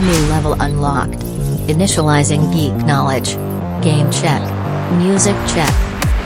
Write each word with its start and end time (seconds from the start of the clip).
New 0.00 0.28
level 0.28 0.52
unlocked. 0.60 1.18
Initializing 1.66 2.52
geek 2.52 2.72
knowledge. 2.84 3.34
Game 3.82 4.08
check. 4.12 4.40
Music 4.92 5.34
check. 5.48 5.74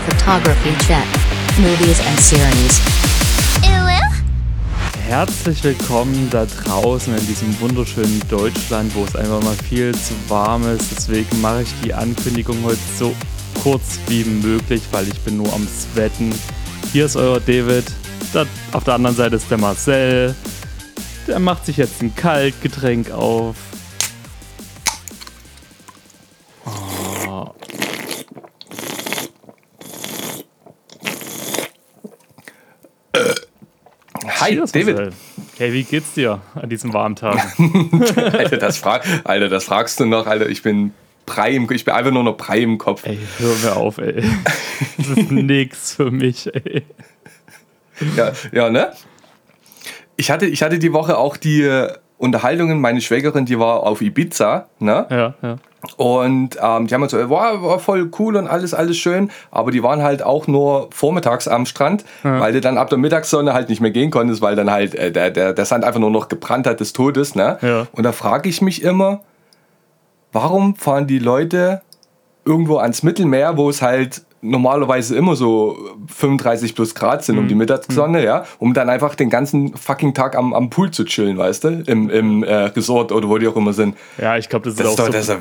Photography 0.04 0.77
check. 0.84 1.06
Movies 1.59 1.98
and 2.06 2.21
series. 2.21 2.82
Herzlich 5.08 5.64
willkommen 5.64 6.29
da 6.30 6.45
draußen 6.45 7.16
in 7.16 7.27
diesem 7.27 7.58
wunderschönen 7.61 8.21
Deutschland, 8.29 8.95
wo 8.95 9.04
es 9.04 9.16
einfach 9.16 9.43
mal 9.43 9.57
viel 9.66 9.93
zu 9.93 10.12
warm 10.29 10.68
ist. 10.68 10.91
Deswegen 10.95 11.41
mache 11.41 11.62
ich 11.62 11.75
die 11.82 11.95
Ankündigung 11.95 12.59
heute 12.64 12.79
so 12.98 13.14
kurz 13.62 13.98
wie 14.09 14.25
möglich, 14.25 14.82
weil 14.91 15.09
ich 15.09 15.18
bin 15.20 15.39
nur 15.39 15.50
am 15.54 15.66
Sweaten. 15.66 16.30
Hier 16.93 17.07
ist 17.07 17.16
euer 17.16 17.41
David. 17.41 17.84
Da, 18.34 18.45
auf 18.73 18.84
der 18.84 18.95
anderen 18.95 19.16
Seite 19.16 19.36
ist 19.36 19.50
der 19.50 19.57
Marcel. 19.57 20.34
Der 21.27 21.39
macht 21.39 21.66
sich 21.66 21.77
jetzt 21.77 22.02
ein 22.02 22.14
Kaltgetränk 22.14 23.11
auf. 23.11 23.57
Oh. 26.64 27.54
Hi, 34.41 34.56
David. 34.56 34.97
Marcel. 34.97 35.12
Hey, 35.58 35.72
wie 35.72 35.84
geht's 35.84 36.14
dir 36.14 36.41
an 36.55 36.69
diesem 36.69 36.92
warmen 36.92 37.14
Tag? 37.14 37.39
Alter 38.17 38.56
das, 38.56 38.78
frag, 38.78 39.05
Alter, 39.23 39.48
das 39.48 39.64
fragst 39.64 40.00
du 40.00 40.06
noch, 40.06 40.27
Alter. 40.27 40.48
Ich 40.48 40.62
bin 40.62 40.92
Brei 41.25 41.53
im, 41.53 41.70
ich 41.70 41.84
bin 41.84 41.95
einfach 41.95 42.11
nur 42.11 42.25
noch 42.25 42.36
Brei 42.36 42.59
im 42.59 42.78
Kopf. 42.78 43.06
Ey, 43.06 43.19
hör 43.39 43.55
mir 43.62 43.77
auf, 43.77 43.98
ey. 43.98 44.25
Das 44.98 45.09
ist 45.09 45.31
nix 45.31 45.95
für 45.95 46.11
mich, 46.11 46.53
ey. 46.53 46.83
Ja, 48.17 48.33
ja, 48.50 48.70
ne? 48.70 48.92
Ich 50.16 50.30
hatte, 50.30 50.47
ich 50.47 50.62
hatte 50.62 50.78
die 50.78 50.92
Woche 50.92 51.19
auch 51.19 51.36
die 51.36 51.62
äh, 51.62 51.92
Unterhaltungen, 52.19 52.80
meine 52.80 53.00
Schwägerin, 53.00 53.47
die 53.47 53.58
war 53.58 53.83
auf 53.83 54.00
Ibiza, 54.00 54.66
ne? 54.78 55.06
Ja, 55.11 55.34
ja. 55.42 55.56
Und 55.97 56.56
ähm, 56.62 56.87
die 56.87 56.95
haben 56.95 57.09
so, 57.09 57.19
war, 57.28 57.61
war 57.62 57.78
voll 57.81 58.09
cool 58.19 58.37
und 58.37 58.47
alles, 58.47 58.72
alles 58.72 58.97
schön, 58.97 59.33
aber 59.50 59.72
die 59.72 59.83
waren 59.83 60.03
halt 60.03 60.22
auch 60.22 60.47
nur 60.47 60.89
vormittags 60.92 61.48
am 61.48 61.67
Strand, 61.67 62.05
weil 62.22 62.53
du 62.53 62.61
dann 62.61 62.78
ab 62.78 62.89
der 62.89 62.98
Mittagssonne 62.98 63.53
halt 63.53 63.69
nicht 63.69 63.81
mehr 63.81 63.91
gehen 63.91 64.12
konntest, 64.12 64.41
weil 64.41 64.55
dann 64.55 64.70
halt 64.70 64.95
äh, 64.95 65.11
der, 65.11 65.31
der, 65.33 65.53
der 65.53 65.64
Sand 65.64 65.83
einfach 65.83 65.98
nur 65.98 66.11
noch 66.11 66.28
gebrannt 66.28 66.69
hat 66.69 66.78
des 66.78 66.92
Todes, 66.92 67.34
ne? 67.34 67.59
Ja. 67.62 67.89
Und 67.91 68.05
da 68.05 68.12
frage 68.12 68.48
ich 68.48 68.62
mich 68.62 68.83
immer, 68.83 69.22
warum 70.31 70.77
fahren 70.77 71.09
die 71.09 71.19
Leute 71.19 71.83
irgendwo 72.44 72.77
ans 72.77 73.03
Mittelmeer, 73.03 73.56
wo 73.56 73.69
es 73.69 73.83
halt 73.83 74.22
normalerweise 74.43 75.17
immer 75.17 75.37
so 75.37 75.79
35 76.09 76.75
plus 76.75 76.95
Grad 76.95 77.25
sind 77.25 77.39
um 77.39 77.48
die 77.48 77.55
Mittagssonne, 77.55 78.25
ja, 78.25 78.45
um 78.59 78.75
dann 78.75 78.91
einfach 78.91 79.15
den 79.15 79.31
ganzen 79.31 79.75
fucking 79.77 80.15
Tag 80.15 80.37
am, 80.37 80.53
am 80.53 80.69
Pool 80.69 80.91
zu 80.91 81.05
chillen, 81.05 81.39
weißt 81.39 81.65
du, 81.65 81.69
im, 81.87 82.11
im 82.11 82.43
äh, 82.43 82.55
Resort 82.55 83.12
oder 83.12 83.29
wo 83.29 83.39
die 83.39 83.47
auch 83.47 83.57
immer 83.57 83.73
sind. 83.73 83.97
Ja, 84.19 84.37
ich 84.37 84.49
glaube, 84.49 84.65
das, 84.67 84.75
Das 84.75 84.87
ist 84.87 84.93
ist 84.95 85.01
auch 85.01 85.09
doch 85.09 85.21
so. 85.23 85.33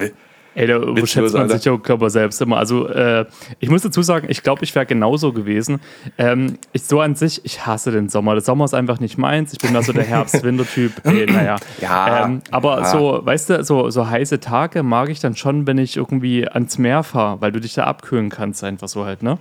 Ey, 0.54 0.68
da 0.68 0.78
überschätzt 0.78 1.34
man 1.34 1.44
Alter. 1.44 1.56
sich 1.56 1.66
ja 1.66 1.78
Körper 1.78 2.10
selbst 2.10 2.42
immer. 2.42 2.58
Also, 2.58 2.88
äh, 2.88 3.26
ich 3.60 3.70
muss 3.70 3.84
dazu 3.84 4.02
sagen, 4.02 4.28
ich 4.30 4.44
glaube, 4.44 4.64
ich 4.64 4.76
wäre 4.76 4.86
genauso 4.86 5.32
gewesen. 5.32 5.80
Ähm, 6.18 6.58
ich 6.74 6.84
so 6.84 7.00
an 7.00 7.16
sich, 7.16 7.42
ich 7.46 7.66
hasse 7.66 7.92
den 7.92 8.10
Sommer. 8.10 8.34
Der 8.34 8.42
Sommer 8.42 8.66
ist 8.66 8.74
einfach 8.74 9.00
nicht 9.00 9.18
meins. 9.18 9.54
Ich 9.54 9.60
bin 9.60 9.74
da 9.74 9.82
so 9.82 9.94
der 9.94 10.04
Herbst-Winter-Typ. 10.04 10.92
Naja. 11.32 11.56
Ja, 11.80 12.26
Ähm, 12.26 12.42
aber 12.52 12.80
ja. 12.80 12.86
so, 12.86 13.22
weißt 13.24 13.50
du, 13.50 13.64
so, 13.64 13.90
so 13.90 14.10
heiße 14.10 14.40
Tage 14.40 14.84
mag 14.84 15.10
ich 15.10 15.20
dann 15.20 15.36
schon, 15.36 15.68
wenn 15.68 15.78
ich 15.78 15.96
irgendwie 15.98 16.48
ans 16.48 16.78
Meer 16.78 17.04
fahre, 17.04 17.40
weil 17.42 17.52
du 17.52 17.60
dich 17.62 17.74
da 17.74 17.86
abkühlen 17.86 18.30
kannst, 18.30 18.64
einfach 18.64 18.88
so 18.88 19.06
halt, 19.06 19.24
ne? 19.24 19.38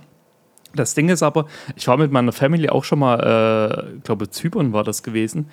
Das 0.73 0.93
Ding 0.93 1.09
ist 1.09 1.21
aber, 1.23 1.47
ich 1.75 1.87
war 1.87 1.97
mit 1.97 2.11
meiner 2.11 2.31
Family 2.31 2.69
auch 2.69 2.85
schon 2.85 2.99
mal, 2.99 3.85
äh, 3.91 3.97
ich 3.97 4.03
glaube, 4.03 4.29
Zypern 4.29 4.71
war 4.71 4.83
das 4.85 5.03
gewesen. 5.03 5.49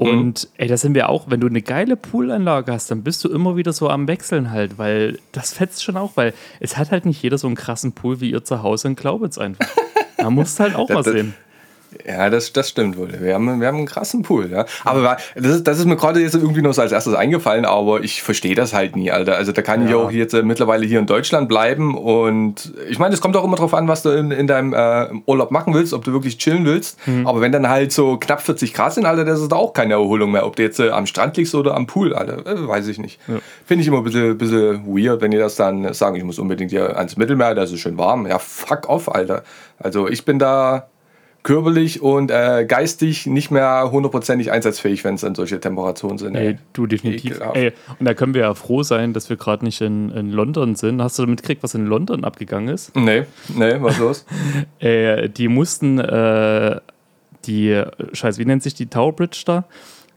Und 0.00 0.48
ey, 0.58 0.68
da 0.68 0.76
sind 0.76 0.94
wir 0.94 1.08
auch, 1.08 1.24
wenn 1.28 1.40
du 1.40 1.48
eine 1.48 1.60
geile 1.60 1.96
Poolanlage 1.96 2.72
hast, 2.72 2.88
dann 2.88 3.02
bist 3.02 3.24
du 3.24 3.30
immer 3.30 3.56
wieder 3.56 3.72
so 3.72 3.88
am 3.90 4.06
Wechseln 4.06 4.52
halt, 4.52 4.78
weil 4.78 5.18
das 5.32 5.52
fetzt 5.52 5.82
schon 5.82 5.96
auch, 5.96 6.12
weil 6.14 6.34
es 6.60 6.76
hat 6.76 6.92
halt 6.92 7.04
nicht 7.04 7.20
jeder 7.20 7.36
so 7.36 7.48
einen 7.48 7.56
krassen 7.56 7.90
Pool 7.92 8.20
wie 8.20 8.30
ihr 8.30 8.44
zu 8.44 8.62
Hause 8.62 8.86
in 8.86 8.94
Glaubitz 8.94 9.38
einfach. 9.38 9.66
Da 10.16 10.30
musst 10.30 10.58
du 10.58 10.62
halt 10.62 10.76
auch 10.76 10.88
mal 10.88 11.02
sehen. 11.02 11.34
Ja, 12.06 12.28
das, 12.28 12.52
das 12.52 12.68
stimmt 12.68 12.96
wohl. 12.98 13.08
Wir 13.20 13.34
haben, 13.34 13.60
wir 13.60 13.66
haben 13.66 13.78
einen 13.78 13.86
krassen 13.86 14.22
Pool, 14.22 14.50
ja. 14.50 14.66
Aber 14.84 15.16
das 15.34 15.46
ist, 15.56 15.64
das 15.66 15.78
ist 15.78 15.86
mir 15.86 15.96
gerade 15.96 16.20
jetzt 16.20 16.34
irgendwie 16.34 16.60
noch 16.62 16.74
so 16.74 16.82
als 16.82 16.92
erstes 16.92 17.14
eingefallen, 17.14 17.64
aber 17.64 18.02
ich 18.04 18.22
verstehe 18.22 18.54
das 18.54 18.74
halt 18.74 18.94
nie, 18.94 19.10
Alter. 19.10 19.36
Also 19.36 19.52
da 19.52 19.62
kann 19.62 19.84
ich 19.84 19.90
Ja. 19.90 19.96
auch 19.96 20.10
jetzt 20.10 20.34
äh, 20.34 20.42
mittlerweile 20.42 20.84
hier 20.86 20.98
in 20.98 21.06
Deutschland 21.06 21.48
bleiben 21.48 21.96
und 21.96 22.72
ich 22.90 22.98
meine, 22.98 23.14
es 23.14 23.20
kommt 23.20 23.36
auch 23.36 23.44
immer 23.44 23.56
drauf 23.56 23.72
an, 23.74 23.88
was 23.88 24.02
du 24.02 24.10
in, 24.10 24.30
in 24.30 24.46
deinem 24.46 24.74
äh, 24.74 25.06
Urlaub 25.26 25.50
machen 25.50 25.72
willst, 25.74 25.92
ob 25.94 26.04
du 26.04 26.12
wirklich 26.12 26.36
chillen 26.38 26.64
willst. 26.64 26.98
Aber 27.24 27.40
wenn 27.40 27.52
dann 27.52 27.68
halt 27.68 27.92
so 27.92 28.18
knapp 28.18 28.42
40 28.42 28.74
Grad 28.74 28.92
sind, 28.92 29.06
Alter, 29.06 29.24
das 29.24 29.40
ist 29.40 29.50
da 29.50 29.56
auch 29.56 29.72
keine 29.72 29.94
Erholung 29.94 30.30
mehr. 30.32 30.44
Ob 30.46 30.56
du 30.56 30.62
jetzt 30.62 30.78
äh, 30.80 30.90
am 30.90 31.06
Strand 31.06 31.36
liegst 31.38 31.54
oder 31.54 31.74
am 31.74 31.86
Pool, 31.86 32.12
Alter, 32.14 32.46
äh, 32.46 32.68
weiß 32.68 32.86
ich 32.88 32.98
nicht. 32.98 33.18
Finde 33.66 33.82
ich 33.82 33.88
immer 33.88 33.98
ein 33.98 34.04
bisschen, 34.04 34.36
bisschen 34.36 34.84
weird, 34.86 35.20
wenn 35.22 35.30
die 35.30 35.38
das 35.38 35.56
dann 35.56 35.92
sagen, 35.94 36.16
ich 36.16 36.24
muss 36.24 36.38
unbedingt 36.38 36.70
hier 36.70 36.96
ans 36.96 37.16
Mittelmeer, 37.16 37.54
da 37.54 37.62
ist 37.62 37.72
es 37.72 37.80
schön 37.80 37.96
warm. 37.98 38.26
Ja, 38.26 38.38
fuck 38.38 38.88
off, 38.88 39.08
Alter. 39.14 39.42
Also 39.78 40.08
ich 40.08 40.24
bin 40.24 40.38
da 40.38 40.88
körperlich 41.48 42.02
und 42.02 42.30
äh, 42.30 42.66
geistig 42.68 43.26
nicht 43.26 43.50
mehr 43.50 43.90
hundertprozentig 43.90 44.52
einsatzfähig, 44.52 45.02
wenn 45.02 45.14
es 45.14 45.22
dann 45.22 45.34
solche 45.34 45.58
Temperaturen 45.58 46.18
sind. 46.18 46.34
Ey, 46.34 46.48
Ey. 46.48 46.58
du 46.74 46.86
definitiv. 46.86 47.36
Ekelhaft. 47.36 47.56
Ey, 47.56 47.72
und 47.98 48.06
da 48.06 48.12
können 48.12 48.34
wir 48.34 48.42
ja 48.42 48.54
froh 48.54 48.82
sein, 48.82 49.14
dass 49.14 49.30
wir 49.30 49.36
gerade 49.38 49.64
nicht 49.64 49.80
in, 49.80 50.10
in 50.10 50.30
London 50.30 50.74
sind. 50.74 51.00
Hast 51.02 51.18
du 51.18 51.26
mitgekriegt, 51.26 51.62
was 51.62 51.74
in 51.74 51.86
London 51.86 52.24
abgegangen 52.24 52.68
ist? 52.68 52.94
Nee, 52.94 53.24
nee, 53.56 53.76
was 53.80 53.98
los? 53.98 54.26
Äh, 54.80 55.28
die 55.30 55.48
mussten 55.48 55.98
äh, 55.98 56.80
die, 57.46 57.82
scheiße, 58.12 58.38
wie 58.38 58.44
nennt 58.44 58.62
sich 58.62 58.74
die 58.74 58.86
Tower 58.86 59.14
Bridge 59.16 59.42
da? 59.46 59.64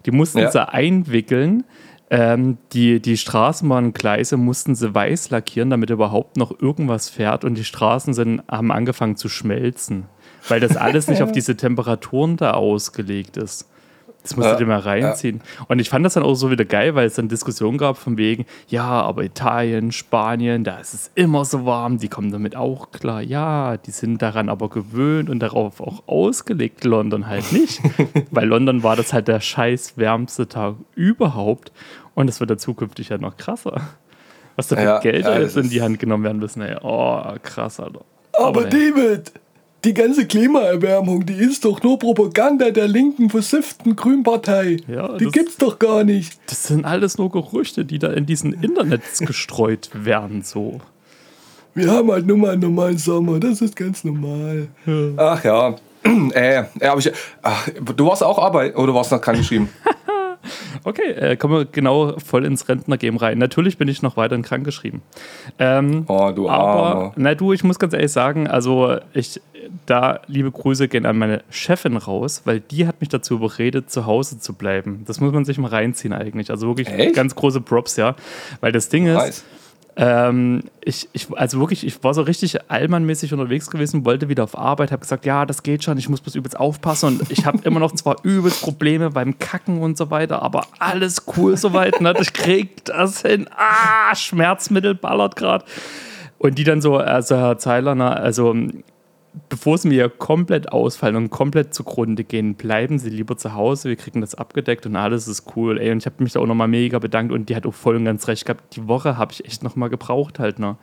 Die 0.06 0.12
mussten 0.12 0.40
Ja. 0.40 0.52
sie 0.52 0.68
einwickeln. 0.68 1.64
Ähm, 2.10 2.58
die, 2.74 3.02
die 3.02 3.16
Straßenbahngleise 3.16 4.36
mussten 4.36 4.76
sie 4.76 4.94
weiß 4.94 5.30
lackieren, 5.30 5.70
damit 5.70 5.90
überhaupt 5.92 6.36
noch 6.36 6.60
irgendwas 6.60 7.10
fährt. 7.10 7.46
Und 7.46 7.56
die 7.58 7.64
Straßen 7.64 8.14
sind, 8.14 8.44
haben 8.52 8.72
angefangen 8.72 9.16
zu 9.16 9.30
schmelzen, 9.30 10.06
weil 10.50 10.60
das 10.60 10.78
alles 10.78 11.08
nicht 11.08 11.22
auf 11.22 11.32
diese 11.34 11.56
Temperaturen 11.58 12.38
da 12.38 12.52
ausgelegt 12.52 13.38
ist. 13.38 13.68
Das 14.24 14.36
musst 14.36 14.50
du 14.50 14.52
Ja, 14.52 14.58
dir 14.60 14.68
mal 14.68 14.78
reinziehen. 14.78 15.42
Und 15.68 15.80
ich 15.80 15.90
fand 15.90 16.06
das 16.06 16.14
dann 16.14 16.22
auch 16.22 16.36
so 16.36 16.52
wieder 16.52 16.64
geil, 16.64 16.94
weil 16.94 17.08
es 17.08 17.16
dann 17.16 17.28
Diskussionen 17.28 17.80
gab 17.80 17.98
von 17.98 18.18
wegen, 18.20 18.46
ja, 18.68 18.84
aber 18.84 19.24
Italien, 19.24 19.92
Spanien, 19.92 20.64
da 20.64 20.78
ist 20.78 20.94
es 20.94 21.10
immer 21.16 21.44
so 21.44 21.66
warm, 21.66 21.98
die 21.98 22.08
kommen 22.08 22.32
damit 22.32 22.56
auch 22.56 22.92
klar. 22.92 23.22
Ja, 23.24 23.78
die 23.78 23.90
sind 23.90 24.22
daran 24.22 24.48
aber 24.50 24.70
gewöhnt 24.70 25.28
und 25.32 25.40
darauf 25.40 25.82
auch 25.82 26.04
ausgelegt, 26.08 26.84
London 26.84 27.26
halt 27.26 27.52
nicht. 27.52 27.82
weil 28.30 28.48
London 28.48 28.84
war 28.84 28.96
das 28.96 29.12
halt 29.12 29.28
der 29.28 29.40
scheiß 29.40 29.98
wärmste 29.98 30.48
Tag 30.48 30.76
überhaupt. 30.94 31.72
Und 32.14 32.28
es 32.28 32.40
wird 32.40 32.52
ja 32.52 32.58
zukünftig 32.58 33.10
halt 33.10 33.22
noch 33.22 33.38
krasser. 33.38 33.82
Was 34.56 34.68
da 34.68 34.76
für 34.76 34.84
Ja, 34.84 35.00
Gelder 35.00 35.34
ja, 35.34 35.40
jetzt 35.42 35.56
das 35.58 35.64
in 35.64 35.72
die 35.72 35.82
Hand 35.82 35.98
genommen 35.98 36.24
werden 36.26 36.38
müssen. 36.38 36.62
Ey. 36.62 36.76
Oh, 36.84 37.24
krass, 37.42 37.80
Alter. 37.80 38.02
Aber 38.34 38.66
nee. 38.66 38.70
David, 38.70 39.32
die 39.84 39.94
ganze 39.94 40.28
Klimaerwärmung, 40.28 41.26
die 41.26 41.34
ist 41.34 41.66
doch 41.66 41.82
nur 41.82 41.98
Propaganda 41.98 42.70
der 42.72 42.88
linken 42.88 43.30
versifften 43.30 43.96
Grünpartei. 43.96 44.78
Ja, 44.88 45.18
die 45.18 45.26
das- 45.26 45.34
gibt's 45.34 45.58
doch 45.58 45.80
gar 45.80 46.04
nicht. 46.04 46.40
Das 46.48 46.66
sind 46.68 46.86
alles 46.86 47.18
nur 47.18 47.32
Gerüchte, 47.32 47.84
die 47.86 47.98
da 48.00 48.12
in 48.14 48.26
diesen 48.26 48.54
Internets 48.54 49.20
gestreut 49.26 49.90
werden, 49.94 50.44
so. 50.44 50.80
Wir 51.74 51.90
haben 51.90 52.12
halt 52.12 52.28
nur 52.28 52.38
mal 52.38 52.52
einen 52.52 52.62
normalen 52.62 52.98
Sommer, 52.98 53.40
das 53.40 53.62
ist 53.62 53.76
ganz 53.76 54.04
normal. 54.04 54.68
Ach 55.18 55.44
ja. 55.44 55.76
Äh, 56.34 56.64
ja, 56.82 56.92
aber 56.92 57.00
ich, 57.00 57.12
ach, 57.44 57.68
du 57.96 58.06
warst 58.08 58.24
auch 58.24 58.40
Arbeit 58.40 58.76
oder 58.76 58.92
warst 58.94 59.12
noch 59.12 59.22
krankgeschrieben? 59.22 59.70
Okay, 60.84 61.12
äh, 61.12 61.36
kommen 61.36 61.54
wir 61.54 61.66
genau 61.66 62.18
voll 62.20 62.46
ins 62.46 62.68
Rentnergame 62.68 63.22
rein. 63.22 63.38
Natürlich 63.38 63.78
bin 63.78 63.88
ich 63.88 64.02
noch 64.02 64.18
weiterhin 64.18 64.44
krankgeschrieben. 64.44 65.02
Ähm, 65.60 66.06
Oh, 66.08 66.32
du 66.34 66.50
aber, 66.50 67.14
na 67.16 67.36
du, 67.36 67.54
ich 67.54 67.64
muss 67.64 67.80
ganz 67.80 67.94
ehrlich 67.94 68.12
sagen, 68.12 68.48
also 68.48 68.98
ich, 69.14 69.42
da 69.86 70.22
liebe 70.28 70.52
Grüße 70.52 70.88
gehen 70.88 71.06
an 71.06 71.18
meine 71.18 71.44
Chefin 71.50 71.98
raus, 71.98 72.42
weil 72.46 72.60
die 72.60 72.88
hat 72.88 73.00
mich 73.00 73.10
dazu 73.10 73.36
überredet, 73.36 73.90
zu 73.92 74.06
Hause 74.06 74.40
zu 74.40 74.54
bleiben. 74.54 75.04
Das 75.06 75.20
muss 75.20 75.32
man 75.32 75.46
sich 75.46 75.58
mal 75.58 75.70
reinziehen 75.70 76.14
eigentlich. 76.14 76.50
Also 76.50 76.68
wirklich 76.68 76.90
Echt? 76.90 77.16
ganz 77.16 77.36
große 77.36 77.62
Props, 77.62 77.98
ja. 77.98 78.16
Weil 78.60 78.72
das 78.72 78.90
Ding 78.90 79.08
ist, 79.08 79.14
Nice. 79.16 79.44
Ähm, 79.98 80.64
ich, 80.84 81.10
ich, 81.12 81.28
also 81.36 81.60
wirklich, 81.60 81.86
ich 81.86 82.02
war 82.04 82.14
so 82.14 82.22
richtig 82.22 82.72
allmannmäßig 82.72 83.34
unterwegs 83.34 83.70
gewesen, 83.70 84.06
wollte 84.06 84.30
wieder 84.30 84.44
auf 84.44 84.58
Arbeit, 84.58 84.92
habe 84.92 85.02
gesagt, 85.02 85.26
ja, 85.26 85.46
das 85.46 85.64
geht 85.64 85.84
schon, 85.84 85.98
ich 85.98 86.08
muss 86.08 86.22
bloß 86.22 86.36
übelst 86.36 86.58
aufpassen 86.58 87.20
und 87.20 87.32
ich 87.32 87.46
habe 87.46 87.60
immer 87.64 87.80
noch 87.80 87.92
zwar 87.92 88.18
übelst 88.24 88.62
Probleme 88.62 89.10
beim 89.10 89.38
Kacken 89.38 89.82
und 89.82 89.98
so 89.98 90.10
weiter, 90.10 90.42
aber 90.42 90.66
alles 90.80 91.26
cool 91.36 91.58
soweit, 91.58 92.00
ne? 92.00 92.14
ich 92.20 92.32
krieg 92.32 92.86
das 92.86 93.22
hin, 93.22 93.48
ah, 93.56 94.16
Schmerzmittel 94.16 94.96
ballert 94.96 95.36
gerade. 95.36 95.66
Und 96.38 96.58
die 96.58 96.64
dann 96.64 96.82
so, 96.82 96.98
also 96.98 97.36
Herr 97.36 97.58
Zeiler, 97.60 97.94
ne, 97.94 98.16
also 98.16 98.56
bevor 99.50 99.78
sie 99.78 99.88
mir 99.88 100.10
komplett 100.10 100.72
ausfallen 100.72 101.16
und 101.16 101.30
komplett 101.30 101.74
zugrunde 101.74 102.24
gehen, 102.24 102.56
bleiben 102.56 103.00
sie 103.00 103.10
lieber 103.10 103.38
zu 103.38 103.54
Hause. 103.54 103.90
Wir 103.90 103.96
kriegen 103.96 104.22
das 104.22 104.36
abgedeckt 104.36 104.86
und 104.86 104.96
alles 104.96 105.28
ist 105.28 105.56
cool. 105.56 105.80
Ey, 105.80 105.92
und 105.92 106.00
ich 106.00 106.06
habe 106.06 106.24
mich 106.24 106.34
da 106.34 106.40
auch 106.40 106.46
nochmal 106.46 106.68
mega 106.68 107.00
bedankt 107.00 107.32
und 107.32 107.50
die 107.50 107.56
hat 107.56 107.66
auch 107.66 107.74
voll 107.74 107.96
und 107.96 108.06
ganz 108.06 108.28
recht 108.28 108.46
gehabt. 108.46 108.76
Die 108.76 108.88
Woche 108.88 109.18
habe 109.18 109.32
ich 109.32 109.46
echt 109.46 109.64
nochmal 109.64 109.90
gebraucht 109.90 110.40
halt. 110.40 110.60
Ne? 110.60 110.78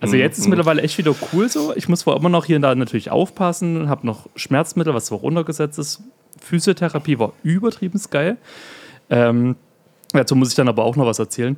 Also 0.00 0.16
jetzt 0.16 0.38
ist 0.38 0.48
mittlerweile 0.48 0.82
echt 0.82 0.98
wieder 0.98 1.14
cool 1.32 1.48
so. 1.48 1.72
Ich 1.76 1.88
muss 1.88 2.00
zwar 2.00 2.16
immer 2.16 2.28
noch 2.28 2.44
hier 2.44 2.56
und 2.56 2.62
da 2.62 2.74
natürlich 2.74 3.10
aufpassen, 3.10 3.88
habe 3.88 4.06
noch 4.06 4.28
Schmerzmittel, 4.36 4.94
was 4.94 5.06
zwar 5.06 5.18
runtergesetzt 5.18 5.78
ist. 5.78 6.02
Physiotherapie 6.40 7.18
war 7.18 7.32
übertrieben 7.42 8.00
geil. 8.10 8.36
Ähm, 9.10 9.56
Dazu 10.12 10.36
muss 10.36 10.50
ich 10.50 10.54
dann 10.54 10.68
aber 10.68 10.84
auch 10.84 10.96
noch 10.96 11.06
was 11.06 11.18
erzählen. 11.18 11.56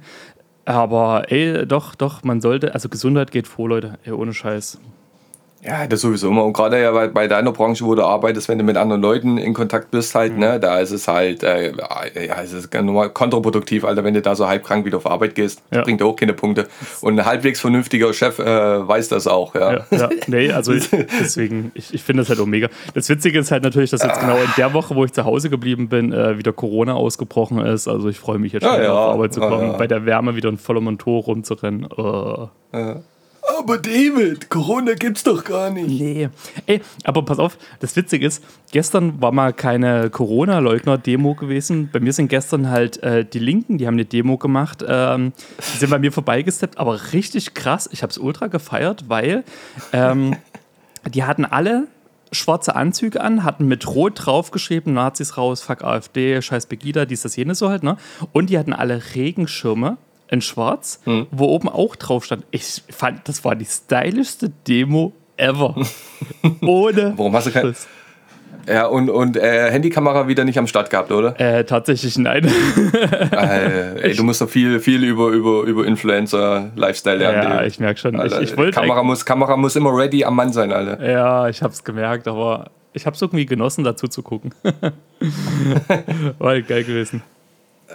Aber 0.65 1.31
ey, 1.31 1.67
doch, 1.67 1.95
doch, 1.95 2.23
man 2.23 2.41
sollte, 2.41 2.75
also 2.75 2.89
Gesundheit 2.89 3.31
geht 3.31 3.47
vor, 3.47 3.69
Leute, 3.69 3.99
ey, 4.05 4.13
ohne 4.13 4.35
Scheiß. 4.35 4.79
Ja, 5.63 5.87
das 5.87 6.01
sowieso 6.01 6.29
immer. 6.29 6.45
Und 6.45 6.55
gerade 6.55 6.81
ja 6.81 6.91
bei, 6.91 7.09
bei 7.09 7.29
deiner 7.29 7.53
Branche, 7.53 7.85
wo 7.85 7.95
du 7.95 8.03
arbeitest, 8.03 8.49
wenn 8.49 8.57
du 8.57 8.65
mit 8.65 8.79
anderen 8.79 9.03
Leuten 9.03 9.37
in 9.37 9.53
Kontakt 9.53 9.91
bist, 9.91 10.15
halt, 10.15 10.39
ne, 10.39 10.59
da 10.59 10.79
ist 10.81 10.91
es 10.91 11.07
halt, 11.07 11.43
äh, 11.43 11.73
ja, 11.73 12.41
es 12.43 12.55
ist 12.55 12.73
normal 12.73 13.11
kontraproduktiv, 13.11 13.85
Alter, 13.85 14.03
wenn 14.03 14.15
du 14.15 14.23
da 14.23 14.35
so 14.35 14.49
halb 14.49 14.65
krank 14.65 14.87
wieder 14.87 14.97
auf 14.97 15.07
Arbeit 15.07 15.35
gehst, 15.35 15.63
Ja. 15.71 15.83
bringt 15.83 16.03
auch 16.03 16.17
keine 16.17 16.33
Punkte. 16.33 16.67
Und 17.03 17.19
ein 17.21 17.27
halbwegs 17.27 17.61
vernünftiger 17.61 18.11
Chef 18.15 18.39
äh, 18.39 18.45
weiß 18.89 19.09
das 19.09 19.27
auch, 19.27 19.55
ja. 19.55 19.73
Ja, 19.73 19.87
ja. 19.91 20.09
nee, 20.29 20.51
also 20.51 20.73
ich, 20.73 20.89
deswegen, 21.21 21.73
ich, 21.75 21.93
ich 21.93 22.03
finde 22.03 22.23
das 22.23 22.31
halt 22.31 22.41
auch 22.41 22.47
mega. 22.47 22.69
Das 22.95 23.11
Witzige 23.11 23.39
ist 23.39 23.51
halt 23.51 23.63
natürlich, 23.63 23.91
dass 23.91 24.03
jetzt 24.03 24.19
genau 24.21 24.37
in 24.37 24.49
der 24.57 24.73
Woche, 24.73 24.95
wo 24.95 25.05
ich 25.05 25.13
zu 25.13 25.25
Hause 25.27 25.51
geblieben 25.51 25.91
bin, 25.91 26.13
äh, 26.15 26.39
wieder 26.39 26.55
Corona 26.55 26.95
ausgebrochen 26.95 27.59
ist. 27.59 27.87
Also 27.87 28.09
ich 28.09 28.19
freue 28.19 28.39
mich 28.39 28.55
jetzt 28.55 28.63
schon 28.65 28.73
Ja, 28.73 28.79
wieder 28.79 28.89
ja. 28.89 28.99
auf 28.99 29.15
Arbeit 29.15 29.35
zu 29.35 29.41
Ja, 29.41 29.49
kommen, 29.51 29.73
ja. 29.73 29.77
bei 29.77 29.87
der 29.87 30.07
Wärme 30.07 30.37
wieder 30.37 30.49
in 30.49 30.57
vollem 30.57 30.85
Montur 30.85 31.23
rumzurennen. 31.25 31.87
Äh. 32.73 32.95
Aber 33.59 33.79
David, 33.79 34.49
Corona 34.49 34.95
gibt's 34.95 35.25
doch 35.25 35.45
gar 35.45 35.71
nicht. 35.71 35.89
Nee. 35.89 36.29
Ey, 36.67 36.81
aber 37.05 37.25
pass 37.25 37.39
auf, 37.39 37.59
das 37.81 37.97
Witzige 37.97 38.27
ist, 38.27 38.45
gestern 38.71 39.21
war 39.21 39.33
mal 39.33 39.53
keine 39.53 40.11
Corona-Leugner-Demo 40.11 41.35
gewesen. 41.35 41.89
Bei 41.93 42.01
mir 42.01 42.13
sind 42.13 42.29
gestern 42.29 42.71
halt 42.71 43.03
äh, 43.03 43.25
die 43.25 43.39
Linken, 43.39 43.79
die 43.79 43.87
haben 43.87 43.95
eine 43.95 44.05
Demo 44.05 44.39
gemacht, 44.39 44.85
ähm, 44.87 45.33
die 45.75 45.79
sind 45.79 45.91
bei 45.91 45.99
mir 45.99 46.13
vorbeigesteppt, 46.13 46.79
aber 46.79 47.13
richtig 47.13 47.55
krass. 47.55 47.89
Ich 47.93 48.03
habe 48.03 48.11
es 48.11 48.19
ultra 48.19 48.47
gefeiert, 48.47 49.05
weil 49.09 49.45
ähm, 49.93 50.37
die 51.13 51.25
hatten 51.25 51.45
alle 51.45 51.89
schwarze 52.33 52.77
Anzüge 52.77 53.21
an, 53.21 53.43
hatten 53.43 53.67
mit 53.67 53.87
Rot 53.89 54.27
draufgeschrieben, 54.27 54.95
Nazis 54.95 55.37
raus, 55.37 55.63
fuck 55.63 55.83
AfD, 55.83 56.41
scheiß 56.41 56.67
Pegida, 56.67 57.05
dies, 57.05 57.23
das, 57.23 57.35
jenes 57.35 57.59
so 57.59 57.69
halt, 57.69 57.83
ne? 57.83 57.97
Und 58.33 58.51
die 58.51 58.59
hatten 58.59 58.73
alle 58.73 59.03
Regenschirme 59.15 59.97
in 60.31 60.41
schwarz, 60.41 61.01
wo 61.31 61.47
oben 61.47 61.69
auch 61.69 61.97
drauf 61.97 62.25
stand. 62.25 62.45
Ich 62.51 62.83
fand, 62.91 63.29
das 63.29 63.45
war 63.45 63.57
die 63.57 63.65
stylischste 63.65 64.51
Demo 64.67 65.13
ever. 65.37 65.75
Ohne. 66.63 67.15
Warum 67.17 67.35
hast 67.35 67.49
du 67.49 67.51
kein- 67.51 67.63
Schluss. 67.63 67.89
Ja, 68.69 68.87
und, 68.87 69.09
und 69.09 69.37
äh, 69.37 69.71
Handykamera 69.71 70.29
wieder 70.29 70.45
nicht 70.45 70.59
am 70.59 70.67
Start 70.67 70.91
gehabt, 70.91 71.11
oder? 71.11 71.39
Äh, 71.41 71.65
tatsächlich 71.65 72.19
nein. 72.19 72.45
äh, 73.33 74.01
ey, 74.03 74.15
du 74.15 74.23
musst 74.23 74.43
doch 74.43 74.49
viel, 74.51 74.81
viel 74.81 75.03
über, 75.03 75.29
über, 75.29 75.63
über 75.63 75.87
Influencer, 75.87 76.71
Lifestyle 76.77 77.17
lernen. 77.17 77.43
ja, 77.51 77.65
ich 77.65 77.81
merke 77.81 77.99
schon. 77.99 78.15
Ich, 78.15 78.21
Alter, 78.21 78.43
ich 78.43 78.57
wollte 78.57 78.79
Kamera, 78.79 79.03
muss, 79.03 79.25
Kamera 79.25 79.57
muss 79.57 79.77
immer 79.77 79.97
ready 79.97 80.25
am 80.25 80.37
Mann 80.37 80.53
sein, 80.53 80.73
Alter. 80.73 81.05
Ja, 81.11 81.49
ich 81.49 81.63
hab's 81.63 81.83
gemerkt, 81.83 82.29
aber 82.29 82.71
ich 82.93 83.07
hab's 83.07 83.21
irgendwie 83.23 83.47
genossen, 83.47 83.83
dazu 83.83 84.09
zu 84.09 84.23
gucken. 84.23 84.55
War 86.39 86.51
halt 86.51 86.69
geil 86.69 86.85
gewesen. 86.85 87.23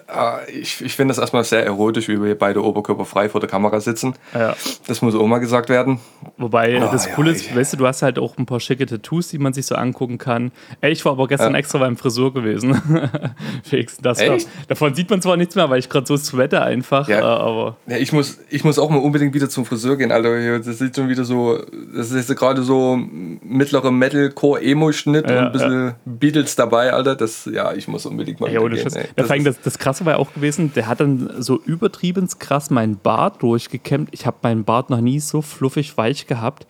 Ah, 0.08 0.40
Ich, 0.48 0.82
ich 0.82 0.96
finde 0.96 1.12
das 1.14 1.20
erstmal 1.20 1.44
sehr 1.44 1.66
erotisch, 1.66 2.08
wie 2.08 2.22
wir 2.22 2.38
beide 2.38 2.64
oberkörperfrei 2.64 3.30
vor 3.30 3.40
der 3.42 3.50
Kamera 3.50 3.80
sitzen. 3.80 4.14
Ja. 4.34 4.56
Das 4.88 5.02
muss 5.02 5.16
auch 5.16 5.26
mal 5.28 5.40
gesagt 5.40 5.70
werden. 5.70 6.00
Wobei 6.38 6.82
Ah, 6.82 6.92
das 6.92 7.06
ja, 7.06 7.14
Coole 7.14 7.32
ist, 7.32 7.42
ich- 7.46 7.56
weißt 7.56 7.74
du, 7.74 7.78
du 7.78 7.88
hast 7.88 8.02
halt 8.02 8.20
auch 8.20 8.38
ein 8.38 8.46
paar 8.46 8.60
schicke 8.60 8.86
Tattoos, 8.86 9.30
die 9.30 9.38
man 9.38 9.54
sich 9.54 9.66
so 9.66 9.76
angucken 9.76 10.18
kann. 10.18 10.52
Ey, 10.82 10.92
ich 10.92 11.04
war 11.06 11.14
aber 11.14 11.28
gestern 11.28 11.54
Ja. 11.54 11.60
extra 11.60 11.78
beim 11.80 11.98
Friseur 11.98 12.34
gewesen. 12.34 12.82
Felix, 13.64 13.98
das 13.98 14.20
war, 14.20 14.36
Echt? 14.36 14.48
davon 14.68 14.94
sieht 14.96 15.10
man 15.10 15.22
zwar 15.22 15.38
nichts 15.38 15.56
mehr, 15.56 15.70
weil 15.70 15.80
ich 15.80 15.90
gerade 15.90 16.06
so 16.06 16.18
sweater 16.18 16.64
einfach, 16.64 17.08
Ja. 17.08 17.20
äh, 17.20 17.22
aber 17.24 17.78
Ja, 17.88 17.98
ich, 17.98 18.12
muss, 18.12 18.40
ich 18.50 18.64
muss 18.64 18.78
auch 18.80 18.90
mal 18.90 18.98
unbedingt 19.00 19.34
wieder 19.34 19.50
zum 19.50 19.66
Friseur 19.66 19.98
gehen, 19.98 20.12
Alter. 20.12 20.60
Das 20.60 20.78
sieht 20.80 20.96
schon 20.96 21.10
wieder 21.10 21.24
so, 21.26 21.60
das 21.96 22.12
ist 22.12 22.30
jetzt 22.30 22.38
gerade 22.40 22.64
so 22.64 22.98
mittlerer 23.42 23.92
Metal-Core-Emo-Schnitt 23.92 25.30
Ja, 25.30 25.40
und 25.40 25.46
ein 25.46 25.52
bisschen 25.52 25.94
Beatles 26.06 26.56
dabei, 26.56 26.92
Alter. 26.94 27.16
Das, 27.16 27.46
ja, 27.52 27.74
ich 27.74 27.88
muss 27.88 28.06
unbedingt 28.06 28.40
mal 28.40 28.48
Ja, 28.48 28.54
wieder 28.54 28.64
ohne 28.66 28.76
gehen. 28.76 28.86
Ey. 28.96 29.04
Ja, 29.04 29.08
Das 29.16 29.30
ist- 29.32 29.46
das, 29.48 29.62
das 29.62 29.80
Krasse 29.86 30.04
war 30.04 30.14
ja 30.14 30.20
auch 30.20 30.34
gewesen, 30.34 30.74
der 30.74 30.88
hat 30.88 31.00
dann 31.00 31.44
so 31.44 31.62
übertrieben 31.64 32.28
krass 32.40 32.72
meinen 32.72 32.98
Bart 32.98 33.44
durchgekämmt. 33.44 34.10
Ich 34.14 34.26
habe 34.26 34.38
meinen 34.42 34.64
Bart 34.64 34.90
noch 34.90 35.00
nie 35.00 35.20
so 35.20 35.44
fluffig 35.44 35.96
weich 35.96 36.26
gehabt. 36.26 36.66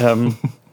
Ähm, 0.00 0.38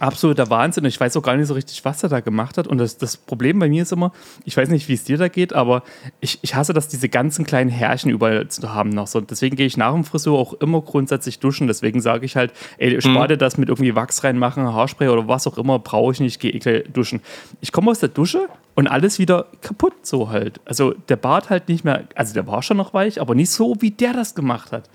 absoluter 0.00 0.50
Wahnsinn. 0.50 0.84
Ich 0.84 1.00
weiß 1.00 1.16
auch 1.16 1.22
gar 1.22 1.36
nicht 1.36 1.46
so 1.46 1.54
richtig, 1.54 1.84
was 1.84 2.02
er 2.02 2.08
da 2.08 2.20
gemacht 2.20 2.58
hat. 2.58 2.66
Und 2.66 2.78
das, 2.78 2.98
das 2.98 3.16
Problem 3.16 3.58
bei 3.58 3.68
mir 3.68 3.82
ist 3.82 3.92
immer, 3.92 4.12
ich 4.44 4.56
weiß 4.56 4.68
nicht, 4.68 4.88
wie 4.88 4.94
es 4.94 5.04
dir 5.04 5.18
da 5.18 5.28
geht, 5.28 5.52
aber 5.52 5.82
ich, 6.20 6.38
ich 6.42 6.54
hasse 6.54 6.72
das, 6.72 6.88
diese 6.88 7.08
ganzen 7.08 7.44
kleinen 7.44 7.70
Härchen 7.70 8.10
überall 8.10 8.48
zu 8.48 8.74
haben 8.74 8.90
noch 8.90 9.06
so. 9.06 9.20
Deswegen 9.20 9.56
gehe 9.56 9.66
ich 9.66 9.76
nach 9.76 9.92
dem 9.92 10.04
Friseur 10.04 10.38
auch 10.38 10.54
immer 10.54 10.80
grundsätzlich 10.80 11.38
duschen. 11.38 11.66
Deswegen 11.66 12.00
sage 12.00 12.24
ich 12.24 12.36
halt, 12.36 12.52
ey, 12.78 13.00
spar 13.00 13.28
dir 13.28 13.36
das 13.36 13.58
mit 13.58 13.68
irgendwie 13.68 13.94
Wachs 13.94 14.24
reinmachen, 14.24 14.72
Haarspray 14.72 15.08
oder 15.08 15.28
was 15.28 15.46
auch 15.46 15.58
immer, 15.58 15.78
brauche 15.78 16.12
ich 16.12 16.20
nicht, 16.20 16.34
ich 16.34 16.38
gehe 16.38 16.52
eh 16.52 16.58
gleich 16.58 16.84
duschen. 16.92 17.20
Ich 17.60 17.72
komme 17.72 17.90
aus 17.90 18.00
der 18.00 18.08
Dusche 18.08 18.48
und 18.74 18.86
alles 18.86 19.18
wieder 19.18 19.46
kaputt 19.60 20.06
so 20.06 20.30
halt. 20.30 20.60
Also 20.64 20.94
der 21.08 21.16
Bart 21.16 21.50
halt 21.50 21.68
nicht 21.68 21.84
mehr, 21.84 22.04
also 22.14 22.34
der 22.34 22.46
war 22.46 22.62
schon 22.62 22.76
noch 22.76 22.94
weich, 22.94 23.20
aber 23.20 23.34
nicht 23.34 23.50
so, 23.50 23.76
wie 23.80 23.90
der 23.90 24.12
das 24.12 24.34
gemacht 24.34 24.72
hat. 24.72 24.88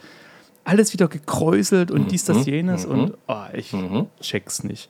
Alles 0.65 0.94
wieder 0.94 1.07
gekräuselt 1.07 1.92
und 1.92 2.12
dies, 2.12 2.25
das, 2.25 2.45
jenes 2.45 2.86
und 2.86 3.13
ah, 3.27 3.48
ich 3.54 3.74
check's 4.21 4.63
nicht. 4.63 4.89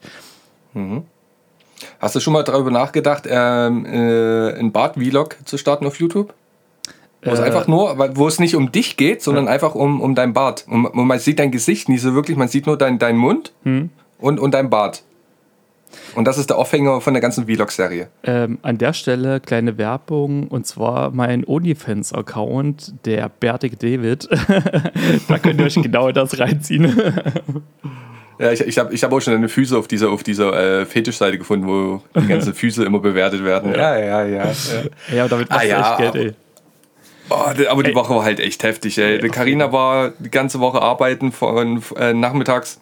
Hast 1.98 2.14
du 2.14 2.20
schon 2.20 2.32
mal 2.32 2.42
darüber 2.44 2.70
nachgedacht, 2.70 3.24
ähm, 3.28 3.84
äh, 3.86 4.52
einen 4.54 4.72
Bart-Vlog 4.72 5.36
zu 5.44 5.58
starten 5.58 5.86
auf 5.86 5.98
YouTube? 5.98 6.32
Wo 7.22 7.30
es 7.30 7.40
Äh. 7.40 7.44
einfach 7.44 7.66
nur, 7.66 7.96
wo 8.16 8.28
es 8.28 8.38
nicht 8.38 8.54
um 8.54 8.70
dich 8.70 8.96
geht, 8.96 9.22
sondern 9.22 9.48
einfach 9.48 9.74
um, 9.74 10.00
um 10.00 10.14
dein 10.14 10.32
Bart. 10.32 10.64
Und, 10.68 10.94
man 10.94 11.18
sieht 11.18 11.38
dein 11.38 11.50
Gesicht 11.50 11.88
nicht 11.88 12.02
so 12.02 12.14
wirklich, 12.14 12.36
man 12.36 12.48
sieht 12.48 12.66
nur 12.66 12.76
deinen 12.78 12.98
dein 12.98 13.16
Mund 13.16 13.52
Hm. 13.64 13.90
und, 14.18 14.38
und 14.40 14.52
dein 14.54 14.70
Bart. 14.70 15.02
Und 16.14 16.26
das 16.26 16.38
ist 16.38 16.50
der 16.50 16.58
Aufhänger 16.58 17.00
von 17.00 17.14
der 17.14 17.20
ganzen 17.20 17.46
Vlog-Serie. 17.46 18.08
Ähm, 18.24 18.58
an 18.62 18.78
der 18.78 18.92
Stelle 18.92 19.40
kleine 19.40 19.78
Werbung 19.78 20.48
und 20.48 20.66
zwar 20.66 21.10
mein 21.10 21.44
OnlyFans-Account, 21.46 22.94
der 23.04 23.28
bärtige 23.28 23.76
David. 23.76 24.28
da 25.28 25.38
könnt 25.38 25.60
ihr 25.60 25.66
euch 25.66 25.74
genau 25.74 26.12
das 26.12 26.38
reinziehen. 26.38 26.96
Ja, 28.38 28.50
ich, 28.50 28.60
ich 28.62 28.78
habe 28.78 28.92
ich 28.92 29.04
hab 29.04 29.12
auch 29.12 29.20
schon 29.20 29.34
eine 29.34 29.48
Füße 29.48 29.78
auf 29.78 29.86
dieser, 29.86 30.10
auf 30.10 30.24
dieser 30.24 30.80
äh, 30.80 30.86
Fetischseite 30.86 31.38
gefunden, 31.38 31.68
wo 31.68 32.02
die 32.20 32.26
ganzen 32.26 32.52
Füße 32.54 32.84
immer 32.84 32.98
bewertet 32.98 33.44
werden. 33.44 33.72
Ja, 33.72 33.96
ja, 33.96 34.24
ja. 34.24 34.44
ja. 34.46 34.52
ja, 35.14 35.28
damit 35.28 35.48
machst 35.48 35.60
Ah, 35.60 35.64
du 35.64 35.68
ja, 35.68 35.90
echt 35.90 36.14
Geld, 36.14 36.26
ey. 36.26 36.32
Oh, 37.30 37.34
aber 37.70 37.82
die 37.82 37.90
Ey. 37.90 37.94
Woche 37.94 38.14
war 38.14 38.24
halt 38.24 38.40
echt 38.40 38.62
heftig, 38.64 38.98
ey. 38.98 39.18
Die 39.18 39.28
Carina 39.28 39.72
war 39.72 40.12
die 40.18 40.30
ganze 40.30 40.60
Woche 40.60 40.82
arbeiten 40.82 41.32
von 41.32 41.82
äh, 41.96 42.12
nachmittags 42.12 42.80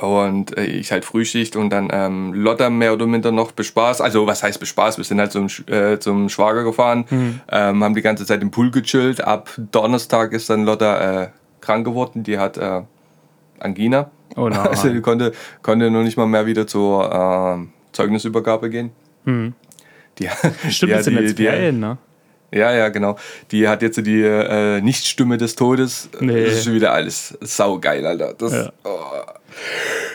und 0.00 0.56
äh, 0.56 0.64
ich 0.64 0.92
halt 0.92 1.04
Frühschicht 1.04 1.56
und 1.56 1.70
dann 1.70 1.88
ähm, 1.92 2.32
Lotta 2.34 2.70
mehr 2.70 2.92
oder 2.92 3.06
minder 3.06 3.32
noch 3.32 3.52
bespaßt. 3.52 4.00
Also 4.02 4.26
was 4.26 4.42
heißt 4.42 4.60
bespaßt? 4.60 4.98
Wir 4.98 5.04
sind 5.04 5.18
halt 5.20 5.32
zum, 5.32 5.46
äh, 5.66 5.98
zum 5.98 6.28
Schwager 6.28 6.64
gefahren, 6.64 7.04
Mhm. 7.10 7.40
ähm, 7.50 7.84
haben 7.84 7.94
die 7.94 8.02
ganze 8.02 8.24
Zeit 8.26 8.42
im 8.42 8.50
Pool 8.50 8.70
gechillt. 8.70 9.22
Ab 9.22 9.50
Donnerstag 9.72 10.32
ist 10.32 10.48
dann 10.50 10.64
Lotta 10.64 11.22
äh, 11.22 11.28
krank 11.60 11.84
geworden. 11.84 12.22
Die 12.22 12.38
hat 12.38 12.56
äh, 12.58 12.82
Angina. 13.58 14.10
Oh 14.36 14.48
nein. 14.48 14.58
Also 14.68 14.88
die 14.90 15.00
konnte, 15.00 15.32
konnte 15.62 15.90
noch 15.90 16.02
nicht 16.02 16.16
mal 16.16 16.26
mehr 16.26 16.46
wieder 16.46 16.66
zur 16.66 17.10
äh, 17.60 17.66
Zeugnisübergabe 17.92 18.70
gehen. 18.70 18.90
Die, 19.26 19.30
Mhm. 19.30 19.54
Stimmt, 20.70 20.90
ja, 20.92 20.96
das 20.98 21.06
die- 21.06 21.12
jetzt 21.14 21.38
die- 21.38 21.44
Ferien, 21.44 21.78
ne? 21.80 21.98
ja, 22.52 22.72
ja, 22.72 22.88
genau. 22.88 23.16
Die 23.52 23.68
hat 23.68 23.82
jetzt 23.82 24.04
die 24.04 24.22
äh, 24.22 24.80
Nichtstimme 24.80 25.36
des 25.38 25.54
Todes. 25.56 26.08
Nee. 26.20 26.44
Das 26.44 26.54
ist 26.54 26.64
schon 26.64 26.74
wieder 26.74 26.92
alles 26.92 27.36
saugeil, 27.40 28.04
Alter. 28.06 28.34
Das, 28.36 28.52
Ja. 28.52 28.72
oh. 28.84 28.88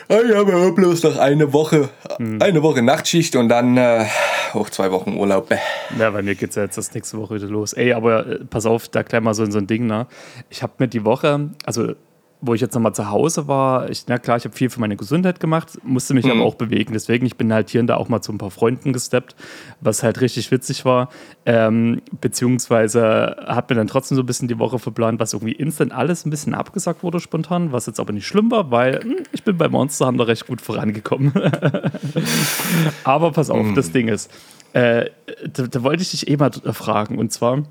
Ich 0.07 0.35
habe 0.35 0.51
ja 0.51 0.69
bloß 0.69 1.03
noch 1.03 1.17
eine 1.17 1.51
Woche, 1.53 1.89
Hm. 2.17 2.41
eine 2.41 2.61
Woche 2.63 2.81
Nachtschicht 2.81 3.35
und 3.35 3.49
dann 3.49 3.75
äh, 3.77 4.05
auch 4.53 4.69
zwei 4.69 4.91
Wochen 4.91 5.17
Urlaub. 5.17 5.49
Bäh. 5.49 5.57
Ja, 5.99 6.09
bei 6.11 6.21
mir 6.21 6.35
geht's 6.35 6.55
ja 6.55 6.63
jetzt 6.63 6.77
das 6.77 6.93
nächste 6.93 7.17
Woche 7.17 7.35
wieder 7.35 7.47
los. 7.47 7.73
Ey, 7.73 7.93
aber 7.93 8.25
äh, 8.25 8.39
pass 8.49 8.65
auf, 8.65 8.87
da 8.87 9.01
gleich 9.01 9.21
mal 9.21 9.33
so, 9.33 9.49
so 9.49 9.57
ein 9.57 9.67
Ding, 9.67 9.87
ne? 9.87 10.07
Ich 10.49 10.63
habe 10.63 10.73
mir 10.77 10.87
die 10.87 11.03
Woche, 11.03 11.49
also 11.65 11.93
wo 12.41 12.53
ich 12.53 12.61
jetzt 12.61 12.75
nochmal 12.75 12.93
zu 12.93 13.09
Hause 13.09 13.47
war, 13.47 13.89
ich, 13.89 14.05
na 14.07 14.17
klar, 14.17 14.37
ich 14.37 14.45
habe 14.45 14.55
viel 14.55 14.69
für 14.69 14.79
meine 14.79 14.95
Gesundheit 14.95 15.39
gemacht, 15.39 15.79
musste 15.83 16.13
mich 16.13 16.29
aber 16.29 16.43
auch 16.43 16.55
bewegen. 16.55 16.93
Deswegen, 16.93 17.25
ich 17.25 17.37
bin 17.37 17.51
halt 17.53 17.69
hier 17.69 17.81
und 17.81 17.87
da 17.87 17.97
auch 17.97 18.09
mal 18.09 18.21
zu 18.21 18.31
ein 18.31 18.37
paar 18.37 18.51
Freunden 18.51 18.93
gesteppt, 18.93 19.35
was 19.81 20.03
halt 20.03 20.21
richtig 20.21 20.51
witzig 20.51 20.85
war. 20.85 21.09
Ähm, 21.45 22.01
beziehungsweise 22.21 23.37
hat 23.47 23.69
mir 23.69 23.75
dann 23.75 23.87
trotzdem 23.87 24.15
so 24.15 24.23
ein 24.23 24.25
bisschen 24.25 24.47
die 24.47 24.59
Woche 24.59 24.79
verplant, 24.79 25.19
was 25.19 25.33
irgendwie 25.33 25.53
instant 25.53 25.91
alles 25.91 26.25
ein 26.25 26.29
bisschen 26.29 26.53
abgesagt 26.53 27.03
wurde 27.03 27.19
spontan, 27.19 27.71
was 27.71 27.85
jetzt 27.85 27.99
aber 27.99 28.13
nicht 28.13 28.27
schlimm 28.27 28.51
war, 28.51 28.71
weil 28.71 29.01
hm, 29.01 29.17
ich 29.31 29.43
bin 29.43 29.57
bei 29.57 29.67
Monster 29.67 30.07
Hunter 30.07 30.27
recht 30.27 30.47
gut 30.47 30.61
vorangekommen. 30.61 31.33
aber 33.03 33.31
pass 33.31 33.49
auf, 33.49 33.65
das 33.75 33.91
Ding 33.91 34.07
ist, 34.07 34.31
äh, 34.73 35.09
da, 35.47 35.67
da 35.67 35.83
wollte 35.83 36.03
ich 36.03 36.11
dich 36.11 36.29
eh 36.29 36.35
mal 36.35 36.51
fragen. 36.51 37.17
Und 37.17 37.31
zwar, 37.31 37.63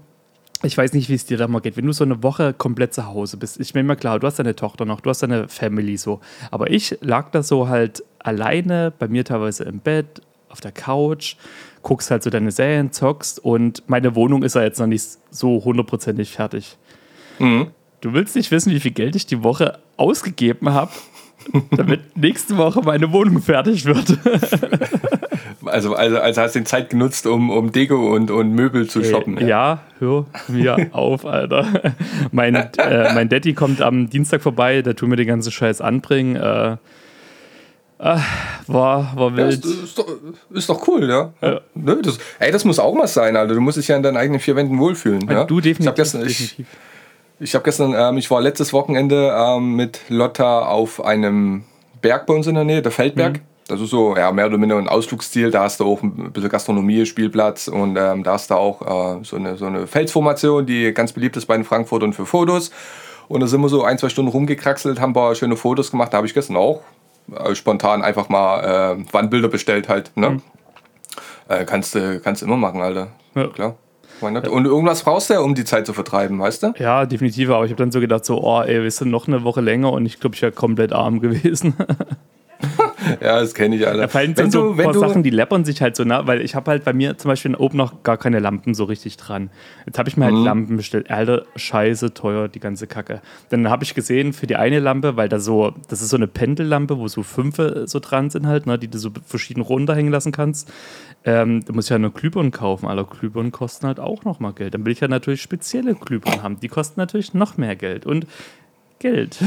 ich 0.64 0.76
weiß 0.76 0.92
nicht, 0.92 1.08
wie 1.08 1.14
es 1.14 1.26
dir 1.26 1.36
da 1.36 1.48
mal 1.48 1.60
geht, 1.60 1.76
wenn 1.76 1.86
du 1.86 1.92
so 1.92 2.04
eine 2.04 2.22
Woche 2.22 2.52
komplett 2.52 2.94
zu 2.94 3.06
Hause 3.06 3.36
bist. 3.36 3.60
Ich 3.60 3.72
bin 3.72 3.86
mir 3.86 3.96
klar, 3.96 4.18
du 4.18 4.26
hast 4.26 4.38
deine 4.38 4.56
Tochter 4.56 4.84
noch, 4.84 5.00
du 5.00 5.10
hast 5.10 5.22
deine 5.22 5.48
Family 5.48 5.96
so. 5.96 6.20
Aber 6.50 6.70
ich 6.70 6.98
lag 7.00 7.30
da 7.30 7.42
so 7.42 7.68
halt 7.68 8.04
alleine, 8.18 8.92
bei 8.98 9.08
mir 9.08 9.24
teilweise 9.24 9.64
im 9.64 9.80
Bett, 9.80 10.22
auf 10.48 10.60
der 10.60 10.72
Couch, 10.72 11.36
guckst 11.82 12.10
halt 12.10 12.22
so 12.22 12.30
deine 12.30 12.50
Serien, 12.50 12.92
zockst 12.92 13.44
und 13.44 13.82
meine 13.88 14.14
Wohnung 14.14 14.42
ist 14.42 14.54
ja 14.54 14.62
jetzt 14.62 14.78
noch 14.78 14.86
nicht 14.86 15.04
so 15.30 15.64
hundertprozentig 15.64 16.30
fertig. 16.30 16.76
Mhm. 17.38 17.68
Du 18.00 18.12
willst 18.12 18.36
nicht 18.36 18.50
wissen, 18.50 18.72
wie 18.72 18.80
viel 18.80 18.92
Geld 18.92 19.16
ich 19.16 19.26
die 19.26 19.42
Woche 19.42 19.78
ausgegeben 19.96 20.70
habe, 20.70 20.92
damit 21.70 22.16
nächste 22.16 22.56
Woche 22.56 22.80
meine 22.82 23.12
Wohnung 23.12 23.40
fertig 23.42 23.84
wird. 23.84 24.18
Also, 25.66 25.94
also, 25.94 26.18
also 26.18 26.42
hast 26.42 26.54
du 26.54 26.58
die 26.58 26.66
Zeit 26.66 26.90
genutzt, 26.90 27.26
um, 27.26 27.48
um 27.48 27.72
Deko 27.72 28.14
und, 28.14 28.30
und 28.30 28.52
Möbel 28.52 28.86
zu 28.86 29.02
shoppen. 29.02 29.38
Äh, 29.38 29.48
ja, 29.48 29.80
hör 29.98 30.26
mir 30.48 30.88
auf, 30.92 31.24
Alter. 31.24 31.66
Mein, 32.32 32.54
äh, 32.54 33.14
mein 33.14 33.30
Daddy 33.30 33.54
kommt 33.54 33.80
am 33.80 34.10
Dienstag 34.10 34.42
vorbei, 34.42 34.82
der 34.82 34.94
tut 34.94 35.08
mir 35.08 35.16
den 35.16 35.26
ganzen 35.26 35.50
Scheiß 35.50 35.80
anbringen. 35.80 36.36
Äh, 36.36 36.72
äh, 36.72 38.18
war, 38.66 39.12
war 39.16 39.30
Ja, 39.30 39.36
wild. 39.36 39.64
ist, 39.64 39.84
ist, 39.84 39.98
doch, 39.98 40.06
ist 40.50 40.68
doch 40.68 40.86
cool, 40.86 41.08
ja. 41.08 41.32
Ja. 41.40 41.60
Das, 41.74 42.18
ey, 42.38 42.52
das 42.52 42.64
muss 42.64 42.78
auch 42.78 42.94
mal 42.94 43.06
sein, 43.06 43.36
Alter. 43.36 43.54
Du 43.54 43.60
musst 43.60 43.78
dich 43.78 43.88
ja 43.88 43.96
in 43.96 44.02
deinen 44.02 44.16
eigenen 44.16 44.40
vier 44.40 44.56
Wänden 44.56 44.78
wohlfühlen. 44.78 45.26
Ja? 45.30 45.44
Du 45.44 45.60
definitiv. 45.60 46.14
Ich 46.26 46.56
ich, 47.38 47.38
definitiv. 47.38 47.48
ich 47.48 47.54
hab 47.54 47.64
gestern 47.64 47.94
ähm, 47.96 48.18
ich 48.18 48.30
war 48.30 48.40
letztes 48.40 48.72
Wochenende 48.72 49.34
ähm, 49.36 49.76
mit 49.76 50.00
Lotta 50.08 50.66
auf 50.66 51.04
einem 51.04 51.64
Berg 52.00 52.26
bei 52.26 52.34
uns 52.34 52.46
in 52.46 52.54
der 52.54 52.64
Nähe, 52.64 52.82
der 52.82 52.92
Feldberg. 52.92 53.34
Mhm. 53.34 53.40
Das 53.66 53.80
ist 53.80 53.90
so, 53.90 54.14
ja, 54.14 54.30
mehr 54.30 54.46
oder 54.46 54.58
minder 54.58 54.76
ein 54.76 54.88
Ausflugsziel. 54.88 55.50
Da 55.50 55.62
hast 55.62 55.80
du 55.80 55.86
auch 55.86 56.02
ein 56.02 56.32
bisschen 56.32 56.50
Gastronomie, 56.50 57.06
Spielplatz 57.06 57.66
und 57.66 57.96
ähm, 57.96 58.22
da 58.22 58.32
hast 58.32 58.50
du 58.50 58.54
auch 58.56 59.16
äh, 59.16 59.24
so, 59.24 59.36
eine, 59.36 59.56
so 59.56 59.64
eine 59.64 59.86
Felsformation, 59.86 60.66
die 60.66 60.92
ganz 60.92 61.12
beliebt 61.12 61.36
ist 61.38 61.46
bei 61.46 61.56
den 61.56 61.64
Frankfurtern 61.64 62.12
für 62.12 62.26
Fotos. 62.26 62.70
Und 63.26 63.40
da 63.40 63.46
sind 63.46 63.62
wir 63.62 63.70
so 63.70 63.82
ein, 63.82 63.96
zwei 63.96 64.10
Stunden 64.10 64.30
rumgekraxelt, 64.30 65.00
haben 65.00 65.10
ein 65.10 65.14
paar 65.14 65.34
schöne 65.34 65.56
Fotos 65.56 65.90
gemacht. 65.90 66.12
Da 66.12 66.18
habe 66.18 66.26
ich 66.26 66.34
gestern 66.34 66.56
auch 66.56 66.82
äh, 67.34 67.54
spontan 67.54 68.02
einfach 68.02 68.28
mal 68.28 68.98
äh, 68.98 69.12
Wandbilder 69.12 69.48
bestellt 69.48 69.88
halt. 69.88 70.14
Ne? 70.14 70.42
Äh, 71.48 71.64
kannst 71.64 71.94
du 71.94 72.20
kannst 72.20 72.42
immer 72.42 72.58
machen, 72.58 72.82
Alter. 72.82 73.08
Ja. 73.34 73.48
Klar. 73.48 73.76
Und 74.20 74.64
irgendwas 74.64 75.02
brauchst 75.02 75.30
du 75.30 75.34
ja, 75.34 75.40
um 75.40 75.54
die 75.54 75.64
Zeit 75.64 75.86
zu 75.86 75.92
vertreiben, 75.92 76.38
weißt 76.38 76.62
du? 76.62 76.74
Ja, 76.78 77.06
definitiv. 77.06 77.50
Aber 77.50 77.64
ich 77.64 77.70
habe 77.70 77.82
dann 77.82 77.92
so 77.92 78.00
gedacht, 78.00 78.24
so, 78.24 78.42
oh, 78.42 78.62
ey, 78.62 78.82
wir 78.82 78.90
sind 78.90 79.10
noch 79.10 79.26
eine 79.28 79.44
Woche 79.44 79.60
länger 79.60 79.92
und 79.92 80.06
ich 80.06 80.20
glaube, 80.20 80.36
ich 80.36 80.42
wäre 80.42 80.52
komplett 80.52 80.92
arm 80.92 81.20
gewesen. 81.20 81.74
Ja, 83.20 83.40
das 83.40 83.54
kenne 83.54 83.76
ich, 83.76 83.86
Alter. 83.86 84.02
Da 84.02 84.08
fallen 84.08 84.36
wenn 84.36 84.50
so, 84.50 84.62
du, 84.62 84.70
ein 84.72 84.78
wenn 84.78 84.84
paar 84.84 84.92
du, 84.92 85.00
Sachen, 85.00 85.22
die 85.22 85.30
läppern 85.30 85.64
sich 85.64 85.82
halt 85.82 85.96
so 85.96 86.04
nah, 86.04 86.26
weil 86.26 86.40
ich 86.40 86.54
habe 86.54 86.70
halt 86.70 86.84
bei 86.84 86.92
mir 86.92 87.18
zum 87.18 87.28
Beispiel 87.30 87.54
oben 87.54 87.76
noch 87.76 88.02
gar 88.02 88.16
keine 88.16 88.38
Lampen 88.38 88.74
so 88.74 88.84
richtig 88.84 89.16
dran. 89.16 89.50
Jetzt 89.86 89.98
habe 89.98 90.08
ich 90.08 90.16
mir 90.16 90.26
halt 90.26 90.34
Mhm. 90.34 90.44
Lampen 90.44 90.76
bestellt. 90.76 91.10
Alter, 91.10 91.44
scheiße 91.56 92.14
teuer, 92.14 92.48
die 92.48 92.60
ganze 92.60 92.86
Kacke. 92.86 93.20
Dann 93.50 93.68
habe 93.68 93.84
ich 93.84 93.94
gesehen, 93.94 94.32
für 94.32 94.46
die 94.46 94.56
eine 94.56 94.78
Lampe, 94.80 95.16
weil 95.16 95.28
da 95.28 95.38
so, 95.38 95.72
das 95.88 96.02
ist 96.02 96.10
so 96.10 96.16
eine 96.16 96.26
Pendellampe, 96.26 96.98
wo 96.98 97.08
so 97.08 97.22
fünf 97.22 97.56
so 97.86 98.00
dran 98.00 98.30
sind 98.30 98.46
halt, 98.46 98.66
ne, 98.66 98.78
die 98.78 98.88
du 98.88 98.98
so 98.98 99.10
verschieden 99.24 99.60
runterhängen 99.60 100.10
lassen 100.12 100.32
kannst. 100.32 100.72
Ähm, 101.24 101.64
da 101.64 101.72
muss 101.72 101.84
ich 101.86 101.90
ja 101.90 101.98
nur 101.98 102.12
Glühbirnen 102.12 102.52
kaufen. 102.52 102.86
Alle 102.86 103.04
Glühbirnen 103.04 103.52
kosten 103.52 103.86
halt 103.86 104.00
auch 104.00 104.24
noch 104.24 104.40
mal 104.40 104.52
Geld. 104.52 104.74
Dann 104.74 104.84
will 104.84 104.92
ich 104.92 105.00
ja 105.00 105.08
natürlich 105.08 105.40
spezielle 105.42 105.94
Glühbirnen 105.94 106.42
haben. 106.42 106.60
Die 106.60 106.68
kosten 106.68 107.00
natürlich 107.00 107.32
noch 107.34 107.56
mehr 107.56 107.76
Geld. 107.76 108.04
Und 108.06 108.26
Geld. 109.00 109.38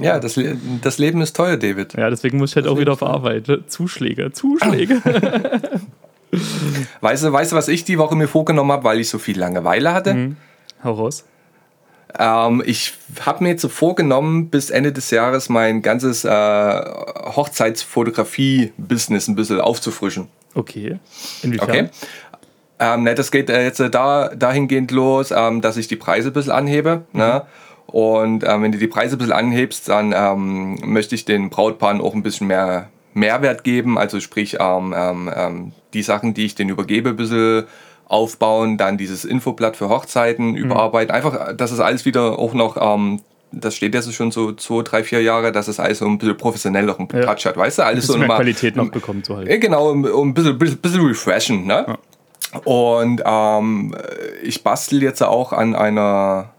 ja, 0.00 0.18
das, 0.18 0.36
Le- 0.36 0.56
das 0.82 0.98
Leben 0.98 1.20
ist 1.22 1.36
teuer, 1.36 1.56
David. 1.56 1.94
Ja, 1.94 2.10
deswegen 2.10 2.38
muss 2.38 2.50
ich 2.50 2.56
halt 2.56 2.66
auch 2.66 2.78
wieder 2.78 2.92
auf 2.92 3.02
Arbeit. 3.02 3.46
Zuschläge, 3.68 4.32
Zuschläge. 4.32 5.00
Weißt 7.00 7.22
du, 7.22 7.32
weißt 7.32 7.52
du, 7.52 7.56
was 7.56 7.68
ich 7.68 7.84
die 7.84 7.96
Woche 7.98 8.16
mir 8.16 8.26
vorgenommen 8.26 8.72
habe, 8.72 8.82
weil 8.82 8.98
ich 8.98 9.08
so 9.08 9.18
viel 9.18 9.38
Langeweile 9.38 9.92
hatte? 9.94 10.14
Mhm. 10.14 10.36
Hau 10.82 10.94
raus. 10.94 11.24
Ähm, 12.18 12.60
ich 12.66 12.94
habe 13.24 13.44
mir 13.44 13.50
jetzt 13.50 13.62
so 13.62 13.68
vorgenommen, 13.68 14.48
bis 14.50 14.70
Ende 14.70 14.92
des 14.92 15.10
Jahres 15.12 15.48
mein 15.48 15.80
ganzes 15.82 16.24
äh, 16.24 16.28
Hochzeitsfotografie-Business 17.36 19.28
ein 19.28 19.36
bisschen 19.36 19.60
aufzufrischen. 19.60 20.28
Okay. 20.54 20.98
Inwiefern? 21.42 21.68
Okay. 21.70 21.88
Ähm, 22.80 23.04
ne, 23.04 23.14
das 23.14 23.30
geht 23.30 23.48
äh, 23.50 23.62
jetzt 23.62 23.78
äh, 23.80 23.88
da, 23.90 24.28
dahingehend 24.34 24.90
los, 24.90 25.30
ähm, 25.34 25.60
dass 25.60 25.76
ich 25.76 25.86
die 25.88 25.96
Preise 25.96 26.28
ein 26.30 26.32
bisschen 26.32 26.52
anhebe. 26.52 27.02
Ne? 27.12 27.42
Und 27.86 28.44
ähm, 28.46 28.62
wenn 28.62 28.72
du 28.72 28.78
die 28.78 28.86
Preise 28.88 29.16
ein 29.16 29.18
bisschen 29.18 29.32
anhebst, 29.32 29.88
dann 29.88 30.12
ähm, 30.16 30.78
möchte 30.84 31.14
ich 31.14 31.24
den 31.24 31.50
Brautpaaren 31.50 32.00
auch 32.00 32.14
ein 32.14 32.22
bisschen 32.22 32.46
mehr 32.46 32.88
Mehrwert 33.12 33.62
geben. 33.62 33.98
Also 33.98 34.18
sprich, 34.20 34.56
ähm, 34.58 34.94
ähm, 34.96 35.30
ähm, 35.34 35.72
die 35.92 36.02
Sachen, 36.02 36.34
die 36.34 36.46
ich 36.46 36.54
denen 36.54 36.70
übergebe, 36.70 37.10
ein 37.10 37.16
bisschen 37.16 37.64
aufbauen. 38.06 38.76
Dann 38.76 38.98
dieses 38.98 39.24
Infoblatt 39.24 39.76
für 39.76 39.88
Hochzeiten 39.88 40.56
überarbeiten. 40.56 41.14
Einfach, 41.14 41.54
dass 41.54 41.70
es 41.70 41.80
alles 41.80 42.04
wieder 42.04 42.38
auch 42.38 42.54
noch... 42.54 43.08
Das 43.56 43.76
steht 43.76 43.94
jetzt 43.94 44.12
schon 44.12 44.32
so 44.32 44.50
zwei, 44.50 44.82
drei, 44.82 45.04
vier 45.04 45.22
Jahre, 45.22 45.52
dass 45.52 45.68
es 45.68 45.78
alles 45.78 46.00
so 46.00 46.06
ein 46.06 46.18
bisschen 46.18 46.36
professionelleren 46.36 47.06
Ja. 47.12 47.24
Touch 47.24 47.46
hat, 47.46 47.56
weißt 47.56 47.78
du? 47.78 47.82
Alles 47.84 48.08
Dass 48.08 48.14
so 48.14 48.18
mehr 48.18 48.26
Qualität 48.26 48.74
noch 48.74 48.90
bekommt, 48.90 49.26
so 49.26 49.36
halt. 49.36 49.48
ja, 49.48 49.58
genau, 49.58 49.90
um, 49.92 50.04
ein 50.04 50.34
bisschen, 50.34 50.58
bisschen, 50.58 50.78
bisschen 50.78 51.06
refreshen. 51.06 51.64
Ne? 51.64 51.96
Und 52.64 53.22
ähm, 53.24 53.94
ich 54.42 54.64
bastel 54.64 55.04
jetzt 55.04 55.22
auch 55.22 55.52
an 55.52 55.76
einer 55.76 56.53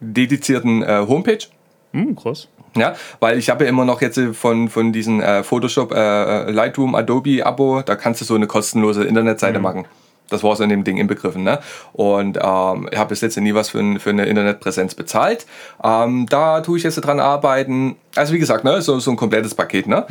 dedizierten 0.00 0.82
äh, 0.82 1.04
Homepage. 1.08 1.46
Hm, 1.92 2.16
krass. 2.16 2.48
Ja, 2.76 2.94
weil 3.20 3.38
ich 3.38 3.48
habe 3.48 3.64
ja 3.64 3.70
immer 3.70 3.84
noch 3.84 4.02
jetzt 4.02 4.20
von, 4.34 4.68
von 4.68 4.92
diesem 4.92 5.20
äh, 5.20 5.42
Photoshop, 5.42 5.92
äh, 5.92 6.50
Lightroom, 6.50 6.94
Adobe 6.94 7.44
Abo, 7.44 7.82
da 7.82 7.96
kannst 7.96 8.20
du 8.20 8.24
so 8.26 8.34
eine 8.34 8.46
kostenlose 8.46 9.04
Internetseite 9.04 9.58
machen. 9.58 9.86
Das 10.28 10.42
war 10.42 10.56
so 10.56 10.64
in 10.64 10.70
dem 10.70 10.84
Ding 10.84 10.96
inbegriffen. 10.96 11.44
Ne? 11.44 11.60
Und 11.92 12.38
ähm, 12.42 12.88
ich 12.90 12.98
habe 12.98 13.10
bis 13.10 13.20
jetzt 13.20 13.38
nie 13.38 13.54
was 13.54 13.70
für, 13.70 13.78
ein, 13.78 14.00
für 14.00 14.10
eine 14.10 14.26
Internetpräsenz 14.26 14.94
bezahlt. 14.94 15.46
Ähm, 15.82 16.26
da 16.28 16.60
tue 16.60 16.78
ich 16.78 16.84
jetzt 16.84 16.96
dran 16.96 17.20
arbeiten. 17.20 17.96
Also 18.16 18.32
wie 18.32 18.38
gesagt, 18.38 18.64
ne, 18.64 18.82
so, 18.82 18.98
so 18.98 19.10
ein 19.12 19.16
komplettes 19.16 19.54
Paket. 19.54 19.86
Ne? 19.86 20.04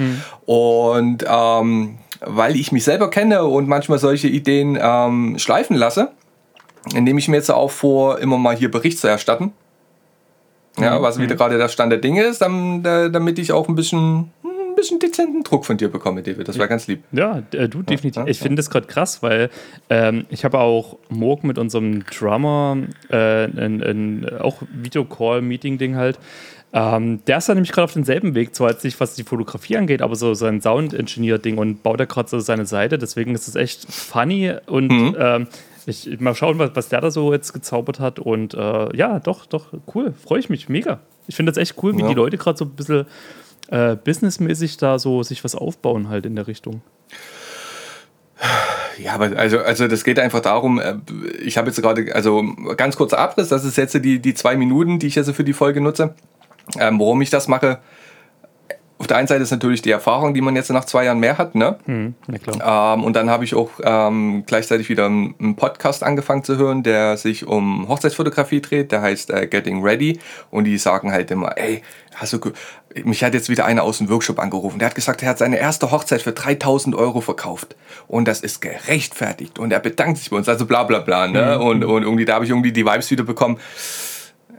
Und 0.45 1.25
ähm, 1.27 1.97
weil 2.21 2.55
ich 2.55 2.71
mich 2.71 2.83
selber 2.83 3.09
kenne 3.09 3.43
und 3.43 3.67
manchmal 3.67 3.99
solche 3.99 4.27
Ideen 4.27 4.77
ähm, 4.81 5.37
schleifen 5.37 5.75
lasse, 5.75 6.11
nehme 6.93 7.19
ich 7.19 7.27
mir 7.27 7.37
jetzt 7.37 7.51
auch 7.51 7.71
vor, 7.71 8.19
immer 8.19 8.37
mal 8.37 8.55
hier 8.55 8.71
Bericht 8.71 8.99
zu 8.99 9.07
erstatten. 9.07 9.53
Ja, 10.79 11.01
was 11.01 11.19
wieder 11.19 11.35
gerade 11.35 11.57
der 11.57 11.69
Stand 11.69 11.91
der 11.91 11.99
Dinge 11.99 12.23
ist, 12.23 12.41
dann, 12.41 12.83
da- 12.83 13.09
damit 13.09 13.39
ich 13.39 13.51
auch 13.51 13.67
ein 13.69 13.75
bisschen, 13.75 14.31
ein 14.43 14.75
bisschen 14.75 14.99
dezenten 14.99 15.43
Druck 15.43 15.65
von 15.65 15.77
dir 15.77 15.89
bekomme, 15.89 16.21
David. 16.21 16.47
Das 16.47 16.57
wäre 16.57 16.67
ganz 16.67 16.87
lieb. 16.87 17.03
Ja, 17.13 17.41
äh, 17.53 17.69
du 17.69 17.81
definitiv. 17.81 18.23
ja, 18.23 18.27
ich 18.27 18.39
finde 18.39 18.57
das 18.57 18.69
gerade 18.69 18.87
krass, 18.87 19.23
weil 19.23 19.49
ähm, 19.89 20.25
ich 20.29 20.43
habe 20.43 20.59
auch 20.59 20.97
morgen 21.09 21.47
mit 21.47 21.57
unserem 21.57 22.03
Drummer 22.05 22.77
äh, 23.09 23.45
ein, 23.45 23.81
ein 23.83 24.27
auch 24.39 24.61
Videocall-Meeting-Ding 24.73 25.95
halt. 25.95 26.19
Ähm, 26.73 27.21
der 27.25 27.37
ist 27.37 27.47
da 27.47 27.53
nämlich 27.53 27.71
gerade 27.71 27.85
auf 27.85 27.93
demselben 27.93 28.35
Weg, 28.35 28.53
zwar 28.53 28.71
jetzt 28.71 28.83
nicht, 28.83 28.99
was 28.99 29.15
die 29.15 29.23
Fotografie 29.23 29.77
angeht, 29.77 30.01
aber 30.01 30.15
so 30.15 30.33
sein 30.33 30.61
Sound-Engineer-Ding 30.61 31.57
und 31.57 31.83
baut 31.83 31.99
da 32.01 32.05
gerade 32.05 32.27
so 32.27 32.39
seine 32.39 32.65
Seite. 32.65 32.97
Deswegen 32.97 33.33
ist 33.33 33.47
es 33.47 33.55
echt 33.55 33.85
funny 33.89 34.53
und 34.65 34.91
ähm, 35.17 35.47
ich 35.87 36.19
mal 36.19 36.35
schauen, 36.35 36.57
was, 36.59 36.71
was 36.73 36.89
der 36.89 37.01
da 37.01 37.11
so 37.11 37.31
jetzt 37.33 37.53
gezaubert 37.53 37.99
hat. 37.99 38.19
Und 38.19 38.53
äh, 38.53 38.95
ja, 38.95 39.19
doch, 39.19 39.45
doch, 39.45 39.67
cool. 39.93 40.13
Freue 40.13 40.39
ich 40.39 40.49
mich 40.49 40.69
mega. 40.69 40.99
Ich 41.27 41.35
finde 41.35 41.51
das 41.51 41.57
echt 41.61 41.81
cool, 41.83 41.95
wie 41.97 42.01
Ja. 42.01 42.07
die 42.07 42.13
Leute 42.13 42.37
gerade 42.37 42.57
so 42.57 42.65
ein 42.65 42.71
bisschen 42.71 43.05
äh, 43.69 43.95
businessmäßig 43.95 44.77
da 44.77 44.99
so 44.99 45.23
sich 45.23 45.43
was 45.43 45.55
aufbauen 45.55 46.09
halt 46.09 46.25
in 46.25 46.35
der 46.35 46.47
Richtung. 46.47 46.81
Ja, 49.01 49.13
aber 49.13 49.37
also, 49.37 49.59
also 49.59 49.87
das 49.87 50.03
geht 50.03 50.19
einfach 50.19 50.41
darum, 50.41 50.79
äh, 50.79 50.95
ich 51.41 51.57
habe 51.57 51.67
jetzt 51.67 51.81
gerade, 51.81 52.13
also 52.13 52.43
ganz 52.77 52.95
kurzer 52.95 53.17
Abriss, 53.19 53.49
das 53.49 53.63
ist 53.65 53.77
jetzt 53.77 53.93
die, 54.03 54.19
die 54.19 54.33
zwei 54.33 54.55
Minuten, 54.55 54.99
die 54.99 55.07
ich 55.07 55.15
jetzt 55.15 55.31
für 55.31 55.43
die 55.43 55.53
Folge 55.53 55.81
nutze. 55.81 56.15
Ähm, 56.79 56.99
warum 56.99 57.21
ich 57.21 57.29
das 57.29 57.47
mache, 57.47 57.79
auf 58.97 59.07
der 59.07 59.17
einen 59.17 59.27
Seite 59.27 59.43
ist 59.43 59.51
natürlich 59.51 59.81
die 59.81 59.91
Erfahrung, 59.91 60.33
die 60.33 60.41
man 60.41 60.55
jetzt 60.55 60.71
nach 60.71 60.85
zwei 60.85 61.03
Jahren 61.03 61.19
mehr 61.19 61.37
hat, 61.37 61.53
ne? 61.53 61.77
Hm. 61.85 62.15
Ähm, 62.63 63.03
und 63.03 63.13
dann 63.15 63.29
habe 63.29 63.43
ich 63.43 63.53
auch 63.53 63.69
ähm, 63.83 64.43
gleichzeitig 64.45 64.87
wieder 64.87 65.07
einen 65.07 65.55
Podcast 65.57 66.01
angefangen 66.01 66.45
zu 66.45 66.57
hören, 66.57 66.81
der 66.81 67.17
sich 67.17 67.45
um 67.45 67.89
Hochzeitsfotografie 67.89 68.61
dreht. 68.61 68.93
Der 68.93 69.01
heißt 69.01 69.31
äh, 69.31 69.47
Getting 69.47 69.83
Ready. 69.83 70.19
Und 70.49 70.63
die 70.63 70.77
sagen 70.77 71.11
halt 71.11 71.29
immer, 71.29 71.57
ey, 71.57 71.81
hast 72.15 72.31
du, 72.31 72.39
mich 73.03 73.21
hat 73.21 73.33
jetzt 73.33 73.49
wieder 73.49 73.65
einer 73.65 73.83
aus 73.83 73.97
dem 73.97 74.09
Workshop 74.09 74.39
angerufen. 74.39 74.79
Der 74.79 74.87
hat 74.87 74.95
gesagt, 74.95 75.21
er 75.23 75.29
hat 75.29 75.39
seine 75.39 75.57
erste 75.57 75.91
Hochzeit 75.91 76.21
für 76.21 76.31
3000 76.31 76.95
Euro 76.95 77.19
verkauft. 77.19 77.75
Und 78.07 78.29
das 78.29 78.39
ist 78.39 78.61
gerechtfertigt. 78.61 79.59
Und 79.59 79.73
er 79.73 79.81
bedankt 79.81 80.19
sich 80.19 80.29
bei 80.29 80.37
uns. 80.37 80.47
Also 80.47 80.65
bla 80.65 80.83
bla 80.83 80.99
bla. 80.99 81.27
Ne? 81.27 81.59
Und, 81.59 81.83
und 81.83 82.03
irgendwie, 82.03 82.23
da 82.23 82.35
habe 82.35 82.45
ich 82.45 82.51
irgendwie 82.51 82.71
die 82.71 82.85
Vibes 82.85 83.11
wieder 83.11 83.25
bekommen. 83.25 83.59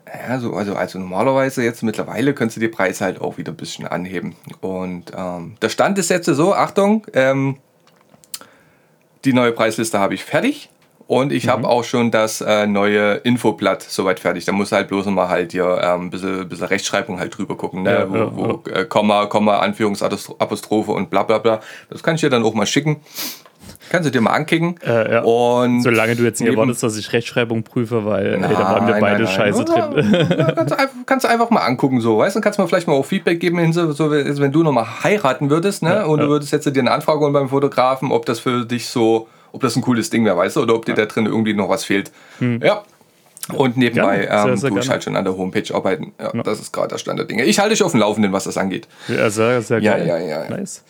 Ja, 0.06 0.38
so, 0.38 0.52
also, 0.54 0.75
also 0.75 0.98
normalerweise 0.98 1.64
jetzt 1.64 1.82
mittlerweile 1.82 2.32
könntest 2.32 2.56
du 2.56 2.60
die 2.60 2.68
Preise 2.68 3.04
halt 3.04 3.20
auch 3.20 3.38
wieder 3.38 3.52
ein 3.52 3.56
bisschen 3.56 3.86
anheben. 3.86 4.36
Und 4.60 5.12
ähm, 5.16 5.56
der 5.60 5.68
Stand 5.68 5.98
ist 5.98 6.10
jetzt 6.10 6.26
so, 6.26 6.54
Achtung, 6.54 7.06
ähm, 7.12 7.56
die 9.25 9.32
neue 9.32 9.52
Preisliste 9.52 9.98
habe 9.98 10.14
ich 10.14 10.25
fertig. 10.25 10.70
Und 11.08 11.32
ich 11.32 11.46
habe 11.46 11.68
auch 11.68 11.84
schon 11.84 12.10
das 12.10 12.40
äh, 12.40 12.66
neue 12.66 13.14
Infoblatt 13.18 13.82
soweit 13.82 14.18
fertig. 14.18 14.44
Da 14.44 14.50
muss 14.50 14.72
halt 14.72 14.88
bloß 14.88 15.06
noch 15.06 15.12
mal 15.12 15.28
halt 15.28 15.52
hier 15.52 15.80
ähm, 15.80 16.06
ein 16.06 16.10
bisschen, 16.10 16.48
bisschen 16.48 16.66
Rechtschreibung 16.66 17.20
halt 17.20 17.36
drüber 17.36 17.56
gucken, 17.56 17.84
ne? 17.84 17.92
Ja, 17.92 18.10
wo, 18.10 18.16
ja, 18.16 18.36
wo 18.36 18.62
Äh, 18.70 18.86
Komma, 18.86 19.26
Komma, 19.26 19.58
Anführungsapostrophe 19.60 20.90
und 20.90 21.08
bla 21.08 21.22
bla 21.22 21.38
bla. 21.38 21.60
Das 21.90 22.02
kann 22.02 22.16
ich 22.16 22.22
dir 22.22 22.30
dann 22.30 22.42
auch 22.42 22.54
mal 22.54 22.66
schicken. 22.66 23.02
Kannst 23.90 24.06
du 24.08 24.11
dir 24.11 24.20
mal 24.20 24.30
ankicken. 24.32 24.76
Äh, 24.85 25.14
ja. 25.14 25.23
Und 25.23 25.82
Solange 25.82 26.16
du 26.16 26.25
jetzt 26.25 26.40
nicht 26.40 26.50
erwartest, 26.50 26.82
dass 26.82 26.96
ich 26.96 27.12
Rechtschreibung 27.12 27.62
prüfe, 27.62 28.04
weil 28.04 28.35
ey, 28.35 28.40
da 28.40 28.58
waren 28.58 28.87
wir 28.87 28.92
Nein, 28.94 29.00
beide 29.00 29.25
nein, 29.25 29.25
nein. 29.25 29.35
scheiße 29.35 29.64
drin. 29.64 30.28
ja, 30.38 30.52
kannst, 30.52 30.73
du 30.73 30.78
einfach, 30.78 30.96
kannst 31.06 31.25
du 31.25 31.28
einfach 31.28 31.50
mal 31.50 31.61
angucken, 31.61 32.00
so, 32.00 32.18
weißt 32.18 32.37
du? 32.37 32.40
Kannst 32.40 32.58
du 32.58 32.62
mir 32.62 32.68
vielleicht 32.68 32.88
mal 32.88 32.94
auch 32.94 33.04
Feedback 33.04 33.38
geben, 33.40 33.73
so, 33.73 34.11
wenn 34.11 34.52
du 34.52 34.62
nochmal 34.62 34.87
heiraten 35.04 35.50
würdest, 35.50 35.82
ne? 35.82 35.90
Ja, 35.90 36.04
und 36.04 36.20
du 36.20 36.28
würdest 36.28 36.52
jetzt 36.52 36.66
dir 36.66 36.80
eine 36.80 36.90
Anfrage 36.90 37.20
holen 37.20 37.32
beim 37.32 37.49
Fotografen, 37.49 38.11
ob 38.12 38.26
das 38.26 38.40
für 38.40 38.64
dich 38.64 38.88
so, 38.88 39.28
ob 39.52 39.61
das 39.62 39.76
ein 39.76 39.82
cooles 39.82 40.11
Ding 40.11 40.25
wäre, 40.25 40.37
weißt 40.37 40.56
du? 40.56 40.62
Oder 40.62 40.75
ob 40.75 40.85
dir 40.85 40.94
da 40.94 41.06
drin 41.06 41.26
irgendwie 41.26 41.54
noch 41.54 41.68
was 41.68 41.85
fehlt. 41.85 42.11
Hm. 42.40 42.61
Ja. 42.62 42.82
Und 43.54 43.76
nebenbei 43.76 44.18
Gerne. 44.26 44.42
Sehr, 44.42 44.50
ähm, 44.52 44.56
sehr 44.56 44.70
tue 44.70 44.80
ich 44.80 44.90
halt 44.90 45.04
schon 45.04 45.14
an 45.14 45.25
der 45.25 45.37
Homepage 45.37 45.73
arbeiten. 45.73 46.12
Ja, 46.20 46.32
Das 46.42 46.58
ist 46.58 46.73
gerade 46.73 46.88
der 46.88 46.99
Stand 46.99 47.20
der 47.20 47.26
Dinge. 47.26 47.44
Ich 47.44 47.61
halte 47.61 47.70
dich 47.75 47.82
auf 47.85 47.92
dem 47.92 48.00
Laufenden, 48.00 48.32
was 48.32 48.42
das 48.44 48.56
angeht. 48.58 48.88
Ja, 49.06 49.30
sehr, 49.30 49.62
sehr 49.62 49.80
geil. 49.80 50.04
ja, 50.04 50.18
ja, 50.18 50.42
ja. 50.42 50.50
Nice. 50.50 50.82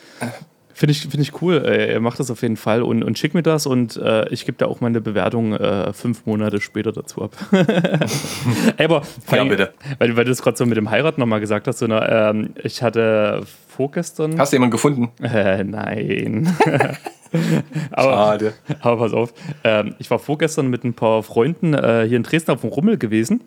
Finde 0.78 0.92
ich, 0.92 1.00
find 1.00 1.20
ich 1.20 1.40
cool. 1.40 1.64
Äh, 1.64 1.94
Er 1.94 2.00
macht 2.00 2.20
das 2.20 2.30
auf 2.30 2.42
jeden 2.42 2.58
Fall 2.58 2.82
und, 2.82 3.02
und 3.02 3.18
schick 3.18 3.32
mir 3.32 3.42
das 3.42 3.64
und 3.64 3.96
äh, 3.96 4.28
ich 4.28 4.44
gebe 4.44 4.58
da 4.58 4.66
auch 4.66 4.82
meine 4.82 5.00
Bewertung 5.00 5.54
äh, 5.54 5.90
fünf 5.94 6.26
Monate 6.26 6.60
später 6.60 6.92
dazu 6.92 7.22
ab. 7.22 7.34
Ey, 8.76 8.84
aber 8.84 9.00
Ja, 9.30 9.38
allem, 9.38 9.48
bitte. 9.48 9.72
Weil, 9.98 10.14
weil 10.18 10.26
du 10.26 10.30
es 10.32 10.42
gerade 10.42 10.58
so 10.58 10.66
mit 10.66 10.76
dem 10.76 10.90
Heiraten 10.90 11.18
nochmal 11.18 11.40
gesagt 11.40 11.66
hast, 11.66 11.78
so, 11.78 11.86
ne, 11.86 12.06
ähm, 12.10 12.50
ich 12.62 12.82
hatte 12.82 13.44
vorgestern. 13.68 14.38
Hast 14.38 14.52
du 14.52 14.56
jemanden 14.56 14.72
gefunden? 14.72 15.08
Äh, 15.22 15.64
nein. 15.64 16.54
aber, 17.92 18.10
Schade. 18.12 18.52
aber 18.80 18.98
pass 18.98 19.14
auf, 19.14 19.32
ähm, 19.64 19.94
ich 19.98 20.10
war 20.10 20.18
vorgestern 20.18 20.68
mit 20.68 20.84
ein 20.84 20.92
paar 20.92 21.22
Freunden 21.22 21.72
äh, 21.72 22.04
hier 22.06 22.18
in 22.18 22.22
Dresden 22.22 22.50
auf 22.50 22.60
dem 22.60 22.68
Rummel 22.68 22.98
gewesen. 22.98 23.40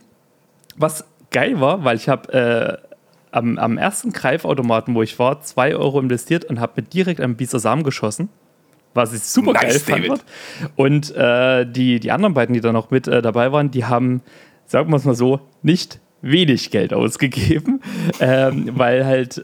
Was 0.78 1.06
geil 1.30 1.62
war, 1.62 1.84
weil 1.84 1.96
ich 1.96 2.10
habe 2.10 2.34
äh, 2.34 2.89
am, 3.32 3.58
am 3.58 3.78
ersten 3.78 4.12
Greifautomaten, 4.12 4.96
wo 4.96 5.02
ich 5.02 5.18
war, 5.20 5.42
2 5.42 5.76
Euro 5.76 6.00
investiert 6.00 6.46
und 6.46 6.60
habe 6.60 6.74
mir 6.78 6.88
direkt 6.88 7.22
einen 7.22 7.36
Bieser 7.36 7.60
Samen 7.60 7.84
geschossen. 7.84 8.30
Was 8.94 9.14
ich 9.14 9.22
super 9.22 9.54
geil 9.54 9.68
Nice, 9.68 9.84
fand. 9.84 10.08
David. 10.08 10.26
Und 10.76 11.16
äh, 11.16 11.66
die, 11.66 12.00
die 12.00 12.12
anderen 12.12 12.34
beiden, 12.34 12.54
die 12.54 12.62
da 12.62 12.72
noch 12.72 12.90
mit 12.90 13.08
äh, 13.08 13.22
dabei 13.22 13.52
waren, 13.52 13.70
die 13.70 13.86
haben, 13.86 14.22
sagen 14.66 14.90
wir 14.90 14.96
es 14.96 15.06
mal 15.06 15.16
so, 15.16 15.42
nicht 15.62 16.00
wenig 16.22 16.72
Geld 16.72 16.94
ausgegeben, 16.94 17.82
ähm, 18.20 18.72
weil 18.74 19.06
halt 19.06 19.44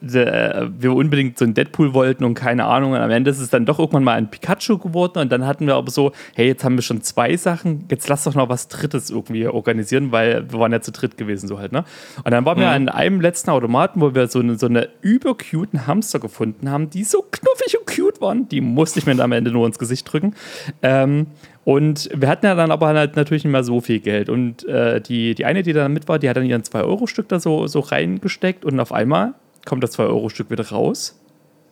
wir 0.00 0.92
unbedingt 0.92 1.38
so 1.38 1.44
ein 1.44 1.54
Deadpool 1.54 1.94
wollten 1.94 2.24
und 2.24 2.34
keine 2.34 2.64
Ahnung. 2.66 2.92
Und 2.92 2.98
am 2.98 3.10
Ende 3.10 3.30
ist 3.30 3.40
es 3.40 3.50
dann 3.50 3.66
doch 3.66 3.78
irgendwann 3.78 4.04
mal 4.04 4.14
ein 4.14 4.30
Pikachu 4.30 4.78
geworden. 4.78 5.18
Und 5.18 5.32
dann 5.32 5.46
hatten 5.46 5.66
wir 5.66 5.74
aber 5.74 5.90
so, 5.90 6.12
hey, 6.34 6.46
jetzt 6.46 6.64
haben 6.64 6.76
wir 6.76 6.82
schon 6.82 7.02
zwei 7.02 7.36
Sachen, 7.36 7.86
jetzt 7.90 8.08
lass 8.08 8.24
doch 8.24 8.34
noch 8.34 8.48
was 8.48 8.68
Drittes 8.68 9.10
irgendwie 9.10 9.46
organisieren, 9.46 10.12
weil 10.12 10.50
wir 10.50 10.58
waren 10.58 10.72
ja 10.72 10.80
zu 10.80 10.92
dritt 10.92 11.16
gewesen, 11.16 11.48
so 11.48 11.58
halt, 11.58 11.72
ne? 11.72 11.84
Und 12.22 12.30
dann 12.30 12.44
waren 12.44 12.58
wir 12.58 12.68
an 12.68 12.88
einem 12.88 13.20
letzten 13.20 13.50
Automaten, 13.50 14.00
wo 14.00 14.14
wir 14.14 14.26
so 14.28 14.40
eine, 14.40 14.58
so 14.58 14.66
eine 14.66 14.88
übercuten 15.02 15.86
Hamster 15.86 16.18
gefunden 16.18 16.70
haben, 16.70 16.90
die 16.90 17.04
so 17.04 17.24
knuffig 17.30 17.78
und 17.78 17.86
cute 17.86 18.20
waren. 18.20 18.48
Die 18.48 18.60
musste 18.60 18.98
ich 18.98 19.06
mir 19.06 19.12
dann 19.14 19.24
am 19.24 19.32
Ende 19.32 19.50
nur 19.50 19.66
ins 19.66 19.78
Gesicht 19.78 20.10
drücken. 20.12 20.34
Ähm, 20.82 21.26
und 21.64 22.10
wir 22.14 22.28
hatten 22.28 22.44
ja 22.46 22.54
dann 22.54 22.70
aber 22.70 22.88
halt 22.88 23.16
natürlich 23.16 23.44
nicht 23.44 23.52
mehr 23.52 23.64
so 23.64 23.80
viel 23.80 24.00
Geld. 24.00 24.28
Und 24.28 24.66
äh, 24.68 25.00
die, 25.00 25.34
die 25.34 25.44
eine, 25.44 25.62
die 25.62 25.72
da 25.72 25.88
mit 25.88 26.08
war, 26.08 26.18
die 26.18 26.28
hat 26.28 26.36
dann 26.36 26.44
ihren 26.44 26.62
2-Euro-Stück 26.62 27.28
da 27.28 27.40
so, 27.40 27.66
so 27.66 27.80
reingesteckt 27.80 28.64
und 28.64 28.78
auf 28.78 28.92
einmal 28.92 29.34
kommt 29.66 29.82
das 29.82 29.98
2-Euro-Stück 29.98 30.50
wieder 30.50 30.68
raus. 30.68 31.18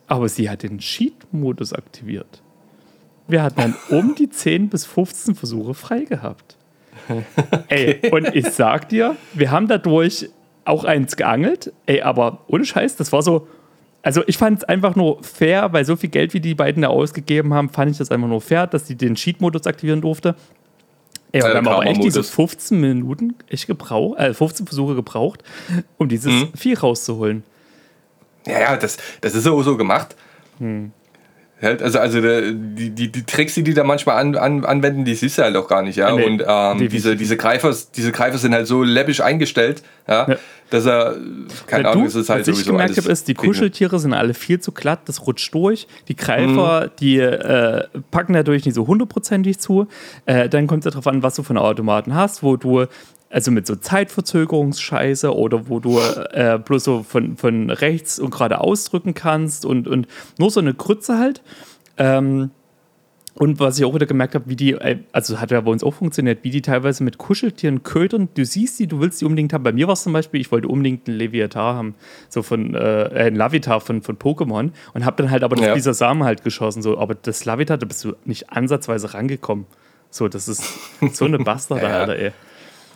Aber 0.07 0.27
sie 0.29 0.49
hat 0.49 0.63
den 0.63 0.79
Cheat-Modus 0.79 1.73
aktiviert. 1.73 2.41
Wir 3.27 3.41
hatten 3.43 3.59
dann 3.61 3.75
um 3.89 4.15
die 4.15 4.29
10 4.29 4.69
bis 4.69 4.85
15 4.85 5.35
Versuche 5.35 5.73
frei 5.73 6.01
gehabt. 6.05 6.57
Ey, 7.69 8.11
und 8.11 8.35
ich 8.35 8.47
sag 8.49 8.89
dir, 8.89 9.15
wir 9.33 9.51
haben 9.51 9.67
dadurch 9.67 10.29
auch 10.65 10.83
eins 10.83 11.15
geangelt. 11.15 11.73
Ey, 11.85 12.01
aber 12.01 12.39
ohne 12.47 12.65
Scheiß, 12.65 12.95
das 12.95 13.11
war 13.11 13.21
so. 13.21 13.47
Also 14.01 14.21
ich 14.27 14.37
fand 14.37 14.59
es 14.59 14.63
einfach 14.65 14.95
nur 14.95 15.23
fair, 15.23 15.71
weil 15.71 15.85
so 15.85 15.95
viel 15.95 16.09
Geld, 16.09 16.33
wie 16.33 16.41
die 16.41 16.55
beiden 16.55 16.81
da 16.81 16.89
ausgegeben 16.89 17.53
haben, 17.53 17.69
fand 17.69 17.91
ich 17.91 17.97
das 17.97 18.11
einfach 18.11 18.27
nur 18.27 18.41
fair, 18.41 18.67
dass 18.67 18.85
sie 18.85 18.95
den 18.95 19.15
Cheat-Modus 19.15 19.65
aktivieren 19.65 20.01
durfte. 20.01 20.35
Ey, 21.31 21.41
und 21.41 21.47
Ja, 21.47 21.53
wir 21.53 21.57
haben 21.57 21.67
aber 21.69 21.85
echt 21.85 22.03
diese 22.03 22.21
15 22.23 22.79
Minuten 22.79 23.35
echt 23.47 23.65
gebraucht, 23.67 24.19
äh, 24.19 24.33
15 24.33 24.67
Versuche 24.67 24.95
gebraucht, 24.95 25.43
um 25.97 26.09
dieses 26.09 26.31
Mhm. 26.33 26.49
Vieh 26.53 26.73
rauszuholen. 26.73 27.43
Ja, 28.47 28.59
ja, 28.59 28.77
das, 28.77 28.97
das 29.21 29.35
ist 29.35 29.43
so, 29.43 29.61
so 29.63 29.77
gemacht. 29.77 30.15
Hm. 30.59 30.91
Ja, 31.61 31.69
Also, 31.69 31.99
also 31.99 32.19
der- 32.19 32.51
die, 32.51 32.89
die, 32.89 33.09
die 33.09 33.23
Tricks, 33.25 33.53
die 33.53 33.63
die 33.63 33.73
da 33.73 33.85
manchmal 33.85 34.17
an, 34.17 34.35
an, 34.35 34.65
anwenden, 34.65 35.05
die 35.05 35.15
siehst 35.15 35.37
du 35.37 35.43
halt 35.43 35.55
auch 35.55 35.69
gar 35.69 35.81
nicht, 35.81 35.95
ja. 35.95 36.13
Nee, 36.13 36.25
und 36.25 36.43
ähm, 36.45 36.89
diese, 36.89 37.15
diese, 37.15 37.37
Greifer, 37.37 37.73
diese 37.95 38.11
Greifer 38.11 38.37
sind 38.37 38.53
halt 38.53 38.67
so 38.67 38.83
läppisch 38.83 39.21
eingestellt, 39.21 39.81
ja, 40.05 40.27
Ja. 40.29 40.35
dass 40.71 40.85
er, 40.85 41.15
keine 41.67 41.87
Ahnung, 41.87 42.03
du, 42.03 42.07
es 42.09 42.15
ist 42.15 42.29
halt 42.29 42.41
was 42.41 42.47
ich 42.49 42.55
sowieso 42.55 42.71
gemerkt 42.73 42.89
alles 42.91 43.05
habe, 43.05 43.13
ist, 43.13 43.27
die. 43.29 43.33
Kuscheltiere 43.33 43.97
sind 43.97 44.13
alle 44.13 44.33
viel 44.33 44.59
zu 44.59 44.73
glatt, 44.73 45.01
das 45.05 45.25
rutscht 45.25 45.53
durch. 45.53 45.87
Die 46.09 46.13
Mhm. 46.13 46.17
Greifer, 46.17 46.89
die 46.99 47.19
äh, 47.19 47.85
packen 48.11 48.33
dadurch 48.33 48.65
nicht 48.65 48.75
so 48.75 48.85
hundertprozentig 48.85 49.59
zu. 49.59 49.87
Äh, 50.25 50.49
dann 50.49 50.67
kommt 50.67 50.85
es 50.85 50.91
darauf 50.91 51.07
an, 51.07 51.23
was 51.23 51.35
du 51.35 51.43
von 51.43 51.57
Automaten 51.57 52.13
hast, 52.13 52.43
wo 52.43 52.57
du 52.57 52.87
also 53.33 53.49
mit 53.51 53.65
so 53.65 53.75
Zeitverzögerungsscheiße 53.75 55.35
oder 55.35 55.67
wo 55.67 55.79
du 55.79 55.99
äh, 55.99 56.59
bloß 56.63 56.83
so 56.83 57.03
von, 57.03 57.35
von 57.35 57.69
rechts 57.69 58.19
und 58.19 58.29
gerade 58.29 58.61
ausdrücken 58.61 59.13
kannst 59.15 59.65
und, 59.65 59.87
und 59.87 60.07
nur 60.37 60.51
so 60.51 60.59
eine 60.59 60.73
Krütze 60.73 61.17
halt. 61.17 61.41
Ähm, 61.97 62.51
und 63.35 63.59
was 63.59 63.79
ich 63.79 63.85
auch 63.85 63.95
wieder 63.95 64.05
gemerkt 64.05 64.35
habe, 64.35 64.45
wie 64.47 64.55
die, 64.55 64.73
äh, 64.73 64.99
also 65.11 65.41
hat 65.41 65.49
ja 65.49 65.59
bei 65.61 65.71
uns 65.71 65.83
auch 65.83 65.95
funktioniert, 65.95 66.43
wie 66.43 66.51
die 66.51 66.61
teilweise 66.61 67.03
mit 67.03 67.17
Kuscheltieren 67.17 67.81
ködern. 67.81 68.29
Du 68.35 68.45
siehst 68.45 68.77
die, 68.77 68.85
du 68.85 68.99
willst 69.01 69.19
die 69.21 69.25
unbedingt 69.25 69.51
haben. 69.53 69.63
Bei 69.63 69.71
mir 69.71 69.87
war 69.87 69.93
es 69.93 70.03
zum 70.03 70.13
Beispiel, 70.13 70.39
ich 70.39 70.51
wollte 70.51 70.67
unbedingt 70.67 71.07
einen 71.07 71.17
Leviatar 71.17 71.75
haben, 71.75 71.95
so 72.29 72.43
von, 72.43 72.75
äh, 72.75 73.09
ein 73.15 73.35
Lavitar 73.35 73.81
von, 73.81 74.03
von 74.03 74.17
Pokémon 74.17 74.69
und 74.93 75.05
habe 75.05 75.15
dann 75.17 75.31
halt 75.31 75.43
aber 75.43 75.57
Ja. 75.59 75.73
dieser 75.73 75.95
Samen 75.95 76.23
halt 76.23 76.43
geschossen. 76.43 76.83
So, 76.83 76.99
aber 76.99 77.15
das 77.15 77.45
Lavitar, 77.45 77.79
da 77.79 77.87
bist 77.87 78.03
du 78.05 78.13
nicht 78.25 78.51
ansatzweise 78.51 79.15
rangekommen. 79.15 79.65
So, 80.11 80.27
das 80.27 80.47
ist 80.47 80.63
so 81.13 81.25
eine 81.25 81.39
Bastarde, 81.39 81.85
Ja. 81.87 81.99
Alter, 82.01 82.15
ey. 82.19 82.31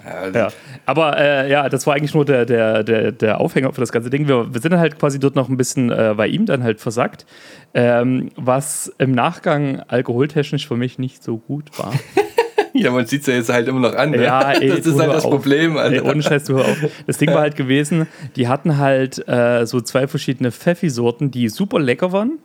Ja, 0.08 0.30
Ja, 0.30 0.48
aber 0.86 1.18
äh, 1.18 1.52
ja, 1.52 1.70
das 1.70 1.86
war 1.86 1.96
eigentlich 1.96 2.14
nur 2.14 2.26
der, 2.26 2.46
der, 2.46 2.84
der, 2.84 3.12
der 3.12 3.40
Aufhänger 3.40 3.74
für 3.74 3.82
das 3.82 3.92
ganze 3.92 4.10
Ding. 4.10 4.28
Wir, 4.28 4.54
wir 4.54 4.62
sind 4.62 4.72
dann 4.72 4.80
halt 4.80 5.00
quasi 5.00 5.20
dort 5.20 5.36
noch 5.36 5.50
ein 5.50 5.58
bisschen 5.58 5.92
äh, 5.92 6.14
bei 6.16 6.28
ihm 6.28 6.46
dann 6.46 6.64
halt 6.64 6.80
versackt, 6.80 7.26
ähm, 7.74 8.30
was 8.36 8.92
im 8.98 9.12
Nachgang 9.12 9.82
alkoholtechnisch 9.88 10.68
für 10.68 10.78
mich 10.78 11.00
nicht 11.00 11.24
so 11.24 11.38
gut 11.38 11.78
war. 11.78 11.94
ja, 12.74 12.92
man 12.92 13.06
sieht 13.06 13.22
es 13.22 13.28
ja 13.28 13.34
jetzt 13.36 13.50
halt 13.50 13.68
immer 13.68 13.80
noch 13.80 13.96
an. 13.96 14.12
Ne? 14.12 14.24
Ja, 14.24 14.52
ey, 14.52 14.70
das 14.70 14.86
ist 14.86 15.00
halt 15.00 15.12
das 15.14 15.26
auf. 15.26 15.32
Problem. 15.32 15.78
Ey, 15.78 16.02
ohne 16.02 16.22
Scheiß, 16.22 16.46
du 16.46 16.56
hör 16.56 16.66
auf. 16.66 16.78
Das 17.06 17.18
Ding 17.18 17.30
war 17.30 17.42
halt 17.42 17.56
gewesen, 17.56 18.08
die 18.36 18.48
hatten 18.48 18.78
halt 18.78 19.28
äh, 19.28 19.66
so 19.66 19.82
zwei 19.82 20.08
verschiedene 20.08 20.52
Pfeffi-Sorten, 20.52 21.32
die 21.32 21.50
super 21.50 21.80
lecker 21.80 22.12
waren. 22.12 22.40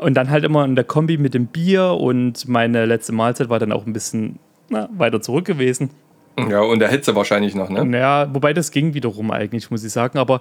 Und 0.00 0.14
dann 0.14 0.30
halt 0.30 0.44
immer 0.44 0.64
in 0.64 0.76
der 0.76 0.84
Kombi 0.84 1.18
mit 1.18 1.34
dem 1.34 1.46
Bier 1.46 1.90
und 1.90 2.48
meine 2.48 2.86
letzte 2.86 3.12
Mahlzeit 3.12 3.50
war 3.50 3.58
dann 3.58 3.70
auch 3.70 3.86
ein 3.86 3.92
bisschen 3.92 4.38
na, 4.70 4.88
weiter 4.96 5.20
zurück 5.20 5.44
gewesen. 5.44 5.90
Ja, 6.48 6.60
und 6.60 6.78
der 6.78 6.88
Hitze 6.88 7.14
wahrscheinlich 7.14 7.54
noch, 7.54 7.68
ne? 7.68 7.84
Naja, 7.84 8.28
wobei 8.32 8.52
das 8.52 8.70
ging 8.70 8.94
wiederum 8.94 9.30
eigentlich, 9.30 9.70
muss 9.70 9.84
ich 9.84 9.92
sagen. 9.92 10.18
Aber 10.18 10.40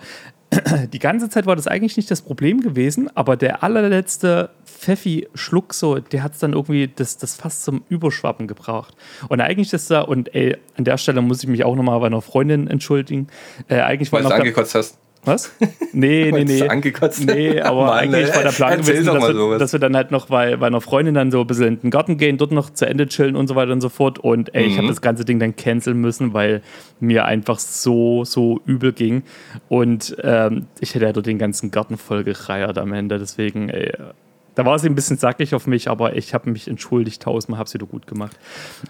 die 0.94 1.00
ganze 1.00 1.30
Zeit 1.30 1.46
war 1.46 1.56
das 1.56 1.68
eigentlich 1.68 1.98
nicht 1.98 2.10
das 2.10 2.22
Problem 2.22 2.62
gewesen. 2.62 3.10
Aber 3.16 3.36
der 3.36 3.64
allerletzte 3.64 4.52
Pfeffi-Schluck, 4.66 5.74
so, 5.74 6.00
der 6.00 6.24
hat 6.24 6.34
es 6.34 6.40
dann 6.40 6.54
irgendwie 6.54 6.90
das, 6.94 7.18
das 7.18 7.36
fast 7.36 7.64
zum 7.64 7.84
Überschwappen 7.90 8.48
gebracht. 8.48 8.96
Und 9.28 9.42
eigentlich 9.42 9.74
ist 9.74 9.92
da, 9.92 10.02
und 10.02 10.34
ey, 10.34 10.58
an 10.78 10.86
der 10.86 10.98
Stelle 10.98 11.22
muss 11.22 11.44
ich 11.44 11.50
mich 11.50 11.64
auch 11.66 11.76
nochmal 11.76 12.00
bei 12.00 12.08
einer 12.08 12.22
Freundin 12.22 12.68
entschuldigen. 12.68 13.28
Äh, 13.68 13.82
eigentlich 13.82 14.12
Weil 14.12 14.24
du 14.24 14.30
angekotzt 14.30 14.76
hast. 14.76 14.98
Was? 15.26 15.52
Nee, 15.92 16.32
nee, 16.32 16.46
nee. 16.46 16.68
angekotzt 16.68 17.26
Nee, 17.26 17.60
aber 17.62 17.86
Mann, 17.88 17.98
eigentlich 17.98 18.34
war 18.34 18.44
der 18.44 18.52
Plan 18.52 18.80
gewesen, 18.80 19.06
dass 19.08 19.16
wir, 19.28 19.58
dass 19.58 19.74
wir 19.74 19.80
dann 19.80 19.96
halt 19.96 20.12
noch 20.12 20.28
bei, 20.28 20.56
bei 20.56 20.68
einer 20.68 20.82
Freundin 20.82 21.16
dann 21.16 21.32
so 21.32 21.42
ein 21.42 21.48
bisschen 21.48 21.68
in 21.68 21.80
den 21.82 21.90
Garten 21.90 22.18
gehen, 22.18 22.38
dort 22.38 22.52
noch 22.52 22.70
zu 22.70 22.86
Ende 22.86 23.08
chillen 23.08 23.36
und 23.36 23.48
so 23.48 23.56
weiter 23.56 23.72
und 23.72 23.82
so 23.82 23.90
fort. 23.90 24.20
Und 24.20 24.54
ey, 24.54 24.66
ich 24.66 24.74
habe 24.78 24.84
Mhm. 24.84 24.90
das 24.90 25.02
ganze 25.02 25.26
Ding 25.26 25.40
dann 25.40 25.56
canceln 25.56 25.98
müssen, 26.00 26.34
weil 26.34 26.62
mir 27.00 27.26
einfach 27.26 27.58
so, 27.58 28.24
so 28.24 28.62
übel 28.68 28.94
ging. 28.94 29.24
Und 29.68 30.16
ähm, 30.24 30.68
ich 30.80 30.94
hätte 30.94 31.06
ja 31.06 31.12
dort 31.12 31.26
den 31.26 31.40
ganzen 31.40 31.72
Garten 31.72 31.98
voll 31.98 32.24
gereiert 32.24 32.78
am 32.78 32.94
Ende. 32.94 33.18
Deswegen, 33.18 33.70
ey, 33.70 33.92
da 34.60 34.66
war 34.66 34.78
sie 34.78 34.90
ein 34.90 34.96
bisschen 34.96 35.18
sackig 35.18 35.56
auf 35.56 35.68
mich, 35.68 35.90
aber 35.90 36.18
ich 36.18 36.34
habe 36.34 36.50
mich 36.50 36.68
entschuldigt 36.68 37.22
tausendmal, 37.22 37.60
habe 37.60 37.68
es 37.70 37.74
wieder 37.74 37.86
gut 37.86 38.08
gemacht. 38.08 38.38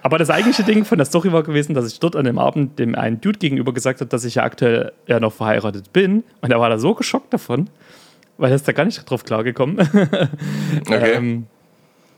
Aber 0.01 0.17
das 0.17 0.31
eigentliche 0.31 0.63
Ding 0.63 0.83
von 0.83 0.97
der 0.97 1.05
Story 1.05 1.31
war 1.31 1.43
gewesen, 1.43 1.75
dass 1.75 1.85
ich 1.85 1.99
dort 1.99 2.15
an 2.15 2.25
dem 2.25 2.39
Abend 2.39 2.79
dem 2.79 2.95
einen 2.95 3.21
Dude 3.21 3.37
gegenüber 3.37 3.71
gesagt 3.71 4.01
habe, 4.01 4.09
dass 4.09 4.25
ich 4.25 4.33
ja 4.33 4.43
aktuell 4.43 4.93
ja 5.05 5.19
noch 5.19 5.31
verheiratet 5.31 5.93
bin. 5.93 6.23
Und 6.41 6.49
er 6.49 6.59
war 6.59 6.71
da 6.71 6.79
so 6.79 6.95
geschockt 6.95 7.31
davon, 7.31 7.69
weil 8.39 8.49
er 8.51 8.55
ist 8.55 8.67
da 8.67 8.71
gar 8.71 8.85
nicht 8.85 9.07
drauf 9.07 9.23
klargekommen. 9.23 9.77
Okay. 10.87 11.13
ähm, 11.13 11.45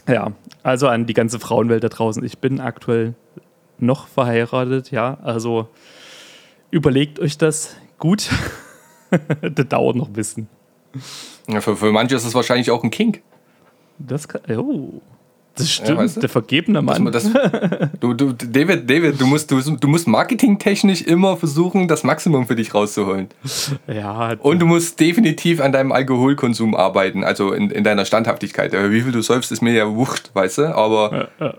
ja, 0.08 0.32
also 0.64 0.88
an 0.88 1.06
die 1.06 1.14
ganze 1.14 1.38
Frauenwelt 1.38 1.84
da 1.84 1.90
draußen. 1.90 2.24
Ich 2.24 2.38
bin 2.38 2.62
aktuell 2.62 3.16
noch 3.80 4.08
verheiratet, 4.08 4.92
ja. 4.92 5.18
Also 5.24 5.68
überlegt 6.70 7.20
euch 7.20 7.38
das 7.38 7.76
gut. 8.00 8.30
das 9.42 9.68
dauert 9.68 9.98
noch 9.98 10.08
ein 10.08 10.14
bisschen. 10.14 10.48
ja, 11.50 11.60
für, 11.60 11.76
für 11.76 11.92
manche 11.92 12.16
ist 12.16 12.24
es 12.24 12.34
wahrscheinlich 12.34 12.72
auch 12.72 12.82
ein 12.86 12.92
Kink. 12.92 13.22
Das 14.08 14.28
kann, 14.28 14.42
oh, 14.58 15.02
das 15.56 15.70
stimmt. 15.70 15.98
weißt 15.98 16.16
du? 16.18 16.20
Der 16.22 16.30
vergebene 16.30 16.82
Mann. 16.82 17.04
man 17.04 17.14
das, 17.14 17.30
du, 18.00 18.14
du, 18.14 18.34
David, 18.34 18.90
David, 18.90 19.20
du 19.20 19.26
musst, 19.26 19.52
du, 19.52 19.60
du 19.60 19.88
musst 19.88 20.08
marketingtechnisch 20.08 21.02
immer 21.02 21.36
versuchen, 21.38 21.88
das 21.88 22.04
Maximum 22.04 22.48
für 22.48 22.56
dich 22.56 22.74
rauszuholen. 22.74 23.28
ja, 23.88 24.34
Und 24.40 24.60
du 24.60 24.66
musst 24.66 25.00
definitiv 25.00 25.60
an 25.60 25.72
deinem 25.72 25.92
Alkoholkonsum 25.92 26.74
arbeiten, 26.74 27.24
also 27.24 27.52
in, 27.52 27.70
in 27.70 27.84
deiner 27.84 28.06
Standhaftigkeit. 28.06 28.72
Wie 28.72 29.02
viel 29.02 29.12
du 29.12 29.22
säufst, 29.22 29.52
ist 29.52 29.62
mir 29.62 29.74
ja 29.74 29.94
wurscht, 29.94 30.32
weißt 30.34 30.60
du, 30.60 30.76
aber 30.76 31.30
ja, 31.40 31.46
ja. 31.48 31.54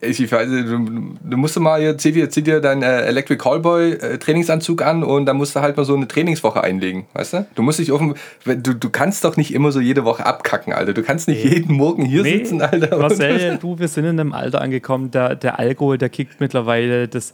Ich, 0.00 0.30
weiß, 0.30 0.48
du, 0.48 1.16
du 1.22 1.36
musst 1.36 1.58
mal 1.58 1.80
hier, 1.80 1.96
zieh 1.96 2.12
dir, 2.12 2.28
zieh 2.28 2.42
dir 2.42 2.60
deinen 2.60 2.82
äh, 2.82 3.02
Electric 3.02 3.38
Callboy 3.38 3.92
äh, 3.92 4.18
Trainingsanzug 4.18 4.82
an 4.82 5.02
und 5.04 5.26
dann 5.26 5.36
musst 5.36 5.54
du 5.56 5.60
halt 5.60 5.76
mal 5.76 5.84
so 5.84 5.94
eine 5.94 6.08
Trainingswoche 6.08 6.62
einlegen, 6.62 7.06
weißt 7.14 7.32
du? 7.34 7.46
Du 7.54 7.62
musst 7.62 7.78
dich 7.78 7.92
offen, 7.92 8.14
du, 8.44 8.74
du 8.74 8.90
kannst 8.90 9.24
doch 9.24 9.36
nicht 9.36 9.54
immer 9.54 9.72
so 9.72 9.80
jede 9.80 10.04
Woche 10.04 10.26
abkacken, 10.26 10.72
Alter. 10.72 10.92
Du 10.92 11.02
kannst 11.02 11.28
nicht 11.28 11.44
jeden 11.44 11.76
Morgen 11.76 12.04
hier 12.04 12.22
Nee, 12.22 12.38
sitzen, 12.38 12.60
Alter. 12.60 12.98
Marcel, 12.98 13.58
du, 13.62 13.78
wir 13.78 13.88
sind 13.88 14.04
in 14.04 14.20
einem 14.20 14.32
Alter 14.32 14.60
angekommen, 14.60 15.12
der, 15.12 15.36
der 15.36 15.58
Alkohol, 15.58 15.98
der 15.98 16.08
kickt 16.08 16.40
mittlerweile, 16.40 17.08
das, 17.08 17.32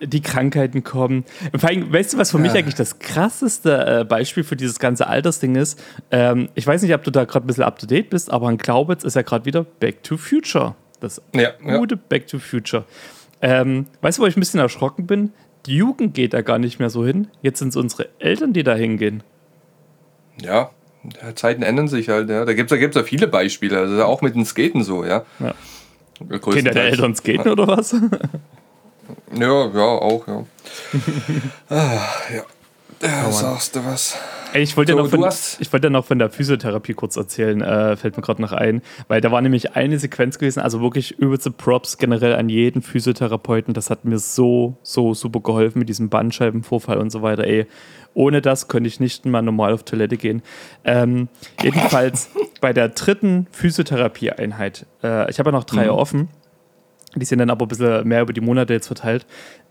die 0.00 0.20
Krankheiten 0.20 0.84
kommen. 0.84 1.24
Vor 1.56 1.68
allem, 1.68 1.92
weißt 1.92 2.14
du, 2.14 2.18
was 2.18 2.32
für 2.32 2.38
mich 2.38 2.52
eigentlich 2.52 2.74
das 2.74 2.98
krasseste 2.98 4.00
äh, 4.00 4.04
Beispiel 4.04 4.44
für 4.44 4.56
dieses 4.56 4.78
ganze 4.78 5.06
Altersding 5.06 5.54
ist? 5.54 5.80
Ähm, 6.10 6.48
ich 6.54 6.66
weiß 6.66 6.82
nicht, 6.82 6.94
ob 6.94 7.04
du 7.04 7.10
da 7.10 7.24
gerade 7.24 7.44
ein 7.44 7.46
bisschen 7.46 7.64
up 7.64 7.78
to 7.78 7.86
date 7.86 8.10
bist, 8.10 8.30
aber 8.30 8.48
ein 8.48 8.58
Glaubitz 8.58 9.04
ist 9.04 9.16
ja 9.16 9.22
gerade 9.22 9.44
wieder 9.44 9.64
Back 9.64 10.02
to 10.02 10.16
Future. 10.16 10.74
Das 11.00 11.22
Ja, 11.34 11.50
ja. 11.64 11.76
gute 11.78 11.96
Back 11.96 12.26
to 12.26 12.38
Future. 12.38 12.84
Ähm, 13.40 13.86
weißt 14.00 14.18
du, 14.18 14.22
wo 14.22 14.26
ich 14.26 14.36
ein 14.36 14.40
bisschen 14.40 14.60
erschrocken 14.60 15.06
bin? 15.06 15.32
Die 15.66 15.76
Jugend 15.76 16.14
geht 16.14 16.32
da 16.32 16.42
gar 16.42 16.58
nicht 16.58 16.78
mehr 16.78 16.90
so 16.90 17.04
hin. 17.04 17.28
Jetzt 17.42 17.58
sind 17.58 17.68
es 17.68 17.76
unsere 17.76 18.08
Eltern, 18.18 18.52
die 18.52 18.62
da 18.62 18.74
hingehen. 18.74 19.22
Ja, 20.40 20.70
ja, 21.22 21.34
Zeiten 21.34 21.62
ändern 21.62 21.88
sich 21.88 22.08
halt, 22.08 22.28
ja. 22.28 22.44
Da 22.44 22.52
gibt 22.54 22.70
es 22.70 22.76
da 22.76 22.80
gibt's 22.80 22.96
ja 22.96 23.02
viele 23.02 23.28
Beispiele. 23.28 23.78
Also 23.78 24.04
auch 24.04 24.22
mit 24.22 24.34
dem 24.34 24.44
Skaten 24.44 24.82
so, 24.82 25.04
ja. 25.04 25.24
Ja. 25.38 25.54
Gehen 26.20 26.64
deine 26.64 26.80
Eltern 26.80 27.14
skaten 27.14 27.52
oder 27.52 27.68
was? 27.68 27.92
Ja, 29.32 29.66
ja, 29.66 29.82
auch, 29.82 30.26
ja. 30.26 30.44
ah, 31.68 32.00
ja. 32.34 32.42
Ja, 33.00 33.30
sagst 33.30 33.76
du 33.76 33.84
was. 33.84 34.18
Ich 34.54 34.76
wollte 34.76 34.92
So, 34.92 34.98
ja 34.98 35.04
noch 35.04 35.10
von, 35.10 35.28
ich 35.60 35.72
wollte 35.72 35.86
ja 35.86 35.90
noch 35.90 36.04
von 36.04 36.18
der 36.18 36.30
Physiotherapie 36.30 36.94
kurz 36.94 37.16
erzählen, 37.16 37.60
äh, 37.60 37.96
fällt 37.96 38.16
mir 38.16 38.22
gerade 38.22 38.40
noch 38.42 38.52
ein, 38.52 38.82
weil 39.06 39.20
da 39.20 39.30
war 39.30 39.40
nämlich 39.40 39.76
eine 39.76 39.98
Sequenz 39.98 40.38
gewesen, 40.38 40.60
also 40.60 40.80
wirklich 40.80 41.18
übelste 41.18 41.50
Props 41.50 41.98
generell 41.98 42.34
an 42.34 42.48
jeden 42.48 42.82
Physiotherapeuten. 42.82 43.74
Das 43.74 43.90
hat 43.90 44.04
mir 44.04 44.18
so, 44.18 44.76
so 44.82 45.14
super 45.14 45.40
geholfen 45.40 45.78
mit 45.78 45.88
diesem 45.88 46.08
Bandscheibenvorfall 46.08 46.98
und 46.98 47.10
so 47.10 47.22
weiter. 47.22 47.44
Ey, 47.44 47.66
ohne 48.14 48.40
das 48.40 48.68
könnte 48.68 48.88
ich 48.88 49.00
nicht 49.00 49.26
mal 49.26 49.42
normal 49.42 49.72
auf 49.72 49.84
Toilette 49.84 50.16
gehen. 50.16 50.42
Ähm, 50.84 51.28
jedenfalls 51.62 52.30
bei 52.60 52.72
der 52.72 52.88
dritten 52.88 53.46
Physiotherapie-Einheit, 53.52 54.86
äh, 55.02 55.30
ich 55.30 55.38
habe 55.38 55.50
ja 55.50 55.52
noch 55.52 55.64
drei 55.64 55.90
offen, 55.90 56.28
die 57.16 57.24
sind 57.24 57.38
dann 57.38 57.50
aber 57.50 57.64
ein 57.64 57.68
bisschen 57.68 58.06
mehr 58.06 58.22
über 58.22 58.32
die 58.32 58.40
Monate 58.40 58.74
jetzt 58.74 58.86
verteilt 58.86 59.26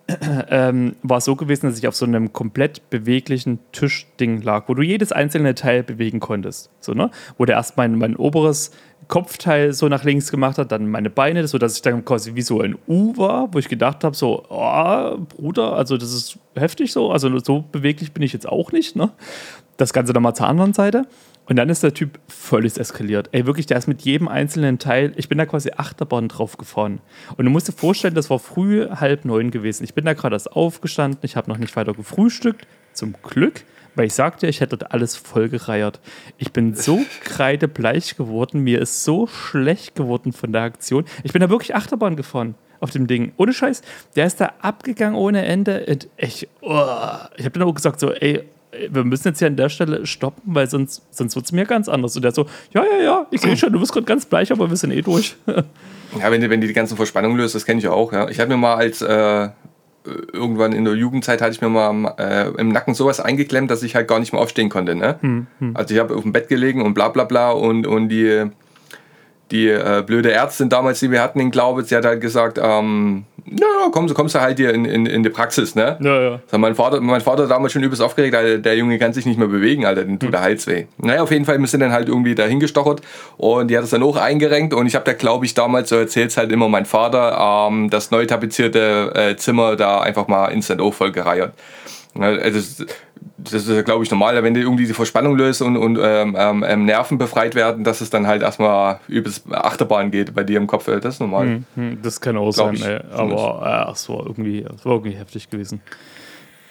ähm, 0.50 0.96
war 1.04 1.18
es 1.18 1.26
so 1.26 1.36
gewesen, 1.36 1.68
dass 1.68 1.78
ich 1.78 1.88
auf 1.88 1.96
so 1.96 2.06
einem 2.06 2.32
komplett 2.32 2.90
beweglichen 2.90 3.60
Tischding 3.72 4.42
lag, 4.42 4.68
wo 4.68 4.74
du 4.74 4.82
jedes 4.82 5.12
einzelne 5.12 5.54
Teil 5.56 5.84
bewegen 5.84 6.20
konntest. 6.20 6.70
So, 6.80 6.94
ne? 6.94 7.12
Wo 7.38 7.46
der 7.46 7.58
erst 7.58 7.78
mein, 7.78 7.98
mein 7.98 8.16
oberes 8.16 8.72
Kopfteil 9.08 9.74
so 9.74 9.88
nach 9.88 10.04
links 10.04 10.32
gemacht 10.32 10.58
hat, 10.58 10.72
dann 10.72 10.90
meine 10.90 11.10
Beine, 11.10 11.48
so 11.48 11.58
dass 11.58 11.76
ich 11.76 11.82
dann 11.82 12.04
quasi 12.04 12.36
wie 12.36 12.42
so 12.42 12.62
ein 12.62 12.78
U 12.88 13.16
war, 13.18 13.54
wo 13.54 13.60
ich 13.60 13.70
gedacht 13.70 14.04
habe, 14.04 14.16
so, 14.16 14.44
oh, 14.50 15.18
Bruder, 15.18 15.74
also 15.74 15.98
das 15.98 16.14
ist 16.14 16.40
heftig 16.56 16.92
so, 16.92 17.12
also 17.12 17.38
so 17.40 17.64
beweglich 17.72 18.12
bin 18.14 18.24
ich 18.24 18.34
jetzt 18.34 18.48
auch 18.48 18.72
nicht, 18.72 18.96
ne? 18.96 19.12
Das 19.78 19.94
Ganze 19.94 20.14
nochmal 20.14 20.36
zur 20.36 20.48
anderen 20.48 20.74
Seite. 20.74 21.04
Und 21.48 21.56
dann 21.56 21.70
ist 21.70 21.82
der 21.82 21.94
Typ 21.94 22.20
völlig 22.28 22.78
eskaliert. 22.78 23.30
Ey, 23.32 23.46
wirklich, 23.46 23.66
der 23.66 23.78
ist 23.78 23.88
mit 23.88 24.02
jedem 24.02 24.28
einzelnen 24.28 24.80
Teil, 24.80 25.14
ich 25.16 25.30
bin 25.30 25.38
da 25.38 25.46
quasi 25.46 25.72
Achterbahn 25.76 26.28
drauf 26.28 26.58
gefahren. 26.58 27.00
Und 27.38 27.46
du 27.46 27.52
musst 27.52 27.70
dir 27.70 27.74
vorstellen, 27.74 28.16
das 28.16 28.30
war 28.30 28.40
früh 28.40 28.88
halb 28.90 29.24
neun 29.24 29.50
gewesen. 29.50 29.86
Ich 29.86 29.94
bin 29.94 30.06
da 30.06 30.14
gerade 30.14 30.36
erst 30.36 30.52
aufgestanden, 30.52 31.22
ich 31.24 31.38
habe 31.38 31.50
noch 31.50 31.58
nicht 31.58 31.76
weiter 31.76 31.94
gefrühstückt. 31.94 32.68
Zum 32.92 33.16
Glück, 33.24 33.64
weil 33.96 34.08
ich 34.08 34.14
sagte, 34.14 34.48
ich 34.48 34.60
hätte 34.60 34.92
alles 34.92 35.16
vollgereiert. 35.16 36.02
Ich 36.38 36.52
bin 36.52 36.76
so 36.76 37.00
kreidebleich 37.24 38.18
geworden, 38.18 38.62
mir 38.62 38.82
ist 38.82 39.04
so 39.04 39.28
schlecht 39.28 39.96
geworden 39.96 40.34
von 40.34 40.52
der 40.52 40.64
Aktion. 40.64 41.06
Ich 41.24 41.32
bin 41.32 41.42
da 41.42 41.50
wirklich 41.50 41.76
Achterbahn 41.76 42.18
gefahren 42.18 42.56
auf 42.80 42.92
dem 42.92 43.08
Ding. 43.08 43.32
Ohne 43.38 43.54
Scheiß, 43.54 43.82
der 44.16 44.26
ist 44.26 44.42
da 44.42 44.54
abgegangen 44.62 45.16
ohne 45.16 45.46
Ende. 45.46 45.86
Und 45.88 46.10
ich, 46.18 46.48
oh, 46.62 46.86
ich 47.38 47.46
habe 47.46 47.60
dann 47.60 47.64
auch 47.64 47.74
gesagt, 47.74 48.00
so, 48.00 48.12
ey, 48.12 48.44
wir 48.90 49.04
müssen 49.04 49.30
jetzt 49.30 49.40
hier 49.40 49.48
an 49.48 49.56
der 49.56 49.70
Stelle 49.70 50.06
stoppen, 50.06 50.44
weil 50.54 50.70
sonst, 50.70 51.02
sonst 51.12 51.36
wird 51.36 51.46
es 51.46 51.52
mir 51.52 51.66
ganz 51.66 51.88
anders. 51.90 52.16
Und 52.16 52.22
der 52.24 52.32
so, 52.32 52.46
ja, 52.74 52.84
ja, 52.84 53.04
ja, 53.04 53.28
ich 53.32 53.42
sehe 53.42 53.56
schon, 53.58 53.72
du 53.74 53.80
bist 53.80 53.94
gerade 53.94 54.06
ganz 54.06 54.26
bleich, 54.26 54.52
aber 54.52 54.70
wir 54.70 54.78
sind 54.78 54.92
eh 54.92 55.02
durch. 55.02 55.36
Ja, 56.22 56.32
wenn 56.32 56.42
wenn 56.50 56.62
du 56.62 56.68
die 56.68 56.74
ganzen 56.74 56.96
Verspannungen 56.96 57.38
löst, 57.38 57.54
das 57.54 57.66
kenne 57.66 57.80
ich 57.80 57.84
ja 57.84 57.92
auch, 57.92 58.14
ja. 58.14 58.30
Ich 58.30 58.40
hatte 58.40 58.50
mir 58.50 58.56
mal 58.58 58.76
als 58.76 59.02
äh, 59.02 59.50
irgendwann 60.32 60.72
in 60.72 60.86
der 60.86 60.96
Jugendzeit 60.96 61.42
hatte 61.42 61.52
ich 61.52 61.62
mir 61.62 61.68
mal 61.68 62.16
äh, 62.18 62.50
im 62.60 62.70
Nacken 62.70 62.94
sowas 62.94 63.20
eingeklemmt, 63.20 63.70
dass 63.70 63.84
ich 63.84 63.94
halt 63.94 64.08
gar 64.08 64.20
nicht 64.20 64.32
mehr 64.32 64.42
aufstehen 64.42 64.70
konnte. 64.70 64.96
Ne? 64.96 65.18
Hm, 65.20 65.48
Also 65.74 65.94
ich 65.94 66.00
habe 66.00 66.16
auf 66.16 66.24
dem 66.24 66.32
Bett 66.32 66.48
gelegen 66.48 66.82
und 66.82 66.94
bla 66.94 67.10
bla 67.10 67.26
bla 67.26 67.52
und, 67.52 67.86
und 67.86 68.08
die, 68.08 68.46
die 69.52 69.70
äh, 69.70 70.04
blöde 70.06 70.32
Ärztin 70.32 70.70
damals, 70.70 71.00
die 71.00 71.12
wir 71.12 71.22
hatten 71.22 71.40
in 71.40 71.52
Glaubitz, 71.52 71.88
die 71.88 71.96
hat 71.96 72.06
halt 72.06 72.22
gesagt, 72.22 72.60
ähm, 72.62 73.26
naja, 73.46 73.90
kommst, 73.92 74.14
kommst 74.14 74.36
du 74.36 74.42
halt 74.42 74.58
hier 74.58 74.74
in, 74.74 74.84
in, 74.86 75.06
in 75.06 75.24
die 75.24 75.30
Praxis, 75.30 75.74
ne? 75.74 75.98
Ja, 76.02 76.22
ja. 76.22 76.40
So, 76.48 76.58
mein, 76.58 76.76
Vater, 76.76 77.00
mein 77.00 77.22
Vater 77.22 77.48
damals 77.48 77.72
schon 77.72 77.84
übelst 77.84 78.02
aufgeregt, 78.02 78.36
Alter, 78.36 78.58
der 78.58 78.76
Junge 78.76 79.00
kann 79.00 79.14
sich 79.14 79.26
nicht 79.26 79.40
mehr 79.40 79.48
bewegen, 79.48 79.86
Alter, 79.86 80.04
den 80.04 80.20
tut 80.20 80.34
der 80.34 80.42
Hals 80.42 80.68
weh. 80.68 80.86
Naja, 80.98 81.22
auf 81.24 81.32
jeden 81.32 81.46
Fall, 81.46 81.58
wir 81.58 81.68
sind 81.68 81.80
dann 81.80 81.94
halt 81.94 82.10
irgendwie 82.10 82.36
dahin 82.36 82.60
gestochert 82.60 83.02
und 83.38 83.70
die 83.70 83.78
hat 83.78 83.86
es 83.86 83.92
dann 83.92 84.04
auch 84.04 84.18
eingerenkt 84.18 84.74
und 84.74 84.86
ich 84.86 84.96
habe 84.96 85.06
da, 85.06 85.14
glaube 85.14 85.46
ich, 85.46 85.54
damals, 85.54 85.90
so 85.90 85.96
erzählt 85.96 86.36
halt 86.36 86.52
immer 86.52 86.68
mein 86.68 86.86
Vater, 86.86 87.68
ähm, 87.70 87.90
das 87.90 88.12
neu 88.12 88.26
tapezierte 88.26 89.14
äh, 89.16 89.36
Zimmer 89.38 89.78
da 89.78 90.02
einfach 90.02 90.28
mal 90.28 90.48
instant 90.48 90.82
auch 90.82 90.94
voll 90.94 91.12
gereiert. 91.12 91.54
Ja, 92.20 92.28
Also, 92.28 92.86
das, 93.38 93.54
ist, 93.68 93.86
glaube 93.86 94.04
ich, 94.04 94.12
normal, 94.12 94.42
wenn 94.44 94.54
du 94.54 94.60
irgendwie 94.60 94.86
die 94.88 94.94
Verspannung 94.94 95.36
löst 95.38 95.62
und, 95.62 95.78
und 95.78 95.98
ähm, 96.02 96.36
ähm, 96.38 96.66
ähm, 96.68 96.86
Nerven 96.86 97.18
befreit 97.18 97.56
werden, 97.56 97.84
dass 97.84 98.02
es 98.02 98.10
dann 98.10 98.28
halt 98.28 98.42
erstmal 98.42 99.00
übelst 99.08 99.52
Achterbahn 99.52 100.12
geht 100.12 100.34
bei 100.34 100.44
dir 100.44 100.58
im 100.58 100.68
Kopf. 100.68 100.86
Das 100.86 101.06
ist 101.06 101.20
normal. 101.20 101.64
Hm, 101.76 102.00
Das 102.02 102.20
kann 102.20 102.38
auch 102.38 102.54
Glaub 102.54 102.76
sein, 102.76 102.90
ey. 102.90 103.00
aber 103.12 103.88
äh, 103.88 103.92
es 103.92 104.10
war 104.10 104.26
irgendwie, 104.26 104.66
war 104.84 104.94
irgendwie 104.94 105.16
heftig 105.16 105.50
gewesen. 105.50 105.82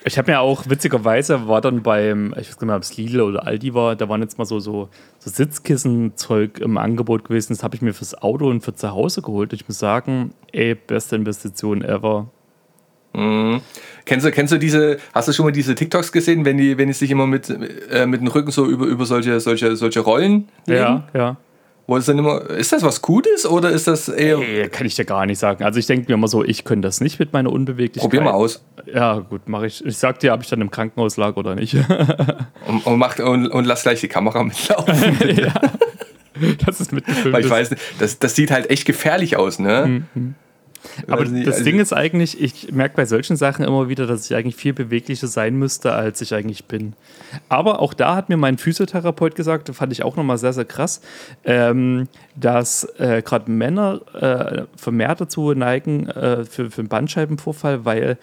Ich 0.09 0.19
habe 0.19 0.31
mir 0.31 0.39
auch 0.39 0.69
witzigerweise 0.69 1.49
war 1.49 1.61
dann 1.61 1.83
beim, 1.83 2.33
ich 2.39 2.49
weiß 2.49 2.59
gar 2.59 2.67
nicht 2.67 2.67
mehr, 2.67 2.77
ob 2.77 2.83
es 2.83 2.97
Lidl 2.97 3.21
oder 3.23 3.45
Aldi 3.45 3.75
war, 3.75 3.97
da 3.97 4.09
waren 4.09 4.23
jetzt 4.23 4.39
mal 4.39 4.45
so, 4.45 4.61
so, 4.61 4.89
so 5.19 5.31
Sitzkissen-Zeug 5.31 6.59
im 6.61 6.79
Angebot 6.79 7.25
gewesen. 7.25 7.55
Das 7.55 7.65
habe 7.65 7.75
ich 7.75 7.83
mir 7.83 7.93
fürs 7.93 8.15
Auto 8.23 8.49
und 8.49 8.61
für 8.63 8.73
zu 8.73 8.93
Hause 8.93 9.23
geholt. 9.23 9.53
Ich 9.53 9.67
muss 9.67 9.81
sagen, 9.81 10.33
ey, 10.53 10.77
beste 10.77 11.17
Investition 11.17 11.83
ever. 11.83 12.29
Kennst 14.07 14.25
du, 14.25 14.31
kennst 14.31 14.53
du 14.53 14.59
diese, 14.59 14.99
hast 15.13 15.27
du 15.27 15.33
schon 15.33 15.47
mal 15.47 15.53
diese 15.53 15.75
TikToks 15.75 16.13
gesehen, 16.13 16.45
wenn 16.45 16.59
die, 16.59 16.79
wenn 16.79 16.87
die 16.87 16.95
sich 16.95 17.11
immer 17.11 17.27
mit, 17.27 17.51
äh, 17.91 18.07
mit 18.07 18.21
dem 18.21 18.29
Rücken 18.29 18.53
so 18.53 18.65
über, 18.67 18.87
über 18.87 19.05
solche, 19.05 19.41
solche, 19.41 19.75
solche 19.75 20.01
Rollen 20.01 20.49
legen? 20.67 20.81
Ja, 20.81 21.09
ja. 21.13 21.37
Wo 21.89 21.97
es 21.97 22.07
dann 22.07 22.19
immer, 22.19 22.43
ist 22.51 22.73
das 22.73 22.83
was 22.83 23.01
Gutes 23.01 23.47
oder 23.47 23.71
ist 23.71 23.87
das 23.87 24.09
eher. 24.09 24.39
Ey, 24.39 24.69
kann 24.69 24.87
ich 24.87 24.97
dir 24.97 25.05
gar 25.05 25.25
nicht 25.25 25.39
sagen. 25.39 25.63
Also 25.63 25.79
ich 25.79 25.87
denke 25.87 26.09
mir 26.09 26.15
immer 26.15 26.27
so, 26.27 26.45
ich 26.45 26.65
könnte 26.65 26.87
das 26.87 27.01
nicht 27.01 27.21
mit 27.21 27.33
meiner 27.33 27.51
Unbeweglichkeit. 27.53 28.03
Probier 28.03 28.23
mal 28.23 28.33
aus. 28.33 28.65
Ja, 28.93 29.19
gut, 29.19 29.49
mache 29.49 29.67
ich. 29.67 29.85
Ich 29.85 29.97
sag 29.97 30.19
dir, 30.19 30.35
ob 30.35 30.43
ich 30.43 30.49
dann 30.49 30.61
im 30.61 30.71
Krankenhaus 30.71 31.17
lag 31.17 31.37
oder 31.37 31.55
nicht. 31.55 31.75
Und, 32.67 32.85
und, 32.85 32.99
macht, 32.99 33.21
und, 33.21 33.47
und 33.47 33.65
lass 33.65 33.85
gleich 33.85 34.01
die 34.01 34.09
Kamera 34.09 34.43
mitlaufen. 34.43 34.95
das 36.67 36.81
ist 36.81 36.93
mitgefilmt. 36.93 37.33
Weil 37.33 37.45
ich 37.45 37.51
weiß 37.51 37.71
das, 38.01 38.19
das 38.19 38.35
sieht 38.35 38.51
halt 38.51 38.71
echt 38.71 38.85
gefährlich 38.85 39.37
aus, 39.37 39.61
ne? 39.61 40.03
Aber 41.09 41.25
nicht, 41.25 41.47
das 41.47 41.57
also- 41.57 41.65
Ding 41.65 41.79
ist 41.79 41.93
eigentlich, 41.93 42.41
ich 42.41 42.73
merke 42.73 42.97
bei 42.97 43.05
solchen 43.05 43.37
Sachen 43.37 43.65
immer 43.65 43.89
wieder, 43.89 44.07
dass 44.07 44.29
ich 44.31 44.37
eigentlich 44.37 44.57
viel 44.57 44.73
beweglicher 44.73 45.27
sein 45.27 45.57
müsste, 45.57 45.93
als 45.93 46.21
ich 46.21 46.35
eigentlich 46.35 46.67
bin. 46.67 46.95
Aber 47.49 47.81
auch 47.81 47.95
da 47.95 48.17
hat 48.17 48.29
mir 48.29 48.37
mein 48.37 48.59
Physiotherapeut 48.59 49.35
gesagt, 49.35 49.75
fand 49.75 49.93
ich 49.93 50.03
auch 50.03 50.17
nochmal 50.17 50.39
sehr, 50.39 50.53
sehr 50.53 50.65
krass, 50.65 51.01
ähm, 51.45 52.09
dass 52.35 52.85
äh, 52.99 53.23
gerade 53.23 53.51
Männer 53.51 54.01
äh, 54.15 54.63
vermehrt 54.77 55.21
dazu 55.21 55.53
neigen 55.55 56.09
äh, 56.09 56.45
für, 56.45 56.71
für 56.71 56.81
einen 56.81 56.89
Bandscheibenvorfall, 56.89 57.85
weil 57.85 58.19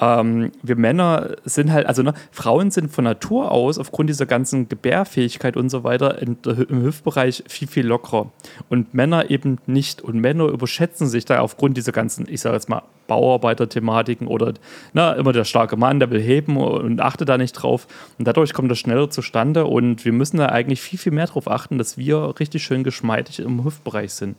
ähm, 0.00 0.52
wir 0.62 0.76
Männer 0.76 1.36
sind 1.44 1.72
halt, 1.72 1.86
also 1.86 2.02
ne, 2.02 2.14
Frauen 2.30 2.70
sind 2.70 2.92
von 2.92 3.04
Natur 3.04 3.50
aus 3.50 3.78
aufgrund 3.78 4.08
dieser 4.08 4.26
ganzen 4.26 4.68
Gebärfähigkeit 4.68 5.56
und 5.56 5.70
so 5.70 5.82
weiter 5.82 6.22
in, 6.22 6.36
im 6.44 6.82
Hüftbereich 6.82 7.44
viel, 7.48 7.68
viel 7.68 7.86
lockerer. 7.86 8.30
Und 8.68 8.94
Männer 8.94 9.30
eben 9.30 9.58
nicht. 9.66 10.00
Und 10.00 10.20
Männer 10.20 10.46
überschätzen 10.46 11.08
sich 11.08 11.24
da 11.24 11.40
aufgrund 11.40 11.76
dieser 11.76 11.92
ganzen, 11.92 12.07
ich 12.26 12.40
sage 12.40 12.54
jetzt 12.54 12.68
mal, 12.68 12.82
Bauarbeiter-Thematiken 13.06 14.26
oder 14.26 14.54
na, 14.92 15.12
immer 15.14 15.32
der 15.32 15.44
starke 15.44 15.76
Mann, 15.76 15.98
der 15.98 16.10
will 16.10 16.20
heben 16.20 16.56
und 16.56 17.00
achtet 17.00 17.28
da 17.28 17.38
nicht 17.38 17.52
drauf. 17.52 17.86
Und 18.18 18.28
dadurch 18.28 18.52
kommt 18.52 18.70
das 18.70 18.78
schneller 18.78 19.10
zustande 19.10 19.64
und 19.64 20.04
wir 20.04 20.12
müssen 20.12 20.36
da 20.36 20.46
eigentlich 20.46 20.80
viel, 20.80 20.98
viel 20.98 21.12
mehr 21.12 21.26
darauf 21.26 21.50
achten, 21.50 21.78
dass 21.78 21.98
wir 21.98 22.38
richtig 22.38 22.62
schön 22.62 22.84
geschmeidig 22.84 23.40
im 23.40 23.64
Hüftbereich 23.64 24.12
sind. 24.12 24.36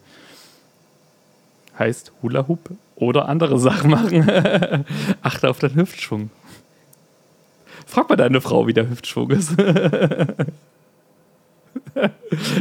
Heißt 1.78 2.12
Hula 2.22 2.48
Hoop 2.48 2.70
oder 2.96 3.28
andere 3.28 3.58
Sachen 3.60 3.92
machen. 3.92 4.30
Achte 5.22 5.50
auf 5.50 5.60
deinen 5.60 5.76
Hüftschwung. 5.76 6.30
Frag 7.86 8.10
mal 8.10 8.18
deine 8.18 8.42
Frau, 8.42 8.68
wie 8.68 8.74
der 8.74 8.90
Hüftschwung 8.90 9.32
ist. 9.32 9.56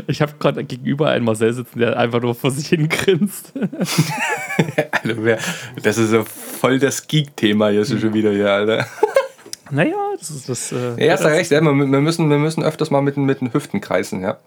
Ich 0.06 0.22
habe 0.22 0.32
gerade 0.38 0.64
gegenüber 0.64 1.10
einen 1.10 1.24
Marcel 1.24 1.52
sitzen, 1.52 1.78
der 1.78 1.98
einfach 1.98 2.20
nur 2.20 2.34
vor 2.34 2.50
sich 2.50 2.68
hin 2.68 2.88
grinst. 2.88 3.52
Das 5.82 5.98
ist 5.98 6.10
so 6.10 6.24
voll 6.24 6.78
das 6.78 7.06
Geek-Thema 7.06 7.70
hier 7.70 7.84
schon 7.84 8.12
wieder 8.14 8.30
hier, 8.32 8.50
Alter. 8.52 8.86
Naja, 9.70 9.94
das 10.18 10.30
ist 10.30 10.48
das. 10.48 10.72
Äh, 10.72 11.04
Ja, 11.06 11.12
hast 11.12 11.24
du 11.24 11.28
recht, 11.28 11.50
ja, 11.50 11.60
wir, 11.60 11.72
wir, 11.74 12.00
müssen, 12.00 12.30
wir 12.30 12.38
müssen 12.38 12.62
öfters 12.64 12.90
mal 12.90 13.02
mit, 13.02 13.16
den- 13.16 13.26
mit 13.26 13.42
den 13.42 13.52
Hüften 13.52 13.82
kreisen, 13.82 14.22
ja. 14.22 14.38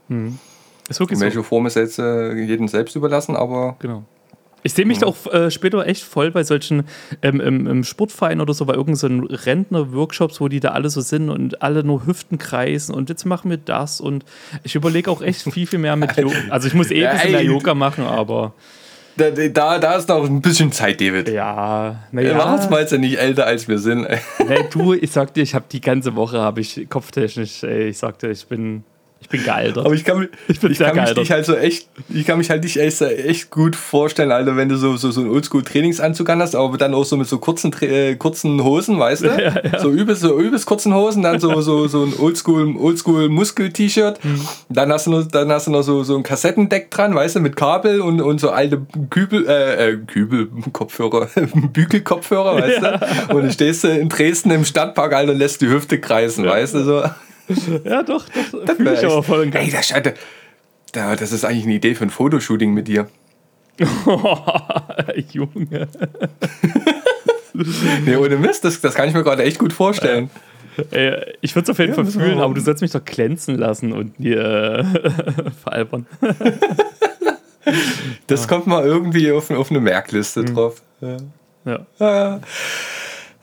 Ist 0.90 1.00
wirklich 1.00 1.20
so. 1.20 1.26
Welche 1.26 1.44
Form 1.44 1.68
ist 1.68 1.76
jetzt 1.76 2.00
äh, 2.00 2.34
jedem 2.34 2.68
selbst 2.68 2.96
überlassen, 2.96 3.36
aber 3.36 3.76
Genau. 3.80 4.04
Ich 4.64 4.74
sehe 4.74 4.86
mich 4.86 5.00
da 5.00 5.06
auch 5.08 5.16
äh, 5.34 5.50
später 5.52 5.86
echt 5.88 6.04
voll 6.04 6.30
bei 6.32 6.44
solchen 6.44 6.84
ähm, 7.24 7.40
im, 7.40 7.66
im 7.68 7.84
Sportverein 7.84 8.42
oder 8.42 8.54
so, 8.56 8.66
bei 8.66 8.74
irgendeinen 8.76 9.28
so 9.28 9.36
Rentner-Workshops, 9.46 10.40
wo 10.42 10.48
die 10.50 10.60
da 10.60 10.70
alle 10.70 10.90
so 10.90 11.02
sind 11.02 11.30
und 11.30 11.62
alle 11.64 11.84
nur 11.84 12.06
Hüften 12.06 12.38
kreisen 12.40 12.94
und 12.96 13.10
jetzt 13.10 13.26
machen 13.26 13.50
wir 13.52 13.58
das 13.58 14.02
und 14.02 14.24
ich 14.64 14.74
überlege 14.76 15.10
auch 15.10 15.22
echt 15.22 15.42
viel, 15.52 15.66
viel 15.68 15.80
mehr 15.80 15.96
mit 15.96 16.16
Yoga. 16.18 16.36
Also 16.50 16.68
ich 16.68 16.74
muss 16.76 16.90
eh 16.92 17.06
ein 17.06 17.16
bisschen 17.16 17.32
mehr 17.32 17.44
Yoga 17.44 17.74
machen, 17.76 18.04
aber 18.06 18.54
Da, 19.18 19.30
da, 19.32 19.80
da 19.80 19.96
ist 19.96 20.10
noch 20.10 20.24
ein 20.26 20.42
bisschen 20.42 20.72
Zeit, 20.72 21.02
David. 21.02 21.30
ja, 21.30 22.04
naja. 22.12 22.36
machen 22.36 22.56
uns 22.56 22.70
mal 22.70 22.82
jetzt 22.82 22.92
ja 22.92 22.98
nicht 22.98 23.20
älter, 23.20 23.46
als 23.46 23.68
wir 23.68 23.78
sind. 23.78 24.08
Nee, 24.48 24.66
du, 24.72 24.94
ich 24.94 25.12
sag 25.12 25.34
dir, 25.34 25.44
ich 25.44 25.54
habe 25.54 25.66
die 25.72 25.82
ganze 25.82 26.16
Woche, 26.16 26.40
habe 26.40 26.62
ich 26.62 26.88
kopftechnisch, 26.90 27.64
ey, 27.64 27.90
ich 27.90 27.98
sag 27.98 28.20
dir, 28.20 28.32
ich 28.32 28.46
bin, 28.48 28.84
bin 29.32 29.44
gealtert. 29.44 29.86
Aber 29.86 29.96
ich 29.96 30.04
kann, 30.04 30.28
Ich 30.48 30.60
bin 30.60 30.72
ich 30.72 30.78
kann 30.78 30.88
mich 30.90 30.96
gealtert. 30.96 31.18
dich 31.18 31.32
halt 31.32 31.46
so 31.46 31.56
echt, 31.56 31.88
ich 32.10 32.26
kann 32.26 32.38
mich 32.38 32.50
halt 32.50 32.64
dich 32.64 32.80
echt, 32.80 33.02
echt 33.02 33.50
gut 33.50 33.76
vorstellen, 33.76 34.32
Alter, 34.32 34.56
wenn 34.58 34.70
du 34.70 34.76
so, 34.76 34.98
so, 34.98 35.10
so 35.12 35.22
einen 35.22 35.32
Oldschool-Trainingsanzug 35.32 36.30
an 36.30 36.42
hast, 36.42 36.56
aber 36.56 36.78
dann 36.78 36.94
auch 36.94 37.06
so 37.06 37.18
mit 37.18 37.28
so 37.28 37.40
kurzen, 37.40 37.74
äh, 37.82 38.16
kurzen 38.16 38.64
Hosen, 38.64 39.00
weißt 39.00 39.24
du? 39.24 39.54
So 39.80 39.90
übelst, 39.90 40.22
so 40.22 40.40
übelst 40.40 40.66
kurzen 40.66 40.94
Hosen, 40.94 41.24
dann 41.24 41.40
so, 41.40 41.62
so, 41.62 41.88
so 41.88 42.04
ein 42.04 42.14
Oldschool, 42.20 42.76
Oldschool 42.78 43.30
Muskel-T-Shirt. 43.30 44.24
Mhm. 44.24 44.42
Dann 44.70 44.92
hast 44.92 45.08
du 45.08 45.12
noch, 45.12 45.28
dann 45.28 45.52
hast 45.52 45.68
du 45.68 45.72
noch 45.72 45.84
so, 45.84 46.04
so 46.04 46.16
ein 46.18 46.24
Kassettendeck 46.24 46.92
dran, 46.92 47.16
weißt 47.16 47.38
du, 47.38 47.40
mit 47.40 47.56
Kabel 47.56 48.02
und, 48.02 48.22
und 48.22 48.40
so 48.40 48.50
alte 48.52 48.82
Kübel, 49.10 49.48
äh, 49.48 49.92
äh, 49.92 49.98
Kübel, 49.98 50.50
Kopfhörer, 50.74 51.28
Bügelkopfhörer, 51.74 52.56
weißt 52.62 52.82
du? 52.82 53.36
Und 53.36 53.44
dann 53.44 53.52
stehst 53.52 53.84
du 53.84 53.88
in 53.88 54.10
Dresden 54.10 54.52
im 54.52 54.66
Stadtpark, 54.66 55.14
Alter, 55.14 55.32
und 55.32 55.38
lässt 55.38 55.62
die 55.62 55.70
Hüfte 55.70 56.00
kreisen, 56.00 56.46
weißt 56.46 56.76
du, 56.76 56.84
so. 56.84 57.04
ja, 57.84 58.04
doch, 58.04 58.26
doch, 58.52 58.76
fühle 58.76 58.94
ich 58.94 59.06
aber 59.06 59.24
voll 59.24 59.42
und 59.42 59.56
Ey, 59.56 59.70
das, 59.72 59.94
da- 60.92 61.16
das 61.16 61.32
ist 61.32 61.46
eigentlich 61.46 61.66
eine 61.66 61.74
Idee 61.76 61.96
für 61.96 62.04
ein 62.06 62.10
Fotoshooting 62.10 62.74
mit 62.74 62.88
dir. 62.88 63.08
Junge. 65.32 65.88
Nee, 68.06 68.16
ohne 68.16 68.38
Mist, 68.38 68.64
das, 68.64 68.80
das 68.80 68.96
kann 68.96 69.10
ich 69.10 69.14
mir 69.14 69.24
gerade 69.24 69.44
echt 69.44 69.60
gut 69.60 69.74
vorstellen. 69.74 70.30
Ey, 70.92 71.36
ich 71.42 71.54
würde 71.54 71.66
es 71.66 71.70
auf 71.70 71.80
jeden 71.80 71.90
Ja, 71.92 71.96
Fall 71.96 72.06
fühlen, 72.06 72.40
aber 72.40 72.54
du 72.54 72.62
sollst 72.62 72.82
mich 72.82 72.92
doch 72.92 73.04
glänzen 73.04 73.58
lassen 73.58 73.92
und 73.92 74.18
äh, 74.26 74.84
veralbern. 75.62 76.08
Das 78.28 78.48
kommt 78.48 78.68
mal 78.68 78.86
irgendwie 78.86 79.32
auf, 79.32 79.52
auf 79.52 79.70
eine 79.70 79.82
Merkliste 79.82 80.46
drauf. 80.46 80.82
Ja. 81.02 81.18
Ja. 81.66 81.86
Ah. 82.00 82.40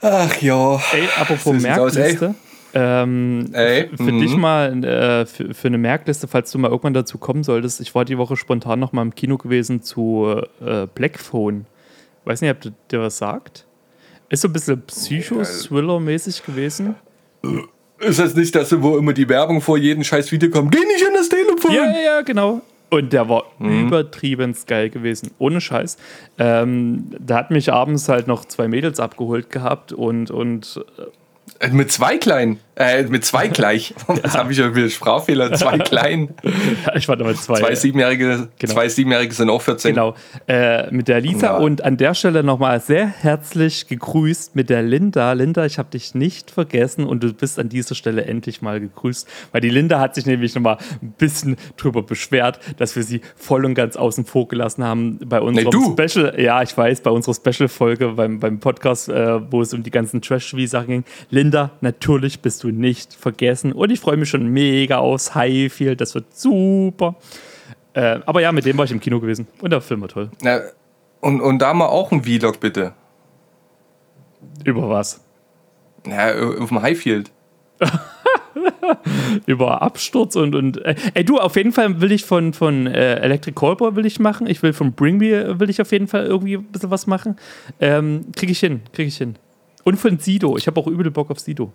Ach 0.01 0.41
ja. 0.41 0.75
Ey, 0.91 1.07
apropos 1.19 1.61
sieht's 1.61 1.77
aus, 1.77 1.95
ey. 1.95 2.17
Ähm, 2.73 3.49
Ey, 3.53 3.89
für 3.95 4.11
mhm. 4.11 4.19
dich 4.19 4.35
mal 4.35 4.83
äh, 4.83 5.25
für, 5.25 5.53
für 5.53 5.67
eine 5.67 5.77
Merkliste, 5.77 6.27
falls 6.27 6.51
du 6.51 6.59
mal 6.59 6.69
irgendwann 6.69 6.93
dazu 6.93 7.17
kommen 7.17 7.43
solltest. 7.43 7.81
Ich 7.81 7.95
war 7.95 8.05
die 8.05 8.17
Woche 8.17 8.37
spontan 8.37 8.79
noch 8.79 8.91
mal 8.91 9.01
im 9.01 9.15
Kino 9.15 9.37
gewesen 9.37 9.81
zu 9.81 10.41
äh, 10.63 10.85
Black 10.93 11.19
Phone. 11.19 11.65
Weiß 12.25 12.41
nicht, 12.41 12.51
ob 12.51 12.61
du 12.61 12.69
dir 12.91 12.99
was 13.01 13.17
sagt. 13.17 13.65
Ist 14.29 14.41
so 14.41 14.47
ein 14.49 14.53
bisschen 14.53 14.81
Psycho-Thriller-mäßig 14.85 16.45
gewesen. 16.45 16.95
Ist 17.99 18.19
das 18.19 18.35
nicht 18.35 18.53
das, 18.53 18.79
wo 18.81 18.97
immer 18.97 19.13
die 19.13 19.27
Werbung 19.27 19.61
vor 19.61 19.77
jedem 19.77 20.03
scheiß 20.03 20.31
Video 20.31 20.49
kommt? 20.51 20.71
Geh 20.71 20.79
nicht 20.85 21.01
in 21.07 21.13
das 21.15 21.29
Telefon! 21.29 21.71
Ja, 21.71 21.85
ja, 21.85 22.01
ja, 22.01 22.21
genau. 22.21 22.61
Und 22.91 23.13
der 23.13 23.29
war 23.29 23.45
Mhm. 23.59 23.87
übertrieben 23.87 24.55
geil 24.67 24.89
gewesen. 24.89 25.31
Ohne 25.37 25.61
Scheiß. 25.61 25.97
Ähm, 26.37 27.11
da 27.19 27.37
hat 27.37 27.51
mich 27.51 27.71
abends 27.71 28.09
halt 28.09 28.27
noch 28.27 28.45
zwei 28.45 28.67
Mädels 28.67 28.99
abgeholt 28.99 29.49
gehabt 29.49 29.91
und, 29.93 30.31
und 30.31 30.83
Äh, 30.97 31.03
Mit 31.71 31.91
zwei 31.91 32.17
kleinen. 32.17 32.59
Äh, 32.79 33.03
mit 33.03 33.25
zwei 33.25 33.47
gleich. 33.49 33.93
Was 34.07 34.37
habe 34.37 34.53
ich 34.53 34.57
ja 34.57 34.71
für 34.71 34.89
Sprachfehler? 34.89 35.51
Zwei 35.53 35.77
kleinen. 35.79 36.29
ja, 36.85 36.95
ich 36.95 37.07
war 37.09 37.17
damals 37.17 37.43
zwei. 37.43 37.59
Zwei 37.59 37.75
Siebenjährige, 37.75 38.47
Genau. 38.57 38.73
zwei 38.73 38.87
Siebenjährige 38.87 39.33
sind 39.33 39.49
auch 39.49 39.61
14. 39.61 39.93
Genau, 39.93 40.15
äh, 40.47 40.89
mit 40.89 41.09
der 41.09 41.19
Lisa 41.19 41.47
Ja. 41.47 41.57
und 41.57 41.83
an 41.83 41.97
der 41.97 42.13
Stelle 42.13 42.41
nochmal 42.41 42.79
sehr 42.79 43.05
herzlich 43.05 43.87
gegrüßt 43.87 44.55
mit 44.55 44.69
der 44.69 44.81
Linda. 44.81 45.33
Linda, 45.33 45.65
ich 45.65 45.77
habe 45.77 45.89
dich 45.91 46.15
nicht 46.15 46.51
vergessen 46.51 47.05
und 47.05 47.21
du 47.21 47.33
bist 47.33 47.59
an 47.59 47.67
dieser 47.67 47.95
Stelle 47.95 48.23
endlich 48.25 48.61
mal 48.61 48.79
gegrüßt, 48.79 49.27
weil 49.51 49.59
die 49.61 49.69
Linda 49.69 49.99
hat 49.99 50.15
sich 50.15 50.25
nämlich 50.25 50.55
nochmal 50.55 50.77
ein 51.01 51.11
bisschen 51.17 51.57
drüber 51.75 52.01
beschwert, 52.01 52.59
dass 52.77 52.95
wir 52.95 53.03
sie 53.03 53.19
voll 53.35 53.65
und 53.65 53.73
ganz 53.75 53.97
außen 53.97 54.23
vor 54.23 54.47
gelassen 54.47 54.85
haben 54.85 55.19
bei 55.25 55.41
unserem 55.41 55.69
du. 55.71 55.95
Special. 55.99 56.39
Ja, 56.39 56.61
ich 56.61 56.77
weiß, 56.77 57.01
bei 57.01 57.11
unserer 57.11 57.33
Special-Folge 57.35 58.09
beim, 58.09 58.39
beim 58.39 58.59
Podcast, 58.61 59.09
äh, 59.09 59.51
wo 59.51 59.61
es 59.61 59.73
um 59.73 59.83
die 59.83 59.91
ganzen 59.91 60.21
Trash-TV-Sachen 60.21 60.87
ging. 60.87 61.03
Linda, 61.29 61.71
natürlich 61.81 62.39
bist 62.39 62.63
du 62.63 62.68
nicht 62.71 63.13
vergessen 63.13 63.71
und 63.73 63.91
ich 63.91 63.99
freue 63.99 64.17
mich 64.17 64.29
schon 64.29 64.47
mega 64.47 64.97
aufs 64.97 65.35
Highfield. 65.35 66.01
Das 66.01 66.15
wird 66.15 66.35
super. 66.35 67.15
Äh, 67.93 68.19
aber 68.25 68.41
ja, 68.41 68.51
mit 68.51 68.65
dem 68.65 68.77
war 68.77 68.85
ich 68.85 68.91
im 68.91 68.99
Kino 68.99 69.19
gewesen. 69.19 69.47
Und 69.61 69.71
der 69.71 69.81
Film 69.81 70.01
war 70.01 70.07
toll. 70.07 70.29
Na, 70.41 70.61
und, 71.21 71.41
und 71.41 71.59
da 71.59 71.73
mal 71.73 71.87
auch 71.87 72.11
ein 72.11 72.23
Vlog, 72.23 72.59
bitte. 72.59 72.93
Über 74.63 74.89
was? 74.89 75.21
Ja, 76.07 76.33
auf 76.33 76.69
dem 76.69 76.81
Highfield. 76.81 77.31
Über 79.45 79.81
Absturz 79.81 80.35
und. 80.35 80.55
und 80.55 80.77
äh, 80.83 80.95
ey, 81.13 81.23
du, 81.23 81.39
auf 81.39 81.55
jeden 81.55 81.71
Fall 81.71 82.01
will 82.01 82.11
ich 82.11 82.25
von, 82.25 82.53
von 82.53 82.87
äh, 82.87 83.15
Electric 83.15 83.55
Callboy 83.55 83.95
will 83.95 84.05
ich 84.05 84.19
machen. 84.19 84.47
Ich 84.47 84.61
will 84.63 84.73
von 84.73 84.93
Bring 84.93 85.17
Me 85.17 85.59
will 85.59 85.69
ich 85.69 85.81
auf 85.81 85.91
jeden 85.91 86.07
Fall 86.07 86.25
irgendwie 86.25 86.55
ein 86.57 86.63
bisschen 86.65 86.91
was 86.91 87.07
machen. 87.07 87.37
Ähm, 87.79 88.25
krieg 88.35 88.49
ich 88.49 88.59
hin, 88.59 88.81
krieg 88.93 89.07
ich 89.07 89.17
hin. 89.17 89.35
Und 89.83 89.97
von 89.97 90.19
Sido. 90.19 90.57
Ich 90.57 90.67
habe 90.67 90.79
auch 90.79 90.87
übel 90.87 91.09
Bock 91.11 91.31
auf 91.31 91.39
Sido. 91.39 91.71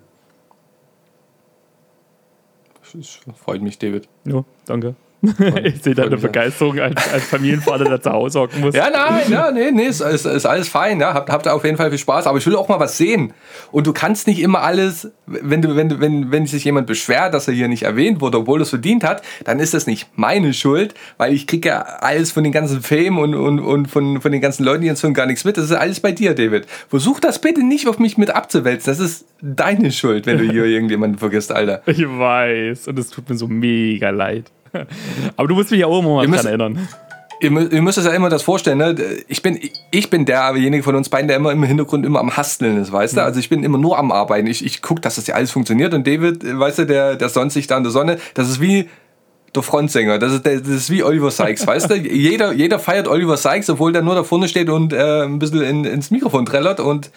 Freut 3.35 3.61
mich, 3.61 3.77
David. 3.77 4.07
Ja, 4.25 4.43
danke. 4.65 4.95
ich 5.63 5.81
sehe 5.81 5.95
mich 5.95 5.99
auch. 5.99 6.21
Begeisterung 6.21 6.79
als, 6.79 7.13
als 7.13 7.23
Familienvater, 7.25 7.85
der 7.85 8.01
zu 8.01 8.11
Hause 8.11 8.41
hocken 8.41 8.61
muss. 8.61 8.75
Ja, 8.75 8.89
nein, 8.89 9.23
ja, 9.29 9.51
nee, 9.51 9.71
nee, 9.71 9.85
ist, 9.85 10.01
ist, 10.01 10.25
ist 10.25 10.45
alles 10.45 10.69
fein, 10.69 10.99
ja. 10.99 11.13
Habt, 11.13 11.29
habt 11.29 11.47
auf 11.47 11.63
jeden 11.63 11.77
Fall 11.77 11.89
viel 11.89 11.99
Spaß, 11.99 12.27
aber 12.27 12.37
ich 12.37 12.45
will 12.45 12.55
auch 12.55 12.67
mal 12.67 12.79
was 12.79 12.97
sehen. 12.97 13.33
Und 13.71 13.87
du 13.87 13.93
kannst 13.93 14.27
nicht 14.27 14.39
immer 14.39 14.61
alles, 14.61 15.11
wenn 15.25 15.61
du, 15.61 15.75
wenn 15.75 15.99
wenn, 15.99 16.31
wenn 16.31 16.47
sich 16.47 16.63
jemand 16.63 16.87
beschwert, 16.87 17.33
dass 17.33 17.47
er 17.47 17.53
hier 17.53 17.67
nicht 17.67 17.83
erwähnt 17.83 18.21
wurde, 18.21 18.39
obwohl 18.39 18.59
er 18.59 18.63
es 18.63 18.69
verdient 18.69 19.03
hat, 19.03 19.21
dann 19.43 19.59
ist 19.59 19.73
das 19.73 19.87
nicht 19.87 20.07
meine 20.15 20.53
Schuld, 20.53 20.93
weil 21.17 21.33
ich 21.33 21.47
kriege 21.47 21.69
ja 21.69 21.81
alles 21.81 22.31
von 22.31 22.43
den 22.43 22.51
ganzen 22.51 22.81
Fame 22.81 23.17
und, 23.17 23.35
und, 23.35 23.59
und 23.59 23.87
von, 23.87 24.21
von 24.21 24.31
den 24.31 24.41
ganzen 24.41 24.63
Leuten, 24.63 24.81
die 24.81 24.87
jetzt 24.87 25.03
hören, 25.03 25.13
gar 25.13 25.25
nichts 25.25 25.45
mit. 25.45 25.57
Das 25.57 25.65
ist 25.65 25.71
alles 25.71 25.99
bei 25.99 26.11
dir, 26.11 26.35
David. 26.35 26.65
Versuch 26.89 27.19
das 27.19 27.39
bitte 27.39 27.63
nicht 27.63 27.87
auf 27.87 27.99
mich 27.99 28.17
mit 28.17 28.31
abzuwälzen. 28.31 28.91
Das 28.91 28.99
ist 28.99 29.25
deine 29.41 29.91
Schuld, 29.91 30.25
wenn 30.25 30.37
du 30.37 30.43
hier 30.43 30.65
irgendjemanden 30.65 31.19
vergisst, 31.19 31.51
Alter. 31.51 31.81
Ich 31.85 32.01
weiß. 32.01 32.87
Und 32.87 32.99
es 32.99 33.09
tut 33.09 33.29
mir 33.29 33.37
so 33.37 33.47
mega 33.47 34.09
leid. 34.09 34.51
Aber 35.37 35.47
du 35.47 35.55
musst 35.55 35.71
mich 35.71 35.79
ja 35.79 35.87
auch 35.87 35.99
immer 35.99 36.21
Wir 36.21 36.27
dran 36.27 36.45
erinnern. 36.45 36.87
Ihr, 37.41 37.51
ihr 37.71 37.81
müsst 37.81 37.97
euch 37.97 38.05
ja 38.05 38.11
immer 38.11 38.29
das 38.29 38.43
vorstellen, 38.43 38.77
ne? 38.77 38.95
Ich 39.27 39.41
bin, 39.41 39.59
ich 39.91 40.09
bin 40.09 40.25
derjenige 40.25 40.83
von 40.83 40.95
uns 40.95 41.09
beiden, 41.09 41.27
der 41.27 41.37
immer 41.37 41.51
im 41.51 41.63
Hintergrund 41.63 42.05
immer 42.05 42.19
am 42.19 42.35
Hasteln 42.35 42.81
ist, 42.81 42.91
weißt 42.91 43.17
du? 43.17 43.23
Also 43.23 43.39
ich 43.39 43.49
bin 43.49 43.63
immer 43.63 43.77
nur 43.77 43.97
am 43.97 44.11
Arbeiten. 44.11 44.47
Ich, 44.47 44.63
ich 44.63 44.81
gucke, 44.81 45.01
dass 45.01 45.15
das 45.15 45.27
ja 45.27 45.35
alles 45.35 45.51
funktioniert. 45.51 45.93
Und 45.93 46.07
David, 46.07 46.43
weißt 46.43 46.79
du, 46.79 46.85
der, 46.85 47.15
der 47.15 47.29
sonst 47.29 47.53
sich 47.53 47.67
da 47.67 47.77
in 47.77 47.83
der 47.83 47.91
Sonne, 47.91 48.19
das 48.35 48.49
ist 48.49 48.61
wie 48.61 48.89
der 49.53 49.63
Frontsänger. 49.63 50.17
Das 50.19 50.33
ist, 50.33 50.45
das 50.45 50.67
ist 50.67 50.89
wie 50.89 51.03
Oliver 51.03 51.31
Sykes, 51.31 51.67
weißt 51.67 51.89
du? 51.89 51.95
Jeder, 51.95 52.53
jeder 52.53 52.79
feiert 52.79 53.07
Oliver 53.07 53.37
Sykes, 53.37 53.69
obwohl 53.69 53.91
der 53.91 54.01
nur 54.01 54.15
da 54.15 54.23
vorne 54.23 54.47
steht 54.47 54.69
und 54.69 54.93
äh, 54.93 55.23
ein 55.23 55.39
bisschen 55.39 55.61
in, 55.61 55.85
ins 55.85 56.11
Mikrofon 56.11 56.45
trällert 56.45 56.79
und 56.79 57.11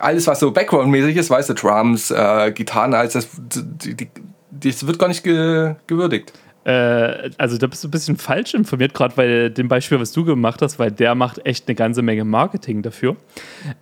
alles, 0.00 0.26
was 0.26 0.40
so 0.40 0.52
Background-mäßig 0.52 1.16
ist, 1.16 1.30
weißt 1.30 1.50
du, 1.50 1.54
Drums, 1.54 2.10
äh, 2.10 2.52
Gitarren, 2.52 2.94
alles, 2.94 3.14
das, 3.14 3.28
die, 3.36 3.94
die, 3.94 4.08
das 4.50 4.86
wird 4.86 4.98
gar 4.98 5.08
nicht 5.08 5.24
ge, 5.24 5.74
gewürdigt. 5.86 6.32
Äh, 6.68 7.30
also 7.38 7.56
da 7.56 7.66
bist 7.66 7.82
du 7.82 7.88
ein 7.88 7.90
bisschen 7.90 8.18
falsch 8.18 8.52
informiert, 8.52 8.92
gerade 8.92 9.14
bei 9.14 9.48
dem 9.48 9.68
Beispiel, 9.68 9.98
was 9.98 10.12
du 10.12 10.24
gemacht 10.24 10.60
hast, 10.60 10.78
weil 10.78 10.90
der 10.90 11.14
macht 11.14 11.46
echt 11.46 11.66
eine 11.66 11.74
ganze 11.74 12.02
Menge 12.02 12.24
Marketing 12.24 12.82
dafür. 12.82 13.16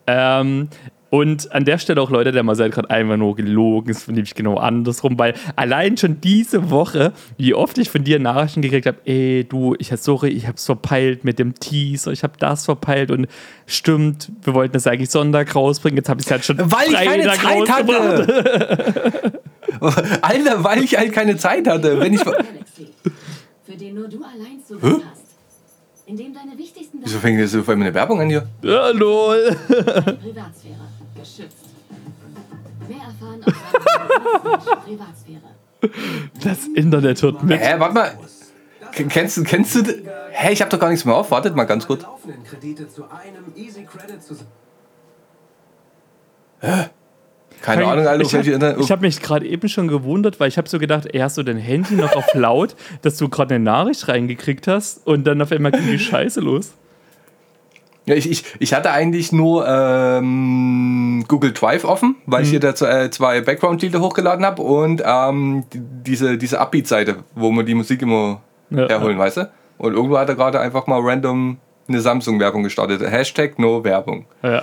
Ähm, 0.07 0.69
und 1.11 1.53
an 1.53 1.65
der 1.65 1.79
Stelle 1.79 2.01
auch 2.01 2.11
Leute, 2.11 2.31
der 2.31 2.45
mal 2.45 2.55
seid 2.55 2.73
gerade 2.73 2.91
einfach 2.91 3.17
nur 3.17 3.35
gelogen, 3.35 3.91
ist 3.91 4.07
nämlich 4.07 4.35
genau 4.37 4.57
andersrum, 4.57 5.19
weil 5.19 5.35
allein 5.57 5.97
schon 5.97 6.21
diese 6.21 6.71
Woche, 6.71 7.13
wie 7.39 7.55
oft 7.55 7.77
ich 7.79 7.91
von 7.91 8.05
dir 8.05 8.21
Nachrichten 8.21 8.63
gekriegt 8.63 8.87
habe, 8.87 8.99
ey 9.05 9.45
du, 9.49 9.75
ich 9.79 9.91
sorry, 9.97 10.29
ich 10.29 10.47
hab's 10.47 10.67
verpeilt 10.67 11.25
mit 11.25 11.41
dem 11.41 11.55
Teaser, 11.55 12.13
ich 12.13 12.23
habe 12.23 12.35
das 12.39 12.67
verpeilt 12.67 13.11
und 13.11 13.27
stimmt, 13.67 14.31
wir 14.43 14.55
wollten 14.55 14.75
das 14.75 14.87
eigentlich 14.87 15.11
Sonntag 15.11 15.55
rausbringen, 15.57 15.97
jetzt 15.97 16.09
habe 16.09 16.21
ich 16.21 16.27
es 16.27 16.31
halt 16.31 16.45
schon 16.45 16.59
Weil 16.59 16.89
ich 16.89 16.95
keine 16.95 17.31
Freitag 17.31 17.87
Zeit 17.87 18.01
hatte. 18.01 19.41
Alter, 20.23 20.65
weil 20.65 20.83
ich 20.85 20.97
halt 20.97 21.13
keine 21.13 21.37
Zeit 21.37 21.67
hatte. 21.67 21.99
Wenn 22.01 22.15
ich, 22.15 22.21
für 23.65 23.77
den 23.77 23.95
nur 23.95 24.09
du 24.09 24.23
allein 24.23 24.61
Zugang 24.67 25.03
hast. 25.11 25.23
In 26.07 26.17
dem 26.17 26.33
deine 26.33 26.57
wichtigsten 26.57 26.99
wieso 27.03 27.19
fängt 27.19 27.41
jetzt 27.41 27.57
auf 27.57 27.69
einmal 27.69 27.89
eine 27.89 27.95
Werbung 27.95 28.21
an 28.21 28.29
hier? 28.29 28.49
Ja, 28.63 28.91
lol. 28.91 29.57
Privatsphäre 29.67 30.77
geschützt. 31.15 31.57
Mehr 32.89 32.99
erfahren 32.99 33.43
auf 33.45 34.85
Privatsphäre. 34.85 35.41
Das 36.45 36.67
Internet 36.75 37.21
hört 37.23 37.43
mit. 37.43 37.61
Hä, 37.61 37.75
warte 37.79 37.95
mal. 37.95 38.19
K- 38.93 39.05
Kennst 39.05 39.37
du, 39.37 39.43
kennst 39.43 39.75
du. 39.75 39.83
Hä, 40.31 40.53
ich 40.53 40.63
hab 40.63 40.71
doch 40.71 40.79
gar 40.79 40.91
nichts 40.91 41.05
mehr 41.05 41.17
auf. 41.17 41.31
Wartet 41.33 41.57
mal 41.57 41.65
ganz 41.65 41.87
kurz. 41.87 42.03
laufenden 42.03 42.37
Keine 47.67 47.87
Ahnung, 47.87 48.07
Alter, 48.07 48.41
ich 48.41 48.61
habe 48.61 48.83
hab 48.89 49.01
mich 49.01 49.21
gerade 49.21 49.47
eben 49.47 49.69
schon 49.69 49.89
gewundert, 49.89 50.39
weil 50.41 50.49
ich 50.49 50.57
habe 50.59 50.69
so 50.69 50.79
gedacht, 50.79 51.07
ey, 51.13 51.21
hast 51.21 51.37
du 51.37 51.43
dein 51.43 51.57
Handy 51.59 51.95
noch 51.95 52.15
auf 52.15 52.27
laut, 52.35 52.77
dass 53.03 53.17
du 53.17 53.29
gerade 53.29 53.55
eine 53.57 53.65
Nachricht 53.65 54.07
reingekriegt 54.09 54.67
hast 54.69 55.07
und 55.07 55.27
dann 55.27 55.43
auf 55.43 55.51
einmal 55.53 55.73
ging 55.73 55.87
die 55.87 55.99
Scheiße 55.99 56.41
los. 56.41 56.75
Ja, 58.07 58.15
ich, 58.15 58.31
ich, 58.31 58.45
ich 58.61 58.73
hatte 58.73 58.93
eigentlich 58.93 59.33
nur 59.33 59.67
ähm, 59.67 61.25
Google 61.27 61.53
Drive 61.53 61.85
offen, 61.85 62.15
weil 62.27 62.45
ich 62.45 62.51
hier 62.51 62.61
da 62.61 62.73
z- 62.75 62.89
äh, 62.89 63.11
zwei 63.11 63.41
Background-Lieder 63.41 64.01
hochgeladen 64.01 64.47
habe 64.47 64.63
und 64.63 65.03
ähm, 65.05 65.65
die, 65.73 65.81
diese, 66.05 66.39
diese 66.39 66.61
Upbeat-Seite, 66.61 67.17
wo 67.35 67.51
man 67.51 67.67
die 67.67 67.75
Musik 67.75 68.03
immer 68.03 68.43
Ja. 68.71 68.89
herholen, 68.89 69.19
weißt 69.19 69.39
du? 69.39 69.51
Und 69.79 69.95
irgendwo 69.95 70.19
hat 70.19 70.29
er 70.29 70.37
gerade 70.37 70.61
einfach 70.61 70.87
mal 70.87 71.01
random 71.03 71.59
eine 71.89 72.01
Samsung-Werbung 72.01 72.63
gestartet. 72.63 73.01
Hashtag 73.03 73.59
No 73.59 73.85
Werbung. 73.85 74.27
Ja. 74.43 74.63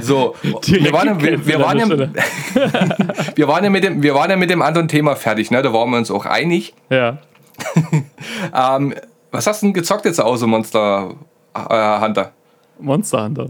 So, 0.00 0.34
wir 0.42 0.92
waren, 0.92 1.20
ja- 1.20 1.46
wir, 1.46 1.60
waren 1.60 1.78
ja, 1.78 1.88
wir, 3.36 3.48
waren 3.48 3.64
ja 3.64 3.70
mit 3.70 3.84
dem, 3.84 4.02
wir 4.02 4.14
waren 4.14 4.30
ja 4.30 4.36
mit 4.36 4.50
dem 4.50 4.62
anderen 4.62 4.88
Thema 4.88 5.16
fertig, 5.16 5.50
ne? 5.50 5.62
da 5.62 5.72
waren 5.72 5.90
wir 5.90 5.96
uns 5.98 6.10
auch 6.10 6.26
einig. 6.26 6.74
Ja. 6.90 7.18
Ähm, 8.54 8.94
was 9.32 9.46
hast 9.48 9.62
du 9.62 9.66
denn 9.66 9.74
gezockt 9.74 10.04
jetzt 10.04 10.20
außer 10.20 10.46
Monster 10.46 11.14
äh, 11.54 12.00
Hunter? 12.00 12.32
Monster 12.78 13.24
Hunter. 13.24 13.46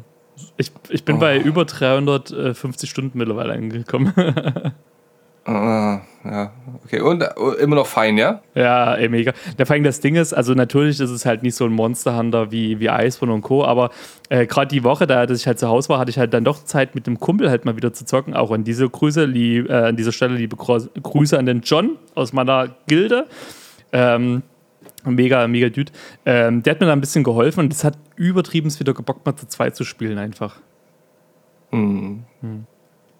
Ich, 0.56 0.72
ich 0.88 1.04
bin 1.04 1.18
bei 1.18 1.38
über 1.38 1.64
350 1.66 2.88
Stunden 2.88 3.18
mittlerweile 3.18 3.52
angekommen. 3.52 4.12
Ah, 5.48 6.02
ja, 6.26 6.52
okay. 6.84 7.00
Und 7.00 7.22
äh, 7.22 7.28
immer 7.62 7.76
noch 7.76 7.86
fein, 7.86 8.18
ja? 8.18 8.42
ja, 8.54 8.94
ey, 8.96 9.08
mega. 9.08 9.32
Der 9.56 9.64
vor 9.64 9.72
allem 9.72 9.82
das 9.82 10.00
Ding 10.00 10.14
ist, 10.14 10.34
also 10.34 10.52
natürlich 10.52 11.00
ist 11.00 11.08
es 11.08 11.24
halt 11.24 11.42
nicht 11.42 11.54
so 11.54 11.64
ein 11.64 11.72
Monster 11.72 12.18
Hunter 12.18 12.52
wie, 12.52 12.80
wie 12.80 12.88
Iceborne 12.88 13.32
und 13.32 13.40
Co., 13.40 13.64
aber 13.64 13.88
äh, 14.28 14.44
gerade 14.44 14.68
die 14.68 14.84
Woche, 14.84 15.06
da 15.06 15.24
dass 15.24 15.40
ich 15.40 15.46
halt 15.46 15.58
zu 15.58 15.66
Hause 15.66 15.88
war, 15.88 16.00
hatte 16.00 16.10
ich 16.10 16.18
halt 16.18 16.34
dann 16.34 16.44
doch 16.44 16.64
Zeit 16.64 16.94
mit 16.94 17.06
dem 17.06 17.18
Kumpel 17.18 17.48
halt 17.48 17.64
mal 17.64 17.76
wieder 17.76 17.94
zu 17.94 18.04
zocken. 18.04 18.34
Auch 18.34 18.50
an 18.50 18.62
diese 18.62 18.90
Grüße, 18.90 19.24
lieb, 19.24 19.70
äh, 19.70 19.72
an 19.72 19.96
dieser 19.96 20.12
Stelle 20.12 20.34
liebe 20.34 20.54
Grüße 20.56 21.38
an 21.38 21.46
den 21.46 21.62
John 21.62 21.96
aus 22.14 22.34
meiner 22.34 22.68
Gilde. 22.86 23.26
Ähm, 23.92 24.42
mega, 25.06 25.48
mega 25.48 25.70
Dude. 25.70 25.92
Ähm, 26.26 26.62
der 26.62 26.72
hat 26.72 26.80
mir 26.80 26.88
da 26.88 26.92
ein 26.92 27.00
bisschen 27.00 27.24
geholfen 27.24 27.60
und 27.60 27.72
es 27.72 27.84
hat 27.84 27.96
übertrieben 28.16 28.68
wieder 28.78 28.92
gebockt, 28.92 29.24
mal 29.24 29.34
zu 29.34 29.48
zweit 29.48 29.76
zu 29.76 29.84
spielen 29.84 30.18
einfach. 30.18 30.56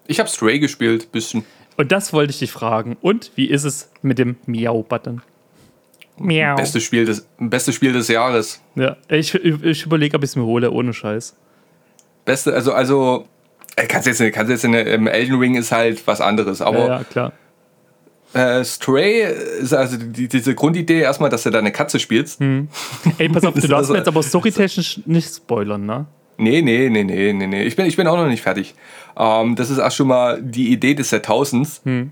Ich 0.05 0.19
habe 0.19 0.29
Stray 0.29 0.59
gespielt, 0.59 1.11
bisschen. 1.11 1.43
Und 1.79 1.93
das 1.93 2.11
wollte 2.11 2.31
ich 2.31 2.39
dich 2.39 2.51
fragen. 2.51 2.97
Und 2.99 3.31
wie 3.35 3.45
ist 3.45 3.63
es 3.63 3.89
mit 4.01 4.19
dem 4.19 4.35
Miau-Button? 4.47 5.21
Miau. 6.17 6.55
Bestes 6.57 6.83
Spiel 6.83 7.05
des, 7.05 7.25
bestes 7.39 7.73
Spiel 7.73 7.93
des 7.93 8.09
Jahres. 8.09 8.61
Ja, 8.75 8.97
ich, 9.07 9.33
ich 9.33 9.85
überlege, 9.85 10.17
ob 10.17 10.23
ich 10.25 10.31
es 10.31 10.35
mir 10.35 10.43
hole, 10.43 10.69
ohne 10.71 10.91
Scheiß. 10.91 11.37
Beste, 12.25 12.53
also, 12.53 12.73
also, 12.73 13.29
äh, 13.77 13.87
kannst 13.87 14.07
jetzt, 14.07 14.19
nicht- 14.19 14.35
kannst 14.35 14.51
jetzt 14.51 14.65
in 14.65 14.73
ähm, 14.73 15.07
Elden 15.07 15.39
Ring 15.39 15.55
ist 15.55 15.71
halt 15.71 16.05
was 16.05 16.19
anderes, 16.19 16.59
Ja, 16.59 16.65
aber 16.65 16.85
ja, 16.85 17.03
klar. 17.05 17.31
äh, 18.33 18.65
Stray 18.65 19.23
ist 19.61 19.73
also 19.73 19.95
die, 19.95 20.27
diese 20.27 20.55
Grundidee 20.55 20.99
erstmal, 20.99 21.29
dass 21.29 21.43
du 21.43 21.49
da 21.49 21.59
eine 21.59 21.71
Katze 21.71 21.97
spielst. 22.01 22.41
Ey, 22.41 23.29
pass 23.29 23.45
auf, 23.45 23.53
du 23.55 23.67
darfst 23.69 23.89
mir 23.89 23.99
jetzt 23.99 24.07
aber 24.09 24.21
storytechnisch 24.21 24.99
nicht 25.05 25.33
spoilern, 25.33 25.85
ne? 25.85 26.07
Nee, 26.39 26.61
nee, 26.61 26.89
nee, 26.89 27.03
nee, 27.03 27.33
nee, 27.33 27.47
nee. 27.47 27.63
Ich 27.63 27.75
bin, 27.75 27.85
ich 27.85 27.97
bin 27.97 28.07
auch 28.07 28.15
noch 28.15 28.27
nicht 28.27 28.41
fertig. 28.41 28.73
Ähm, 29.17 29.55
das 29.55 29.69
ist 29.69 29.79
auch 29.79 29.91
schon 29.91 30.07
mal 30.07 30.41
die 30.41 30.71
Idee 30.71 30.93
des 30.93 31.11
Jahrtausends. 31.11 31.81
Hm. 31.83 32.11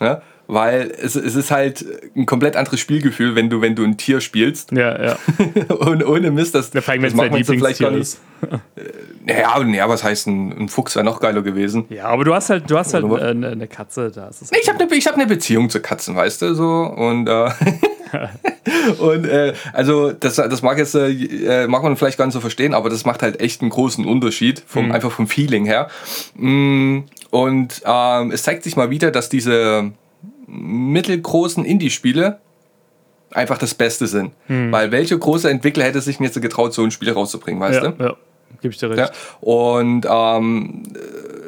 Ne? 0.00 0.22
Weil 0.46 0.92
es, 1.00 1.16
es 1.16 1.34
ist 1.34 1.50
halt 1.50 1.84
ein 2.14 2.26
komplett 2.26 2.54
anderes 2.54 2.78
Spielgefühl, 2.78 3.34
wenn 3.34 3.48
du, 3.48 3.62
wenn 3.62 3.74
du 3.74 3.82
ein 3.82 3.96
Tier 3.96 4.20
spielst. 4.20 4.72
Ja, 4.72 5.02
ja. 5.02 5.16
Und 5.74 6.06
ohne 6.06 6.30
Mist, 6.30 6.54
das, 6.54 6.72
wenn 6.74 7.02
das 7.02 7.14
dein 7.14 7.30
man 7.30 7.44
so 7.44 7.54
vielleicht 7.54 7.80
gar 7.80 7.90
nicht. 7.90 8.02
ist. 8.02 8.20
Ja, 9.26 9.58
ja, 9.60 9.88
was 9.88 10.04
heißt 10.04 10.26
ein, 10.26 10.52
ein 10.52 10.68
Fuchs 10.68 10.94
wäre 10.96 11.04
noch 11.04 11.18
geiler 11.18 11.40
gewesen. 11.40 11.86
Ja, 11.88 12.06
aber 12.06 12.24
du 12.24 12.34
hast 12.34 12.50
halt, 12.50 12.70
du 12.70 12.76
hast 12.76 12.92
halt 12.92 13.04
äh, 13.04 13.24
eine, 13.24 13.48
eine 13.48 13.66
Katze, 13.66 14.10
da 14.10 14.28
ist 14.28 14.42
es. 14.42 14.52
Ich 14.52 14.68
habe 14.68 14.78
eine 14.84 15.00
hab 15.00 15.16
ne 15.16 15.26
Beziehung 15.26 15.70
zu 15.70 15.80
Katzen, 15.80 16.14
weißt 16.14 16.42
du, 16.42 16.54
so. 16.54 16.64
Und, 16.82 17.26
äh, 17.26 17.48
und 18.98 19.26
äh, 19.26 19.54
also, 19.72 20.12
das, 20.12 20.36
das 20.36 20.62
mag 20.62 20.78
jetzt, 20.78 20.94
äh, 20.94 21.66
mag 21.66 21.82
man 21.82 21.96
vielleicht 21.96 22.18
gar 22.18 22.26
nicht 22.26 22.34
so 22.34 22.40
verstehen, 22.40 22.74
aber 22.74 22.90
das 22.90 23.04
macht 23.04 23.22
halt 23.22 23.40
echt 23.40 23.60
einen 23.60 23.70
großen 23.70 24.04
Unterschied, 24.04 24.62
vom, 24.66 24.92
einfach 24.92 25.10
vom 25.12 25.26
Feeling 25.26 25.64
her. 25.64 25.88
Mm, 26.34 27.00
Und 27.30 27.82
ähm, 27.84 28.30
es 28.30 28.42
zeigt 28.42 28.62
sich 28.64 28.76
mal 28.76 28.90
wieder, 28.90 29.10
dass 29.10 29.28
diese 29.28 29.90
mittelgroßen 30.46 31.64
Indie-Spiele 31.64 32.38
einfach 33.32 33.58
das 33.58 33.74
Beste 33.74 34.06
sind. 34.06 34.32
Weil 34.46 34.92
welche 34.92 35.18
große 35.18 35.50
Entwickler 35.50 35.84
hätte 35.84 36.00
sich 36.00 36.20
jetzt 36.20 36.40
getraut, 36.40 36.72
so 36.72 36.82
ein 36.84 36.90
Spiel 36.90 37.10
rauszubringen, 37.10 37.60
weißt 37.60 37.82
ja, 37.82 37.90
du? 37.90 38.02
ja, 38.04 38.16
gebe 38.60 38.72
ich 38.72 38.78
dir 38.78 38.90
recht. 38.90 38.98
Ja. 38.98 39.10
Und 39.40 40.06
ähm, 40.08 40.82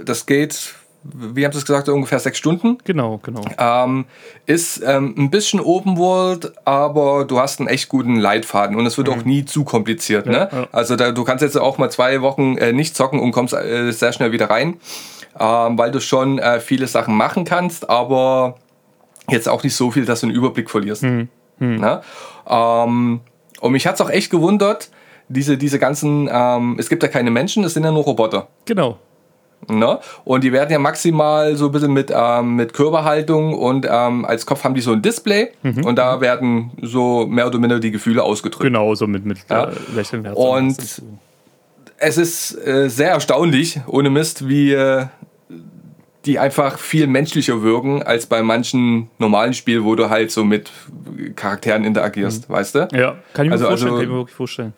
das 0.05 0.27
geht, 0.27 0.75
wie 1.15 1.45
haben 1.45 1.53
Sie 1.53 1.59
es 1.59 1.67
gesagt, 1.67 1.89
ungefähr 1.89 2.19
sechs 2.19 2.39
Stunden. 2.39 2.79
Genau, 2.85 3.19
genau. 3.23 3.43
Ähm, 3.59 4.07
ist 4.47 4.83
ähm, 4.85 5.15
ein 5.17 5.31
bisschen 5.31 5.61
Open 5.61 5.97
World, 5.97 6.53
aber 6.65 7.25
du 7.25 7.39
hast 7.39 7.61
einen 7.61 7.69
echt 7.69 7.89
guten 7.89 8.17
Leitfaden 8.17 8.77
und 8.77 8.87
es 8.87 8.99
wird 8.99 9.09
auch 9.09 9.25
nie 9.25 9.45
zu 9.45 9.65
kompliziert. 9.65 10.27
Ne? 10.27 10.49
ja. 10.51 10.69
Also 10.73 10.97
da, 10.97 11.13
du 11.13 11.25
kannst 11.25 11.43
jetzt 11.43 11.57
auch 11.57 11.79
mal 11.79 11.91
zwei 11.91 12.23
Wochen 12.23 12.57
äh, 12.59 12.73
nicht 12.73 12.97
zocken 12.97 13.21
und 13.21 13.33
kommst 13.33 13.55
äh, 13.55 13.91
sehr 13.93 14.13
schnell 14.13 14.33
wieder 14.33 14.51
rein, 14.51 14.79
ähm, 15.39 15.79
weil 15.79 15.91
du 15.91 16.01
schon 16.01 16.39
äh, 16.39 16.61
viele 16.61 16.87
Sachen 16.87 17.17
machen 17.17 17.45
kannst, 17.45 17.89
aber 17.89 18.57
jetzt 19.31 19.49
auch 19.49 19.63
nicht 19.63 19.75
so 19.75 19.91
viel, 19.91 20.05
dass 20.05 20.21
du 20.21 20.27
einen 20.27 20.37
Überblick 20.37 20.71
verlierst. 20.71 21.03
Ne? 21.59 22.03
Ähm, 22.49 23.21
und 23.61 23.73
mich 23.73 23.87
hat 23.87 23.95
es 23.95 24.01
auch 24.01 24.11
echt 24.11 24.31
gewundert, 24.31 24.91
diese, 25.29 25.59
diese 25.59 25.79
ganzen, 25.79 26.29
ähm, 26.31 26.77
es 26.79 26.89
gibt 26.89 27.03
ja 27.03 27.09
keine 27.09 27.31
Menschen, 27.31 27.65
es 27.65 27.75
sind 27.75 27.85
ja 27.85 27.91
nur 27.91 28.05
Roboter. 28.05 28.49
Genau. 28.65 28.99
Ne? 29.69 29.99
Und 30.25 30.45
die 30.45 30.53
werden 30.53 30.71
ja 30.71 30.79
maximal 30.79 31.57
so 31.57 31.67
ein 31.67 31.73
bisschen 31.73 31.93
mit, 31.93 32.13
ähm, 32.15 32.55
mit 32.55 32.73
Körperhaltung 32.73 33.53
und 33.55 33.85
ähm, 33.91 34.25
als 34.25 34.47
Kopf 34.47 34.63
haben 34.63 34.75
die 34.75 34.81
so 34.81 34.93
ein 34.93 35.03
Display 35.03 35.49
und 35.63 35.97
da 35.97 36.21
werden 36.21 36.71
so 36.83 37.27
mehr 37.27 37.49
oder 37.49 37.59
minder 37.59 37.81
die 37.81 37.91
Gefühle 37.91 38.23
ausgedrückt. 38.23 38.63
Genau, 38.63 38.95
so 38.95 39.07
mit, 39.09 39.25
mit 39.25 39.39
Ja. 39.51 39.65
äh, 39.65 39.73
Lächeln. 39.95 40.25
Herz 40.25 40.37
Und- 40.37 40.81
so. 40.81 41.03
Es 41.99 42.19
ist 42.19 42.55
äh, 42.67 42.89
sehr 42.91 43.11
erstaunlich, 43.11 43.81
ohne 43.87 44.11
Mist, 44.11 44.47
wie 44.49 44.73
äh, 44.73 45.07
die 46.27 46.39
einfach 46.39 46.79
viel 46.79 47.07
menschlicher 47.07 47.63
wirken 47.63 48.03
als 48.03 48.27
bei 48.27 48.43
manchen 48.43 49.09
normalen 49.19 49.55
Spielen, 49.55 49.85
wo 49.85 49.95
du 49.95 50.11
halt 50.11 50.31
so 50.31 50.45
mit 50.45 50.71
Charakteren 51.37 51.85
interagierst, 51.85 52.51
weißt 52.51 52.75
du? 52.75 52.89
Ja, 52.93 53.17
kann 53.33 53.47
ich 53.47 53.51
mir 53.51 53.53
Also- 53.53 53.67
vorstellen, 53.67 53.91
also- 53.93 53.95
kann 53.97 54.03
ich 54.05 54.09
mir 54.11 54.17
wirklich 54.19 54.37
vorstellen. 54.37 54.73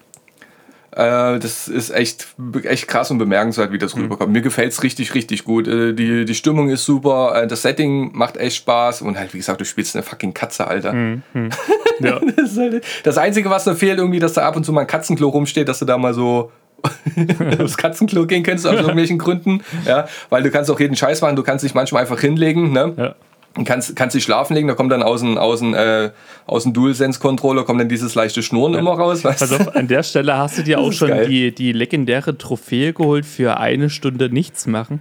Äh, 0.99 1.39
das 1.39 1.69
ist 1.69 1.91
echt, 1.91 2.27
echt 2.65 2.89
krass 2.89 3.13
und 3.13 3.19
bemerkenswert, 3.19 3.71
wie 3.71 3.79
das 3.79 3.95
rüberkommt. 3.95 4.33
Mir 4.33 4.43
gefällt 4.43 4.73
es 4.73 4.83
richtig, 4.83 5.15
richtig 5.15 5.45
gut. 5.45 5.69
Äh, 5.69 5.93
die, 5.93 6.25
die 6.25 6.35
Stimmung 6.35 6.71
ist 6.71 6.85
super, 6.85 7.41
äh, 7.41 7.47
das 7.47 7.63
Setting 7.63 8.11
macht 8.17 8.37
echt 8.37 8.57
Spaß 8.57 9.03
und 9.03 9.17
halt, 9.17 9.33
wie 9.33 9.39
gesagt, 9.39 9.61
du 9.61 9.65
spielst 9.65 9.95
eine 9.95 10.03
fucking 10.03 10.35
Katze, 10.35 10.67
Alter. 10.67 10.95
Ja. 12.01 12.21
Das, 12.37 12.57
halt 12.57 12.85
das 13.03 13.19
Einzige, 13.19 13.51
was 13.51 13.65
da 13.65 13.75
fehlt, 13.75 13.99
irgendwie, 13.99 14.21
dass 14.21 14.33
da 14.33 14.47
ab 14.47 14.55
und 14.55 14.63
zu 14.63 14.73
mal 14.73 14.83
ein 14.83 14.87
Katzenklo 14.87 15.31
rumsteht, 15.31 15.67
dass 15.67 15.81
du 15.81 15.85
da 15.85 15.99
mal 15.99 16.15
so 16.15 16.53
aufs 17.59 17.77
Katzenklo 17.77 18.25
gehen 18.27 18.45
könntest, 18.45 18.69
aus 18.69 18.75
irgendwelchen 18.79 19.19
Gründen. 19.19 19.65
Ja, 19.85 20.07
weil 20.31 20.45
du 20.45 20.51
kannst 20.53 20.71
auch 20.71 20.79
jeden 20.79 20.95
Scheiß 20.95 21.21
machen, 21.23 21.35
du 21.35 21.43
kannst 21.43 21.65
dich 21.65 21.75
manchmal 21.75 22.03
einfach 22.03 22.21
hinlegen, 22.21 22.71
ne? 22.71 22.95
ja. 22.97 23.15
Kannst, 23.65 23.97
kannst 23.97 24.15
dich 24.15 24.25
schlafen 24.25 24.55
legen, 24.55 24.69
da 24.69 24.75
kommt 24.75 24.93
dann 24.93 25.03
aus 25.03 25.21
dem, 25.21 25.39
aus 25.39 25.61
dem, 25.61 25.75
äh, 25.75 26.11
aus 26.47 26.65
dem 26.65 26.73
DualSense-Controller 26.73 27.65
kommt 27.65 27.81
dann 27.81 27.89
dieses 27.89 28.15
leichte 28.15 28.43
Schnurren 28.43 28.75
immer 28.75 28.93
raus. 28.93 29.25
Weißt 29.25 29.53
auf, 29.53 29.75
an 29.75 29.89
der 29.89 30.03
Stelle 30.03 30.37
hast 30.37 30.59
du 30.59 30.63
dir 30.63 30.79
auch 30.79 30.93
schon 30.93 31.09
geil. 31.09 31.27
die, 31.29 31.55
die 31.55 31.73
legendäre 31.73 32.37
Trophäe 32.37 32.93
geholt 32.93 33.27
für 33.27 33.59
eine 33.59 33.91
Stunde 33.91 34.31
nichts 34.31 34.67
machen. 34.67 35.01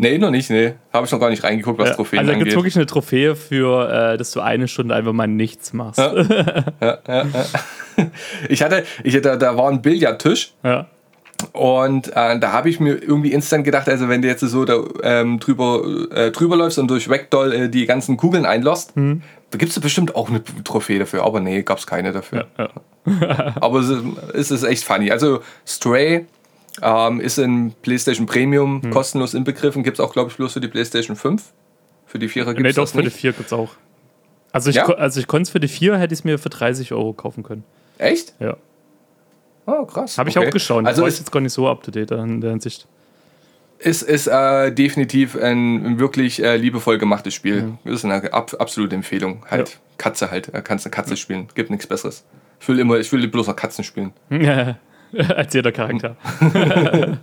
Nee, 0.00 0.16
noch 0.18 0.30
nicht, 0.30 0.48
nee. 0.48 0.74
Habe 0.92 1.06
ich 1.06 1.12
noch 1.12 1.18
gar 1.18 1.28
nicht 1.28 1.42
reingeguckt, 1.42 1.80
was 1.80 1.88
Ja, 1.88 1.94
Trophäen 1.96 2.20
also 2.20 2.30
da 2.30 2.38
gibt 2.38 2.50
es 2.50 2.56
wirklich 2.56 2.76
eine 2.76 2.86
Trophäe 2.86 3.34
für, 3.34 4.12
äh, 4.12 4.16
dass 4.16 4.30
du 4.30 4.40
eine 4.40 4.68
Stunde 4.68 4.94
einfach 4.94 5.12
mal 5.12 5.26
nichts 5.26 5.72
machst. 5.72 5.98
Ja. 5.98 6.98
Ich 8.48 8.62
hatte, 8.62 8.84
ich 9.02 9.16
hatte, 9.16 9.36
da 9.36 9.56
war 9.56 9.68
ein 9.68 9.82
Billardtisch 9.82 10.52
und 11.52 12.08
äh, 12.08 12.38
da 12.38 12.52
habe 12.52 12.68
ich 12.68 12.80
mir 12.80 12.94
irgendwie 13.02 13.32
instant 13.32 13.64
gedacht, 13.64 13.88
also 13.88 14.08
wenn 14.08 14.22
du 14.22 14.28
jetzt 14.28 14.40
so 14.40 14.64
da, 14.64 14.82
ähm, 15.02 15.38
drüber, 15.38 15.82
äh, 16.12 16.30
drüber 16.30 16.56
läufst 16.56 16.78
und 16.78 16.88
durch 16.90 17.08
Ragdoll 17.08 17.52
äh, 17.52 17.68
die 17.68 17.86
ganzen 17.86 18.16
Kugeln 18.16 18.44
einlost, 18.46 18.96
Mhm. 18.96 19.22
da 19.50 19.58
gibt 19.58 19.72
es 19.72 19.80
bestimmt 19.80 20.14
auch 20.16 20.28
eine 20.28 20.42
Trophäe 20.64 20.98
dafür, 20.98 21.24
aber 21.24 21.40
nee, 21.40 21.62
gab 21.62 21.78
es 21.78 21.86
keine 21.86 22.12
dafür. 22.12 22.46
Ja, 22.58 22.70
aber 23.60 23.80
es 23.80 23.88
ist, 23.88 24.02
es 24.34 24.50
ist 24.50 24.62
echt 24.64 24.84
funny. 24.84 25.10
Also 25.10 25.40
Stray 25.66 26.26
ähm, 26.82 27.20
ist 27.20 27.38
in 27.38 27.72
PlayStation 27.82 28.26
Premium 28.26 28.80
Mhm. 28.84 28.90
kostenlos 28.90 29.34
inbegriffen, 29.34 29.82
gibt 29.82 29.98
es 29.98 30.04
auch, 30.04 30.12
glaube 30.12 30.30
ich, 30.30 30.36
bloß 30.36 30.52
für 30.54 30.60
die 30.60 30.68
PlayStation 30.68 31.16
5. 31.16 31.42
Für 32.06 32.18
die 32.18 32.28
Vierer 32.28 32.54
gibt 32.54 32.62
Nee, 32.62 32.70
es 32.70 32.76
doch, 32.76 32.82
das 32.84 32.92
für 32.92 32.98
die 32.98 33.04
nicht. 33.06 33.16
4 33.16 33.32
gibt 33.32 33.46
es 33.46 33.52
auch. 33.52 33.70
Also 34.50 34.70
ich, 34.70 34.76
Ja? 34.76 34.86
also 34.86 35.20
ich 35.20 35.26
konnte 35.26 35.42
es 35.42 35.50
für 35.50 35.60
die 35.60 35.68
4, 35.68 35.98
hätte 35.98 36.14
ich 36.14 36.20
es 36.20 36.24
mir 36.24 36.38
für 36.38 36.48
30 36.48 36.92
Euro 36.92 37.12
kaufen 37.12 37.42
können. 37.42 37.64
Echt? 37.98 38.32
Ja. 38.40 38.56
Oh, 39.70 39.84
krass. 39.84 40.16
Habe 40.16 40.30
ich 40.30 40.38
Okay. 40.38 40.48
auch 40.48 40.52
geschaut. 40.52 40.86
Also 40.86 41.04
ist, 41.04 41.18
jetzt 41.18 41.30
gar 41.30 41.40
nicht 41.40 41.52
so 41.52 41.68
up 41.68 41.82
to 41.82 41.90
date 41.90 42.10
in 42.12 42.40
der 42.40 42.50
Hinsicht. 42.50 42.86
ist, 43.78 44.00
ist 44.02 44.26
äh, 44.26 44.72
definitiv 44.72 45.36
ein, 45.36 45.84
ein 45.84 45.98
wirklich 46.00 46.42
äh, 46.42 46.56
liebevoll 46.56 46.96
gemachtes 46.96 47.34
Spiel. 47.34 47.74
Das 47.84 47.96
ist 47.96 48.04
eine 48.06 48.32
ab, 48.32 48.50
absolute 48.58 48.94
Empfehlung. 48.96 49.44
Halt 49.50 49.68
Ja. 49.68 49.74
Katze 49.98 50.30
halt. 50.30 50.54
Äh, 50.54 50.62
Kannst 50.62 50.86
eine 50.86 50.90
Katze 50.92 51.16
spielen. 51.18 51.48
Gibt 51.54 51.70
nichts 51.70 51.86
Besseres. 51.86 52.24
Ich 52.60 52.68
will 52.68 52.78
immer, 52.78 52.96
ich 52.98 53.12
will 53.12 53.28
bloß 53.28 53.46
noch 53.48 53.56
Katzen 53.56 53.84
spielen. 53.84 54.12
Als 55.36 55.52
jeder 55.54 55.72
Charakter. 55.72 56.16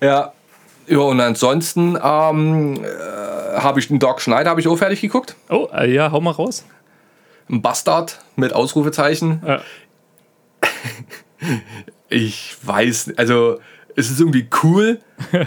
Ja. 0.00 0.32
Ja, 0.88 0.98
und 0.98 1.20
ansonsten 1.20 1.96
ähm, 2.02 2.82
äh, 2.84 3.58
habe 3.58 3.78
ich 3.78 3.86
den 3.88 3.98
Doc 4.00 4.20
Schneider 4.20 4.50
habe 4.50 4.60
ich 4.60 4.66
auch 4.66 4.76
fertig 4.76 5.00
geguckt. 5.00 5.36
Oh, 5.48 5.68
äh, 5.72 5.88
ja, 5.92 6.10
hau 6.10 6.20
mal 6.20 6.32
raus. 6.32 6.64
Ein 7.48 7.62
Bastard 7.62 8.18
mit 8.36 8.52
Ausrufezeichen. 8.52 9.42
Ja. 9.46 9.60
ich 12.08 12.56
weiß, 12.62 13.12
also 13.16 13.58
es 13.96 14.10
ist 14.10 14.20
irgendwie 14.20 14.46
cool, 14.62 14.98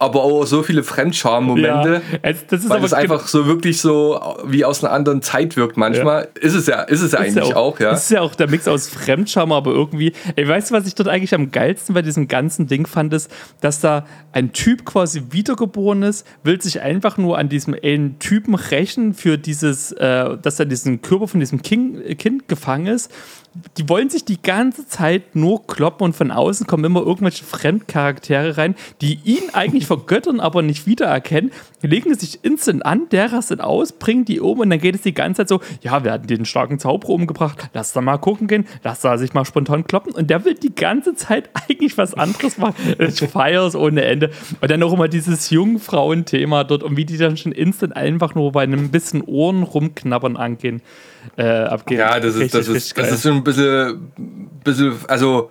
aber 0.00 0.22
auch 0.22 0.44
so 0.46 0.62
viele 0.62 0.84
Fremdscham-Momente. 0.84 2.02
Ja, 2.12 2.18
es- 2.22 2.46
das 2.46 2.62
ist 2.62 2.70
weil 2.70 2.76
aber 2.76 2.86
es 2.86 2.92
einfach 2.92 3.26
so 3.26 3.46
wirklich 3.46 3.80
so 3.80 4.20
wie 4.46 4.64
aus 4.64 4.84
einer 4.84 4.92
anderen 4.92 5.22
Zeit 5.22 5.56
wirkt 5.56 5.76
manchmal. 5.76 6.28
Ist 6.40 6.54
es 6.54 6.66
ja, 6.68 6.82
ist 6.82 7.02
es 7.02 7.12
ja 7.12 7.18
Ist 7.18 7.36
eigentlich 7.36 7.54
auch, 7.56 7.80
ja. 7.80 7.90
Ist 7.92 8.08
ja 8.12 8.20
auch 8.20 8.36
der 8.36 8.48
Mix 8.48 8.68
aus 8.68 8.88
Fremdscham, 8.88 9.50
aber 9.50 9.72
irgendwie. 9.72 10.12
Ey, 10.36 10.46
weißt 10.46 10.70
du, 10.70 10.74
was 10.76 10.86
ich 10.86 10.94
dort 10.94 11.08
eigentlich 11.08 11.34
am 11.34 11.50
geilsten 11.50 11.94
bei 11.96 12.02
diesem 12.02 12.28
ganzen 12.28 12.68
Ding 12.68 12.86
fand, 12.86 13.12
ist, 13.12 13.28
dass 13.60 13.80
da 13.80 14.06
ein 14.30 14.52
Typ 14.52 14.84
quasi 14.84 15.24
wiedergeboren 15.30 16.04
ist, 16.04 16.24
will 16.44 16.62
sich 16.62 16.80
einfach 16.80 17.16
nur 17.18 17.36
an 17.36 17.48
diesem 17.48 17.74
einen 17.82 18.20
Typen 18.20 18.54
rächen 18.54 19.14
für 19.14 19.36
dieses, 19.36 19.90
äh, 19.92 20.36
dass 20.40 20.60
er 20.60 20.66
diesen 20.66 21.02
Körper 21.02 21.26
von 21.26 21.40
diesem 21.40 21.60
King, 21.62 22.00
äh, 22.02 22.14
Kind 22.14 22.46
gefangen 22.46 22.86
ist. 22.86 23.10
Die 23.76 23.88
wollen 23.88 24.10
sich 24.10 24.24
die 24.24 24.40
ganze 24.40 24.86
Zeit 24.86 25.34
nur 25.34 25.66
kloppen 25.66 26.06
und 26.06 26.16
von 26.16 26.30
außen 26.30 26.66
kommen 26.66 26.84
immer 26.84 27.00
irgendwelche 27.00 27.44
Fremdcharaktere 27.44 28.56
rein, 28.56 28.74
die 29.00 29.18
ihn 29.24 29.50
eigentlich 29.52 29.86
vergöttern, 29.86 30.40
aber 30.40 30.62
nicht 30.62 30.86
wiedererkennen, 30.86 31.50
legen 31.82 32.14
sich 32.14 32.44
instant 32.44 32.84
an, 32.84 33.08
der 33.10 33.32
rastet 33.32 33.60
aus, 33.60 33.92
bringen 33.92 34.24
die 34.24 34.40
um 34.40 34.60
und 34.60 34.70
dann 34.70 34.80
geht 34.80 34.94
es 34.94 35.02
die 35.02 35.14
ganze 35.14 35.42
Zeit 35.42 35.48
so, 35.48 35.60
ja, 35.82 36.04
wir 36.04 36.12
hatten 36.12 36.26
den 36.26 36.44
starken 36.44 36.78
Zauberer 36.78 37.10
umgebracht, 37.10 37.70
lass 37.72 37.92
da 37.92 38.00
mal 38.00 38.18
gucken 38.18 38.46
gehen, 38.46 38.66
lass 38.84 39.00
da 39.00 39.18
sich 39.18 39.34
mal 39.34 39.44
spontan 39.44 39.84
kloppen 39.84 40.12
und 40.12 40.30
der 40.30 40.44
will 40.44 40.54
die 40.54 40.74
ganze 40.74 41.14
Zeit 41.14 41.50
eigentlich 41.68 41.98
was 41.98 42.14
anderes 42.14 42.58
machen. 42.58 42.74
Ich 42.98 43.20
feiere 43.20 43.66
es 43.66 43.74
ohne 43.74 44.02
Ende. 44.02 44.30
Und 44.60 44.70
dann 44.70 44.82
auch 44.82 44.92
immer 44.92 45.08
dieses 45.08 45.50
Jungfrauen-Thema 45.50 46.64
dort 46.64 46.82
und 46.82 46.96
wie 46.96 47.04
die 47.04 47.16
dann 47.16 47.36
schon 47.36 47.52
instant 47.52 47.96
einfach 47.96 48.34
nur 48.34 48.52
bei 48.52 48.62
einem 48.62 48.90
bisschen 48.90 49.22
Ohren 49.22 49.62
rumknabbern 49.62 50.36
angehen, 50.36 50.82
äh, 51.36 51.64
abgehen. 51.64 52.00
Ja, 52.00 52.20
das 52.20 52.34
ist, 52.36 52.54
das 52.54 52.68
ist, 52.68 52.96
das 52.96 53.12
ist 53.12 53.22
schon 53.22 53.36
ein 53.36 53.44
bisschen, 53.44 54.12
bisschen 54.64 54.94
also 55.08 55.50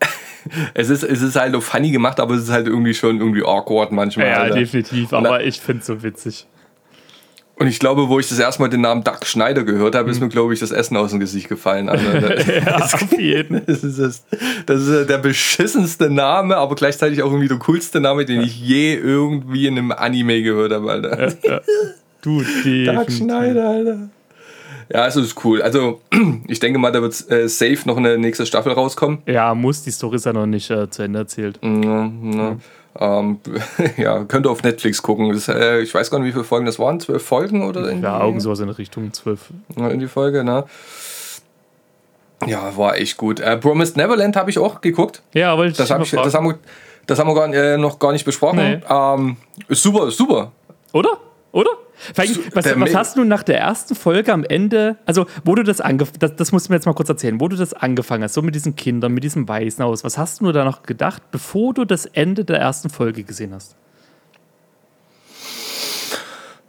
es 0.74 0.90
ist, 0.90 1.02
es 1.04 1.22
ist 1.22 1.36
halt 1.36 1.54
auch 1.54 1.62
funny 1.62 1.90
gemacht, 1.90 2.20
aber 2.20 2.34
es 2.34 2.44
ist 2.44 2.50
halt 2.50 2.66
irgendwie 2.66 2.94
schon 2.94 3.18
irgendwie 3.18 3.44
awkward 3.44 3.92
manchmal. 3.92 4.26
ja, 4.26 4.36
Alter. 4.38 4.56
definitiv, 4.56 5.12
aber 5.12 5.42
ich 5.44 5.60
finde 5.60 5.80
es 5.80 5.86
so 5.86 6.02
witzig. 6.02 6.46
Und 7.62 7.68
ich 7.68 7.78
glaube, 7.78 8.08
wo 8.08 8.18
ich 8.18 8.28
das 8.28 8.38
erste 8.38 8.60
Mal 8.62 8.68
den 8.68 8.80
Namen 8.80 9.04
Doug 9.04 9.24
Schneider 9.24 9.62
gehört 9.62 9.94
habe, 9.94 10.10
ist 10.10 10.20
mir, 10.20 10.28
glaube 10.28 10.52
ich, 10.54 10.60
das 10.60 10.72
Essen 10.72 10.96
aus 10.96 11.10
dem 11.10 11.20
Gesicht 11.20 11.48
gefallen. 11.48 11.88
Alter. 11.88 12.42
Ja, 12.66 12.76
auf 12.76 13.12
jeden. 13.18 13.64
Das 13.66 13.84
ist, 13.84 13.98
das, 13.98 14.24
das 14.66 14.82
ist 14.82 15.08
der 15.08 15.18
beschissenste 15.18 16.10
Name, 16.10 16.56
aber 16.56 16.74
gleichzeitig 16.74 17.22
auch 17.22 17.30
irgendwie 17.30 17.48
der 17.48 17.58
coolste 17.58 18.00
Name, 18.00 18.24
den 18.24 18.40
ich 18.40 18.58
je 18.58 18.94
irgendwie 18.94 19.66
in 19.66 19.78
einem 19.78 19.92
Anime 19.92 20.42
gehört 20.42 20.72
habe, 20.72 20.90
Alter. 20.90 21.62
Du, 22.22 22.38
Doug 22.38 22.46
definitiv. 22.64 23.16
Schneider, 23.16 23.68
Alter. 23.68 23.98
Ja, 24.92 25.02
also 25.02 25.20
ist 25.22 25.42
cool. 25.44 25.62
Also, 25.62 26.00
ich 26.48 26.60
denke 26.60 26.78
mal, 26.78 26.92
da 26.92 27.00
wird 27.00 27.30
äh, 27.30 27.48
safe 27.48 27.78
noch 27.86 27.96
eine 27.96 28.18
nächste 28.18 28.44
Staffel 28.44 28.72
rauskommen. 28.72 29.22
Ja, 29.26 29.54
muss, 29.54 29.82
die 29.82 29.90
Story 29.90 30.16
ist 30.16 30.26
ja 30.26 30.32
noch 30.34 30.46
nicht 30.46 30.70
äh, 30.70 30.90
zu 30.90 31.02
Ende 31.02 31.20
erzählt. 31.20 31.58
Ja, 31.62 32.10
ja. 32.22 32.56
Ähm, 32.98 33.38
ja, 33.96 34.24
könnt 34.24 34.46
ihr 34.46 34.50
auf 34.50 34.62
Netflix 34.62 35.02
gucken. 35.02 35.32
Das, 35.32 35.48
äh, 35.48 35.80
ich 35.80 35.94
weiß 35.94 36.10
gar 36.10 36.18
nicht, 36.18 36.28
wie 36.28 36.32
viele 36.32 36.44
Folgen 36.44 36.66
das 36.66 36.78
waren. 36.78 37.00
Zwölf 37.00 37.24
Folgen 37.24 37.66
oder 37.66 37.88
in, 37.88 38.02
Ja, 38.02 38.20
Augen 38.20 38.40
sowas 38.40 38.60
in 38.60 38.68
Richtung 38.68 39.12
12. 39.12 39.40
in 39.76 39.98
die 39.98 40.08
Folge, 40.08 40.44
ne? 40.44 40.64
Ja, 42.46 42.76
war 42.76 42.96
echt 42.96 43.16
gut. 43.16 43.40
Äh, 43.40 43.56
Promised 43.56 43.96
Neverland 43.96 44.36
habe 44.36 44.50
ich 44.50 44.58
auch 44.58 44.80
geguckt. 44.80 45.22
Ja, 45.32 45.52
aber 45.52 45.70
Das, 45.70 45.90
hab 45.90 46.02
ich, 46.02 46.10
das 46.10 46.34
haben 46.34 46.46
wir, 46.48 46.58
das 47.06 47.18
haben 47.18 47.28
wir 47.28 47.34
gar, 47.34 47.54
äh, 47.54 47.78
noch 47.78 47.98
gar 47.98 48.12
nicht 48.12 48.24
besprochen. 48.24 48.58
Nee. 48.58 48.80
Ähm, 48.90 49.36
ist 49.68 49.82
super, 49.82 50.08
ist 50.08 50.18
super. 50.18 50.52
Oder? 50.92 51.16
Oder? 51.52 51.70
Allem, 52.16 52.38
Was, 52.52 52.80
was 52.80 52.94
hast 52.94 53.16
du 53.16 53.24
nach 53.24 53.42
der 53.42 53.58
ersten 53.58 53.94
Folge 53.94 54.32
am 54.32 54.44
Ende, 54.44 54.96
also 55.06 55.26
wo 55.44 55.54
du 55.54 55.62
das 55.62 55.80
angefangen, 55.80 56.18
das, 56.18 56.36
das 56.36 56.52
musst 56.52 56.68
du 56.68 56.72
mir 56.72 56.76
jetzt 56.76 56.86
mal 56.86 56.94
kurz 56.94 57.08
erzählen, 57.08 57.40
wo 57.40 57.48
du 57.48 57.56
das 57.56 57.74
angefangen 57.74 58.24
hast, 58.24 58.34
so 58.34 58.42
mit 58.42 58.54
diesen 58.54 58.76
Kindern, 58.76 59.12
mit 59.12 59.24
diesem 59.24 59.48
Waisenhaus, 59.48 60.04
was 60.04 60.18
hast 60.18 60.40
du 60.40 60.52
da 60.52 60.64
noch 60.64 60.82
gedacht, 60.82 61.22
bevor 61.30 61.74
du 61.74 61.84
das 61.84 62.06
Ende 62.06 62.44
der 62.44 62.58
ersten 62.58 62.90
Folge 62.90 63.24
gesehen 63.24 63.54
hast? 63.54 63.76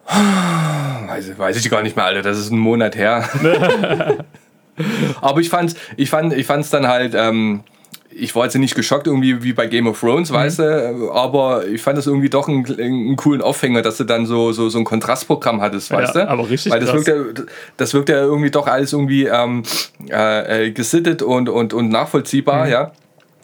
Weiß, 0.05 1.37
weiß 1.37 1.57
ich 1.57 1.69
gar 1.69 1.81
nicht 1.81 1.95
mehr, 1.95 2.05
Alter. 2.05 2.21
Das 2.21 2.37
ist 2.37 2.51
ein 2.51 2.59
Monat 2.59 2.95
her. 2.95 3.27
Aber 5.21 5.39
ich 5.41 5.49
fand's, 5.49 5.75
ich 5.97 6.09
fand, 6.09 6.33
ich 6.33 6.45
fand's 6.45 6.69
dann 6.69 6.87
halt, 6.87 7.13
ähm, 7.15 7.63
ich 8.15 8.35
war 8.35 8.43
jetzt 8.45 8.55
nicht 8.55 8.75
geschockt 8.75 9.07
irgendwie 9.07 9.43
wie 9.43 9.53
bei 9.53 9.67
Game 9.67 9.87
of 9.87 9.99
Thrones, 9.99 10.29
Mhm. 10.31 10.35
weißt 10.35 10.59
du, 10.59 11.11
aber 11.11 11.67
ich 11.67 11.81
fand 11.81 11.97
das 11.97 12.07
irgendwie 12.07 12.29
doch 12.29 12.47
einen, 12.47 12.65
einen 12.79 13.15
coolen 13.15 13.41
Aufhänger, 13.41 13.81
dass 13.81 13.97
du 13.97 14.03
dann 14.03 14.25
so, 14.25 14.51
so, 14.51 14.69
so 14.69 14.77
ein 14.77 14.83
Kontrastprogramm 14.83 15.61
hattest, 15.61 15.91
weißt 15.91 16.15
du? 16.15 16.29
aber 16.29 16.49
richtig 16.49 16.71
Weil 16.71 16.79
das 16.79 16.89
krass. 16.91 17.05
wirkt, 17.07 17.39
ja, 17.39 17.45
das 17.77 17.93
wirkt 17.93 18.09
ja 18.09 18.17
irgendwie 18.21 18.51
doch 18.51 18.67
alles 18.67 18.93
irgendwie 18.93 19.25
ähm, 19.25 19.63
äh, 20.09 20.67
äh, 20.67 20.71
gesittet 20.71 21.21
und, 21.21 21.49
und, 21.49 21.73
und 21.73 21.85
Mhm. 21.85 21.91
nachvollziehbar, 21.91 22.67
ja. 22.67 22.91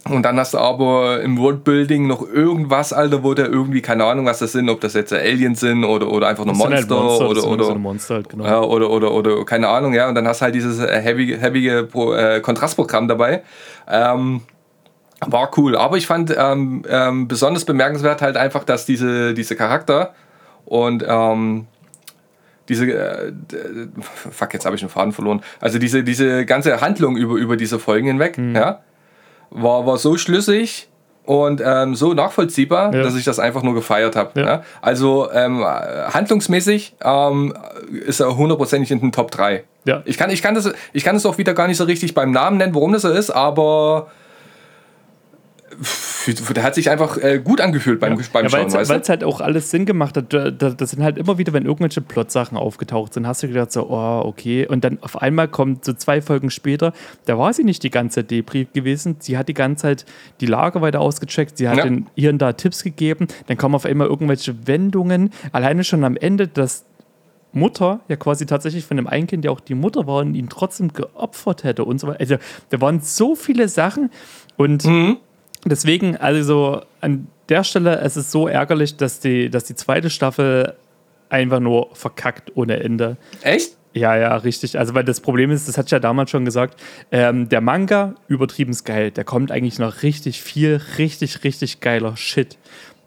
Und 0.10 0.24
dann 0.24 0.40
hast 0.40 0.54
du 0.54 0.58
aber 0.58 1.22
im 1.22 1.38
Worldbuilding 1.38 2.08
noch 2.08 2.26
irgendwas, 2.28 2.94
Alter, 2.94 3.22
wo 3.22 3.34
der 3.34 3.48
irgendwie, 3.48 3.82
keine 3.82 4.06
Ahnung, 4.06 4.26
was 4.26 4.40
das 4.40 4.54
sind, 4.54 4.70
ob 4.70 4.80
das 4.82 4.94
jetzt 4.94 5.12
Aliens 5.14 5.60
sind 5.60 5.84
oder, 5.84 6.10
oder 6.10 6.28
einfach 6.30 6.46
nur 6.46 6.56
Monster, 6.56 6.76
halt 6.78 6.90
Monster, 6.90 7.30
oder, 7.30 7.44
oder, 7.48 7.64
so 7.66 7.76
Monster 7.76 8.16
halt, 8.16 8.30
genau. 8.30 8.46
ja, 8.46 8.62
oder, 8.62 8.90
oder, 8.90 9.12
oder 9.12 9.44
keine 9.46 9.68
Ahnung, 9.68 9.94
ja. 9.94 10.08
Und 10.08 10.16
dann 10.16 10.26
hast 10.28 10.40
du 10.40 10.46
halt 10.46 10.56
dieses 10.56 10.80
äh, 10.80 11.02
heavy, 11.02 11.38
heavy 11.40 11.84
Pro, 11.84 12.14
äh, 12.14 12.40
Kontrastprogramm 12.40 13.08
dabei. 13.08 13.44
Ähm, 13.88 14.42
war 15.26 15.52
cool. 15.58 15.76
Aber 15.76 15.98
ich 15.98 16.08
fand 16.08 16.34
ähm, 16.38 16.84
ähm, 16.90 17.28
besonders 17.28 17.66
bemerkenswert 17.66 18.22
halt 18.22 18.38
einfach, 18.38 18.64
dass 18.64 18.86
diese, 18.86 19.34
diese 19.34 19.56
Charakter 19.56 20.14
und 20.66 21.04
ähm, 21.08 21.68
diese, 22.70 22.86
äh, 22.86 23.32
fuck, 24.00 24.54
jetzt 24.54 24.66
habe 24.66 24.76
ich 24.76 24.82
den 24.82 24.90
Faden 24.90 25.12
verloren. 25.12 25.42
Also 25.60 25.80
diese, 25.80 26.04
diese 26.04 26.46
ganze 26.46 26.80
Handlung 26.82 27.18
über, 27.18 27.36
über 27.36 27.58
diese 27.58 27.80
Folgen 27.80 28.08
hinweg, 28.08 28.38
Mhm. 28.38 28.56
ja, 28.56 28.80
war, 29.50 29.86
war 29.88 29.98
so 29.98 30.18
schlüssig 30.18 30.88
und 31.26 31.62
ähm, 31.66 31.96
so 31.96 32.14
nachvollziehbar, 32.14 32.94
Ja. 32.94 33.02
dass 33.04 33.16
ich 33.16 33.24
das 33.26 33.40
einfach 33.40 33.64
nur 33.64 33.74
gefeiert 33.74 34.16
habe. 34.16 34.40
Ja. 34.40 34.46
Ja. 34.48 34.64
Also 34.82 35.30
ähm, 35.32 35.64
handlungsmäßig 35.64 36.96
ähm, 37.04 37.56
ist 38.06 38.20
er 38.20 38.38
hundertprozentig 38.38 38.92
in 38.92 39.00
den 39.00 39.12
Top 39.12 39.32
3. 39.32 39.64
Ja. 39.86 40.02
Ich 40.06 40.18
kann, 40.18 40.30
ich, 40.30 40.42
kann 40.44 40.54
das, 40.56 40.72
ich 40.94 41.04
kann 41.04 41.16
das 41.16 41.26
auch 41.26 41.38
wieder 41.40 41.54
gar 41.56 41.68
nicht 41.68 41.78
so 41.78 41.84
richtig 41.86 42.14
beim 42.14 42.32
Namen 42.32 42.58
nennen, 42.58 42.76
warum 42.76 42.94
das 42.94 43.02
so 43.02 43.10
ist, 43.10 43.32
aber 43.32 44.08
der 46.56 46.64
hat 46.64 46.76
sich 46.76 46.90
einfach 46.90 47.18
äh, 47.18 47.40
gut 47.44 47.62
angefühlt 47.62 48.00
beim, 48.00 48.16
beim 48.34 48.44
ja, 48.46 48.50
Schauen, 48.50 48.74
weil 48.90 49.00
es 49.02 49.10
halt 49.10 49.24
auch 49.24 49.42
alles 49.42 49.72
Sinn 49.72 49.86
gemacht 49.86 50.18
hat. 50.18 50.34
Da- 50.34 50.52
da- 50.52 50.70
Das 50.72 50.92
sind 50.92 51.02
halt 51.04 51.18
immer 51.18 51.38
wieder, 51.38 51.54
wenn 51.54 51.66
irgendwelche 51.66 52.02
Plotsachen 52.02 52.58
aufgetaucht 52.58 53.14
sind, 53.14 53.26
hast 53.26 53.42
du 53.44 53.48
gedacht 53.48 53.72
so, 53.72 53.90
oh, 53.90 54.22
okay. 54.26 54.68
Und 54.68 54.84
dann 54.84 55.00
auf 55.02 55.22
einmal 55.22 55.48
kommt 55.48 55.86
so 55.86 55.94
zwei 55.94 56.22
Folgen 56.22 56.50
später, 56.52 56.94
da 57.26 57.38
war 57.38 57.54
sie 57.54 57.64
nicht 57.64 57.84
die 57.84 57.90
ganze 57.90 58.16
Zeit 58.22 58.32
Debrief 58.32 58.72
gewesen. 58.74 59.16
Sie 59.20 59.38
hat 59.38 59.48
die 59.50 59.54
ganze 59.54 59.84
Zeit 59.84 60.06
die 60.42 60.46
Lage 60.46 60.82
weiter 60.82 61.00
ausgecheckt. 61.02 61.58
Sie 61.58 61.68
hat 61.70 61.78
Ja. 61.78 61.84
den, 61.84 62.08
hier 62.16 62.30
und 62.32 62.40
da 62.40 62.54
Tipps 62.54 62.84
gegeben. 62.84 63.28
Dann 63.48 63.58
kommen 63.58 63.76
auf 63.76 63.86
einmal 63.86 64.08
irgendwelche 64.08 64.68
Wendungen. 64.68 65.32
Alleine 65.52 65.84
schon 65.84 66.04
am 66.04 66.18
Ende, 66.18 66.48
dass 66.48 66.86
Mutter 67.52 68.02
ja 68.08 68.16
quasi 68.16 68.46
tatsächlich 68.46 68.86
von 68.86 68.98
dem 68.98 69.08
einen 69.08 69.26
Kind 69.26 69.44
ja 69.44 69.50
auch 69.52 69.60
die 69.60 69.74
Mutter 69.74 70.06
war 70.06 70.18
und 70.18 70.36
ihn 70.36 70.50
trotzdem 70.50 70.94
geopfert 70.94 71.64
hätte 71.64 71.84
und 71.84 72.00
so 72.00 72.08
weiter. 72.08 72.20
Also 72.20 72.36
da 72.70 72.80
waren 72.80 73.02
so 73.02 73.36
viele 73.36 73.68
Sachen 73.68 74.12
und 74.56 74.86
deswegen, 75.66 76.18
also 76.18 76.82
an 77.02 77.28
der 77.50 77.64
Stelle, 77.64 78.00
es 78.00 78.18
ist 78.18 78.32
so 78.32 78.48
ärgerlich, 78.48 78.98
dass 78.98 79.20
die, 79.20 79.50
dass 79.50 79.64
die 79.64 79.76
zweite 79.76 80.10
Staffel 80.10 80.76
einfach 81.30 81.60
nur 81.60 81.90
verkackt 81.94 82.52
ohne 82.56 82.80
Ende. 82.80 83.18
Echt? 83.42 83.78
Ja, 83.94 84.16
ja, 84.16 84.36
richtig. 84.36 84.78
Also, 84.78 84.94
weil 84.94 85.04
das 85.04 85.20
Problem 85.20 85.50
ist, 85.50 85.68
das 85.68 85.78
hatte 85.78 85.88
ich 85.88 85.92
ja 85.92 86.00
damals 86.00 86.30
schon 86.30 86.46
gesagt, 86.46 86.80
ähm, 87.12 87.50
der 87.50 87.60
Manga, 87.60 88.14
übertrieben 88.28 88.76
geil. 88.84 89.10
Der 89.10 89.24
kommt 89.24 89.52
eigentlich 89.52 89.80
noch 89.80 90.04
richtig 90.04 90.42
viel, 90.44 90.80
richtig, 91.00 91.44
richtig 91.44 91.80
geiler 91.80 92.16
Shit. 92.16 92.58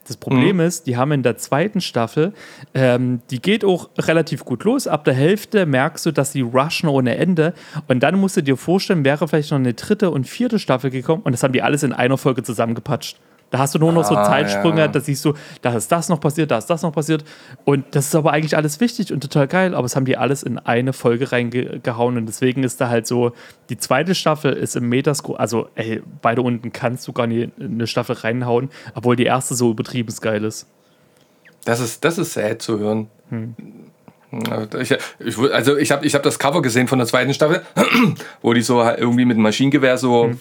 Das 0.07 0.17
Problem 0.17 0.59
ist, 0.59 0.87
die 0.87 0.97
haben 0.97 1.11
in 1.13 1.23
der 1.23 1.37
zweiten 1.37 1.79
Staffel, 1.79 2.33
ähm, 2.73 3.21
die 3.31 3.41
geht 3.41 3.63
auch 3.63 3.89
relativ 3.97 4.43
gut 4.43 4.63
los. 4.63 4.87
Ab 4.87 5.05
der 5.05 5.13
Hälfte 5.13 5.65
merkst 5.65 6.05
du, 6.05 6.11
dass 6.11 6.31
die 6.31 6.41
rushen 6.41 6.89
ohne 6.89 7.15
Ende. 7.15 7.53
Und 7.87 8.01
dann 8.01 8.19
musst 8.19 8.35
du 8.35 8.43
dir 8.43 8.57
vorstellen, 8.57 9.05
wäre 9.05 9.27
vielleicht 9.27 9.51
noch 9.51 9.59
eine 9.59 9.73
dritte 9.73 10.11
und 10.11 10.27
vierte 10.27 10.59
Staffel 10.59 10.89
gekommen. 10.89 11.23
Und 11.23 11.31
das 11.31 11.43
haben 11.43 11.53
die 11.53 11.61
alles 11.61 11.83
in 11.83 11.93
einer 11.93 12.17
Folge 12.17 12.43
zusammengepatscht. 12.43 13.17
Da 13.53 13.59
hast 13.59 13.75
du 13.75 13.77
nur 13.77 13.91
noch 13.91 14.03
so 14.03 14.15
Ah, 14.15 14.25
Zeitsprünge, 14.25 14.79
ja. 14.79 14.87
da 14.87 14.99
siehst 14.99 15.23
du, 15.23 15.33
da 15.61 15.75
ist 15.75 15.91
das 15.91 16.09
noch 16.09 16.19
passiert, 16.19 16.49
da 16.49 16.57
ist 16.57 16.65
das 16.71 16.81
noch 16.81 16.91
passiert. 16.91 17.23
Und 17.65 17.85
das 17.91 18.07
ist 18.07 18.15
aber 18.15 18.31
eigentlich 18.31 18.57
alles 18.57 18.79
wichtig 18.79 19.13
und 19.13 19.21
total 19.21 19.47
geil, 19.47 19.75
aber 19.75 19.85
es 19.85 19.95
haben 19.95 20.05
die 20.05 20.17
alles 20.17 20.41
in 20.41 20.57
eine 20.57 20.91
Folge 20.91 21.31
reingehauen 21.31 22.17
und 22.17 22.25
deswegen 22.25 22.63
ist 22.63 22.81
da 22.81 22.89
halt 22.89 23.05
so, 23.05 23.33
die 23.69 23.77
zweite 23.77 24.15
Staffel 24.15 24.53
ist 24.53 24.75
im 24.75 24.89
Metascore, 24.89 25.39
also 25.39 25.67
ey, 25.75 26.01
beide 26.23 26.41
unten 26.41 26.73
kannst 26.73 27.07
du 27.07 27.13
gar 27.13 27.27
nicht 27.27 27.51
eine 27.59 27.85
Staffel 27.85 28.15
reinhauen, 28.15 28.71
obwohl 28.95 29.15
die 29.15 29.25
erste 29.25 29.53
so 29.53 29.69
übertrieben 29.69 30.11
geil 30.19 30.43
ist. 30.43 30.65
Das 31.63 31.79
ist, 31.79 32.03
das 32.03 32.17
ist 32.17 32.33
sad 32.33 32.59
zu 32.59 32.79
hören. 32.79 33.07
Ja, 34.31 34.67
Ich, 34.79 34.95
ich, 35.19 35.37
also 35.37 35.77
ich 35.77 35.91
habe 35.91 36.03
ich 36.07 36.15
hab 36.15 36.23
das 36.23 36.39
Cover 36.39 36.63
gesehen 36.63 36.87
von 36.87 36.97
der 36.97 37.07
zweiten 37.07 37.35
Staffel, 37.35 37.61
wo 38.41 38.53
die 38.53 38.63
so 38.63 38.81
irgendwie 38.81 39.25
mit 39.25 39.37
dem 39.37 39.43
Maschinengewehr 39.43 39.99
so 39.99 40.31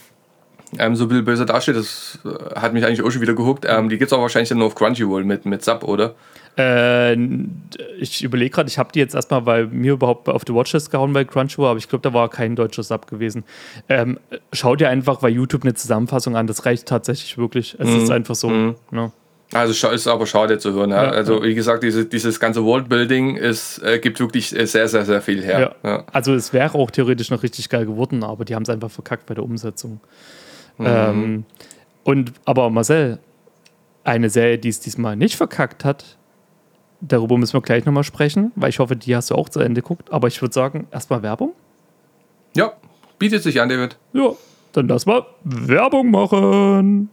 ähm, 0.78 0.96
so 0.96 1.04
ein 1.04 1.08
bisschen 1.08 1.24
böse 1.24 1.46
dasteht, 1.46 1.76
das 1.76 2.18
äh, 2.24 2.58
hat 2.58 2.72
mich 2.72 2.84
eigentlich 2.84 3.02
auch 3.02 3.10
schon 3.10 3.20
wieder 3.20 3.34
gehuckt. 3.34 3.66
Ähm, 3.68 3.88
die 3.88 3.98
gibt 3.98 4.10
es 4.10 4.16
auch 4.16 4.22
wahrscheinlich 4.22 4.48
dann 4.48 4.58
nur 4.58 4.68
auf 4.68 4.74
Crunchyroll 4.74 5.24
mit, 5.24 5.44
mit 5.44 5.62
Sub, 5.62 5.84
oder? 5.84 6.14
Äh, 6.56 7.14
ich 7.98 8.22
überlege 8.22 8.50
gerade, 8.50 8.68
ich 8.68 8.78
habe 8.78 8.90
die 8.92 8.98
jetzt 8.98 9.14
erstmal 9.14 9.42
bei 9.42 9.64
mir 9.66 9.92
überhaupt 9.92 10.28
auf 10.28 10.44
die 10.44 10.54
Watchlist 10.54 10.90
gehauen 10.90 11.12
bei 11.12 11.24
Crunchyroll, 11.24 11.70
aber 11.70 11.78
ich 11.78 11.88
glaube, 11.88 12.02
da 12.02 12.14
war 12.14 12.28
kein 12.28 12.56
deutscher 12.56 12.82
Sub 12.82 13.06
gewesen. 13.06 13.44
Ähm, 13.88 14.18
schau 14.52 14.76
dir 14.76 14.88
einfach 14.88 15.20
bei 15.20 15.28
YouTube 15.28 15.62
eine 15.62 15.74
Zusammenfassung 15.74 16.36
an, 16.36 16.46
das 16.46 16.64
reicht 16.66 16.86
tatsächlich 16.86 17.38
wirklich. 17.38 17.76
Es 17.78 17.88
ist 17.88 18.10
einfach 18.10 18.34
so. 18.34 18.50
Ne? 18.90 19.12
Also 19.52 19.88
ist 19.88 20.06
aber 20.06 20.26
schade 20.26 20.58
zu 20.58 20.72
hören. 20.72 20.90
Ja? 20.90 21.04
Ja, 21.04 21.10
also 21.10 21.42
wie 21.42 21.54
gesagt, 21.54 21.82
diese, 21.82 22.06
dieses 22.06 22.40
ganze 22.40 22.64
Worldbuilding 22.64 23.36
ist, 23.36 23.82
äh, 23.82 23.98
gibt 23.98 24.18
wirklich 24.18 24.58
äh, 24.58 24.66
sehr, 24.66 24.88
sehr, 24.88 25.04
sehr 25.04 25.20
viel 25.20 25.42
her. 25.42 25.76
Ja. 25.82 26.04
Also 26.10 26.34
es 26.34 26.54
wäre 26.54 26.74
auch 26.74 26.90
theoretisch 26.90 27.30
noch 27.30 27.42
richtig 27.42 27.68
geil 27.68 27.84
geworden, 27.84 28.24
aber 28.24 28.46
die 28.46 28.54
haben 28.54 28.62
es 28.62 28.70
einfach 28.70 28.90
verkackt 28.90 29.26
bei 29.26 29.34
der 29.34 29.44
Umsetzung. 29.44 30.00
Mhm. 30.78 30.86
Ähm, 30.86 31.44
und 32.04 32.32
aber 32.44 32.70
Marcel, 32.70 33.18
eine 34.04 34.30
Serie, 34.30 34.58
die 34.58 34.68
es 34.68 34.80
diesmal 34.80 35.16
nicht 35.16 35.36
verkackt 35.36 35.84
hat, 35.84 36.16
darüber 37.00 37.38
müssen 37.38 37.54
wir 37.54 37.62
gleich 37.62 37.84
nochmal 37.84 38.04
sprechen, 38.04 38.52
weil 38.56 38.70
ich 38.70 38.78
hoffe, 38.78 38.96
die 38.96 39.14
hast 39.14 39.30
du 39.30 39.34
auch 39.34 39.48
zu 39.48 39.60
Ende 39.60 39.82
geguckt. 39.82 40.12
Aber 40.12 40.28
ich 40.28 40.40
würde 40.40 40.54
sagen, 40.54 40.86
erstmal 40.90 41.22
Werbung. 41.22 41.52
ja, 42.54 42.72
bietet 43.18 43.42
sich 43.42 43.60
an, 43.60 43.68
David. 43.68 43.96
Ja, 44.12 44.32
dann 44.72 44.88
lass 44.88 45.06
mal 45.06 45.24
Werbung 45.44 46.10
machen. 46.10 47.10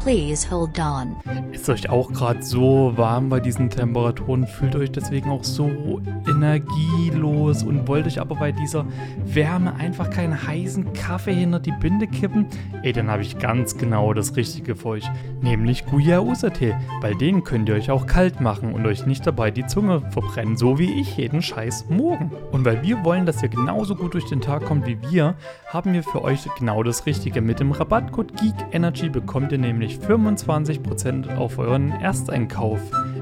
Please 0.00 0.50
hold 0.50 0.78
on. 0.78 1.16
Ist 1.52 1.68
euch 1.68 1.90
auch 1.90 2.10
gerade 2.10 2.42
so 2.42 2.92
warm 2.96 3.28
bei 3.28 3.38
diesen 3.38 3.68
Temperaturen? 3.68 4.46
Fühlt 4.46 4.74
euch 4.74 4.90
deswegen 4.90 5.28
auch 5.28 5.44
so 5.44 6.00
energielos 6.26 7.62
und 7.62 7.86
wollt 7.86 8.06
euch 8.06 8.18
aber 8.18 8.34
bei 8.34 8.50
dieser 8.50 8.86
Wärme 9.26 9.74
einfach 9.74 10.08
keinen 10.08 10.46
heißen 10.46 10.94
Kaffee 10.94 11.34
hinter 11.34 11.60
die 11.60 11.72
Binde 11.72 12.06
kippen? 12.06 12.46
Ey, 12.82 12.94
dann 12.94 13.10
habe 13.10 13.20
ich 13.20 13.38
ganz 13.38 13.76
genau 13.76 14.14
das 14.14 14.36
Richtige 14.36 14.74
für 14.74 14.88
euch. 14.88 15.10
Nämlich 15.42 15.84
Guya-Usa-Tee. 15.84 16.74
Bei 17.02 17.12
denen 17.12 17.44
könnt 17.44 17.68
ihr 17.68 17.74
euch 17.74 17.90
auch 17.90 18.06
kalt 18.06 18.40
machen 18.40 18.72
und 18.72 18.86
euch 18.86 19.04
nicht 19.04 19.26
dabei 19.26 19.50
die 19.50 19.66
Zunge 19.66 20.00
verbrennen, 20.12 20.56
so 20.56 20.78
wie 20.78 20.98
ich 20.98 21.18
jeden 21.18 21.42
Scheiß 21.42 21.90
morgen. 21.90 22.32
Und 22.52 22.64
weil 22.64 22.82
wir 22.82 23.04
wollen, 23.04 23.26
dass 23.26 23.42
ihr 23.42 23.50
genauso 23.50 23.94
gut 23.96 24.14
durch 24.14 24.24
den 24.24 24.40
Tag 24.40 24.64
kommt 24.64 24.86
wie 24.86 24.96
wir, 25.10 25.34
haben 25.66 25.92
wir 25.92 26.02
für 26.02 26.22
euch 26.24 26.48
genau 26.58 26.82
das 26.82 27.04
Richtige. 27.04 27.42
Mit 27.42 27.60
dem 27.60 27.72
Rabattcode 27.72 28.34
Geek 28.40 28.54
Energy 28.72 29.10
bekommt 29.10 29.52
ihr 29.52 29.58
nämlich 29.58 29.89
25% 29.98 31.36
auf 31.36 31.58
euren 31.58 31.90
Ersteinkauf. 31.90 32.80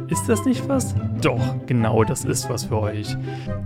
Ist 0.08 0.28
das 0.28 0.44
nicht 0.44 0.68
was? 0.68 0.94
Doch, 1.20 1.40
genau 1.66 2.02
das 2.04 2.24
ist 2.24 2.48
was 2.48 2.64
für 2.64 2.80
euch. 2.80 3.16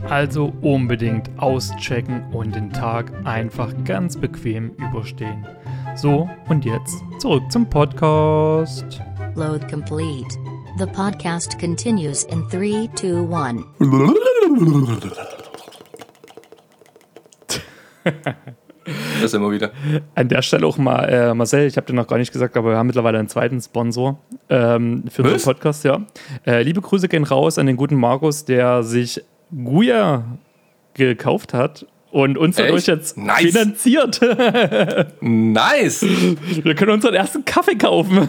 Also 0.09 0.53
unbedingt 0.61 1.31
auschecken 1.39 2.25
und 2.33 2.55
den 2.55 2.73
Tag 2.73 3.13
einfach 3.25 3.73
ganz 3.85 4.17
bequem 4.17 4.71
überstehen. 4.77 5.47
So, 5.95 6.29
und 6.49 6.65
jetzt 6.65 7.03
zurück 7.19 7.45
zum 7.51 7.69
Podcast. 7.69 9.01
Load 9.35 9.67
complete. 9.69 10.39
The 10.79 10.87
podcast 10.87 11.59
continues 11.59 12.25
in 12.25 12.49
3, 12.49 12.89
2, 12.95 13.63
1. 18.05 18.53
Das 19.21 19.35
immer 19.35 19.51
wieder. 19.51 19.71
An 20.15 20.29
der 20.29 20.43
Stelle 20.43 20.67
auch 20.67 20.79
mal, 20.79 21.05
äh, 21.05 21.35
Marcel, 21.35 21.67
ich 21.67 21.77
habe 21.77 21.87
dir 21.87 21.95
noch 21.95 22.07
gar 22.07 22.19
nicht 22.19 22.33
gesagt, 22.33 22.57
aber 22.57 22.71
wir 22.71 22.77
haben 22.77 22.87
mittlerweile 22.87 23.19
einen 23.19 23.29
zweiten 23.29 23.61
Sponsor 23.61 24.19
ähm, 24.49 25.05
für 25.11 25.25
Was? 25.25 25.33
unseren 25.33 25.55
Podcast, 25.55 25.85
ja. 25.85 26.01
Äh, 26.47 26.63
liebe 26.63 26.81
Grüße 26.81 27.09
gehen 27.09 27.25
raus 27.25 27.59
an 27.59 27.67
den 27.67 27.77
guten 27.77 27.97
Markus, 27.97 28.45
der 28.45 28.83
sich 28.83 29.23
Guya 29.51 30.25
gekauft 30.95 31.55
hat 31.55 31.87
und 32.11 32.37
uns 32.37 32.57
dadurch 32.57 32.77
Echt? 32.81 32.89
jetzt 32.89 33.17
Nice. 33.17 33.53
finanziert. 33.53 34.21
Nice! 35.21 36.03
wir 36.03 36.75
können 36.75 36.91
unseren 36.93 37.15
ersten 37.15 37.45
Kaffee 37.45 37.77
kaufen. 37.77 38.27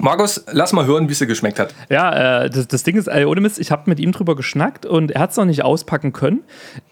Markus, 0.00 0.44
lass 0.50 0.72
mal 0.72 0.86
hören, 0.86 1.08
wie 1.08 1.12
es 1.12 1.18
dir 1.18 1.26
geschmeckt 1.26 1.58
hat. 1.58 1.74
Ja, 1.88 2.44
äh, 2.44 2.50
das, 2.50 2.68
das 2.68 2.82
Ding 2.82 2.96
ist, 2.96 3.06
äh, 3.06 3.24
ohne 3.24 3.40
Mist, 3.40 3.58
ich 3.58 3.70
habe 3.70 3.82
mit 3.86 4.00
ihm 4.00 4.12
drüber 4.12 4.36
geschnackt 4.36 4.86
und 4.86 5.12
er 5.12 5.20
hat 5.20 5.30
es 5.30 5.36
noch 5.36 5.44
nicht 5.44 5.62
auspacken 5.64 6.12
können. 6.12 6.42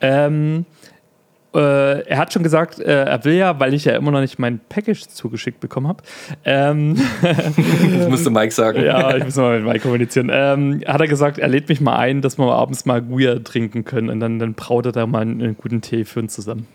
Ähm, 0.01 0.67
äh, 1.55 2.07
er 2.07 2.19
hat 2.19 2.33
schon 2.33 2.43
gesagt, 2.43 2.79
äh, 2.79 3.05
er 3.05 3.25
will 3.25 3.35
ja, 3.35 3.61
weil 3.61 3.75
ich 3.75 3.85
ja 3.85 3.95
immer 3.95 4.11
noch 4.11 4.21
nicht 4.21 4.39
mein 4.39 4.61
Package 4.69 5.09
zugeschickt 5.09 5.61
bekommen 5.61 5.89
habe. 5.89 6.03
Ähm, 6.45 6.97
Das 7.23 8.09
müsste 8.09 8.31
Mike 8.31 8.53
sagen. 8.53 8.83
ja, 8.83 9.17
ich 9.17 9.25
muss 9.25 9.37
mal 9.37 9.59
mit 9.59 9.69
Mike 9.69 9.81
kommunizieren. 9.81 10.31
Ähm, 10.33 10.83
hat 10.87 11.01
er 11.01 11.09
gesagt, 11.09 11.39
er 11.39 11.49
lädt 11.49 11.69
mich 11.69 11.81
mal 11.81 11.97
ein, 11.97 12.23
dass 12.23 12.39
wir 12.39 12.45
abends 12.53 12.87
mal 12.87 13.03
Guya 13.03 13.39
trinken 13.41 13.85
können 13.85 14.09
und 14.09 14.21
dann, 14.21 14.39
dann 14.39 14.55
braut 14.55 14.87
er 14.87 14.93
da 14.93 15.07
mal 15.07 15.23
einen, 15.23 15.43
einen 15.43 15.57
guten 15.57 15.83
Tee 15.83 16.05
für 16.05 16.21
uns 16.21 16.35
zusammen. 16.35 16.67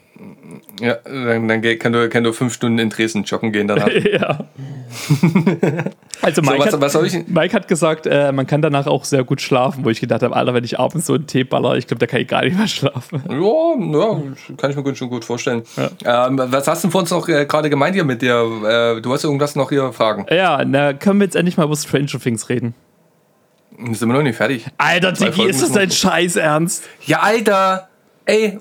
Ja, 0.80 0.96
dann, 1.04 1.48
dann 1.48 1.62
kann, 1.80 1.94
du, 1.94 2.10
kann 2.10 2.24
du 2.24 2.34
fünf 2.34 2.54
Stunden 2.54 2.80
in 2.80 2.90
Dresden 2.90 3.24
joggen 3.24 3.52
gehen 3.52 3.68
danach. 3.68 3.88
ja. 4.12 4.46
Also 6.22 6.42
Mike, 6.42 6.60
was- 6.60 6.74
hat, 6.74 6.82
was 6.82 7.14
ich- 7.14 7.28
Mike 7.28 7.54
hat 7.56 7.68
gesagt, 7.68 8.06
äh, 8.08 8.32
man 8.32 8.48
kann 8.48 8.62
danach 8.62 8.88
auch 8.88 9.06
sehr 9.06 9.24
gut 9.24 9.42
schlafen, 9.42 9.86
wo 9.86 9.90
ich 9.90 10.00
gedacht 10.00 10.24
habe, 10.24 10.36
Alter, 10.36 10.54
wenn 10.54 10.64
ich 10.64 10.80
abends 10.80 11.06
so 11.08 11.14
einen 11.14 11.28
Tee 11.28 11.44
baller, 11.44 11.76
ich 11.78 11.88
glaube, 11.88 12.00
da 12.00 12.08
kann 12.08 12.22
ich 12.22 12.28
gar 12.28 12.44
nicht 12.44 12.58
mehr 12.58 12.68
schlafen. 12.68 13.22
Ja, 13.30 14.00
ja, 14.00 14.22
kann 14.58 14.72
ich 14.72 14.76
mir 14.78 14.84
gut, 14.84 14.98
schon 14.98 15.10
gut 15.10 15.26
vorstellen. 15.26 15.64
Ähm, 16.06 16.42
was 16.46 16.68
hast 16.68 16.84
du 16.84 16.90
vor 16.90 17.02
uns 17.02 17.12
noch 17.12 17.28
äh, 17.28 17.46
gerade 17.46 17.70
gemeint 17.70 17.96
hier 17.96 18.04
mit 18.04 18.22
dir? 18.22 18.98
Äh, 18.98 19.02
du 19.02 19.14
hast 19.14 19.24
irgendwas 19.24 19.56
noch 19.56 19.70
hier 19.70 19.92
fragen. 19.94 20.26
Ja, 20.30 20.64
na, 20.66 20.94
können 20.94 21.20
wir 21.20 21.26
jetzt 21.26 21.36
endlich 21.36 21.58
mal 21.58 21.66
über 21.66 21.76
Stranger 21.76 22.20
Things 22.20 22.50
reden? 22.50 22.74
Sind 23.92 24.08
wir 24.10 24.14
noch 24.16 24.24
nicht 24.24 24.38
fertig? 24.38 24.66
Alter, 24.78 25.16
Folgen 25.16 25.50
ist 25.50 25.62
das 25.62 25.72
dein 25.72 25.92
Scheiß 25.92 26.36
ernst? 26.38 26.84
Ja, 27.06 27.20
Alter! 27.20 27.88
Ey, 28.26 28.58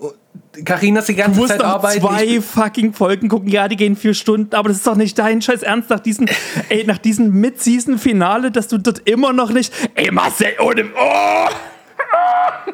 Karina 0.64 1.00
ist 1.00 1.08
die 1.08 1.14
ganze 1.14 1.34
Du 1.34 1.40
musst 1.40 1.52
Zeit 1.52 1.62
arbeiten. 1.62 2.00
zwei 2.00 2.24
Ich- 2.24 2.44
fucking 2.44 2.92
Folgen 2.94 3.28
gucken. 3.28 3.48
Ja, 3.48 3.68
die 3.68 3.76
gehen 3.76 3.96
vier 3.96 4.14
Stunden, 4.14 4.54
aber 4.54 4.68
das 4.68 4.78
ist 4.78 4.86
doch 4.86 4.96
nicht 4.96 5.18
dein 5.18 5.42
Scheiß 5.42 5.62
Ernst 5.62 5.90
nach 5.90 6.00
diesem, 6.00 6.26
ey, 6.68 6.84
nach 6.86 6.98
diesem 6.98 7.30
Mid-Season-Finale, 7.32 8.50
dass 8.50 8.68
du 8.68 8.78
dort 8.78 9.08
immer 9.08 9.32
noch 9.32 9.50
nicht. 9.50 9.72
Ey, 9.94 10.10
Marcel, 10.10 10.54
ohne. 10.60 10.86
Oh! 10.98 11.48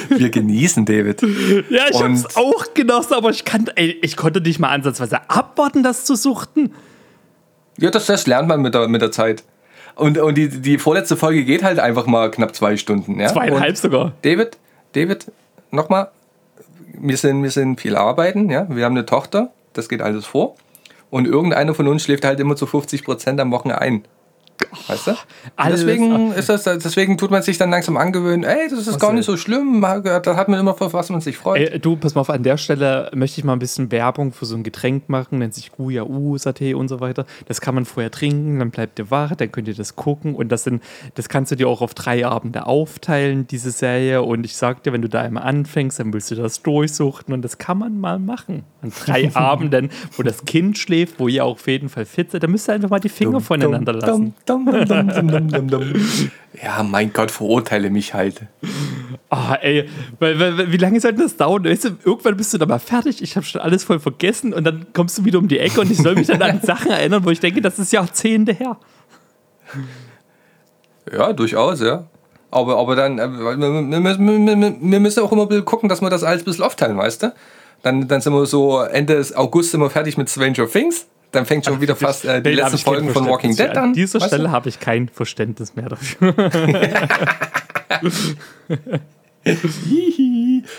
Wir 0.10 0.30
genießen, 0.30 0.86
David. 0.86 1.22
Ja, 1.70 1.86
ich 1.90 2.02
hab's 2.02 2.26
Und- 2.26 2.38
auch 2.38 2.74
genossen, 2.74 3.14
aber 3.14 3.30
ich, 3.30 3.46
kann, 3.46 3.70
ey, 3.76 3.98
ich 4.02 4.16
konnte 4.18 4.42
nicht 4.42 4.60
mal 4.60 4.70
ansatzweise 4.70 5.30
abwarten, 5.30 5.84
das 5.84 6.06
zu 6.06 6.16
suchten. 6.16 6.74
Ja, 7.80 7.90
das, 7.90 8.06
das 8.06 8.28
lernt 8.28 8.48
man 8.48 8.62
mit 8.62 8.76
der, 8.76 8.88
mit 8.88 9.02
der 9.02 9.12
Zeit. 9.12 9.44
Und, 9.96 10.18
und 10.18 10.36
die, 10.36 10.50
die 10.50 10.78
vorletzte 10.78 11.18
Folge 11.18 11.44
geht 11.46 11.64
halt 11.64 11.80
einfach 11.80 12.06
mal 12.06 12.32
knapp 12.32 12.56
zwei 12.56 12.78
Stunden. 12.78 13.20
Ja? 13.20 13.28
Zweieinhalb 13.28 13.70
Und 13.70 13.78
sogar. 13.78 14.14
David, 14.24 14.58
David, 14.94 15.32
nochmal. 15.72 16.10
Wir 17.00 17.18
sind, 17.18 17.44
wir 17.44 17.52
sind 17.52 17.82
viel 17.82 17.96
arbeiten, 17.96 18.50
ja. 18.50 18.68
Wir 18.70 18.86
haben 18.86 18.96
eine 18.96 19.06
Tochter, 19.06 19.52
das 19.74 19.90
geht 19.90 20.02
alles 20.02 20.26
vor. 20.26 20.56
Und 21.10 21.28
irgendeiner 21.28 21.74
von 21.74 21.88
uns 21.88 22.04
schläft 22.04 22.26
halt 22.26 22.40
immer 22.40 22.56
zu 22.56 22.66
50 22.66 23.04
Prozent 23.04 23.40
am 23.40 23.52
Wochenende 23.52 23.82
ein. 23.82 24.04
Weißt 24.88 25.08
du? 25.08 25.12
Und 25.12 25.18
Alles 25.56 25.82
deswegen, 25.82 26.32
ist 26.34 26.50
das, 26.50 26.64
deswegen 26.64 27.18
tut 27.18 27.32
man 27.32 27.42
sich 27.42 27.58
dann 27.58 27.70
langsam 27.70 27.98
angewöhnen, 27.98 28.44
ey, 28.44 28.70
das 28.70 28.88
ist 28.88 29.00
gar 29.00 29.14
nicht 29.14 29.26
so 29.26 29.38
schlimm. 29.38 29.82
Da 29.82 30.36
hat 30.36 30.50
man 30.50 30.60
immer, 30.60 30.72
auf 30.72 30.94
was 30.94 31.10
man 31.10 31.22
sich 31.22 31.38
freut. 31.38 31.72
Ey, 31.72 31.80
du, 31.80 31.96
pass 31.96 32.16
mal 32.16 32.22
auf, 32.22 32.30
an 32.30 32.44
der 32.44 32.58
Stelle 32.58 33.12
möchte 33.14 33.40
ich 33.40 33.46
mal 33.46 33.54
ein 33.54 33.60
bisschen 33.60 33.92
Werbung 33.92 34.34
für 34.34 34.46
so 34.46 34.56
ein 34.56 34.64
Getränk 34.64 35.10
machen, 35.10 35.40
nennt 35.40 35.54
sich 35.54 35.72
Guya 35.72 36.04
Usa-Tee 36.04 36.74
und 36.74 36.88
so 36.88 37.00
weiter. 37.00 37.26
Das 37.48 37.62
kann 37.62 37.76
man 37.76 37.86
vorher 37.86 38.12
trinken, 38.12 38.60
dann 38.60 38.72
bleibt 38.72 39.00
ihr 39.00 39.12
wach, 39.12 39.36
dann 39.36 39.52
könnt 39.52 39.68
ihr 39.68 39.76
das 39.76 39.96
gucken 39.96 40.36
und 40.36 40.52
das, 40.52 40.64
sind, 40.64 40.84
das 41.16 41.30
kannst 41.30 41.52
du 41.52 41.56
dir 41.56 41.68
auch 41.68 41.82
auf 41.82 41.94
drei 41.94 42.26
Abende 42.26 42.66
aufteilen, 42.66 43.48
diese 43.48 43.72
Serie. 43.72 44.22
Und 44.24 44.46
ich 44.46 44.56
sag 44.56 44.84
dir, 44.84 44.94
wenn 44.94 45.02
du 45.02 45.10
da 45.10 45.22
einmal 45.22 45.44
anfängst, 45.44 46.00
dann 46.00 46.14
willst 46.14 46.32
du 46.32 46.36
das 46.36 46.62
durchsuchten 46.62 47.34
und 47.34 47.42
das 47.44 47.58
kann 47.58 47.78
man 47.78 48.00
mal 48.00 48.20
machen. 48.20 48.64
An 48.82 48.92
drei 49.06 49.32
Abenden, 49.36 49.90
wo 50.18 50.24
das 50.24 50.46
Kind 50.46 50.78
schläft, 50.78 51.20
wo 51.20 51.28
ihr 51.28 51.46
auch 51.46 51.54
auf 51.54 51.68
jeden 51.68 51.90
Fall 51.90 52.06
fit 52.06 52.32
seid, 52.32 52.44
da 52.44 52.48
müsst 52.48 52.70
ihr 52.70 52.74
einfach 52.74 52.90
mal 52.90 53.00
die 53.00 53.10
Finger 53.10 53.40
voneinander 53.40 53.94
lassen. 53.94 54.34
Dum, 54.46 54.63
Ja, 56.62 56.84
mein 56.84 57.12
Gott, 57.12 57.32
verurteile 57.32 57.90
mich 57.90 58.14
halt. 58.14 58.44
Ah, 59.30 59.56
ey, 59.56 59.90
weil, 60.20 60.40
weil, 60.40 60.72
wie 60.72 60.78
lange 60.78 61.02
soll 61.02 61.14
das 61.14 61.36
dauern? 61.36 61.66
Weißt 61.66 61.86
du, 61.86 61.90
irgendwann 62.06 62.38
bist 62.38 62.54
du 62.54 62.60
dann 62.60 62.70
mal 62.70 62.80
fertig, 62.80 63.24
ich 63.24 63.36
habe 63.36 63.46
schon 63.46 63.60
alles 63.60 63.84
voll 63.84 64.00
vergessen 64.00 64.54
und 64.54 64.64
dann 64.64 64.86
kommst 64.94 65.18
du 65.18 65.26
wieder 65.26 65.40
um 65.40 65.48
die 65.48 65.58
Ecke 65.58 65.82
und 65.82 65.90
ich 65.90 65.98
soll 65.98 66.14
mich 66.14 66.28
dann 66.28 66.42
an 66.42 66.62
Sachen 66.64 66.92
erinnern, 66.92 67.26
wo 67.26 67.32
ich 67.32 67.40
denke, 67.40 67.60
das 67.60 67.80
ist 67.80 67.92
Jahrzehnte 67.92 68.54
her. 68.54 68.78
Ja, 71.12 71.34
durchaus, 71.34 71.82
ja. 71.82 72.06
Aber, 72.52 72.78
aber 72.78 72.96
dann, 72.96 73.18
äh, 73.18 73.28
wir, 73.32 73.58
wir, 73.58 74.76
wir, 74.80 75.00
müssen 75.00 75.24
auch 75.24 75.32
immer 75.32 75.42
ein 75.42 75.48
bisschen 75.48 75.66
gucken, 75.66 75.90
dass 75.90 76.02
wir 76.02 76.12
das 76.12 76.24
alles 76.24 76.44
ein 76.44 76.46
bisschen 76.46 76.64
aufteilen, 76.64 76.98
weißt 76.98 77.24
du? 77.24 77.34
Dann, 77.82 78.08
dann 78.08 78.22
sind 78.22 78.32
wir 78.32 78.46
so 78.46 78.80
Ende 78.80 79.26
August 79.36 79.72
sind 79.72 79.82
wir 79.82 79.90
fertig 79.90 80.18
mit 80.18 80.30
Stranger 80.30 80.70
Things. 80.70 81.08
Dann 81.34 81.46
fängt 81.46 81.66
schon 81.66 81.82
wieder 81.82 81.96
fast 81.96 82.26
äh, 82.26 82.42
die 82.42 82.52
Nee, 82.52 82.56
letzten 82.56 82.78
Folgen 82.78 83.10
von 83.10 83.28
Walking 83.28 83.56
Dead 83.56 83.70
an. 83.72 83.78
An 83.78 83.94
dieser 83.94 84.20
weißt? 84.22 84.28
Stelle 84.30 84.52
habe 84.52 84.70
ich 84.70 84.80
kein 84.80 85.10
Verständnis 85.10 85.76
mehr 85.76 85.90
dafür. 85.90 86.34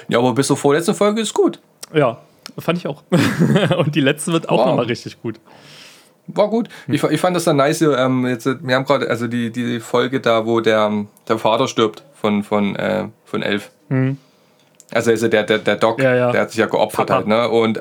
Ja, 0.09 0.19
aber 0.19 0.33
bis 0.35 0.47
zur 0.47 0.57
vorletzten 0.57 0.95
Folge 0.95 1.21
ist 1.21 1.35
gut. 1.35 1.61
ja, 1.93 2.19
fand 2.59 2.79
ich 2.79 2.87
auch. 2.87 3.03
und 3.79 3.95
die 3.95 4.01
letzte 4.01 4.33
wird 4.33 4.49
auch 4.49 4.59
Wow. 4.59 4.67
nochmal 4.69 4.87
richtig 4.87 5.21
gut. 5.21 5.37
war 6.27 6.49
gut. 6.49 6.69
Ich, 6.89 7.03
ich 7.03 7.21
fand 7.21 7.37
das 7.37 7.45
dann 7.45 7.57
nice. 7.57 7.83
Ähm, 7.83 8.27
jetzt, 8.27 8.47
wir 8.47 8.75
haben 8.75 8.85
gerade 8.85 9.09
also 9.11 9.27
die, 9.27 9.51
die 9.51 9.81
Folge 9.81 10.21
da, 10.21 10.47
wo 10.47 10.61
der, 10.61 10.91
der 11.29 11.39
Vater 11.39 11.69
stirbt 11.69 12.03
von, 12.15 12.43
von, 12.43 12.77
äh, 12.77 13.09
von 13.27 13.43
Elf. 13.43 13.71
Also, 14.93 15.11
also 15.11 15.29
der, 15.29 15.43
der, 15.43 15.59
der 15.59 15.77
Doc. 15.77 16.01
Ja, 16.01 16.15
ja. 16.15 16.33
der 16.33 16.43
hat 16.43 16.51
sich 16.51 16.61
ja 16.61 16.67
geopfert 16.67 17.09
Papa. 17.09 17.15
halt, 17.19 17.27
ne? 17.27 17.49
Und, 17.49 17.81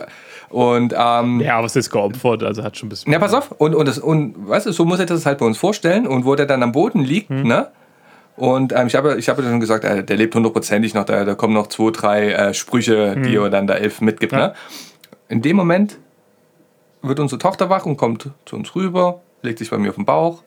und 0.53 0.93
ähm, 0.95 1.39
Ja, 1.41 1.63
was 1.63 1.75
ist 1.75 1.89
geopfert? 1.89 2.43
Also 2.43 2.63
hat 2.63 2.77
schon 2.77 2.87
ein 2.87 2.89
bisschen. 2.89 3.11
Na, 3.11 3.19
pass 3.19 3.33
auf. 3.33 3.51
Und, 3.57 3.73
und, 3.73 3.87
das, 3.87 3.97
und 3.97 4.47
weißt 4.47 4.67
du, 4.67 4.71
so 4.71 4.85
muss 4.85 4.99
er 4.99 5.05
das 5.07 5.25
halt 5.25 5.39
bei 5.39 5.45
uns 5.45 5.57
vorstellen. 5.57 6.05
Und 6.07 6.25
wo 6.25 6.35
der 6.35 6.45
dann 6.45 6.61
am 6.61 6.71
Boden 6.71 6.99
liegt, 7.01 7.29
Hm. 7.29 7.43
ne? 7.47 7.67
Und 8.35 8.73
ähm, 8.75 8.87
ich 8.87 8.95
habe 8.95 9.15
ich 9.17 9.29
hab 9.29 9.37
ja 9.37 9.43
schon 9.43 9.59
gesagt, 9.59 9.83
äh, 9.83 10.03
der 10.03 10.17
lebt 10.17 10.33
hundertprozentig 10.33 10.93
noch, 10.95 11.05
da, 11.05 11.23
da 11.23 11.35
kommen 11.35 11.53
noch 11.53 11.67
zwei, 11.67 11.91
drei 11.91 12.31
äh, 12.31 12.53
Sprüche, 12.53 13.15
die 13.15 13.35
er 13.35 13.49
dann 13.49 13.67
da 13.67 13.75
elf 13.75 14.01
mitgibt. 14.01 14.31
Hm. 14.33 14.39
Ja. 14.39 14.47
Ne? 14.47 14.53
In 15.29 15.41
dem 15.41 15.55
Moment 15.55 15.97
wird 17.01 17.19
unsere 17.19 17.39
Tochter 17.39 17.69
wach 17.69 17.85
und 17.85 17.97
kommt 17.97 18.29
zu 18.45 18.55
uns 18.55 18.75
rüber, 18.75 19.21
legt 19.41 19.59
sich 19.59 19.69
bei 19.69 19.77
mir 19.77 19.89
auf 19.89 19.95
den 19.95 20.05
Bauch 20.05 20.41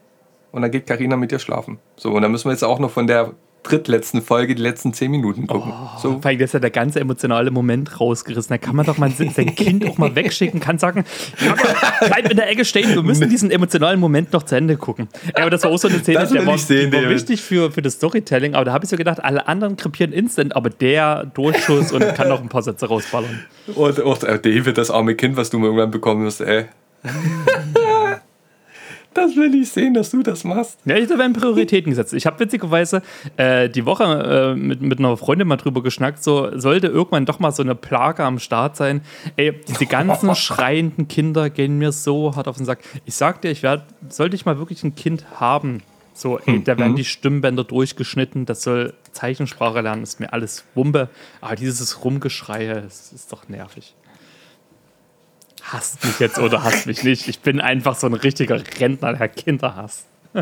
und 0.53 0.63
dann 0.63 0.71
geht 0.71 0.87
Karina 0.87 1.17
mit 1.17 1.31
ihr 1.33 1.39
schlafen. 1.39 1.79
So, 1.97 2.13
und 2.13 2.23
dann 2.23 2.31
müssen 2.33 2.47
wir 2.47 2.53
jetzt 2.53 2.65
auch 2.65 2.79
noch 2.79 2.91
von 2.91 3.07
der 3.07 3.33
drittletzten 3.69 4.23
Folge 4.23 4.55
die 4.55 4.63
letzten 4.63 4.93
zehn 4.93 5.11
Minuten 5.11 5.47
gucken. 5.47 5.73
so, 6.01 6.21
Vor 6.21 6.27
allem, 6.27 6.39
das 6.39 6.51
ist 6.51 6.53
ja 6.55 6.61
der 6.61 6.71
ganze 6.71 7.01
emotionale 7.01 7.51
Moment 7.51 8.01
rausgerissen. 8.01 8.49
Da 8.51 8.59
kann 8.59 8.77
man 8.77 8.87
doch 8.87 8.99
mal 8.99 9.11
sein 9.11 9.55
Kind 9.55 9.89
auch 9.89 9.99
mal 9.99 10.15
wegschicken, 10.15 10.61
kann 10.61 10.79
sagen, 10.79 11.05
"Ja, 11.45 11.55
bleib 12.07 12.31
in 12.31 12.37
der 12.37 12.49
Ecke 12.49 12.65
stehen, 12.65 12.95
wir 12.95 13.03
müssen 13.03 13.29
diesen 13.29 13.51
emotionalen 13.51 14.01
Moment 14.01 14.33
noch 14.33 14.43
zu 14.45 14.55
Ende 14.57 14.77
gucken. 14.77 15.09
Ja, 15.25 15.43
aber 15.43 15.51
das 15.51 15.63
war 15.65 15.71
auch 15.71 15.79
so 15.79 15.89
eine 15.89 15.99
Szene, 15.99 16.21
Das 16.21 16.31
der 16.31 16.47
war, 16.47 16.59
sehen, 16.59 16.91
die 16.91 16.97
war 16.97 17.09
wichtig 17.11 17.43
für, 17.43 17.71
für 17.71 17.83
das 17.83 17.95
Storytelling, 17.95 18.55
aber 18.55 18.65
da 18.65 18.73
habe 18.73 18.85
ich 18.85 18.91
so 18.91 18.97
gedacht, 18.97 19.23
alle 19.23 19.47
anderen 19.49 19.77
krepieren 19.77 20.13
instant, 20.13 20.55
aber 20.57 20.71
der 20.71 21.25
Durchschuss 21.27 21.93
und 21.93 22.01
kann 22.15 22.29
noch 22.29 22.41
ein 22.41 22.49
paar 22.49 22.63
Sätze 22.63 22.87
rausballern. 22.87 23.45
und 23.75 24.03
auch 24.03 24.23
äh, 24.23 24.39
David, 24.39 24.79
das 24.79 24.91
arme 24.91 25.15
Kind, 25.15 25.37
was 25.37 25.51
du 25.51 25.59
mal 25.59 25.67
irgendwann 25.67 25.91
bekommen 25.91 26.25
wirst, 26.25 26.41
ey. 26.41 26.67
Das 29.17 29.37
will 29.37 29.55
ich 29.55 29.71
sehen, 29.71 29.95
dass 29.95 30.11
du 30.11 30.23
das 30.23 30.45
machst. 30.45 30.79
Ja, 30.85 30.99
da 30.99 31.19
werden 31.19 31.33
Prioritäten 31.33 31.91
gesetzt. 31.91 32.13
Ich 32.15 32.27
habe 32.27 32.39
witzigerweise 32.41 33.03
äh, 33.37 33.69
die 33.69 33.87
Woche 33.87 34.05
äh, 34.05 34.55
mit, 34.55 34.81
mit 34.81 34.99
einer 34.99 35.17
Freundin 35.17 35.49
mal 35.49 35.57
drüber 35.57 35.83
geschnackt, 35.83 36.23
so 36.23 36.51
sollte 36.59 36.89
irgendwann 36.89 37.27
doch 37.27 37.39
mal 37.39 37.53
so 37.53 37.63
eine 37.63 37.75
Plage 37.75 38.25
am 38.25 38.39
Start 38.39 38.77
sein. 38.77 39.01
Ey, 39.37 39.61
diese 39.69 39.87
ganzen 39.87 40.35
schreienden 40.37 41.09
Kinder 41.09 41.51
gehen 41.51 41.79
mir 41.79 41.93
so 41.93 42.35
hart 42.37 42.49
auf 42.49 42.57
den 42.57 42.67
Sack. 42.67 42.81
Ich 43.05 43.15
sag 43.15 43.41
dir, 43.43 43.51
ich 43.51 43.63
werd, 43.63 43.85
sollte 44.09 44.37
ich 44.37 44.45
mal 44.45 44.59
wirklich 44.59 44.83
ein 44.85 44.95
Kind 44.95 45.27
haben, 45.41 45.83
so, 46.17 46.39
ey, 46.39 46.65
da 46.65 46.79
werden 46.79 46.97
die 46.97 47.05
Stimmbänder 47.05 47.63
durchgeschnitten, 47.65 48.47
das 48.47 48.63
soll 48.63 48.95
Zeichensprache 49.13 49.83
lernen, 49.83 50.03
ist 50.03 50.19
mir 50.19 50.33
alles 50.33 50.65
Wumpe. 50.75 51.11
Aber 51.43 51.57
dieses 51.57 52.05
Rumgeschreie, 52.05 52.83
das 52.83 53.13
ist 53.13 53.33
doch 53.33 53.49
nervig. 53.51 53.95
Hasst 55.73 56.05
mich 56.05 56.21
jetzt 56.21 56.39
oder 56.39 56.63
hasst 56.63 56.87
mich 56.87 57.03
nicht. 57.03 57.27
Ich 57.29 57.41
bin 57.41 57.61
einfach 57.61 57.97
so 57.97 58.07
ein 58.07 58.15
richtiger 58.15 58.61
Rentner, 58.79 59.15
der 59.15 59.29
Kinder 59.29 59.75
hasst. 59.75 60.07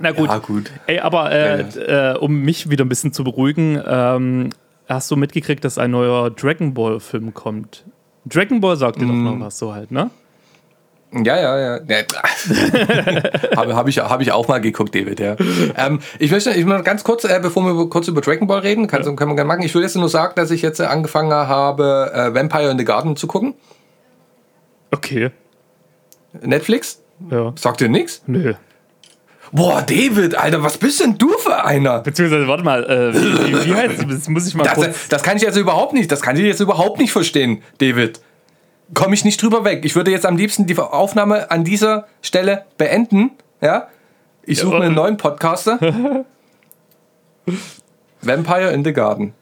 Na 0.00 0.10
gut. 0.12 0.28
Ja, 0.28 0.38
gut. 0.38 0.70
Ey, 0.86 1.00
aber 1.00 1.32
äh, 1.32 1.60
äh, 1.60 2.16
um 2.18 2.40
mich 2.40 2.70
wieder 2.70 2.84
ein 2.84 2.88
bisschen 2.88 3.12
zu 3.12 3.24
beruhigen, 3.24 3.82
ähm, 3.86 4.50
hast 4.88 5.10
du 5.10 5.16
mitgekriegt, 5.16 5.64
dass 5.64 5.76
ein 5.78 5.90
neuer 5.90 6.30
Dragon 6.30 6.74
Ball 6.74 7.00
Film 7.00 7.34
kommt? 7.34 7.84
Dragon 8.26 8.60
Ball 8.60 8.76
sagt 8.76 9.00
dir 9.00 9.06
doch 9.06 9.12
noch 9.12 9.40
was 9.40 9.58
so 9.58 9.74
halt, 9.74 9.90
ne? 9.90 10.10
Ja, 11.22 11.36
ja, 11.40 11.58
ja. 11.58 11.80
ja. 11.88 12.02
habe 13.56 13.76
hab 13.76 13.88
ich, 13.88 13.98
hab 13.98 14.20
ich 14.20 14.32
auch 14.32 14.48
mal 14.48 14.60
geguckt, 14.60 14.94
David, 14.94 15.20
ja. 15.20 15.36
Ähm, 15.76 16.00
ich 16.18 16.30
möchte 16.30 16.50
ich 16.50 16.64
möchte 16.64 16.82
ganz 16.82 17.04
kurz, 17.04 17.24
äh, 17.24 17.38
bevor 17.40 17.64
wir 17.64 17.88
kurz 17.88 18.08
über 18.08 18.20
Dragon 18.20 18.48
Ball 18.48 18.60
reden, 18.60 18.86
kann, 18.88 19.02
können 19.02 19.30
wir 19.30 19.36
gerne 19.36 19.48
machen. 19.48 19.62
Ich 19.62 19.74
will 19.74 19.82
jetzt 19.82 19.96
nur 19.96 20.08
sagen, 20.08 20.32
dass 20.36 20.50
ich 20.50 20.62
jetzt 20.62 20.80
äh, 20.80 20.84
angefangen 20.84 21.32
habe, 21.32 22.10
äh, 22.12 22.34
Vampire 22.34 22.70
in 22.70 22.78
the 22.78 22.84
Garden 22.84 23.16
zu 23.16 23.26
gucken. 23.26 23.54
Okay. 24.90 25.30
Netflix. 26.40 27.00
Ja. 27.30 27.52
Sagt 27.56 27.80
dir 27.80 27.88
nichts? 27.88 28.22
Nö. 28.26 28.54
Boah, 29.52 29.82
David, 29.82 30.34
Alter, 30.34 30.64
was 30.64 30.78
bist 30.78 31.00
denn 31.00 31.16
du 31.16 31.30
für 31.38 31.64
einer? 31.64 32.00
Beziehungsweise, 32.00 32.48
warte 32.48 32.64
mal, 32.64 32.82
äh, 32.84 33.14
wie, 33.14 33.52
wie, 33.54 33.66
wie 33.66 33.74
heißt 33.74 34.04
das? 34.08 34.28
muss 34.28 34.48
ich 34.48 34.54
mal 34.56 34.64
Das, 34.64 34.74
kurz. 34.74 35.08
das 35.08 35.22
kann 35.22 35.36
ich 35.36 35.44
jetzt 35.44 35.56
überhaupt 35.56 35.92
nicht, 35.92 36.10
das 36.10 36.22
kann 36.22 36.36
ich 36.36 36.42
jetzt 36.42 36.58
überhaupt 36.60 36.98
nicht 36.98 37.12
verstehen, 37.12 37.62
David. 37.78 38.20
Komme 38.94 39.14
ich 39.14 39.24
nicht 39.24 39.42
drüber 39.42 39.64
weg. 39.64 39.84
Ich 39.84 39.96
würde 39.96 40.10
jetzt 40.10 40.26
am 40.26 40.36
liebsten 40.36 40.66
die 40.66 40.78
Aufnahme 40.78 41.50
an 41.50 41.64
dieser 41.64 42.06
Stelle 42.22 42.64
beenden. 42.78 43.32
Ja? 43.60 43.88
Ich 44.42 44.60
suche 44.60 44.78
mir 44.78 44.84
einen 44.84 44.94
neuen 44.94 45.16
Podcaster. 45.16 45.78
Vampire 48.22 48.72
in 48.72 48.84
the 48.84 48.92
Garden. 48.92 49.34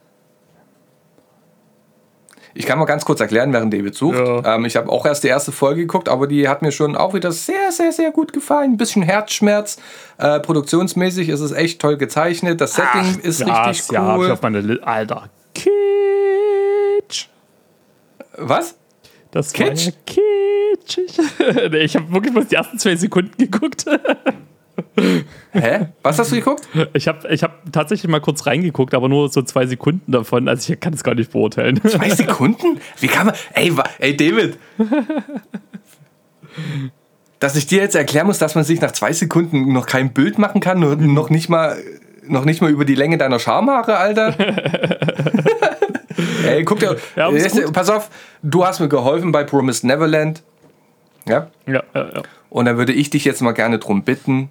Ich 2.55 2.67
kann 2.67 2.79
mal 2.79 2.85
ganz 2.85 3.05
kurz 3.05 3.21
erklären, 3.21 3.53
während 3.53 3.73
David 3.73 3.95
sucht. 3.95 4.19
Ja. 4.19 4.57
Ähm, 4.57 4.65
ich 4.67 4.77
habe 4.77 4.91
auch 4.91 5.07
erst 5.07 5.25
die 5.25 5.29
erste 5.29 5.53
Folge 5.53 5.83
geguckt, 5.83 6.09
aber 6.09 6.27
die 6.27 6.49
hat 6.49 6.61
mir 6.61 6.71
schon 6.71 6.97
auch 6.97 7.15
wieder 7.15 7.33
sehr, 7.33 7.73
sehr, 7.73 7.93
sehr 7.93 8.11
gut 8.11 8.33
gefallen. 8.35 8.73
Ein 8.73 8.77
bisschen 8.77 9.03
Herzschmerz. 9.03 9.79
Äh, 10.19 10.41
produktionsmäßig 10.41 11.31
ist 11.31 11.41
es 11.41 11.53
echt 11.53 11.81
toll 11.81 11.97
gezeichnet. 11.97 12.61
Das 12.61 12.75
Setting 12.75 13.21
ist 13.23 13.41
ja, 13.41 13.65
richtig 13.65 13.91
Ja, 13.93 14.03
hab 14.03 14.17
ich 14.19 14.25
cool. 14.27 14.31
auf 14.33 14.43
meine 14.43 14.61
Li 14.61 14.81
Alter. 14.83 15.31
Kitsch. 15.55 17.29
Was? 18.37 18.75
Das 19.33 19.59
war 19.59 19.71
Kitsch? 19.71 19.87
ja 19.87 19.93
kitschig. 20.07 21.19
nee, 21.71 21.79
ich 21.79 21.97
habe 21.97 22.13
wirklich 22.13 22.33
bloß 22.33 22.49
die 22.49 22.55
ersten 22.55 22.79
zwei 22.79 22.95
Sekunden 22.97 23.37
geguckt. 23.37 23.87
Hä? 25.53 25.87
Was 26.03 26.19
hast 26.19 26.33
du 26.33 26.37
geguckt? 26.37 26.69
Ich 26.93 27.09
habe 27.09 27.27
ich 27.29 27.43
hab 27.43 27.73
tatsächlich 27.73 28.11
mal 28.11 28.21
kurz 28.21 28.47
reingeguckt, 28.47 28.95
aber 28.95 29.09
nur 29.09 29.31
so 29.31 29.43
zwei 29.43 29.67
Sekunden 29.67 30.13
davon. 30.13 30.49
Also 30.49 30.73
ich 30.73 30.81
kann 30.81 30.93
es 30.93 31.03
gar 31.03 31.15
nicht 31.15 31.33
beurteilen. 31.33 31.81
Zwei 31.83 32.11
Sekunden? 32.15 32.79
Wie 33.01 33.09
kann 33.09 33.27
man. 33.27 33.35
Ey, 33.55 33.73
ey 33.99 34.17
David! 34.17 34.59
Dass 37.39 37.57
ich 37.57 37.67
dir 37.67 37.81
jetzt 37.81 37.95
erklären 37.95 38.27
muss, 38.27 38.39
dass 38.39 38.55
man 38.55 38.65
sich 38.65 38.81
nach 38.83 38.93
zwei 38.93 39.15
Sekunden 39.15 39.73
noch 39.73 39.87
kein 39.87 40.13
Bild 40.13 40.39
machen 40.39 40.61
kann, 40.61 40.79
nur, 40.79 40.97
noch, 40.97 41.31
nicht 41.31 41.49
mal, 41.49 41.77
noch 42.27 42.45
nicht 42.45 42.61
mal 42.61 42.71
über 42.71 42.85
die 42.85 42.95
Länge 42.95 43.17
deiner 43.17 43.39
Schamhaare, 43.39 43.97
Alter. 43.97 44.35
ey, 46.45 46.65
guck 46.65 46.79
dir. 46.81 46.97
Ja, 47.17 47.31
pass 47.73 47.91
auf, 47.91 48.11
du 48.43 48.65
hast 48.65 48.81
mir 48.81 48.89
geholfen 48.89 49.33
bei 49.33 49.45
Promised 49.45 49.85
Neverland. 49.85 50.43
Ja? 51.27 51.49
ja, 51.67 51.83
ja, 51.95 52.09
ja. 52.15 52.23
Und 52.51 52.65
dann 52.67 52.77
würde 52.77 52.93
ich 52.93 53.11
dich 53.11 53.25
jetzt 53.25 53.41
mal 53.43 53.53
gerne 53.53 53.79
drum 53.79 54.03
bitten. 54.03 54.51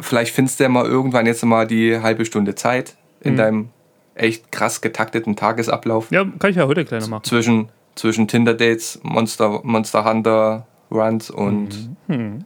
Vielleicht 0.00 0.34
findest 0.34 0.60
du 0.60 0.64
ja 0.64 0.68
mal 0.68 0.84
irgendwann 0.86 1.26
jetzt 1.26 1.44
mal 1.44 1.66
die 1.66 1.98
halbe 2.00 2.24
Stunde 2.24 2.54
Zeit 2.54 2.96
in 3.20 3.32
Mhm. 3.32 3.36
deinem 3.36 3.68
echt 4.14 4.50
krass 4.52 4.80
getakteten 4.80 5.36
Tagesablauf 5.36 6.10
ja, 6.10 6.24
kann 6.38 6.50
ich 6.50 6.56
ja 6.56 6.66
heute 6.66 6.84
gleich 6.84 7.02
noch 7.02 7.08
machen. 7.08 7.24
zwischen, 7.24 7.68
zwischen 7.96 8.28
Tinder-Dates, 8.28 9.00
Monster, 9.02 9.60
Monster 9.62 10.04
Hunter 10.04 10.66
Runs 10.90 11.30
und 11.30 11.90
Mhm. 12.08 12.44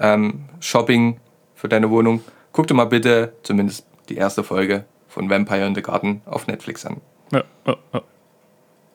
ähm, 0.00 0.44
Shopping 0.60 1.18
für 1.54 1.68
deine 1.68 1.90
Wohnung. 1.90 2.20
Guck 2.52 2.66
dir 2.68 2.74
mal 2.74 2.86
bitte 2.86 3.32
zumindest 3.42 3.86
die 4.08 4.16
erste 4.16 4.42
Folge 4.42 4.84
von 5.08 5.28
Vampire 5.30 5.66
in 5.66 5.74
the 5.74 5.82
Garden 5.82 6.22
auf 6.24 6.46
Netflix 6.46 6.84
an. 6.86 6.96
Ja, 7.34 7.44
ja, 7.66 7.76
ja. 7.92 8.02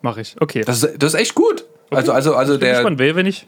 Mach 0.02 0.18
ich. 0.18 0.36
Okay. 0.40 0.64
Das 0.64 0.84
ist, 0.84 1.02
das 1.02 1.14
ist 1.14 1.20
echt 1.20 1.36
gut. 1.36 1.66
Also, 1.92 2.14
also, 2.14 2.36
also 2.36 2.54
Bin 2.54 2.62
der. 2.62 2.74
gespannt, 2.76 3.00
wer, 3.00 3.16
wenn 3.16 3.26
ich. 3.26 3.48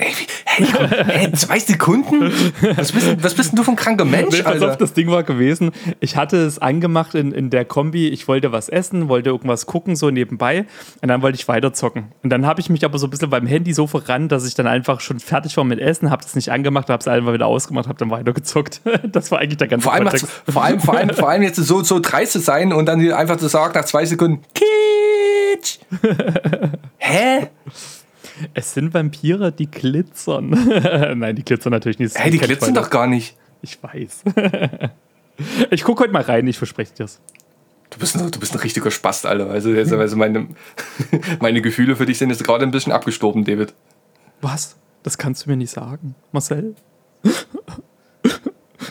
Ey, 0.00 0.12
hey, 0.44 0.66
komm, 0.72 0.86
hey, 1.08 1.32
zwei 1.32 1.58
Sekunden? 1.58 2.32
Was 2.76 2.92
bist, 2.92 3.08
denn- 3.08 3.24
was 3.24 3.34
bist 3.34 3.50
denn 3.50 3.56
du 3.56 3.64
für 3.64 3.72
ein 3.72 3.76
kranker 3.76 4.04
Mensch, 4.04 4.36
Nee, 4.36 4.42
pass 4.44 4.52
Alter? 4.52 4.70
auf, 4.70 4.76
das 4.76 4.92
Ding 4.92 5.10
war 5.10 5.24
gewesen. 5.24 5.72
Ich 5.98 6.16
hatte 6.16 6.36
es 6.36 6.60
angemacht 6.60 7.16
in, 7.16 7.32
in 7.32 7.50
der 7.50 7.64
Kombi. 7.64 8.06
Ich 8.06 8.28
wollte 8.28 8.52
was 8.52 8.68
essen, 8.68 9.08
wollte 9.08 9.30
irgendwas 9.30 9.66
gucken, 9.66 9.96
so 9.96 10.10
nebenbei. 10.10 10.66
Und 11.02 11.08
dann 11.08 11.20
wollte 11.20 11.34
ich 11.34 11.48
weiter 11.48 11.72
zocken. 11.72 12.12
Und 12.22 12.30
dann 12.30 12.46
habe 12.46 12.60
ich 12.60 12.70
mich 12.70 12.84
aber 12.84 12.96
so 12.98 13.08
ein 13.08 13.10
bisschen 13.10 13.28
beim 13.28 13.44
Handy 13.48 13.72
so 13.72 13.88
verrannt, 13.88 14.30
dass 14.30 14.46
ich 14.46 14.54
dann 14.54 14.68
einfach 14.68 15.00
schon 15.00 15.18
fertig 15.18 15.56
war 15.56 15.64
mit 15.64 15.80
Essen, 15.80 16.10
habe 16.10 16.22
das 16.22 16.36
nicht 16.36 16.52
angemacht, 16.52 16.88
habe 16.90 17.00
es 17.00 17.08
einfach 17.08 17.32
wieder 17.32 17.46
ausgemacht, 17.46 17.88
habe 17.88 17.98
dann 17.98 18.10
weitergezockt. 18.10 18.80
Das 19.10 19.32
war 19.32 19.40
eigentlich 19.40 19.56
der 19.58 19.66
ganze 19.66 19.82
Vor 19.82 19.94
allem, 19.94 20.04
Kontext. 20.04 20.28
vor, 20.48 20.62
allem, 20.62 20.78
vor, 20.80 20.96
allem, 20.96 21.10
vor 21.10 21.28
allem 21.28 21.42
jetzt 21.42 21.56
so, 21.56 21.82
so 21.82 21.98
dreist 21.98 22.32
zu 22.32 22.38
sein 22.38 22.72
und 22.72 22.86
dann 22.86 23.00
einfach 23.12 23.36
zu 23.38 23.48
sagen 23.48 23.72
nach 23.74 23.84
zwei 23.84 24.04
Sekunden 24.06 24.42
Kitsch. 24.54 25.78
Hä? 26.98 27.48
Es 28.54 28.74
sind 28.74 28.94
Vampire, 28.94 29.52
die 29.52 29.70
glitzern. 29.70 30.50
Nein, 31.18 31.36
die 31.36 31.44
glitzern 31.44 31.72
natürlich 31.72 31.98
nicht. 31.98 32.14
Das 32.14 32.22
Hey, 32.22 32.30
die 32.30 32.38
glitzern 32.38 32.74
doch 32.74 32.90
gar 32.90 33.06
nicht. 33.06 33.36
Ich 33.62 33.82
weiß. 33.82 34.24
ich 35.70 35.84
gucke 35.84 36.04
heute 36.04 36.12
mal 36.12 36.22
rein, 36.22 36.46
ich 36.46 36.58
verspreche 36.58 36.92
dir's. 36.94 37.20
Du 37.90 37.98
bist, 37.98 38.16
ein, 38.16 38.30
du 38.30 38.38
bist 38.38 38.52
ein 38.52 38.60
richtiger 38.60 38.90
Spast, 38.90 39.24
Alter. 39.24 39.50
Also, 39.50 39.70
also 39.70 40.16
meine, 40.16 40.48
meine 41.40 41.62
Gefühle 41.62 41.96
für 41.96 42.06
dich 42.06 42.18
sind 42.18 42.30
jetzt 42.30 42.44
gerade 42.44 42.64
ein 42.64 42.70
bisschen 42.70 42.92
abgestorben, 42.92 43.44
David. 43.44 43.74
Was? 44.40 44.76
Das 45.02 45.16
kannst 45.16 45.46
du 45.46 45.50
mir 45.50 45.56
nicht 45.56 45.70
sagen, 45.70 46.14
Marcel. 46.32 46.74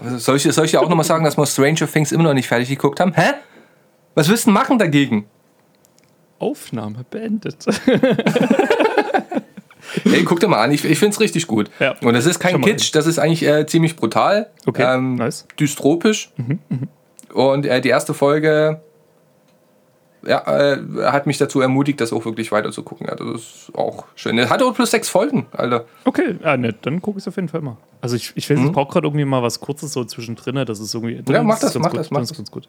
Also, 0.04 0.18
soll, 0.18 0.38
ich, 0.38 0.44
soll 0.44 0.66
ich 0.66 0.72
dir 0.72 0.82
auch 0.82 0.90
nochmal 0.90 1.06
sagen, 1.06 1.24
dass 1.24 1.38
wir 1.38 1.46
Stranger 1.46 1.88
Things 1.88 2.12
immer 2.12 2.24
noch 2.24 2.34
nicht 2.34 2.48
fertig 2.48 2.70
geguckt 2.70 3.00
haben? 3.00 3.14
Hä? 3.14 3.34
Was 4.16 4.30
willst 4.30 4.46
du 4.46 4.48
denn 4.48 4.56
machen 4.56 4.80
dagegen? 4.80 5.28
Aufnahme 6.40 7.06
beendet. 7.10 7.66
Hey, 10.04 10.24
guck 10.24 10.40
dir 10.40 10.48
mal 10.48 10.64
an, 10.64 10.72
ich, 10.72 10.84
ich 10.86 11.00
finde 11.00 11.14
es 11.14 11.20
richtig 11.20 11.48
gut. 11.48 11.70
Ja. 11.80 11.96
Und 12.02 12.14
das 12.14 12.26
ist 12.26 12.40
kein 12.40 12.62
Kitsch, 12.62 12.94
das 12.94 13.08
ist 13.08 13.20
eigentlich 13.20 13.44
äh, 13.44 13.66
ziemlich 13.66 13.96
brutal. 13.96 14.50
Okay, 14.66 14.84
ähm, 14.84 15.16
nice. 15.16 15.46
Dystropisch. 15.60 16.32
Und 17.34 17.66
äh, 17.66 17.82
die 17.82 17.90
erste 17.90 18.14
Folge 18.14 18.82
ja, 20.26 20.74
äh, 20.74 20.80
hat 21.06 21.28
mich 21.28 21.38
dazu 21.38 21.62
ermutigt, 21.62 22.02
das 22.02 22.12
auch 22.12 22.26
wirklich 22.26 22.52
weiter 22.52 22.72
zu 22.72 22.84
gucken. 22.84 23.08
Ja, 23.08 23.16
das 23.16 23.28
ist 23.28 23.72
auch 23.74 24.06
schön. 24.16 24.38
Hat 24.50 24.62
auch 24.62 24.74
plus 24.74 24.92
sechs 24.92 25.10
Folgen, 25.10 25.46
Alter. 25.52 25.86
Okay, 26.06 26.36
ja, 26.44 26.58
ne, 26.58 26.74
dann 26.82 27.02
gucke 27.02 27.18
ich 27.18 27.24
es 27.24 27.28
auf 27.28 27.36
jeden 27.36 27.50
Fall 27.50 27.62
mal. 27.62 27.78
Also 28.02 28.16
ich, 28.16 28.34
ich 28.36 28.50
weiß, 28.50 28.60
ich 28.60 28.72
brauche 28.72 28.92
gerade 28.92 29.08
irgendwie 29.08 29.26
mal 29.26 29.42
was 29.42 29.60
Kurzes 29.60 29.94
so 29.94 30.04
zwischendrin. 30.04 30.56
Das 30.66 30.80
ist 30.80 30.94
irgendwie. 30.94 31.16
Mhm. 31.16 31.34
Ja, 31.34 31.44
mach 31.44 31.56
ist 31.56 31.64
das, 31.64 31.76
mach 31.76 31.90
gut, 31.92 32.00
das, 32.00 32.12
mach 32.12 32.20
das. 32.20 32.36
ganz 32.36 32.52
gut. 32.52 32.68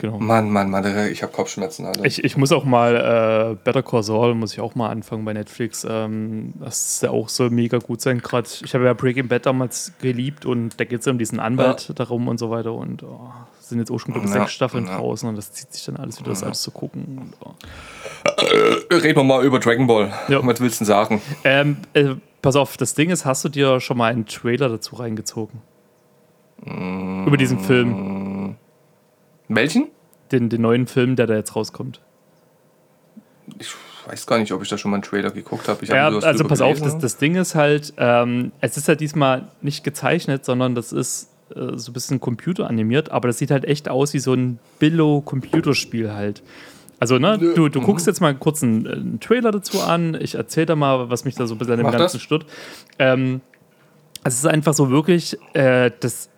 Genau. 0.00 0.18
Mann, 0.18 0.50
Mann, 0.50 0.70
Mann, 0.70 1.10
ich 1.12 1.22
habe 1.22 1.30
Kopfschmerzen, 1.30 1.84
Alter. 1.84 2.06
Ich, 2.06 2.24
ich 2.24 2.34
muss 2.38 2.52
auch 2.52 2.64
mal 2.64 3.52
äh, 3.52 3.56
Better 3.62 3.82
Call 3.82 4.02
Saul 4.02 4.34
muss 4.34 4.54
ich 4.54 4.60
auch 4.60 4.74
mal 4.74 4.88
anfangen 4.88 5.26
bei 5.26 5.34
Netflix. 5.34 5.86
Ähm, 5.88 6.54
das 6.58 6.94
ist 6.94 7.02
ja 7.02 7.10
auch 7.10 7.28
so 7.28 7.50
mega 7.50 7.76
gut 7.76 8.00
sein. 8.00 8.20
Gerade 8.20 8.48
ich 8.64 8.74
habe 8.74 8.86
ja 8.86 8.94
Breaking 8.94 9.28
Bad 9.28 9.44
damals 9.44 9.92
geliebt 10.00 10.46
und 10.46 10.80
da 10.80 10.84
geht 10.84 11.00
es 11.00 11.06
um 11.06 11.18
diesen 11.18 11.38
Anwalt 11.38 11.92
darum 11.96 12.28
und 12.28 12.38
so 12.38 12.50
weiter. 12.50 12.72
Und 12.72 13.02
oh, 13.02 13.30
sind 13.60 13.78
jetzt 13.78 13.90
auch 13.90 13.98
schon 13.98 14.14
glaube 14.14 14.26
ich, 14.26 14.34
Ja, 14.34 14.40
sechs 14.40 14.52
Staffeln 14.52 14.86
ja. 14.86 14.96
draußen 14.96 15.28
und 15.28 15.36
das 15.36 15.52
zieht 15.52 15.70
sich 15.74 15.84
dann 15.84 15.96
alles 15.96 16.18
wieder, 16.18 16.30
das 16.30 16.42
alles 16.42 16.62
zu 16.62 16.70
gucken. 16.70 17.18
Und, 17.18 17.34
oh. 17.46 17.54
Reden 18.94 19.16
wir 19.16 19.24
mal 19.24 19.44
über 19.44 19.58
Dragon 19.58 19.86
Ball. 19.86 20.10
Ja. 20.28 20.40
Was 20.46 20.60
willst 20.60 20.80
du 20.80 20.84
denn 20.84 20.86
sagen? 20.86 21.20
ähm, 21.44 21.76
äh, 21.92 22.14
pass 22.40 22.56
auf, 22.56 22.78
das 22.78 22.94
Ding 22.94 23.10
ist, 23.10 23.26
hast 23.26 23.44
du 23.44 23.50
dir 23.50 23.80
schon 23.80 23.98
mal 23.98 24.10
einen 24.10 24.24
Trailer 24.24 24.70
dazu 24.70 24.96
reingezogen? 24.96 25.60
Über 26.64 27.36
diesen 27.38 27.58
Film, 27.58 28.56
Welchen? 29.54 29.88
den, 30.32 30.48
den 30.48 30.62
neuen 30.62 30.86
Film, 30.86 31.16
der 31.16 31.26
da 31.26 31.34
jetzt 31.34 31.56
rauskommt. 31.56 32.00
Ich 33.58 33.74
weiß 34.06 34.26
gar 34.26 34.38
nicht, 34.38 34.52
ob 34.52 34.62
ich 34.62 34.68
da 34.68 34.78
schon 34.78 34.92
mal 34.92 34.96
einen 34.98 35.02
Trailer 35.02 35.30
geguckt 35.30 35.66
habe. 35.68 35.84
Ja, 35.86 36.04
hab 36.12 36.22
also 36.22 36.44
pass 36.44 36.60
auf, 36.60 36.76
gelesen. 36.78 37.00
das, 37.00 37.12
das 37.14 37.16
Ding 37.16 37.34
ist 37.34 37.54
halt, 37.56 37.92
ähm, 37.96 38.52
es 38.60 38.76
ist 38.76 38.86
ja 38.86 38.94
diesmal 38.94 39.48
nicht 39.60 39.82
gezeichnet, 39.82 40.44
sondern 40.44 40.74
das 40.76 40.92
ist 40.92 41.30
äh, 41.54 41.76
so 41.76 41.90
ein 41.90 41.94
bisschen 41.94 42.20
computeranimiert, 42.20 43.10
aber 43.10 43.28
das 43.28 43.38
sieht 43.38 43.50
halt 43.50 43.64
echt 43.64 43.88
aus 43.88 44.14
wie 44.14 44.20
so 44.20 44.34
ein 44.34 44.60
Billo-Computerspiel 44.78 46.12
halt. 46.12 46.42
Also, 47.00 47.18
ne, 47.18 47.38
du, 47.38 47.62
Mhm. 47.66 47.72
du 47.72 47.80
guckst 47.80 48.06
jetzt 48.06 48.20
mal 48.20 48.34
kurz 48.34 48.62
einen, 48.62 48.86
einen 48.86 49.20
Trailer 49.20 49.50
dazu 49.50 49.80
an, 49.80 50.16
ich 50.20 50.34
erzähle 50.36 50.66
da 50.66 50.76
mal, 50.76 51.10
was 51.10 51.24
mich 51.24 51.34
da 51.34 51.46
so 51.46 51.54
ein 51.54 51.58
bisschen 51.58 51.72
an 51.72 51.78
dem 51.78 51.84
Mach 51.86 51.92
Ganzen 51.92 52.18
das. 52.18 52.22
stört. 52.22 52.46
Ähm, 52.98 53.40
es 54.22 54.34
ist 54.34 54.46
einfach 54.46 54.74
so 54.74 54.90
wirklich, 54.90 55.36
äh, 55.54 55.90
das, 55.98 56.28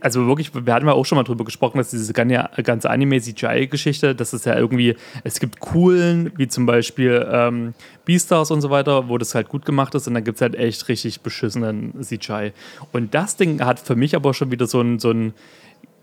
also 0.00 0.26
wirklich, 0.26 0.52
wir 0.54 0.72
hatten 0.74 0.86
ja 0.86 0.92
auch 0.92 1.04
schon 1.04 1.16
mal 1.16 1.24
drüber 1.24 1.44
gesprochen, 1.44 1.78
dass 1.78 1.90
diese 1.90 2.12
ganze, 2.12 2.90
Anime-CGI-Geschichte, 2.90 4.14
dass 4.14 4.32
es 4.32 4.44
ja 4.44 4.56
irgendwie, 4.56 4.96
es 5.24 5.40
gibt 5.40 5.60
coolen, 5.60 6.32
wie 6.36 6.48
zum 6.48 6.66
Beispiel 6.66 7.26
ähm, 7.30 7.74
Beastars 8.04 8.50
und 8.50 8.60
so 8.60 8.70
weiter, 8.70 9.08
wo 9.08 9.18
das 9.18 9.34
halt 9.34 9.48
gut 9.48 9.64
gemacht 9.64 9.94
ist 9.94 10.06
und 10.06 10.14
dann 10.14 10.24
gibt 10.24 10.36
es 10.36 10.42
halt 10.42 10.54
echt 10.54 10.88
richtig 10.88 11.20
beschissenen 11.20 11.94
CGI. 12.02 12.52
Und 12.92 13.14
das 13.14 13.36
Ding 13.36 13.64
hat 13.64 13.80
für 13.80 13.96
mich 13.96 14.14
aber 14.14 14.34
schon 14.34 14.50
wieder 14.50 14.66
so 14.66 14.80
ein, 14.80 14.98
so 14.98 15.10
ein 15.10 15.34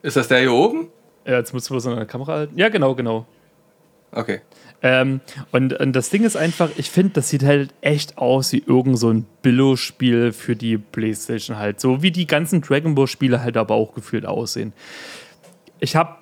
Ist 0.01 0.17
das 0.17 0.27
der 0.27 0.39
hier 0.39 0.53
oben? 0.53 0.89
äh, 1.30 1.38
jetzt 1.38 1.53
musst 1.53 1.69
du 1.69 1.80
so 1.80 1.91
eine 1.91 2.05
Kamera 2.05 2.34
halten. 2.34 2.57
Ja, 2.57 2.69
genau, 2.69 2.95
genau. 2.95 3.25
Okay. 4.11 4.41
Ähm, 4.82 5.19
und, 5.51 5.73
und 5.73 5.93
das 5.93 6.09
Ding 6.09 6.23
ist 6.23 6.38
einfach, 6.38 6.69
ich 6.77 6.89
finde, 6.89 7.13
das 7.13 7.30
sieht 7.30 7.43
halt 7.43 7.73
echt 7.82 8.17
aus 8.17 8.53
wie 8.53 8.63
irgend 8.65 8.97
so 8.97 9.09
ein 9.09 9.25
Billo-Spiel 9.41 10.32
für 10.32 10.55
die 10.55 10.77
Playstation 10.77 11.57
halt. 11.57 11.80
So 11.80 12.01
wie 12.01 12.11
die 12.11 12.27
ganzen 12.27 12.61
Dragon 12.61 12.95
Ball-Spiele 12.95 13.41
halt 13.41 13.57
aber 13.57 13.75
auch 13.75 13.93
gefühlt 13.93 14.25
aussehen. 14.25 14.71
Ich 15.82 15.97
habe, 15.97 16.15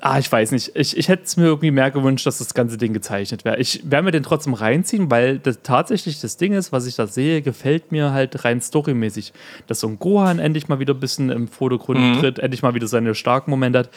ah, 0.00 0.18
ich 0.18 0.30
weiß 0.30 0.50
nicht, 0.50 0.72
ich, 0.74 0.96
ich 0.96 1.08
hätte 1.08 1.22
es 1.24 1.36
mir 1.36 1.44
irgendwie 1.44 1.70
mehr 1.70 1.92
gewünscht, 1.92 2.26
dass 2.26 2.38
das 2.38 2.52
ganze 2.52 2.78
Ding 2.78 2.92
gezeichnet 2.92 3.44
wäre. 3.44 3.58
Ich 3.58 3.88
werde 3.88 4.04
mir 4.04 4.10
den 4.10 4.24
trotzdem 4.24 4.54
reinziehen, 4.54 5.08
weil 5.10 5.38
das 5.38 5.60
tatsächlich 5.62 6.20
das 6.20 6.36
Ding 6.36 6.52
ist, 6.52 6.72
was 6.72 6.86
ich 6.86 6.96
da 6.96 7.06
sehe, 7.06 7.42
gefällt 7.42 7.92
mir 7.92 8.12
halt 8.12 8.44
rein 8.44 8.60
storymäßig. 8.60 9.32
Dass 9.68 9.80
so 9.80 9.86
ein 9.86 10.00
Gohan 10.00 10.40
endlich 10.40 10.66
mal 10.66 10.80
wieder 10.80 10.94
ein 10.94 11.00
bisschen 11.00 11.30
im 11.30 11.46
Vordergrund 11.46 12.18
tritt, 12.18 12.40
endlich 12.40 12.62
mal 12.62 12.74
wieder 12.74 12.88
seine 12.88 13.14
starken 13.14 13.52
Momente 13.52 13.78
hat. 13.78 13.90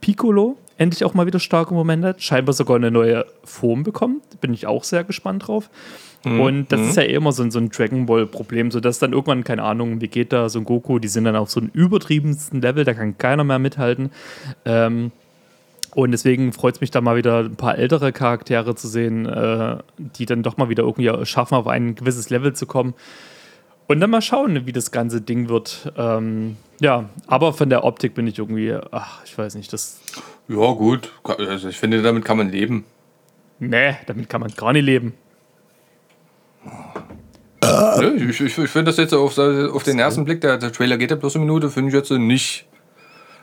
Piccolo 0.00 0.56
endlich 0.82 1.04
auch 1.04 1.14
mal 1.14 1.26
wieder 1.26 1.38
starke 1.38 1.72
Momente 1.72 2.08
hat, 2.08 2.22
scheinbar 2.22 2.52
sogar 2.52 2.76
eine 2.76 2.90
neue 2.90 3.24
Form 3.44 3.82
bekommt. 3.82 4.40
Bin 4.40 4.52
ich 4.52 4.66
auch 4.66 4.84
sehr 4.84 5.04
gespannt 5.04 5.46
drauf. 5.46 5.70
Und 6.24 6.70
das 6.70 6.80
ist 6.80 6.96
ja 6.96 7.02
immer 7.02 7.32
so 7.32 7.42
ein, 7.42 7.50
so 7.50 7.58
ein 7.58 7.70
Dragon 7.70 8.06
Ball-Problem, 8.06 8.70
so 8.70 8.78
dass 8.78 9.00
dann 9.00 9.12
irgendwann, 9.12 9.42
keine 9.42 9.64
Ahnung, 9.64 10.00
Vegeta, 10.00 10.48
so 10.48 10.60
ein 10.60 10.64
Goku, 10.64 11.00
die 11.00 11.08
sind 11.08 11.24
dann 11.24 11.34
auf 11.34 11.50
so 11.50 11.58
einem 11.58 11.70
übertriebensten 11.72 12.60
Level, 12.60 12.84
da 12.84 12.94
kann 12.94 13.18
keiner 13.18 13.42
mehr 13.42 13.58
mithalten. 13.58 14.10
Ähm, 14.64 15.10
und 15.94 16.12
deswegen 16.12 16.52
freut 16.52 16.76
es 16.76 16.80
mich 16.80 16.92
da 16.92 17.00
mal 17.00 17.16
wieder 17.16 17.40
ein 17.40 17.56
paar 17.56 17.76
ältere 17.76 18.12
Charaktere 18.12 18.76
zu 18.76 18.86
sehen, 18.86 19.26
äh, 19.26 19.78
die 19.98 20.24
dann 20.24 20.44
doch 20.44 20.56
mal 20.56 20.68
wieder 20.68 20.84
irgendwie 20.84 21.26
schaffen, 21.26 21.54
auf 21.54 21.66
ein 21.66 21.96
gewisses 21.96 22.30
Level 22.30 22.52
zu 22.52 22.66
kommen. 22.66 22.94
Und 23.88 24.00
dann 24.00 24.10
mal 24.10 24.22
schauen, 24.22 24.64
wie 24.64 24.72
das 24.72 24.92
ganze 24.92 25.20
Ding 25.20 25.48
wird. 25.48 25.92
Ähm, 25.96 26.56
ja, 26.82 27.08
aber 27.26 27.52
von 27.52 27.70
der 27.70 27.84
Optik 27.84 28.14
bin 28.14 28.26
ich 28.26 28.38
irgendwie, 28.38 28.76
ach, 28.90 29.24
ich 29.24 29.36
weiß 29.38 29.54
nicht, 29.54 29.72
das. 29.72 30.00
Ja, 30.48 30.72
gut. 30.72 31.12
Also 31.22 31.68
ich 31.68 31.78
finde, 31.78 32.02
damit 32.02 32.24
kann 32.24 32.36
man 32.36 32.50
leben. 32.50 32.84
Nee, 33.60 33.96
damit 34.06 34.28
kann 34.28 34.40
man 34.40 34.50
gar 34.56 34.72
nicht 34.72 34.84
leben. 34.84 35.14
Nö, 37.62 38.16
Ich, 38.28 38.40
ich, 38.40 38.58
ich 38.58 38.70
finde 38.70 38.90
das 38.90 38.96
jetzt 38.96 39.14
auf, 39.14 39.38
auf 39.38 39.82
den 39.84 39.98
ersten 40.00 40.24
Blick, 40.24 40.40
der, 40.40 40.58
der 40.58 40.72
Trailer 40.72 40.98
geht 40.98 41.10
ja 41.10 41.16
bloß 41.16 41.36
eine 41.36 41.44
Minute, 41.44 41.70
finde 41.70 41.90
ich 41.90 41.94
jetzt 41.94 42.10
nicht. 42.10 42.66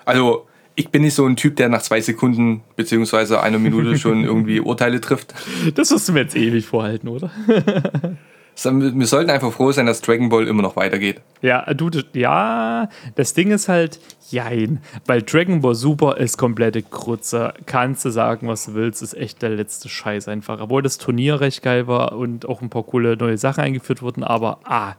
Also, 0.03 0.45
ich 0.75 0.89
bin 0.89 1.03
nicht 1.03 1.13
so 1.13 1.25
ein 1.25 1.37
Typ, 1.37 1.55
der 1.55 1.69
nach 1.69 1.81
zwei 1.81 2.01
Sekunden 2.01 2.61
beziehungsweise 2.75 3.41
einer 3.41 3.59
Minute 3.59 3.97
schon 3.97 4.25
irgendwie 4.25 4.59
Urteile 4.59 4.99
trifft. 4.99 5.33
Das 5.75 5.91
wirst 5.91 6.09
du 6.09 6.13
mir 6.13 6.21
jetzt 6.21 6.35
ewig 6.35 6.65
vorhalten, 6.65 7.07
oder? 7.07 7.31
Wir 8.63 9.07
sollten 9.07 9.29
einfach 9.29 9.51
froh 9.51 9.71
sein, 9.71 9.85
dass 9.85 10.01
Dragon 10.01 10.29
Ball 10.29 10.47
immer 10.47 10.61
noch 10.61 10.75
weitergeht. 10.75 11.21
Ja, 11.41 11.73
du, 11.73 11.89
ja, 12.13 12.89
das 13.15 13.33
Ding 13.33 13.51
ist 13.51 13.69
halt, 13.69 13.99
jein, 14.31 14.81
weil 15.05 15.21
Dragon 15.21 15.61
Ball 15.61 15.75
Super 15.75 16.17
ist 16.17 16.37
komplette 16.37 16.83
Krutze. 16.83 17.53
Kannst 17.65 18.05
du 18.05 18.09
sagen, 18.09 18.47
was 18.47 18.65
du 18.65 18.73
willst, 18.73 19.01
ist 19.01 19.15
echt 19.15 19.41
der 19.41 19.49
letzte 19.49 19.89
Scheiß 19.89 20.27
einfach. 20.27 20.59
Obwohl 20.61 20.81
das 20.81 20.97
Turnier 20.97 21.41
recht 21.41 21.61
geil 21.61 21.87
war 21.87 22.13
und 22.13 22.47
auch 22.47 22.61
ein 22.61 22.69
paar 22.69 22.83
coole 22.83 23.17
neue 23.17 23.37
Sachen 23.37 23.63
eingeführt 23.63 24.01
wurden, 24.01 24.23
aber 24.23 24.59
ah. 24.65 24.93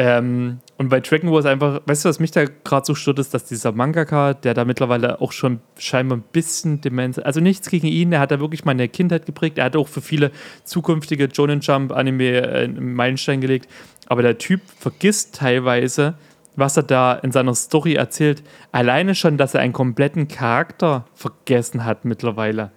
Ähm, 0.00 0.60
und 0.78 0.90
bei 0.90 1.00
Dragon 1.00 1.28
Ball 1.28 1.40
ist 1.40 1.46
einfach, 1.46 1.80
weißt 1.86 2.04
du, 2.04 2.08
was 2.08 2.20
mich 2.20 2.30
da 2.30 2.44
gerade 2.44 2.86
so 2.86 2.94
stört, 2.94 3.18
ist, 3.18 3.34
dass 3.34 3.44
dieser 3.44 3.72
Mangaka, 3.72 4.32
der 4.32 4.54
da 4.54 4.64
mittlerweile 4.64 5.20
auch 5.20 5.32
schon 5.32 5.58
scheinbar 5.76 6.18
ein 6.18 6.24
bisschen 6.32 6.80
Demenz, 6.80 7.18
also 7.18 7.40
nichts 7.40 7.68
gegen 7.68 7.88
ihn, 7.88 8.12
der 8.12 8.20
hat 8.20 8.30
da 8.30 8.38
wirklich 8.38 8.64
meine 8.64 8.88
Kindheit 8.88 9.26
geprägt, 9.26 9.58
er 9.58 9.64
hat 9.64 9.76
auch 9.76 9.88
für 9.88 10.00
viele 10.00 10.30
zukünftige 10.62 11.24
Jonen 11.24 11.60
Jump 11.60 11.90
Anime 11.90 12.30
äh, 12.30 12.64
einen 12.64 12.94
Meilenstein 12.94 13.40
gelegt, 13.40 13.68
aber 14.06 14.22
der 14.22 14.38
Typ 14.38 14.60
vergisst 14.78 15.34
teilweise, 15.34 16.14
was 16.54 16.76
er 16.76 16.84
da 16.84 17.14
in 17.14 17.32
seiner 17.32 17.56
Story 17.56 17.94
erzählt, 17.94 18.44
alleine 18.70 19.16
schon, 19.16 19.36
dass 19.36 19.54
er 19.54 19.60
einen 19.62 19.72
kompletten 19.72 20.28
Charakter 20.28 21.06
vergessen 21.12 21.84
hat 21.84 22.04
mittlerweile. 22.04 22.70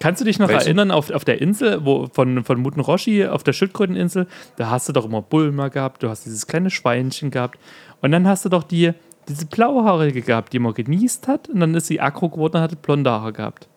Kannst 0.00 0.22
du 0.22 0.24
dich 0.24 0.38
noch 0.38 0.48
Welchen? 0.48 0.66
erinnern, 0.66 0.90
auf, 0.90 1.10
auf 1.10 1.26
der 1.26 1.42
Insel 1.42 1.84
wo, 1.84 2.08
von, 2.12 2.42
von 2.42 2.60
Muten 2.60 2.80
Roshi, 2.80 3.26
auf 3.26 3.42
der 3.44 3.52
Schildkröteninsel, 3.52 4.26
da 4.56 4.70
hast 4.70 4.88
du 4.88 4.92
doch 4.94 5.04
immer 5.04 5.20
Bulma 5.20 5.68
gehabt, 5.68 6.02
du 6.02 6.08
hast 6.08 6.24
dieses 6.24 6.46
kleine 6.46 6.70
Schweinchen 6.70 7.30
gehabt 7.30 7.58
und 8.00 8.10
dann 8.10 8.26
hast 8.26 8.46
du 8.46 8.48
doch 8.48 8.62
die, 8.62 8.92
diese 9.28 9.44
blauhaarige 9.44 10.22
gehabt, 10.22 10.54
die 10.54 10.58
man 10.58 10.72
genießt 10.72 11.28
hat 11.28 11.50
und 11.50 11.60
dann 11.60 11.74
ist 11.74 11.86
sie 11.86 12.00
aggro 12.00 12.30
geworden 12.30 12.56
und 12.56 12.62
hatte 12.62 12.76
blonde 12.76 13.10
Haare 13.10 13.34
gehabt. 13.34 13.68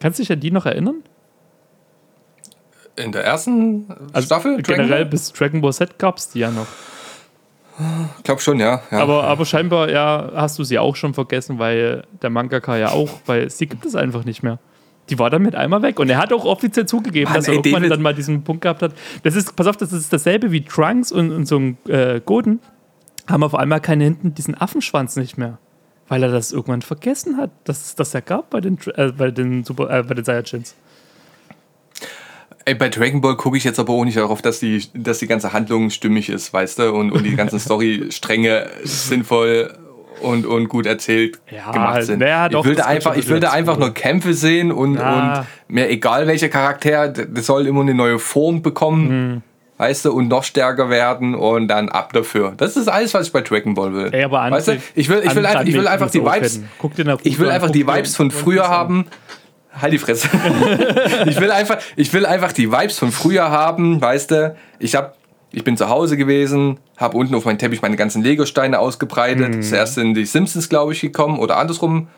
Kannst 0.00 0.18
du 0.18 0.22
dich 0.22 0.32
an 0.32 0.40
die 0.40 0.50
noch 0.50 0.64
erinnern? 0.64 1.02
In 2.96 3.12
der 3.12 3.24
ersten 3.24 3.84
Staffel? 4.18 4.52
Also 4.52 4.62
Generell 4.62 5.02
Ball? 5.02 5.10
bis 5.10 5.30
Dragon 5.30 5.60
Ball 5.60 5.74
Z 5.74 5.98
gab 5.98 6.16
es 6.16 6.30
die 6.30 6.38
ja 6.38 6.50
noch. 6.50 6.66
Ich 8.16 8.24
glaube 8.24 8.40
schon, 8.40 8.58
ja. 8.58 8.80
ja. 8.90 8.98
Aber, 8.98 9.24
aber 9.24 9.44
scheinbar 9.44 9.90
ja, 9.90 10.30
hast 10.34 10.58
du 10.58 10.64
sie 10.64 10.78
auch 10.78 10.96
schon 10.96 11.12
vergessen, 11.12 11.58
weil 11.58 12.04
der 12.22 12.30
Mangaka 12.30 12.78
ja 12.78 12.88
auch, 12.92 13.10
weil 13.26 13.50
sie 13.50 13.66
gibt 13.66 13.84
es 13.84 13.94
einfach 13.94 14.24
nicht 14.24 14.42
mehr. 14.42 14.58
Die 15.08 15.18
war 15.18 15.30
damit 15.30 15.54
einmal 15.54 15.82
weg. 15.82 16.00
Und 16.00 16.10
er 16.10 16.18
hat 16.18 16.32
auch 16.32 16.44
offiziell 16.44 16.86
zugegeben, 16.86 17.30
Mann, 17.30 17.34
dass 17.34 17.48
er 17.48 17.52
ey, 17.52 17.58
irgendwann 17.58 17.82
David. 17.82 17.92
dann 17.92 18.02
mal 18.02 18.14
diesen 18.14 18.42
Punkt 18.42 18.62
gehabt 18.62 18.82
hat. 18.82 18.92
Das 19.22 19.36
ist, 19.36 19.54
pass 19.54 19.66
auf, 19.66 19.76
das 19.76 19.92
ist 19.92 20.12
dasselbe 20.12 20.50
wie 20.50 20.62
Trunks 20.62 21.12
und, 21.12 21.30
und 21.30 21.46
so 21.46 21.58
ein 21.58 21.78
äh, 21.88 22.20
Goten. 22.24 22.60
Haben 23.28 23.42
auf 23.42 23.54
einmal 23.54 23.80
keine 23.80 24.04
hinten 24.04 24.34
diesen 24.34 24.60
Affenschwanz 24.60 25.16
nicht 25.16 25.38
mehr. 25.38 25.58
Weil 26.08 26.22
er 26.22 26.30
das 26.30 26.52
irgendwann 26.52 26.82
vergessen 26.82 27.36
hat, 27.36 27.50
dass 27.64 27.84
es 27.84 27.94
das 27.94 28.12
ja 28.12 28.20
gab 28.20 28.50
bei 28.50 28.60
den, 28.60 28.78
äh, 28.94 29.12
bei 29.12 29.30
den, 29.30 29.64
Super, 29.64 29.90
äh, 29.90 30.02
bei 30.02 30.14
den 30.14 30.24
Saiyajins. 30.24 30.76
Ey, 32.64 32.74
bei 32.74 32.88
Dragon 32.88 33.20
Ball 33.20 33.36
gucke 33.36 33.56
ich 33.56 33.62
jetzt 33.62 33.78
aber 33.78 33.92
auch 33.92 34.04
nicht 34.04 34.16
darauf, 34.16 34.42
dass 34.42 34.58
die, 34.58 34.82
dass 34.92 35.18
die 35.18 35.28
ganze 35.28 35.52
Handlung 35.52 35.90
stimmig 35.90 36.28
ist, 36.28 36.52
weißt 36.52 36.80
du? 36.80 36.92
Und, 36.92 37.12
und 37.12 37.22
die 37.22 37.36
ganzen 37.36 37.58
Story-Stränge 37.60 38.68
sinnvoll 38.82 39.72
und, 40.20 40.46
und 40.46 40.68
gut 40.68 40.86
erzählt 40.86 41.38
Ja, 41.50 41.70
gemacht 41.70 42.02
sind. 42.04 42.20
naja, 42.20 42.48
doch, 42.48 42.64
ich 42.64 42.72
gehört 42.72 42.86
einfach, 42.86 43.16
ich 43.16 43.26
dazu. 43.26 43.52
einfach 43.52 43.76
nur 43.78 43.92
Kämpfe 43.94 44.34
sehen 44.34 44.72
und, 44.72 44.94
Ja. 44.96 45.40
und 45.40 45.46
mir 45.74 45.88
egal 45.88 46.26
welcher 46.26 46.48
Charakter, 46.48 47.08
das 47.08 47.46
soll 47.46 47.66
immer 47.66 47.82
eine 47.82 47.94
neue 47.94 48.18
Form 48.18 48.62
bekommen. 48.62 49.32
Mhm. 49.34 49.42
Weißt 49.78 50.06
du, 50.06 50.12
und 50.12 50.28
noch 50.28 50.42
stärker 50.42 50.88
werden 50.88 51.34
und 51.34 51.68
dann 51.68 51.90
ab 51.90 52.14
dafür. 52.14 52.54
Das 52.56 52.78
ist 52.78 52.88
alles, 52.88 53.12
was 53.12 53.26
ich 53.26 53.32
bei 53.32 53.42
Dragon 53.42 53.74
Ball 53.74 53.92
will. 53.92 54.08
Ey, 54.10 54.24
aber 54.24 54.50
weißt 54.50 54.68
du, 54.68 54.78
ich 54.94 55.10
will, 55.10 55.20
ich 55.22 55.34
will 55.34 55.44
einfach, 55.44 55.64
ich 55.66 55.74
will 55.74 55.86
einfach 55.86 56.10
die 56.10 56.22
Vibes, 56.24 56.60
ich 57.24 57.38
will 57.38 57.50
einfach 57.50 57.70
die 57.70 57.86
Vibes 57.86 58.16
von 58.16 58.30
früher 58.30 58.68
haben. 58.68 59.04
Halt 59.80 59.92
die 59.92 59.98
Fresse. 59.98 60.28
ich, 61.26 61.38
will 61.38 61.50
einfach, 61.50 61.76
ich 61.96 62.10
will 62.14 62.24
einfach 62.24 62.52
die 62.52 62.72
Vibes 62.72 62.98
von 62.98 63.12
früher 63.12 63.50
haben, 63.50 64.00
weißt 64.00 64.30
du? 64.30 64.56
Ich, 64.78 64.96
hab, 64.96 65.15
ich 65.52 65.64
bin 65.64 65.76
zu 65.76 65.88
Hause 65.88 66.16
gewesen, 66.16 66.78
habe 66.96 67.16
unten 67.16 67.34
auf 67.34 67.44
meinem 67.44 67.58
Teppich 67.58 67.82
meine 67.82 67.96
ganzen 67.96 68.22
Lego-Steine 68.22 68.78
ausgebreitet. 68.78 69.56
Mhm. 69.56 69.62
Zuerst 69.62 69.94
sind 69.94 70.14
die 70.14 70.26
Simpsons, 70.26 70.68
glaube 70.68 70.92
ich, 70.92 71.00
gekommen 71.00 71.38
oder 71.38 71.56
andersrum. 71.56 72.08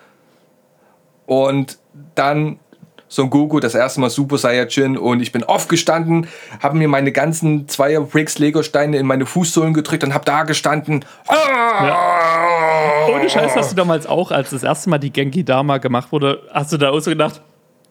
Und 1.26 1.78
dann 2.14 2.58
Son 3.08 3.30
Goku, 3.30 3.58
das 3.58 3.74
erste 3.74 4.00
Mal 4.00 4.10
Super 4.10 4.36
Saiyajin 4.36 4.98
und 4.98 5.20
ich 5.20 5.32
bin 5.32 5.42
aufgestanden, 5.42 6.28
habe 6.62 6.76
mir 6.76 6.88
meine 6.88 7.10
ganzen 7.10 7.66
Zweier 7.66 8.02
Bricks 8.02 8.38
Lego 8.38 8.62
Steine 8.62 8.98
in 8.98 9.06
meine 9.06 9.24
Fußsohlen 9.24 9.72
gedrückt 9.72 10.04
und 10.04 10.12
habe 10.12 10.26
da 10.26 10.42
gestanden. 10.42 11.04
Ah! 11.26 13.06
Ohne 13.08 13.30
Scheiß 13.30 13.56
hast 13.56 13.72
du 13.72 13.76
damals 13.76 14.06
auch, 14.06 14.30
als 14.30 14.50
das 14.50 14.62
erste 14.62 14.90
Mal 14.90 14.98
die 14.98 15.10
Genki 15.10 15.42
Dama 15.42 15.78
gemacht 15.78 16.12
wurde, 16.12 16.42
hast 16.52 16.72
du 16.72 16.76
da 16.76 16.90
auch 16.90 17.00
so 17.00 17.10
gedacht, 17.10 17.40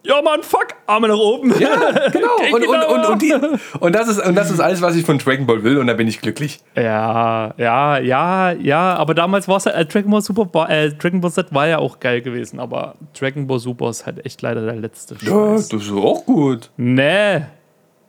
ja 0.04 0.22
Mann, 0.22 0.42
fuck, 0.44 0.68
Arme 0.86 1.08
nach 1.10 1.18
oben. 1.18 1.54
Ja, 1.60 1.76
genau. 2.10 2.28
Und, 2.54 2.66
und, 2.66 2.84
und, 2.86 3.06
und, 3.06 3.22
die, 3.22 3.34
und, 3.80 3.94
das 3.94 4.08
ist, 4.08 4.26
und 4.26 4.36
das 4.36 4.50
ist 4.52 4.60
alles, 4.62 4.82
was 4.82 4.96
ich 4.96 5.06
von 5.06 5.18
Dragon 5.18 5.46
Ball 5.46 5.64
will 5.64 5.78
und 5.80 5.88
da 5.88 5.94
bin 5.94 6.08
ich 6.08 6.22
glücklich. 6.22 6.60
Ja, 6.76 7.54
ja, 7.58 7.98
ja, 8.00 8.52
ja, 8.52 8.96
aber 8.96 9.14
damals 9.14 9.48
war 9.48 9.58
es 9.58 9.66
halt, 9.66 9.76
äh, 9.76 9.86
Dragon 9.86 10.10
Ball 10.12 10.22
Super, 10.22 10.48
war- 10.54 10.70
äh, 10.70 10.94
Dragon 10.94 11.20
Ball 11.22 11.32
Z 11.32 11.54
war 11.54 11.68
ja 11.68 11.80
auch 11.80 12.00
geil 12.00 12.22
gewesen, 12.22 12.60
aber 12.60 12.96
Dragon 13.20 13.48
Ball 13.48 13.60
Super 13.60 13.90
ist 13.90 14.06
halt 14.06 14.26
echt 14.26 14.42
leider 14.42 14.64
der 14.66 14.76
letzte 14.78 15.16
Ja, 15.22 15.56
Scheiß. 15.58 15.70
das 15.70 15.84
ist 15.84 15.92
auch 15.92 16.26
gut. 16.26 16.70
Nee. 16.78 17.42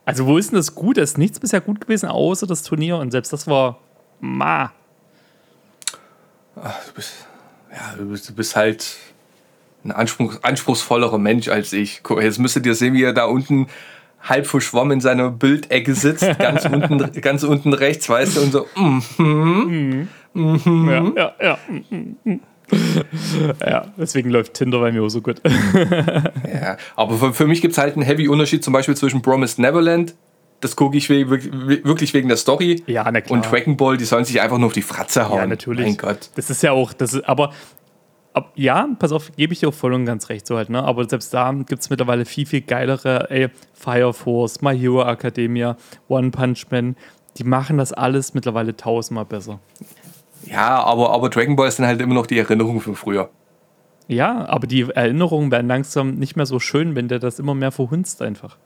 Also 0.05 0.25
wo 0.25 0.37
ist 0.37 0.51
denn 0.51 0.57
das 0.57 0.73
gut? 0.73 0.97
Es 0.97 1.11
ist 1.11 1.17
nichts 1.17 1.39
bisher 1.39 1.61
gut 1.61 1.81
gewesen, 1.81 2.07
außer 2.09 2.47
das 2.47 2.63
Turnier 2.63 2.97
und 2.97 3.11
selbst 3.11 3.33
das 3.33 3.45
war 3.47 3.77
ma. 4.21 4.71
Du 6.55 6.93
bist, 6.95 7.13
ja, 7.71 7.95
du 7.97 8.05
bist, 8.05 8.29
du 8.29 8.33
bist 8.33 8.55
halt 8.55 8.85
ein 9.83 9.91
Anspruch, 9.91 10.35
anspruchsvollerer 10.41 11.17
Mensch 11.17 11.47
als 11.47 11.73
ich. 11.73 12.01
Guck, 12.03 12.21
Jetzt 12.21 12.39
müsstet 12.39 12.65
ihr 12.65 12.75
sehen, 12.75 12.93
wie 12.93 13.03
er 13.03 13.13
da 13.13 13.25
unten 13.25 13.67
halb 14.21 14.45
verschwommen 14.47 14.93
in 14.93 15.01
seiner 15.01 15.29
Bildecke 15.29 15.93
sitzt, 15.93 16.27
ganz 16.39 16.65
unten, 16.65 17.21
ganz 17.21 17.43
unten 17.43 17.73
rechts, 17.73 18.09
weißt 18.09 18.37
du, 18.37 18.41
und 18.41 18.51
so, 18.51 18.65
mm, 18.75 20.07
Ja, 20.89 21.11
ja, 21.15 21.33
ja. 21.41 21.57
ja, 23.65 23.85
deswegen 23.97 24.29
läuft 24.29 24.53
Tinder 24.53 24.79
bei 24.79 24.91
mir 24.91 25.03
auch 25.03 25.09
so 25.09 25.21
gut. 25.21 25.41
ja. 26.53 26.77
Aber 26.95 27.17
für, 27.17 27.33
für 27.33 27.47
mich 27.47 27.61
gibt 27.61 27.71
es 27.71 27.77
halt 27.77 27.95
einen 27.95 28.03
heavy 28.03 28.27
Unterschied 28.27 28.63
zum 28.63 28.73
Beispiel 28.73 28.95
zwischen 28.95 29.21
Promised 29.21 29.59
Neverland, 29.59 30.15
das 30.61 30.75
gucke 30.75 30.97
ich 30.97 31.09
wirklich 31.09 32.13
wegen 32.13 32.27
der 32.27 32.37
Story, 32.37 32.83
Ja, 32.85 33.09
na 33.09 33.21
klar. 33.21 33.37
und 33.37 33.49
Dragon 33.49 33.77
Ball, 33.77 33.95
die 33.95 34.03
sollen 34.03 34.25
sich 34.25 34.41
einfach 34.41 34.57
nur 34.57 34.67
auf 34.67 34.73
die 34.73 34.81
Fratze 34.81 35.29
hauen. 35.29 35.37
Ja, 35.37 35.47
natürlich. 35.47 35.85
Mein 35.85 35.97
Gott. 35.97 36.29
Das 36.35 36.49
ist 36.49 36.61
ja 36.61 36.73
auch, 36.73 36.91
das 36.91 37.13
ist, 37.13 37.23
aber 37.29 37.53
ab, 38.33 38.51
ja, 38.55 38.87
pass 38.97 39.11
auf, 39.11 39.31
gebe 39.35 39.53
ich 39.53 39.59
dir 39.59 39.69
auch 39.69 39.73
voll 39.73 39.93
und 39.93 40.05
ganz 40.05 40.29
recht 40.29 40.47
so 40.47 40.57
halt, 40.57 40.69
ne? 40.69 40.83
Aber 40.83 41.07
selbst 41.07 41.33
da 41.33 41.51
gibt 41.51 41.81
es 41.81 41.89
mittlerweile 41.89 42.25
viel, 42.25 42.45
viel 42.45 42.61
geilere, 42.61 43.29
ey, 43.29 43.49
Fire 43.73 44.13
Force, 44.13 44.61
My 44.61 44.77
Hero 44.77 45.03
Academia, 45.03 45.77
One 46.07 46.31
Punch 46.31 46.65
Man, 46.69 46.95
die 47.37 47.43
machen 47.43 47.77
das 47.77 47.93
alles 47.93 48.33
mittlerweile 48.33 48.75
tausendmal 48.75 49.25
besser. 49.25 49.59
Ja, 50.45 50.83
aber, 50.83 51.11
aber 51.11 51.29
Dragon 51.29 51.55
Ball 51.55 51.67
ist 51.67 51.79
dann 51.79 51.87
halt 51.87 52.01
immer 52.01 52.13
noch 52.13 52.25
die 52.25 52.37
Erinnerung 52.37 52.81
von 52.81 52.95
früher. 52.95 53.29
Ja, 54.07 54.47
aber 54.47 54.65
die 54.65 54.81
Erinnerungen 54.81 55.51
werden 55.51 55.67
langsam 55.67 56.15
nicht 56.15 56.35
mehr 56.35 56.47
so 56.47 56.59
schön, 56.59 56.95
wenn 56.95 57.07
der 57.07 57.19
das 57.19 57.37
immer 57.37 57.53
mehr 57.53 57.71
verhunzt 57.71 58.21
einfach. 58.21 58.57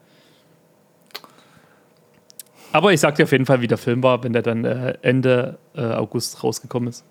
Aber 2.71 2.93
ich 2.93 3.01
sag 3.01 3.15
dir 3.15 3.23
auf 3.23 3.31
jeden 3.31 3.45
Fall, 3.45 3.61
wie 3.61 3.67
der 3.67 3.77
Film 3.77 4.01
war, 4.01 4.23
wenn 4.23 4.33
der 4.33 4.41
dann 4.41 4.65
äh, 4.65 4.97
Ende 5.01 5.59
äh, 5.75 5.81
August 5.81 6.43
rausgekommen 6.43 6.89
ist. 6.89 7.05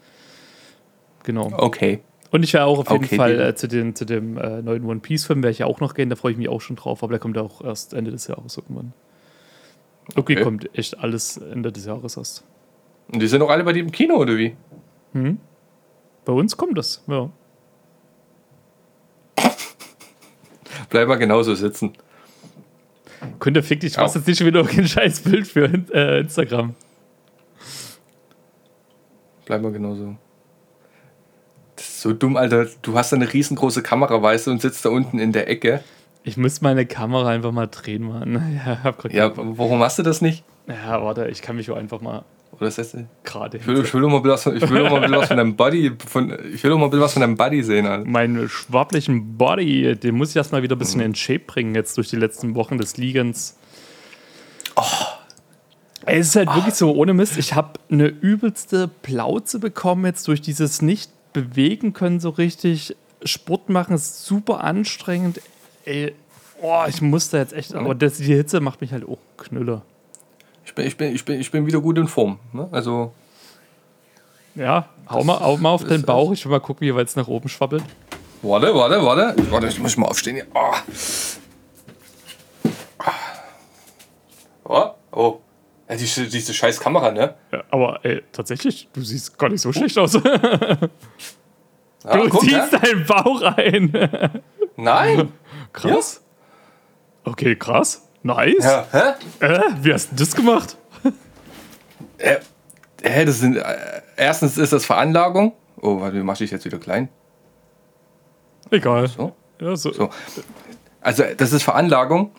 Genau. 1.25 1.53
Okay. 1.53 2.01
Und 2.33 2.43
ich 2.43 2.53
werde 2.55 2.67
auch 2.67 2.79
auf 2.81 2.91
jeden 2.91 3.05
Okay, 3.05 3.17
Fall 3.17 3.39
äh, 3.41 3.55
zu, 3.55 3.69
den, 3.69 3.95
zu 3.95 4.05
dem 4.07 4.39
äh, 4.39 4.63
neuen 4.63 4.85
One 4.85 5.01
Piece-Film, 5.01 5.43
werde 5.43 5.53
ich 5.53 5.59
ja 5.59 5.67
auch 5.67 5.81
noch 5.81 5.93
gehen, 5.95 6.09
da 6.11 6.17
freue 6.17 6.33
ich 6.33 6.39
mich 6.39 6.49
auch 6.49 6.61
schon 6.63 6.77
drauf, 6.77 7.03
aber 7.05 7.13
der 7.13 7.21
kommt 7.21 7.37
ja 7.37 7.43
auch 7.43 7.63
erst 7.63 7.93
Ende 7.95 8.11
des 8.11 8.27
Jahres 8.27 8.57
irgendwann. 8.57 8.95
Okay, 10.17 10.35
Okay. 10.35 10.43
kommt 10.43 10.77
echt 10.77 10.99
alles 10.99 11.37
Ende 11.37 11.71
des 11.71 11.85
Jahres 11.85 12.17
erst. 12.17 12.45
Und 13.13 13.21
die 13.21 13.27
sind 13.29 13.41
doch 13.41 13.51
alle 13.51 13.63
bei 13.65 13.73
dir 13.75 13.81
im 13.81 13.93
Kino, 13.93 14.17
oder 14.17 14.37
wie? 14.39 14.57
Bei 16.25 16.33
uns 16.33 16.57
kommt 16.57 16.79
das, 16.79 17.05
ja. 17.07 17.29
Bleib 20.89 21.09
mal 21.09 21.17
genauso 21.17 21.55
sitzen. 21.55 21.93
Kunde, 23.39 23.63
fick 23.63 23.81
dich, 23.81 23.97
machst 23.99 24.15
jetzt 24.17 24.27
nicht 24.27 24.39
schon 24.39 24.47
wieder 24.47 24.67
ein 24.67 24.89
scheiß 24.89 25.21
Bild 25.21 25.47
für 25.47 25.71
äh, 25.93 26.21
Instagram. 26.21 26.75
Bleib 29.45 29.61
mal 29.63 29.71
genauso. 29.73 30.17
So 32.03 32.13
dumm, 32.13 32.37
Alter. 32.37 32.67
Du 32.83 32.99
hast 32.99 33.15
eine 33.15 33.33
riesengroße 33.33 33.81
Kamera, 33.81 34.21
weißt 34.21 34.49
du, 34.49 34.51
und 34.51 34.61
sitzt 34.61 34.85
da 34.85 34.89
unten 34.89 35.21
in 35.21 35.31
der 35.31 35.49
Ecke. 35.49 35.85
Ich 36.25 36.37
muss 36.37 36.61
meine 36.61 36.85
Kamera 36.85 37.29
einfach 37.29 37.53
mal 37.53 37.69
drehen, 37.69 38.03
Mann. 38.03 38.61
Ja, 38.67 38.83
hab 38.83 38.99
grad 38.99 39.13
Ja, 39.13 39.31
warum 39.37 39.79
machst 39.79 40.01
du 40.01 40.03
das 40.03 40.21
nicht? 40.21 40.43
ja, 40.67 41.01
warte, 41.01 41.29
ich 41.29 41.43
kann 41.43 41.55
mich 41.55 41.71
auch 41.71 41.77
einfach 41.77 42.01
mal 42.01 42.25
Oder 42.57 42.67
ist 42.67 42.79
das, 42.79 42.95
ich 42.95 43.05
gerade 43.23 43.65
will, 43.65 43.83
ich 43.85 43.95
will 43.95 44.01
doch 44.01 44.09
mal 44.09 44.25
was 44.25 44.47
ich 44.47 44.69
will 44.69 44.83
doch 44.83 44.91
mal 44.91 44.97
ein 44.97 45.03
bisschen 45.03 45.17
was 45.17 45.29
von 45.29 45.37
deinem 45.37 45.55
Body, 45.55 45.93
von, 46.05 46.37
ich 46.53 46.65
will 46.65 46.71
doch 46.73 46.79
mal 46.79 46.91
was 47.01 47.13
von 47.13 47.21
deinem 47.23 47.37
Body 47.37 47.63
sehen, 47.63 47.87
Alter. 47.87 48.05
meinen 48.09 48.49
schwabblichen 48.49 49.37
Body, 49.39 49.95
den 49.95 50.17
muss 50.17 50.31
ich 50.31 50.37
erstmal 50.37 50.65
wieder 50.65 50.75
ein 50.75 50.81
bisschen 50.81 51.01
in 51.03 51.15
Shape 51.15 51.45
bringen, 51.47 51.77
jetzt 51.77 51.97
durch 51.99 52.11
die 52.11 52.17
letzten 52.17 52.57
Wochen 52.57 52.79
des 52.79 52.97
Liegens. 52.97 53.57
Ey, 56.05 56.19
Es 56.19 56.29
ist 56.31 56.37
halt 56.37 56.53
wirklich 56.53 56.75
so, 56.75 56.93
ohne 56.93 57.15
Mist, 57.15 57.39
ich 57.39 57.55
habe 57.55 57.79
eine 57.91 58.07
übelste 58.07 58.89
Plauze 58.89 59.61
bekommen 59.61 60.05
jetzt 60.05 60.27
durch 60.27 60.41
dieses 60.41 60.83
nicht 60.83 61.13
bewegen 61.33 61.93
können 61.93 62.21
so 62.21 62.31
richtig. 62.31 62.97
Sport 63.25 63.69
machen 63.69 63.95
ist 63.95 64.25
super 64.25 64.65
anstrengend. 64.65 65.41
Ey, 65.85 66.15
oh, 66.61 66.83
ich 66.89 67.01
muss 67.01 67.31
da 67.31 67.39
jetzt 67.39 67.53
echt, 67.53 67.75
aber 67.75 67.95
das, 67.95 68.17
die 68.17 68.25
Hitze 68.35 68.61
macht 68.61 68.81
mich 68.81 68.93
halt 68.93 69.09
auch 69.09 69.19
knüller. 69.37 69.83
Ich 70.65 70.75
bin, 70.75 70.87
ich 70.87 70.97
bin, 70.97 71.15
ich 71.15 71.25
bin, 71.25 71.41
ich 71.41 71.51
bin 71.51 71.67
wieder 71.67 71.81
gut 71.81 71.99
in 71.99 72.09
Form. 72.09 72.39
Ne? 72.53 72.69
Also, 72.71 73.13
Ja, 74.55 74.89
hau 75.09 75.25
mal, 75.25 75.41
hau 75.41 75.57
mal 75.57 75.71
auf 75.71 75.85
den 75.85 76.03
Bauch, 76.03 76.33
ich 76.33 76.45
will 76.45 76.53
mal 76.53 76.61
gucken, 76.61 76.87
wie 76.87 76.95
weit 76.95 77.09
es 77.09 77.17
nach 77.17 77.29
oben 77.29 77.49
schwabbelt. 77.49 77.83
warte, 78.43 78.75
warte, 78.75 79.03
warte. 79.05 79.51
Warte, 79.51 79.67
ich 79.69 79.79
muss 79.79 79.97
mal 79.97 80.07
aufstehen 80.07 80.37
hier. 80.37 80.47
Oh. 80.55 80.73
Oh, 84.65 84.91
oh. 85.13 85.41
Ja, 85.89 85.97
diese, 85.97 86.27
diese 86.27 86.55
scheiß 86.55 86.81
Kamera, 86.81 87.11
ne? 87.11 87.35
Ja, 87.53 87.65
aber 87.71 88.01
ey, 88.05 88.23
tatsächlich, 88.33 88.89
du 88.93 89.03
siehst 89.03 89.39
gar 89.39 89.49
nicht 89.51 89.61
so 89.61 89.73
schlecht 89.73 89.99
aus. 89.99 90.19
Ja, 92.05 92.17
Du 92.17 92.29
guck, 92.31 92.41
ziehst 92.41 92.73
ne? 92.73 92.81
deinen 92.81 93.07
Bauch 93.07 93.43
ein. 93.43 93.93
Nein. 94.77 95.33
Krass. 95.73 96.21
Okay, 97.23 97.55
krass. 97.55 98.09
Nice. 98.25 98.65
Ja, 98.65 98.85
hä? 98.91 99.13
Äh, 99.47 99.61
wie 99.83 99.93
hast 99.93 100.11
du 100.11 100.17
das 100.17 100.35
gemacht? 100.35 100.77
Äh, 102.19 102.39
hä, 103.05 103.25
das 103.25 103.39
sind, 103.39 103.57
äh, 103.57 103.63
erstens 104.17 104.59
ist 104.59 104.73
das 104.73 104.85
Veranlagung. 104.85 105.53
Oh, 105.81 106.01
warte, 106.01 106.17
wie 106.17 106.23
mach 106.25 106.41
ich 106.41 106.51
jetzt 106.51 106.65
wieder 106.65 106.79
klein? 106.79 107.09
Egal. 108.73 109.07
So. 109.07 109.37
Ja, 109.61 109.77
so. 109.77 109.93
So. 109.93 110.11
Also, 111.01 111.23
das 111.37 111.53
ist 111.53 111.63
Veranlagung, 111.63 112.33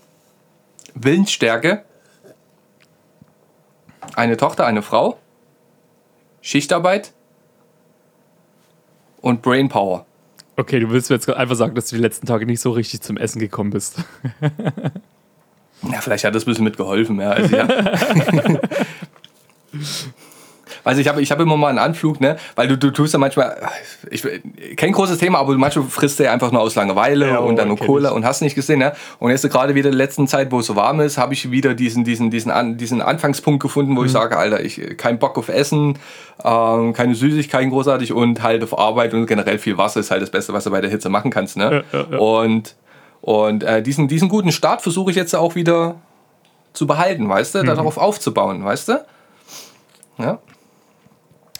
Willensstärke, 0.94 1.86
eine 4.16 4.38
Tochter, 4.38 4.66
eine 4.66 4.82
Frau, 4.82 5.18
Schichtarbeit 6.42 7.14
und 9.22 9.42
Brainpower. 9.42 10.06
Okay, 10.56 10.80
du 10.80 10.90
willst 10.92 11.10
mir 11.10 11.16
jetzt 11.16 11.30
einfach 11.30 11.56
sagen, 11.56 11.74
dass 11.76 11.88
du 11.88 11.96
die 11.96 12.02
letzten 12.02 12.28
Tage 12.28 12.46
nicht 12.46 12.62
so 12.62 12.72
richtig 12.72 13.02
zum 13.02 13.18
Essen 13.18 13.40
gekommen 13.40 13.72
bist. 13.72 13.98
Ja, 15.92 16.00
vielleicht 16.00 16.24
hat 16.24 16.34
das 16.34 16.44
ein 16.44 16.46
bisschen 16.46 16.64
mitgeholfen. 16.64 17.20
Ja. 17.20 17.32
Also, 17.32 17.56
ja. 17.56 17.68
Also 20.86 21.00
ich 21.00 21.08
habe 21.08 21.22
ich 21.22 21.32
hab 21.32 21.40
immer 21.40 21.56
mal 21.56 21.70
einen 21.70 21.80
Anflug, 21.80 22.20
ne? 22.20 22.36
weil 22.56 22.68
du, 22.68 22.78
du 22.78 22.92
tust 22.92 23.14
ja 23.14 23.20
manchmal, 23.20 23.56
ich, 24.10 24.24
kein 24.76 24.92
großes 24.92 25.18
Thema, 25.18 25.40
aber 25.40 25.54
manchmal 25.58 25.86
frisst 25.86 26.20
du 26.20 26.24
ja 26.26 26.34
einfach 26.34 26.52
nur 26.52 26.62
aus 26.62 26.76
Langeweile 26.76 27.28
Ja, 27.30 27.38
und 27.38 27.56
dann 27.56 27.70
nur 27.70 27.78
Cola 27.78 28.10
ich. 28.10 28.16
und 28.16 28.26
hast 28.26 28.42
nicht 28.42 28.56
gesehen. 28.56 28.80
Ne? 28.80 28.94
Und 29.20 29.32
jetzt 29.32 29.50
gerade 29.50 29.76
wieder 29.76 29.90
in 29.90 29.98
der 29.98 30.06
letzten 30.06 30.28
Zeit, 30.28 30.52
wo 30.52 30.60
es 30.60 30.66
so 30.66 30.76
warm 30.76 31.00
ist, 31.00 31.18
habe 31.18 31.34
ich 31.34 31.52
wieder 31.52 31.74
diesen, 31.74 32.04
diesen, 32.04 32.32
diesen, 32.32 32.52
An, 32.52 32.76
diesen 32.78 33.02
Anfangspunkt 33.02 33.62
gefunden, 33.62 33.96
wo 33.96 34.02
Mhm. 34.02 34.08
ich 34.08 34.12
sage, 34.12 34.38
Alter, 34.38 34.62
ich 34.62 34.98
kein 34.98 35.20
Bock 35.20 35.38
auf 35.38 35.48
Essen, 35.50 35.98
ähm, 36.44 36.94
keine 36.94 37.16
Süßigkeiten 37.16 37.70
großartig 37.70 38.12
und 38.12 38.44
halt 38.44 38.62
auf 38.64 38.78
Arbeit 38.78 39.14
und 39.14 39.26
generell 39.26 39.60
viel 39.60 39.78
Wasser 39.78 40.02
ist 40.02 40.12
halt 40.12 40.22
das 40.22 40.32
Beste, 40.32 40.52
was 40.54 40.66
du 40.66 40.72
bei 40.72 40.82
der 40.82 40.90
Hitze 40.90 41.08
machen 41.10 41.32
kannst. 41.32 41.56
Ne? 41.56 41.84
Ja, 41.94 42.06
ja. 42.12 42.18
Und, 42.18 42.76
und 43.22 43.64
äh, 43.64 43.82
diesen, 43.82 44.10
diesen 44.10 44.28
guten 44.28 44.52
Start 44.52 44.82
versuche 44.82 45.12
ich 45.12 45.16
jetzt 45.16 45.34
auch 45.34 45.56
wieder 45.56 45.96
zu 46.74 46.88
behalten, 46.88 47.30
weißt 47.30 47.56
du, 47.56 47.60
Mhm. 47.64 47.68
darauf 47.68 47.98
aufzubauen, 47.98 48.66
weißt 48.66 48.90
du? 48.90 49.06
Ja. 50.18 50.40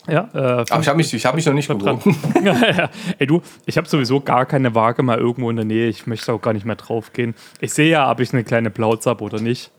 Ja, 0.08 0.30
äh, 0.34 0.38
Aber 0.38 0.82
ich 0.82 0.88
habe 0.88 0.98
mich, 0.98 1.14
ich 1.14 1.26
hab 1.26 1.36
mich 1.36 1.46
noch 1.46 1.54
nicht 1.54 1.70
gewogen. 1.70 2.16
ja. 2.44 2.90
Ey, 3.20 3.28
du, 3.28 3.42
ich 3.66 3.78
habe 3.78 3.88
sowieso 3.88 4.20
gar 4.20 4.46
keine 4.46 4.76
Waage 4.76 5.02
mal 5.02 5.18
irgendwo 5.18 5.50
in 5.50 5.56
der 5.56 5.66
Nähe. 5.66 5.88
Ich 5.88 6.08
möchte 6.08 6.34
auch 6.34 6.42
gar 6.42 6.54
nicht 6.54 6.66
mehr 6.66 6.76
drauf 6.76 7.14
gehen. 7.14 7.36
Ich 7.60 7.74
sehe 7.74 7.90
ja, 7.90 8.12
ob 8.12 8.20
ich 8.20 8.34
eine 8.34 8.44
kleine 8.44 8.70
Plauze 8.70 9.10
habe 9.10 9.24
oder 9.24 9.40
nicht. 9.40 9.72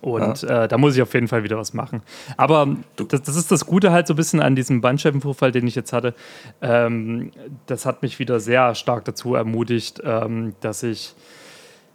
Und 0.00 0.42
äh, 0.44 0.66
da 0.66 0.78
muss 0.78 0.96
ich 0.96 1.02
auf 1.02 1.12
jeden 1.12 1.28
Fall 1.28 1.44
wieder 1.44 1.58
was 1.58 1.74
machen. 1.74 2.02
Aber 2.36 2.74
das, 2.96 3.22
das 3.22 3.36
ist 3.36 3.52
das 3.52 3.66
Gute 3.66 3.92
halt 3.92 4.06
so 4.06 4.14
ein 4.14 4.16
bisschen 4.16 4.40
an 4.40 4.56
diesem 4.56 4.80
Bandscheibenvorfall, 4.80 5.52
den 5.52 5.66
ich 5.66 5.74
jetzt 5.74 5.92
hatte. 5.92 6.14
Ähm, 6.62 7.30
das 7.66 7.84
hat 7.84 8.02
mich 8.02 8.18
wieder 8.18 8.40
sehr 8.40 8.74
stark 8.74 9.04
dazu 9.04 9.34
ermutigt, 9.34 10.00
ähm, 10.04 10.54
dass 10.60 10.82
ich 10.82 11.14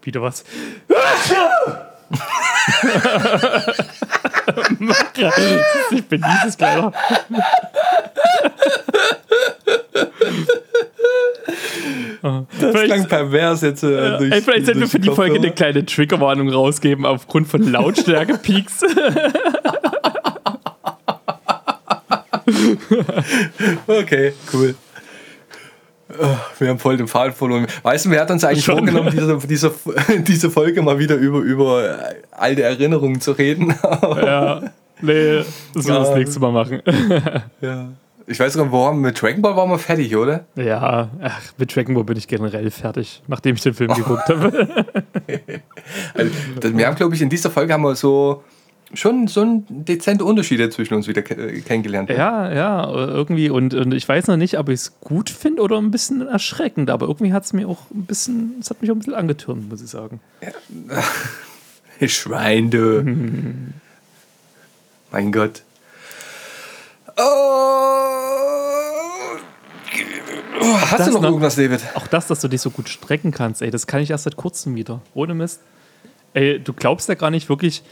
wieder 0.03 0.21
was 0.21 0.45
mache. 4.79 5.31
Ich 5.91 6.05
bin 6.05 6.23
dieses 6.41 6.57
kleiner. 6.57 6.91
vielleicht 12.21 12.47
vielleicht- 12.59 12.93
klang 12.93 13.07
pervers 13.07 13.61
jetzt. 13.61 13.83
Äh, 13.83 14.17
durch, 14.17 14.31
Ey, 14.31 14.41
vielleicht 14.41 14.65
sollten 14.65 14.81
wir 14.81 14.87
für 14.87 14.99
die 14.99 15.09
Folge 15.09 15.35
eine 15.35 15.47
Kopfhörer. 15.49 15.71
kleine 15.71 15.85
Triggerwarnung 15.85 16.49
rausgeben 16.49 17.05
aufgrund 17.05 17.47
von 17.47 17.61
Lautstärke-Peaks. 17.63 18.81
Okay, 23.87 24.33
cool. 24.53 24.75
Wir 26.59 26.69
haben 26.69 26.79
voll 26.79 26.97
den 26.97 27.07
Pfad 27.07 27.33
verloren. 27.33 27.67
Weißt 27.83 28.05
du, 28.05 28.09
wer 28.09 28.21
hat 28.21 28.31
uns 28.31 28.43
eigentlich 28.43 28.65
Schon. 28.65 28.77
vorgenommen, 28.77 29.11
diese, 29.11 29.37
diese, 29.47 29.71
diese 30.27 30.49
Folge 30.49 30.81
mal 30.81 30.99
wieder 30.99 31.15
über, 31.15 31.39
über 31.39 31.99
alte 32.31 32.63
Erinnerungen 32.63 33.21
zu 33.21 33.31
reden? 33.31 33.73
ja. 34.01 34.61
Nee, 35.01 35.37
das 35.37 35.47
müssen 35.73 35.89
wir 35.89 35.99
das 35.99 36.15
nächste 36.15 36.39
Mal 36.39 36.51
machen. 36.51 36.81
ja. 37.61 37.89
Ich 38.27 38.39
weiß 38.39 38.57
gar 38.57 38.65
nicht, 38.65 39.01
mit 39.01 39.21
Dragon 39.21 39.41
Ball 39.41 39.55
waren 39.55 39.69
wir 39.69 39.77
fertig, 39.77 40.15
oder? 40.15 40.45
Ja, 40.55 41.09
ach, 41.21 41.41
mit 41.57 41.75
Dragon 41.75 41.93
Ball 41.93 42.03
bin 42.03 42.17
ich 42.17 42.27
generell 42.27 42.71
fertig, 42.71 43.21
nachdem 43.27 43.55
ich 43.55 43.61
den 43.61 43.75
Film 43.75 43.93
geguckt 43.93 44.27
habe. 44.29 44.85
Also, 46.15 46.31
wir 46.75 46.87
haben, 46.87 46.95
glaube 46.95 47.13
ich, 47.13 47.21
in 47.21 47.29
dieser 47.29 47.51
Folge 47.51 47.73
haben 47.73 47.83
wir 47.83 47.95
so 47.95 48.43
schon 48.93 49.27
so 49.27 49.41
ein 49.41 49.65
dezente 49.69 50.23
Unterschiede 50.25 50.69
zwischen 50.69 50.93
uns 50.93 51.07
wieder 51.07 51.29
äh, 51.29 51.59
kennengelernt. 51.61 52.09
Ja, 52.09 52.51
ja, 52.53 52.89
irgendwie. 52.89 53.49
Und, 53.49 53.73
und 53.73 53.93
ich 53.93 54.07
weiß 54.07 54.27
noch 54.27 54.37
nicht, 54.37 54.57
ob 54.57 54.69
ich 54.69 54.75
es 54.75 54.99
gut 55.01 55.29
finde 55.29 55.61
oder 55.61 55.77
ein 55.77 55.91
bisschen 55.91 56.27
erschreckend, 56.27 56.89
aber 56.89 57.07
irgendwie 57.07 57.33
hat 57.33 57.43
es 57.45 57.53
mir 57.53 57.67
auch 57.67 57.89
ein 57.93 58.05
bisschen, 58.05 58.55
es 58.61 58.69
hat 58.69 58.81
mich 58.81 58.91
auch 58.91 58.95
ein 58.95 58.99
bisschen 58.99 59.15
angetürmt, 59.15 59.69
muss 59.69 59.81
ich 59.81 59.89
sagen. 59.89 60.19
Schwein, 62.05 62.69
du. 62.69 63.03
mein 65.11 65.31
Gott. 65.31 65.63
Oh. 67.17 67.85
Hast 70.81 70.99
das 70.99 71.07
du 71.07 71.13
noch 71.13 71.21
noch? 71.21 71.29
irgendwas, 71.29 71.55
David? 71.55 71.81
Auch 71.95 72.07
das, 72.07 72.27
dass 72.27 72.41
du 72.41 72.47
dich 72.47 72.61
so 72.61 72.69
gut 72.69 72.89
strecken 72.89 73.31
kannst, 73.31 73.61
ey, 73.61 73.71
das 73.71 73.87
kann 73.87 74.01
ich 74.01 74.11
erst 74.11 74.25
seit 74.25 74.35
kurzem 74.35 74.75
wieder. 74.75 75.01
Ohne 75.13 75.33
Mist. 75.33 75.61
Ey, 76.33 76.59
du 76.59 76.73
glaubst 76.73 77.07
ja 77.07 77.15
gar 77.15 77.31
nicht 77.31 77.47
wirklich, 77.49 77.83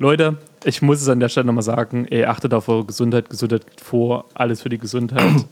Leute, 0.00 0.38
ich 0.64 0.80
muss 0.80 1.02
es 1.02 1.08
an 1.10 1.20
der 1.20 1.28
Stelle 1.28 1.44
nochmal 1.44 1.62
sagen, 1.62 2.06
ey, 2.06 2.24
achtet 2.24 2.54
auf 2.54 2.70
eure 2.70 2.86
Gesundheit, 2.86 3.28
Gesundheit 3.28 3.66
geht 3.66 3.82
vor, 3.82 4.24
alles 4.32 4.62
für 4.62 4.70
die 4.70 4.78
Gesundheit. 4.78 5.22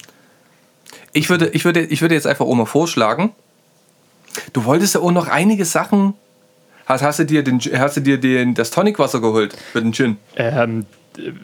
Ich 1.13 1.29
würde, 1.29 1.49
ich, 1.49 1.65
würde, 1.65 1.81
ich 1.81 2.01
würde 2.01 2.15
jetzt 2.15 2.27
einfach 2.27 2.47
mal 2.47 2.65
vorschlagen, 2.65 3.33
du 4.53 4.65
wolltest 4.65 4.95
ja 4.95 5.01
auch 5.03 5.11
noch 5.11 5.27
einige 5.27 5.65
Sachen. 5.65 6.15
Hast, 6.87 7.03
hast 7.03 7.19
du 7.19 7.25
dir, 7.25 7.43
den, 7.43 7.61
hast 7.61 7.97
du 7.99 8.01
dir 8.01 8.19
den, 8.19 8.55
das 8.55 8.71
Tonicwasser 8.71 9.21
geholt 9.21 9.55
für 9.73 9.83
den 9.83 9.93
Gin? 9.93 10.17
ähm, 10.37 10.87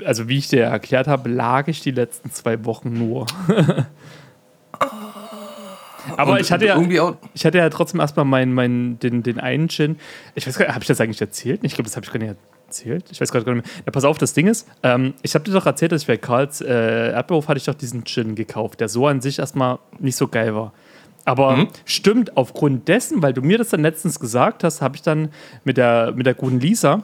also 0.05 0.29
wie 0.29 0.39
ich 0.39 0.49
dir 0.49 0.65
erklärt 0.65 1.09
habe, 1.09 1.29
lag 1.29 1.69
ich 1.69 1.81
die 1.81 1.91
letzten 1.91 2.31
zwei 2.31 2.65
Wochen 2.65 2.93
nur. 2.93 3.27
Aber 6.17 6.33
Und 6.33 6.41
ich 6.41 6.53
hatte 6.53 6.67
ja, 6.67 6.79
ich 7.35 7.45
hatte 7.45 7.59
ja 7.59 7.69
trotzdem 7.71 8.01
erstmal 8.01 8.25
meinen, 8.25 8.53
meinen, 8.55 8.99
den, 8.99 9.23
den 9.23 9.41
einen 9.41 9.69
Gin. 9.69 9.99
Ich 10.35 10.47
weiß 10.47 10.57
gar 10.59 10.67
nicht, 10.67 10.75
habe 10.75 10.85
ich 10.85 10.89
das 10.89 11.01
eigentlich 11.01 11.21
erzählt? 11.21 11.61
Ich 11.65 11.75
glaube, 11.75 11.89
das 11.89 11.97
habe 11.97 12.07
ich 12.07 12.13
gar 12.13 12.19
nicht 12.21 12.37
erzählt. 12.75 13.07
Ich 13.11 13.20
weiß 13.20 13.31
gerade 13.31 13.45
gar 13.45 13.55
nicht 13.55 13.64
mehr. 13.64 13.75
Ja, 13.87 13.93
pass 13.93 14.05
auf, 14.05 14.18
das 14.18 14.33
Ding 14.35 14.49
ist, 14.49 14.66
ähm, 14.83 15.14
ich 15.22 15.35
habe 15.35 15.45
dir 15.45 15.53
doch 15.53 15.66
erzählt, 15.66 15.93
dass 15.93 16.03
ich 16.03 16.09
bei 16.09 16.16
Karls 16.16 16.61
äh, 16.61 17.12
Erdbeerhof 17.12 17.49
hatte 17.49 17.59
ich 17.59 17.64
doch 17.64 17.75
diesen 17.75 18.05
Gin 18.05 18.35
gekauft, 18.35 18.81
der 18.81 18.89
so 18.89 19.07
an 19.07 19.20
sich 19.20 19.39
erstmal 19.39 19.79
nicht 19.99 20.16
so 20.16 20.29
geil 20.29 20.55
war. 20.55 20.72
Aber 21.27 21.68
stimmt, 21.87 22.37
aufgrund 22.37 22.87
dessen, 22.87 23.22
weil 23.22 23.33
du 23.33 23.41
mir 23.41 23.57
das 23.57 23.70
dann 23.70 23.81
letztens 23.81 24.20
gesagt 24.20 24.62
hast, 24.62 24.83
habe 24.83 24.97
ich 24.97 25.03
dann 25.03 25.31
mit 25.64 25.79
der, 25.79 26.12
mit 26.14 26.27
der 26.27 26.35
guten 26.35 26.61
Lisa, 26.61 27.03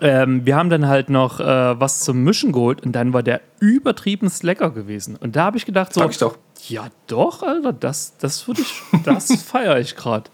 ähm, 0.00 0.46
wir 0.46 0.54
haben 0.56 0.70
dann 0.70 0.86
halt 0.86 1.10
noch 1.10 1.40
äh, 1.40 1.44
was 1.44 2.00
zum 2.00 2.22
Mischen 2.22 2.52
geholt 2.52 2.82
und 2.82 2.92
dann 2.92 3.12
war 3.12 3.24
der 3.24 3.40
übertrieben 3.58 4.30
lecker 4.42 4.70
gewesen. 4.70 5.16
Und 5.16 5.34
da 5.34 5.44
habe 5.44 5.56
ich 5.56 5.66
gedacht, 5.66 5.92
so, 5.92 6.00
Sag 6.00 6.10
ich 6.12 6.18
doch. 6.18 6.38
ja 6.68 6.86
doch, 7.08 7.42
Alter, 7.42 7.72
das, 7.72 8.16
das 8.18 8.46
würde 8.46 8.62
ich, 8.62 8.80
das 9.04 9.42
feiere 9.42 9.80
ich 9.80 9.96
gerade. 9.96 10.30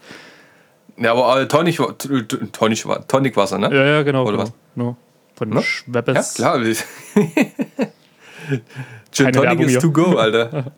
Ja, 0.99 1.11
aber 1.13 1.41
äh, 1.41 1.47
Tonic, 1.47 1.79
Tonic, 2.51 2.85
Tonicwasser, 3.07 3.57
ne? 3.57 3.73
Ja, 3.73 3.85
ja, 3.85 4.03
genau. 4.03 4.23
Oder 4.23 4.31
genau. 4.37 4.43
was? 4.43 4.53
No. 4.75 4.97
Von? 5.35 5.53
Ja, 5.53 5.61
Schweppes. 5.61 6.33
klar. 6.33 6.59
Gin 9.11 9.31
Tonic 9.31 9.35
Werbung 9.41 9.65
is 9.65 9.71
hier. 9.71 9.79
to 9.79 9.91
go, 9.91 10.17
Alter. 10.17 10.71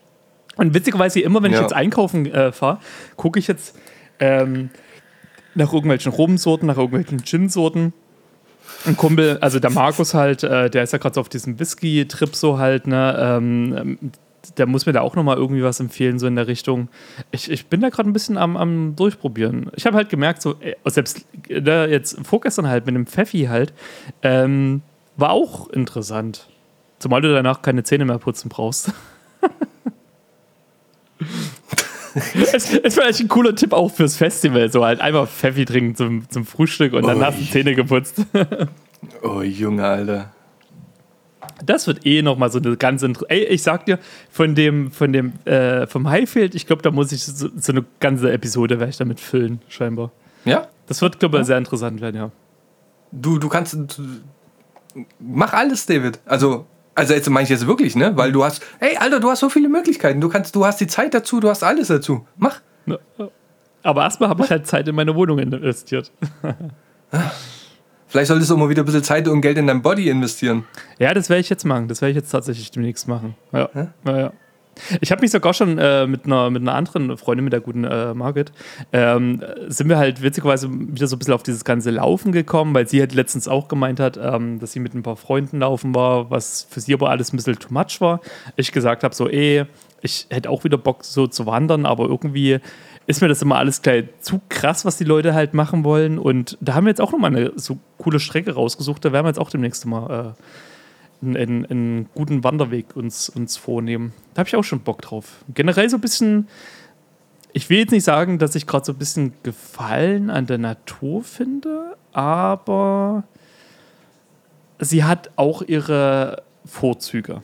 Und 0.56 0.74
witzigerweise, 0.74 1.20
immer 1.20 1.42
wenn 1.42 1.50
ich 1.50 1.56
Ja. 1.56 1.62
jetzt 1.62 1.72
einkaufen 1.72 2.26
äh, 2.26 2.52
fahre, 2.52 2.78
gucke 3.16 3.38
ich 3.38 3.46
jetzt 3.46 3.74
ähm, 4.20 4.68
nach 5.54 5.72
irgendwelchen 5.72 6.12
Rumsorten, 6.12 6.66
nach 6.66 6.76
irgendwelchen 6.76 7.24
Gin-Sorten. 7.24 7.94
Ein 8.84 8.96
Kumpel, 8.96 9.38
also 9.40 9.58
der 9.60 9.70
Markus 9.70 10.12
halt, 10.14 10.42
äh, 10.44 10.68
der 10.70 10.82
ist 10.82 10.92
ja 10.92 10.98
gerade 10.98 11.14
so 11.14 11.20
auf 11.22 11.28
diesem 11.28 11.58
Whisky-Trip 11.58 12.34
so 12.34 12.58
halt, 12.58 12.86
ne? 12.86 13.16
Ähm, 13.18 14.12
der 14.56 14.66
muss 14.66 14.86
mir 14.86 14.92
da 14.92 15.00
auch 15.00 15.16
nochmal 15.16 15.36
irgendwie 15.36 15.62
was 15.62 15.80
empfehlen, 15.80 16.18
so 16.18 16.26
in 16.26 16.36
der 16.36 16.46
Richtung. 16.46 16.88
Ich, 17.30 17.50
ich 17.50 17.66
bin 17.66 17.80
da 17.80 17.88
gerade 17.90 18.08
ein 18.08 18.12
bisschen 18.12 18.36
am, 18.36 18.56
am 18.56 18.96
Durchprobieren. 18.96 19.70
Ich 19.76 19.86
habe 19.86 19.96
halt 19.96 20.08
gemerkt, 20.08 20.42
so, 20.42 20.54
äh, 20.60 20.74
selbst 20.86 21.26
äh, 21.48 21.90
jetzt 21.90 22.18
vorgestern 22.26 22.68
halt 22.68 22.86
mit 22.86 22.94
dem 22.94 23.06
Pfeffi 23.06 23.44
halt, 23.44 23.72
ähm, 24.22 24.82
war 25.16 25.30
auch 25.30 25.68
interessant. 25.70 26.48
Zumal 26.98 27.20
du 27.20 27.32
danach 27.32 27.62
keine 27.62 27.82
Zähne 27.82 28.04
mehr 28.04 28.18
putzen 28.18 28.48
brauchst. 28.48 28.92
Es 32.14 32.70
ist 32.74 32.94
vielleicht 32.94 33.20
ein 33.20 33.28
cooler 33.28 33.54
Tipp 33.54 33.72
auch 33.72 33.90
fürs 33.90 34.16
Festival, 34.16 34.70
so 34.70 34.84
halt 34.84 35.00
einfach 35.00 35.26
Pfeffi 35.28 35.64
trinken 35.64 35.96
zum, 35.96 36.28
zum 36.28 36.44
Frühstück 36.44 36.92
und 36.92 37.06
dann 37.06 37.18
Ui. 37.18 37.24
hast 37.24 37.40
du 37.40 37.44
Zähne 37.50 37.74
geputzt. 37.74 38.26
Oh, 39.22 39.42
Junge, 39.42 39.84
Alter. 39.84 40.30
Das 41.64 41.86
wird 41.86 42.04
eh 42.06 42.22
nochmal 42.22 42.50
so 42.50 42.58
eine 42.58 42.76
ganz 42.76 43.02
inter- 43.02 43.26
Ey, 43.28 43.44
ich 43.44 43.62
sag 43.62 43.86
dir, 43.86 43.98
von 44.30 44.54
dem, 44.54 44.90
von 44.90 45.12
dem, 45.12 45.32
äh, 45.44 45.86
vom 45.86 46.08
Highfield, 46.08 46.54
ich 46.54 46.66
glaube, 46.66 46.82
da 46.82 46.90
muss 46.90 47.12
ich 47.12 47.24
so, 47.24 47.48
so 47.56 47.72
eine 47.72 47.84
ganze 48.00 48.32
Episode 48.32 48.80
werde 48.80 48.90
ich 48.90 48.96
damit 48.96 49.20
füllen, 49.20 49.60
scheinbar. 49.68 50.10
Ja? 50.44 50.66
Das 50.86 51.00
wird, 51.02 51.20
glaube 51.20 51.40
ich, 51.40 51.46
sehr 51.46 51.58
interessant 51.58 52.00
werden, 52.00 52.16
ja. 52.16 52.30
Du, 53.12 53.38
du 53.38 53.48
kannst. 53.48 53.74
Du, 53.74 53.86
mach 55.20 55.52
alles, 55.52 55.86
David. 55.86 56.18
Also, 56.24 56.66
also 56.94 57.14
jetzt 57.14 57.28
meine 57.30 57.44
ich 57.44 57.50
jetzt 57.50 57.66
wirklich, 57.66 57.94
ne? 57.94 58.16
Weil 58.16 58.32
du 58.32 58.42
hast. 58.42 58.62
Hey, 58.80 58.96
Alter, 58.96 59.20
du 59.20 59.30
hast 59.30 59.40
so 59.40 59.48
viele 59.48 59.68
Möglichkeiten. 59.68 60.20
Du 60.20 60.28
kannst, 60.28 60.56
du 60.56 60.64
hast 60.64 60.80
die 60.80 60.86
Zeit 60.86 61.14
dazu, 61.14 61.38
du 61.38 61.48
hast 61.48 61.62
alles 61.62 61.88
dazu. 61.88 62.26
Mach. 62.36 62.60
Aber 63.82 64.02
erstmal 64.02 64.28
habe 64.30 64.44
ich 64.44 64.50
halt 64.50 64.66
Zeit 64.66 64.88
in 64.88 64.94
meine 64.94 65.14
Wohnung 65.14 65.38
investiert. 65.38 66.10
Vielleicht 68.12 68.28
solltest 68.28 68.50
du 68.50 68.56
auch 68.56 68.58
mal 68.58 68.68
wieder 68.68 68.82
ein 68.82 68.84
bisschen 68.84 69.02
Zeit 69.02 69.26
und 69.26 69.40
Geld 69.40 69.56
in 69.56 69.66
dein 69.66 69.80
Body 69.80 70.10
investieren. 70.10 70.66
Ja, 70.98 71.14
das 71.14 71.30
werde 71.30 71.40
ich 71.40 71.48
jetzt 71.48 71.64
machen. 71.64 71.88
Das 71.88 72.02
werde 72.02 72.10
ich 72.10 72.16
jetzt 72.16 72.28
tatsächlich 72.30 72.70
demnächst 72.70 73.08
machen. 73.08 73.36
Ja. 73.54 73.70
ja, 73.74 74.18
ja. 74.18 74.32
Ich 75.00 75.10
habe 75.10 75.22
mich 75.22 75.30
sogar 75.30 75.54
schon 75.54 75.78
äh, 75.78 76.06
mit, 76.06 76.26
einer, 76.26 76.50
mit 76.50 76.60
einer 76.60 76.74
anderen 76.74 77.16
Freundin, 77.16 77.44
mit 77.44 77.54
der 77.54 77.62
guten 77.62 77.84
äh, 77.84 78.12
Margit, 78.12 78.52
ähm, 78.92 79.42
sind 79.68 79.88
wir 79.88 79.96
halt 79.96 80.20
witzigerweise 80.20 80.70
wieder 80.70 81.06
so 81.06 81.16
ein 81.16 81.20
bisschen 81.20 81.32
auf 81.32 81.42
dieses 81.42 81.64
ganze 81.64 81.90
Laufen 81.90 82.32
gekommen, 82.32 82.74
weil 82.74 82.86
sie 82.86 83.00
halt 83.00 83.14
letztens 83.14 83.48
auch 83.48 83.66
gemeint 83.68 83.98
hat, 83.98 84.18
ähm, 84.22 84.58
dass 84.60 84.72
sie 84.72 84.80
mit 84.80 84.92
ein 84.92 85.02
paar 85.02 85.16
Freunden 85.16 85.60
laufen 85.60 85.94
war, 85.94 86.30
was 86.30 86.66
für 86.68 86.80
sie 86.80 86.92
aber 86.92 87.08
alles 87.08 87.32
ein 87.32 87.36
bisschen 87.36 87.58
too 87.58 87.72
much 87.72 88.00
war. 88.00 88.20
Ich 88.56 88.72
gesagt 88.72 89.04
habe 89.04 89.14
so, 89.14 89.26
ey, 89.26 89.64
ich 90.02 90.26
hätte 90.28 90.50
auch 90.50 90.64
wieder 90.64 90.76
Bock 90.76 91.04
so 91.04 91.26
zu 91.26 91.46
wandern, 91.46 91.86
aber 91.86 92.08
irgendwie 92.08 92.58
ist 93.06 93.20
mir 93.20 93.28
das 93.28 93.42
immer 93.42 93.58
alles 93.58 93.82
gleich 93.82 94.04
zu 94.20 94.40
krass, 94.48 94.84
was 94.84 94.96
die 94.96 95.04
Leute 95.04 95.34
halt 95.34 95.54
machen 95.54 95.84
wollen. 95.84 96.18
Und 96.18 96.56
da 96.60 96.74
haben 96.74 96.84
wir 96.84 96.90
jetzt 96.90 97.00
auch 97.00 97.12
nochmal 97.12 97.34
eine 97.34 97.52
so 97.56 97.78
coole 97.98 98.20
Strecke 98.20 98.54
rausgesucht. 98.54 99.04
Da 99.04 99.12
werden 99.12 99.24
wir 99.24 99.30
jetzt 99.30 99.38
auch 99.38 99.50
demnächst 99.50 99.84
mal 99.86 100.34
äh, 101.22 101.24
einen, 101.24 101.36
einen, 101.36 101.66
einen 101.66 102.08
guten 102.14 102.44
Wanderweg 102.44 102.96
uns, 102.96 103.28
uns 103.28 103.56
vornehmen. 103.56 104.12
Da 104.34 104.40
habe 104.40 104.48
ich 104.48 104.56
auch 104.56 104.64
schon 104.64 104.80
Bock 104.80 105.02
drauf. 105.02 105.44
Generell 105.52 105.88
so 105.88 105.96
ein 105.96 106.00
bisschen, 106.00 106.48
ich 107.52 107.70
will 107.70 107.78
jetzt 107.78 107.90
nicht 107.90 108.04
sagen, 108.04 108.38
dass 108.38 108.54
ich 108.54 108.66
gerade 108.66 108.84
so 108.84 108.92
ein 108.92 108.98
bisschen 108.98 109.32
Gefallen 109.42 110.30
an 110.30 110.46
der 110.46 110.58
Natur 110.58 111.22
finde, 111.24 111.96
aber 112.12 113.24
sie 114.78 115.04
hat 115.04 115.30
auch 115.36 115.62
ihre 115.62 116.42
Vorzüge. 116.64 117.42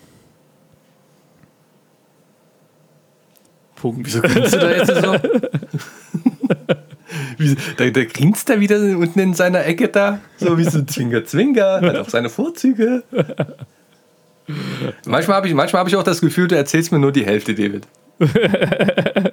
Punkt. 3.80 4.06
Wieso 4.06 4.20
grinst 4.20 4.54
du 4.54 4.58
da 4.58 4.70
jetzt 4.70 4.94
so? 4.94 5.16
Da, 7.76 7.88
da 7.88 8.04
grinst 8.04 8.50
er 8.50 8.60
wieder 8.60 8.76
unten 8.76 9.18
in 9.20 9.32
seiner 9.32 9.64
Ecke 9.64 9.88
da. 9.88 10.18
So 10.38 10.58
wie 10.58 10.64
so 10.64 10.78
ein 10.78 10.88
Zwinker, 10.88 11.24
Zwinker. 11.24 11.80
Hat 11.80 11.96
auch 11.96 12.08
seine 12.08 12.28
Vorzüge. 12.28 13.04
Manchmal 15.06 15.36
habe 15.36 15.48
ich, 15.48 15.54
manchmal 15.54 15.80
hab 15.80 15.88
ich 15.88 15.96
auch 15.96 16.02
das 16.02 16.20
Gefühl, 16.20 16.48
du 16.48 16.56
erzählst 16.56 16.90
mir 16.90 16.98
nur 16.98 17.12
die 17.12 17.24
Hälfte, 17.24 17.54
David. 17.54 17.86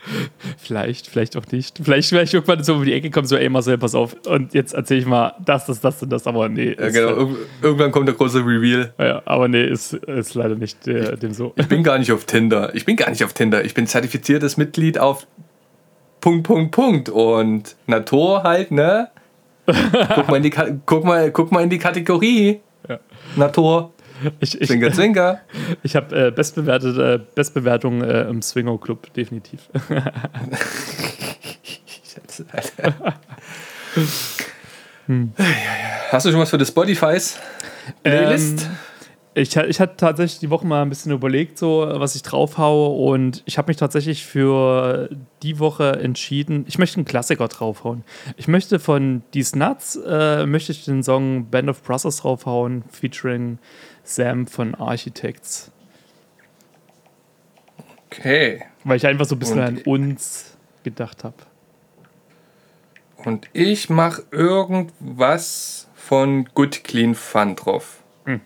Vielleicht, 0.58 1.06
vielleicht 1.08 1.36
auch 1.36 1.44
nicht. 1.50 1.80
Vielleicht, 1.82 2.08
vielleicht 2.08 2.32
irgendwann 2.34 2.62
so 2.62 2.74
um 2.74 2.84
die 2.84 2.92
Ecke 2.92 3.10
kommen, 3.10 3.26
so, 3.26 3.36
ey 3.36 3.48
Marcel, 3.48 3.78
pass 3.78 3.94
auf. 3.94 4.16
Und 4.26 4.54
jetzt 4.54 4.72
erzähle 4.74 5.00
ich 5.00 5.06
mal 5.06 5.34
das, 5.44 5.66
das, 5.66 5.80
das 5.80 6.02
und 6.02 6.10
das, 6.10 6.26
aber 6.26 6.48
nee. 6.48 6.76
Ja, 6.78 6.88
genau. 6.90 7.08
Irg- 7.10 7.36
Irgendwann 7.62 7.90
kommt 7.90 8.06
der 8.08 8.14
große 8.14 8.38
Reveal. 8.38 8.92
ja, 8.98 9.22
aber 9.24 9.48
nee, 9.48 9.64
ist, 9.64 9.92
ist 9.94 10.34
leider 10.34 10.54
nicht 10.54 10.86
äh, 10.86 11.16
dem 11.16 11.32
so. 11.32 11.52
Ich 11.56 11.68
bin 11.68 11.82
gar 11.82 11.98
nicht 11.98 12.12
auf 12.12 12.24
Tinder. 12.24 12.74
Ich 12.74 12.84
bin 12.84 12.96
gar 12.96 13.10
nicht 13.10 13.24
auf 13.24 13.32
Tinder. 13.32 13.64
Ich 13.64 13.74
bin 13.74 13.86
zertifiziertes 13.86 14.56
Mitglied 14.56 14.98
auf 14.98 15.26
Punkt, 16.20 16.44
Punkt, 16.46 16.70
Punkt. 16.72 17.08
Und 17.08 17.76
Natur 17.86 18.42
halt, 18.44 18.70
ne? 18.70 19.08
Guck 19.66 20.28
mal 20.28 20.36
in 20.38 20.42
die, 20.44 20.50
guck 20.86 21.04
mal, 21.04 21.30
guck 21.30 21.52
mal 21.52 21.62
in 21.62 21.70
die 21.70 21.78
Kategorie. 21.78 22.60
Ja. 22.88 22.98
Natur. 23.36 23.92
Ich, 24.40 24.60
ich, 24.60 24.68
Zwinker, 24.68 24.92
zwinker. 24.92 25.40
ich 25.82 25.96
habe 25.96 26.26
äh, 26.26 26.30
bestbewertete, 26.30 27.26
Bestbewertung 27.34 28.02
äh, 28.02 28.22
im 28.22 28.42
Swinger 28.42 28.78
Club, 28.78 29.12
definitiv. 29.14 29.68
Hast 36.10 36.26
du 36.26 36.30
schon 36.30 36.40
was 36.40 36.50
für 36.50 36.58
die 36.58 36.66
Spotifys? 36.66 37.38
Playlist? 38.02 38.64
Ähm, 38.64 38.70
ich, 39.38 39.56
ich 39.56 39.80
hatte 39.80 39.96
tatsächlich 39.96 40.40
die 40.40 40.50
Woche 40.50 40.66
mal 40.66 40.82
ein 40.82 40.88
bisschen 40.88 41.12
überlegt, 41.12 41.58
so 41.58 41.86
was 41.88 42.16
ich 42.16 42.22
drauf 42.22 42.58
haue 42.58 42.88
und 43.08 43.42
ich 43.46 43.56
habe 43.56 43.70
mich 43.70 43.76
tatsächlich 43.76 44.24
für 44.24 45.08
die 45.42 45.60
Woche 45.60 46.00
entschieden, 46.00 46.64
ich 46.66 46.78
möchte 46.78 46.96
einen 46.96 47.04
Klassiker 47.04 47.46
draufhauen. 47.46 48.02
Ich 48.36 48.48
möchte 48.48 48.80
von 48.80 49.22
These 49.30 49.56
Nuts, 49.56 49.96
äh, 50.04 50.44
möchte 50.44 50.72
ich 50.72 50.84
den 50.84 51.04
Song 51.04 51.50
Band 51.50 51.68
of 51.68 51.82
Brothers 51.84 52.16
draufhauen, 52.16 52.82
featuring 52.90 53.58
Sam 54.08 54.46
von 54.46 54.74
Architects. 54.74 55.70
Okay. 58.10 58.64
Weil 58.84 58.96
ich 58.96 59.06
einfach 59.06 59.26
so 59.26 59.36
ein 59.36 59.38
bisschen 59.38 59.58
Und- 59.58 59.64
an 59.66 59.78
uns 59.82 60.56
gedacht 60.82 61.24
habe. 61.24 61.36
Und 63.16 63.48
ich 63.52 63.90
mache 63.90 64.22
irgendwas 64.30 65.88
von 65.94 66.46
Good 66.54 66.84
Clean 66.84 67.14
Fun 67.14 67.54
drauf. 67.56 68.02
Das 68.24 68.40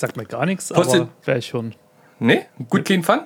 sagt 0.00 0.16
mir 0.16 0.24
gar 0.24 0.46
nichts, 0.46 0.72
aber 0.72 1.08
wäre 1.24 1.38
ich 1.38 1.46
schon. 1.46 1.74
Ne? 2.18 2.46
Good 2.70 2.86
Clean 2.86 3.04
Fun? 3.04 3.20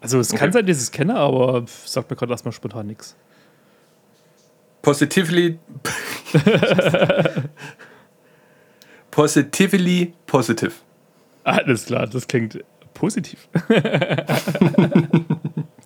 Also 0.00 0.18
es 0.20 0.30
kann 0.30 0.48
Okay. 0.48 0.52
sein, 0.52 0.66
dass 0.66 0.76
ich 0.78 0.82
es 0.84 0.90
kenne, 0.90 1.16
aber 1.16 1.66
sagt 1.84 2.08
mir 2.10 2.16
gerade 2.16 2.32
erstmal 2.32 2.52
spontan 2.52 2.86
nichts. 2.86 3.14
Positively. 4.80 5.58
Positively 9.12 10.14
positive. 10.26 10.72
Alles 11.44 11.86
klar, 11.86 12.06
das 12.06 12.26
klingt 12.26 12.58
positiv. 12.94 13.46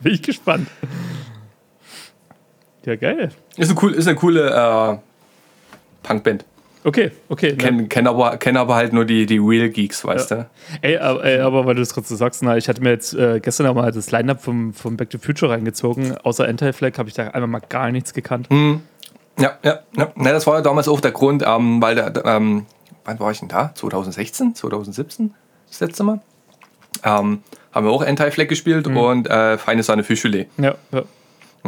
Bin 0.02 0.12
ich 0.12 0.22
gespannt. 0.22 0.68
Ja, 2.84 2.94
geil. 2.94 3.32
Ist 3.56 3.70
eine, 3.70 3.78
cool, 3.82 3.92
ist 3.94 4.06
eine 4.06 4.16
coole 4.16 4.48
äh, 4.48 4.96
Punkband. 6.06 6.44
Okay, 6.84 7.10
okay. 7.28 7.50
ne? 7.50 7.56
Kennen 7.56 7.88
kenn 7.88 8.06
aber, 8.06 8.36
kenn 8.36 8.56
aber 8.56 8.76
halt 8.76 8.92
nur 8.92 9.04
die, 9.04 9.26
die 9.26 9.38
Real 9.38 9.70
Geeks, 9.70 10.04
weißt 10.04 10.30
du? 10.30 10.48
Ey, 10.82 10.96
aber, 10.98 11.24
ey, 11.24 11.40
aber 11.40 11.66
weil 11.66 11.74
du 11.74 11.80
das 11.80 11.92
gerade 11.92 12.06
so 12.06 12.14
sagst, 12.14 12.44
na, 12.44 12.56
ich 12.56 12.68
hatte 12.68 12.80
mir 12.80 12.90
jetzt 12.90 13.12
äh, 13.12 13.40
gestern 13.40 13.66
auch 13.66 13.74
mal 13.74 13.90
das 13.90 14.12
Line-Up 14.12 14.40
vom, 14.40 14.72
vom 14.72 14.96
Back 14.96 15.10
to 15.10 15.18
Future 15.18 15.50
reingezogen. 15.50 16.16
Außer 16.18 16.46
Anti-Flag 16.46 16.96
habe 16.96 17.08
ich 17.08 17.16
da 17.16 17.24
einfach 17.24 17.48
mal 17.48 17.62
gar 17.68 17.90
nichts 17.90 18.14
gekannt. 18.14 18.46
Ja, 19.40 19.58
ja, 19.64 19.80
ja. 19.96 20.12
Ne, 20.14 20.30
das 20.30 20.46
war 20.46 20.54
ja 20.54 20.62
damals 20.62 20.86
auch 20.86 21.00
der 21.00 21.10
Grund, 21.10 21.42
ähm, 21.44 21.82
weil 21.82 21.96
der, 21.96 22.24
ähm, 22.24 22.66
wann 23.06 23.18
war 23.20 23.30
ich 23.30 23.40
denn 23.40 23.48
da? 23.48 23.72
2016, 23.74 24.54
2017? 24.54 25.34
Das 25.68 25.80
letzte 25.80 26.04
Mal? 26.04 26.20
Ähm, 27.02 27.42
haben 27.72 27.86
wir 27.86 27.92
auch 27.92 28.02
Anti-Flag 28.04 28.48
gespielt 28.48 28.86
und 28.86 29.28
äh, 29.28 29.58
Feine 29.58 29.82
Sahne 29.82 30.02
Fischfilet. 30.02 30.48
Ja, 30.58 30.74
ja. 30.92 31.02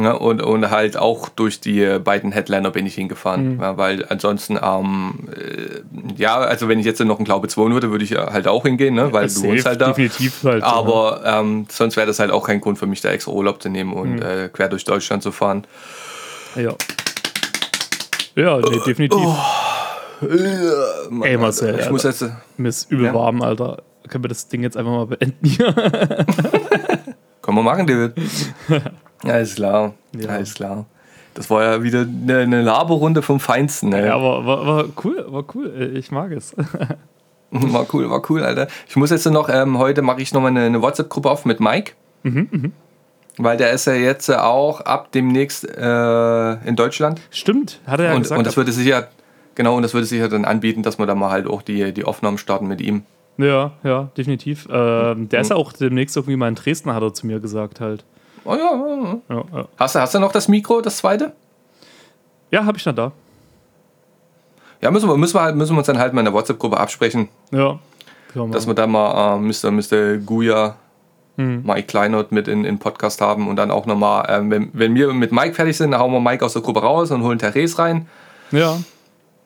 Ja, 0.01 0.13
und, 0.13 0.41
und 0.41 0.69
halt 0.69 0.95
auch 0.95 1.27
durch 1.27 1.59
die 1.59 1.99
beiden 1.99 2.31
Headliner 2.31 2.71
bin 2.71 2.85
ich 2.85 2.95
hingefahren. 2.95 3.59
Ja, 3.59 3.75
weil 3.75 4.05
ansonsten, 4.07 4.57
ähm, 4.61 5.27
äh, 5.35 5.81
ja, 6.15 6.37
also 6.37 6.69
wenn 6.69 6.79
ich 6.79 6.85
jetzt 6.85 7.01
noch 7.01 7.17
einen 7.17 7.25
Glaube 7.25 7.49
2 7.49 7.69
würde, 7.71 7.91
würde 7.91 8.05
ich 8.05 8.11
halt 8.15 8.47
auch 8.47 8.63
hingehen, 8.63 8.95
ne? 8.95 9.11
weil 9.11 9.27
du 9.27 9.43
wohnst 9.43 9.65
halt 9.65 9.81
da. 9.81 9.87
Definitiv 9.87 10.43
halt. 10.43 10.63
Aber 10.63 11.21
ähm, 11.25 11.65
sonst 11.69 11.97
wäre 11.97 12.07
das 12.07 12.19
halt 12.19 12.31
auch 12.31 12.47
kein 12.47 12.61
Grund 12.61 12.79
für 12.79 12.85
mich, 12.85 13.01
da 13.01 13.09
extra 13.09 13.31
Urlaub 13.31 13.61
zu 13.61 13.67
nehmen 13.67 13.91
und 13.91 14.21
äh, 14.21 14.49
quer 14.51 14.69
durch 14.69 14.85
Deutschland 14.85 15.21
zu 15.21 15.33
fahren. 15.33 15.65
ja. 16.55 16.73
Ja, 18.35 18.57
nee, 18.57 18.79
definitiv. 18.85 19.19
Mann, 21.09 21.27
Ey, 21.29 21.37
Marcel, 21.37 21.69
Alter, 21.69 21.83
ich 21.85 21.89
muss 21.91 22.03
jetzt. 22.03 22.25
Mir 22.57 22.69
ist 22.69 22.91
übel 22.91 23.05
Ja. 23.07 23.13
warm, 23.13 23.41
Alter. 23.41 23.83
Können 24.07 24.23
wir 24.23 24.29
das 24.29 24.47
Ding 24.47 24.63
jetzt 24.63 24.75
einfach 24.77 24.91
mal 24.91 25.05
beenden 25.07 25.45
hier? 25.45 25.73
Können 27.41 27.57
wir 27.57 27.63
machen, 27.63 27.85
David. 27.87 28.13
Alles 29.23 29.55
klar. 29.55 29.93
Ja. 30.19 30.29
Alles 30.29 30.53
klar. 30.53 30.85
Das 31.35 31.49
war 31.49 31.63
ja 31.63 31.83
wieder 31.83 32.01
eine, 32.01 32.39
eine 32.39 32.61
Laberrunde 32.61 33.21
vom 33.21 33.39
Feinsten. 33.39 33.89
Ne? 33.89 34.07
Ja, 34.07 34.15
aber 34.15 34.45
war, 34.45 34.65
war 34.67 34.85
cool, 35.03 35.25
war 35.27 35.43
cool. 35.55 35.93
Ich 35.95 36.11
mag 36.11 36.31
es. 36.31 36.55
War 37.51 37.87
cool, 37.93 38.07
war 38.11 38.21
cool, 38.29 38.43
Alter. 38.43 38.67
Ich 38.87 38.95
muss 38.95 39.09
jetzt 39.09 39.25
noch, 39.25 39.49
ähm, 39.49 39.79
heute 39.79 40.03
mache 40.03 40.21
ich 40.21 40.31
nochmal 40.35 40.51
eine, 40.51 40.65
eine 40.65 40.83
WhatsApp-Gruppe 40.83 41.31
auf 41.31 41.45
mit 41.45 41.59
Mike. 41.59 41.93
Mhm, 42.21 42.73
Weil 43.39 43.57
der 43.57 43.71
ist 43.71 43.85
ja 43.85 43.93
jetzt 43.93 44.29
auch 44.29 44.81
ab 44.81 45.11
demnächst 45.13 45.63
äh, 45.67 46.53
in 46.67 46.75
Deutschland. 46.75 47.19
Stimmt, 47.31 47.79
hat 47.87 48.01
er 48.01 48.05
ja 48.09 48.13
und, 48.13 48.21
gesagt. 48.21 48.37
und 48.37 48.45
das 48.45 48.55
würde 48.55 48.71
sicher, 48.71 49.07
genau, 49.59 49.75
und 49.75 49.83
das 49.83 49.93
würde 49.93 50.05
sicher 50.07 50.29
dann 50.29 50.45
anbieten, 50.45 50.83
dass 50.83 50.97
wir 50.99 51.05
da 51.05 51.15
mal 51.15 51.31
halt 51.31 51.45
auch 51.45 51.61
die, 51.61 51.93
die 51.93 52.05
Aufnahmen 52.05 52.37
starten 52.37 52.65
mit 52.67 52.79
ihm. 52.79 53.03
ja, 53.37 53.71
ja, 53.83 54.09
definitiv. 54.15 54.69
Ähm, 54.71 55.27
der 55.27 55.41
ist 55.41 55.49
ja 55.49 55.57
auch 55.57 55.73
demnächst 55.73 56.15
irgendwie 56.15 56.37
mal 56.37 56.47
in 56.47 56.55
Dresden, 56.55 56.93
hat 56.93 57.03
er 57.03 57.13
zu 57.13 57.27
mir 57.27 57.41
gesagt 57.41 57.81
halt. 57.81 58.05
Oh 58.45 58.55
ja, 58.55 58.57
ja, 58.57 59.03
ja. 59.03 59.35
Ja, 59.35 59.43
ja. 59.59 59.67
Hast, 59.77 59.95
du, 59.95 59.99
hast 59.99 60.15
du 60.15 60.19
noch 60.19 60.31
das 60.31 60.47
Mikro, 60.47 60.79
das 60.79 60.97
zweite? 60.97 61.33
ja 62.51 62.63
habe 62.65 62.77
ich 62.77 62.85
noch 62.85 62.95
da. 62.95 63.11
Ja, 64.81 64.91
müssen 64.91 65.09
wir, 65.09 65.17
müssen 65.17 65.35
wir, 65.35 65.41
halt, 65.41 65.55
müssen 65.57 65.73
wir 65.73 65.79
uns 65.79 65.87
dann 65.87 65.99
halt 65.99 66.13
mal 66.13 66.21
in 66.21 66.25
der 66.25 66.33
WhatsApp-Gruppe 66.33 66.77
absprechen, 66.79 67.27
Ja. 67.51 67.77
Wir 68.33 68.47
dass 68.47 68.65
wir 68.65 68.73
da 68.75 68.87
mal 68.87 69.35
äh, 69.35 69.39
Mr. 69.39 69.71
Mr. 69.71 70.17
Guya, 70.19 70.75
Hm. 71.35 71.63
Mike 71.65 71.87
Kleinert 71.87 72.31
mit 72.31 72.47
in 72.47 72.63
in 72.65 72.79
Podcast 72.79 73.21
haben 73.21 73.47
und 73.47 73.55
dann 73.55 73.71
auch 73.71 73.85
nochmal, 73.85 74.25
ähm, 74.29 74.51
wenn, 74.51 74.69
wenn 74.73 74.95
wir 74.95 75.11
mit 75.13 75.31
Mike 75.31 75.53
fertig 75.53 75.77
sind, 75.77 75.91
dann 75.91 75.99
hauen 75.99 76.11
wir 76.11 76.19
Mike 76.19 76.45
aus 76.45 76.53
der 76.53 76.61
Gruppe 76.61 76.81
raus 76.81 77.11
und 77.11 77.23
holen 77.23 77.39
Therese 77.39 77.77
rein. 77.79 78.07
Ja. 78.51 78.77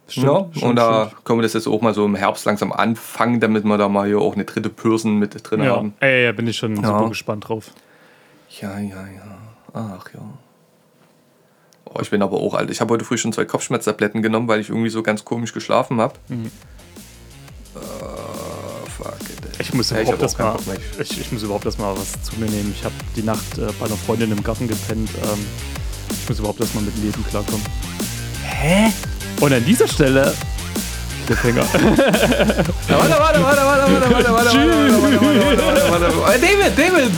Stimmt, 0.08 0.26
ja, 0.28 0.46
stimmt, 0.52 0.64
und 0.64 0.76
da 0.76 1.06
stimmt. 1.08 1.26
können 1.26 1.40
wir 1.40 1.44
das 1.44 1.54
jetzt 1.54 1.68
auch 1.68 1.82
mal 1.82 1.94
so 1.94 2.06
im 2.06 2.16
Herbst 2.16 2.46
langsam 2.46 2.72
anfangen, 2.74 3.40
damit 3.40 3.64
wir 3.64 3.78
da 3.78 3.88
mal 3.90 4.06
hier 4.08 4.20
auch 4.20 4.34
eine 4.36 4.44
dritte 4.46 4.70
Person 4.70 5.18
mit 5.18 5.50
drin 5.50 5.64
Ja, 5.64 5.76
haben. 5.78 5.94
ey, 6.02 6.26
ja, 6.26 6.32
bin 6.34 6.46
ich 6.48 6.58
schon 6.58 6.76
Ja. 6.76 6.82
super 6.88 7.10
gespannt 7.10 7.48
drauf. 7.48 7.72
Ja, 8.62 8.78
ja, 8.80 8.96
ja. 9.08 9.38
Ach 9.74 10.06
ja. 10.14 10.20
Oh, 11.86 12.00
ich 12.02 12.10
bin 12.10 12.22
aber 12.22 12.38
auch 12.38 12.54
alt. 12.54 12.70
Ich 12.70 12.82
habe 12.82 12.94
heute 12.94 13.06
früh 13.06 13.18
schon 13.18 13.34
zwei 13.34 13.46
Kopfschmerztabletten 13.46 14.22
genommen, 14.22 14.48
weil 14.48 14.60
ich 14.60 14.70
irgendwie 14.70 14.90
so 14.90 15.04
ganz 15.04 15.24
komisch 15.26 15.54
geschlafen 15.54 16.00
habe. 16.02 16.16
Mhm. 16.28 16.52
Äh, 17.76 17.80
fuck 18.90 19.16
it. 19.22 19.60
Ich 19.60 19.74
muss 19.74 19.90
Ja, 19.90 20.02
überhaupt 20.02 20.22
das 20.22 20.38
mal, 20.38 20.52
Bock 20.54 20.68
mehr. 20.68 20.78
ich, 21.00 21.20
ich 21.20 21.32
muss 21.32 21.44
überhaupt 21.44 21.66
das 21.66 21.78
mal 21.78 21.96
was 21.98 22.22
zu 22.24 22.36
mir 22.40 22.50
nehmen. 22.50 22.74
Ich 22.78 22.84
habe 22.84 22.94
die 23.16 23.24
Nacht 23.24 23.58
äh, 23.58 23.68
bei 23.80 23.86
einer 23.86 23.96
Freundin 23.96 24.32
im 24.32 24.44
Garten 24.44 24.68
gepennt. 24.68 25.10
Ähm, 25.24 25.46
ich 26.10 26.30
muss 26.30 26.40
überhaupt 26.40 26.60
das 26.60 26.74
mal 26.74 26.82
mit 26.82 26.96
dem 26.96 27.04
Leben 27.04 27.26
klarkommen. 27.30 27.64
Hä? 28.44 28.92
Und 29.40 29.54
an 29.54 29.66
dieser 29.66 29.88
Stelle 29.88 30.34
Cliffhanger. 31.26 31.64
Warte, 31.64 31.84
warte, 32.88 33.42
warte, 33.42 33.44
warte, 33.44 33.62
warte, 33.62 34.12
warte, 34.12 34.34
warte, 34.34 34.34
warte, 34.34 35.92
warte, 35.92 36.20
warte. 36.20 36.34
Äh, 36.34 36.40
David, 36.40 36.78
David! 36.78 37.12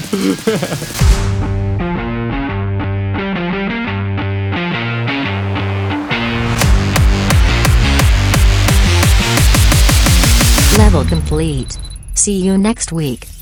Level 10.78 11.06
complete. 11.06 11.78
See 12.14 12.40
you 12.40 12.58
next 12.58 12.92
week. 12.92 13.35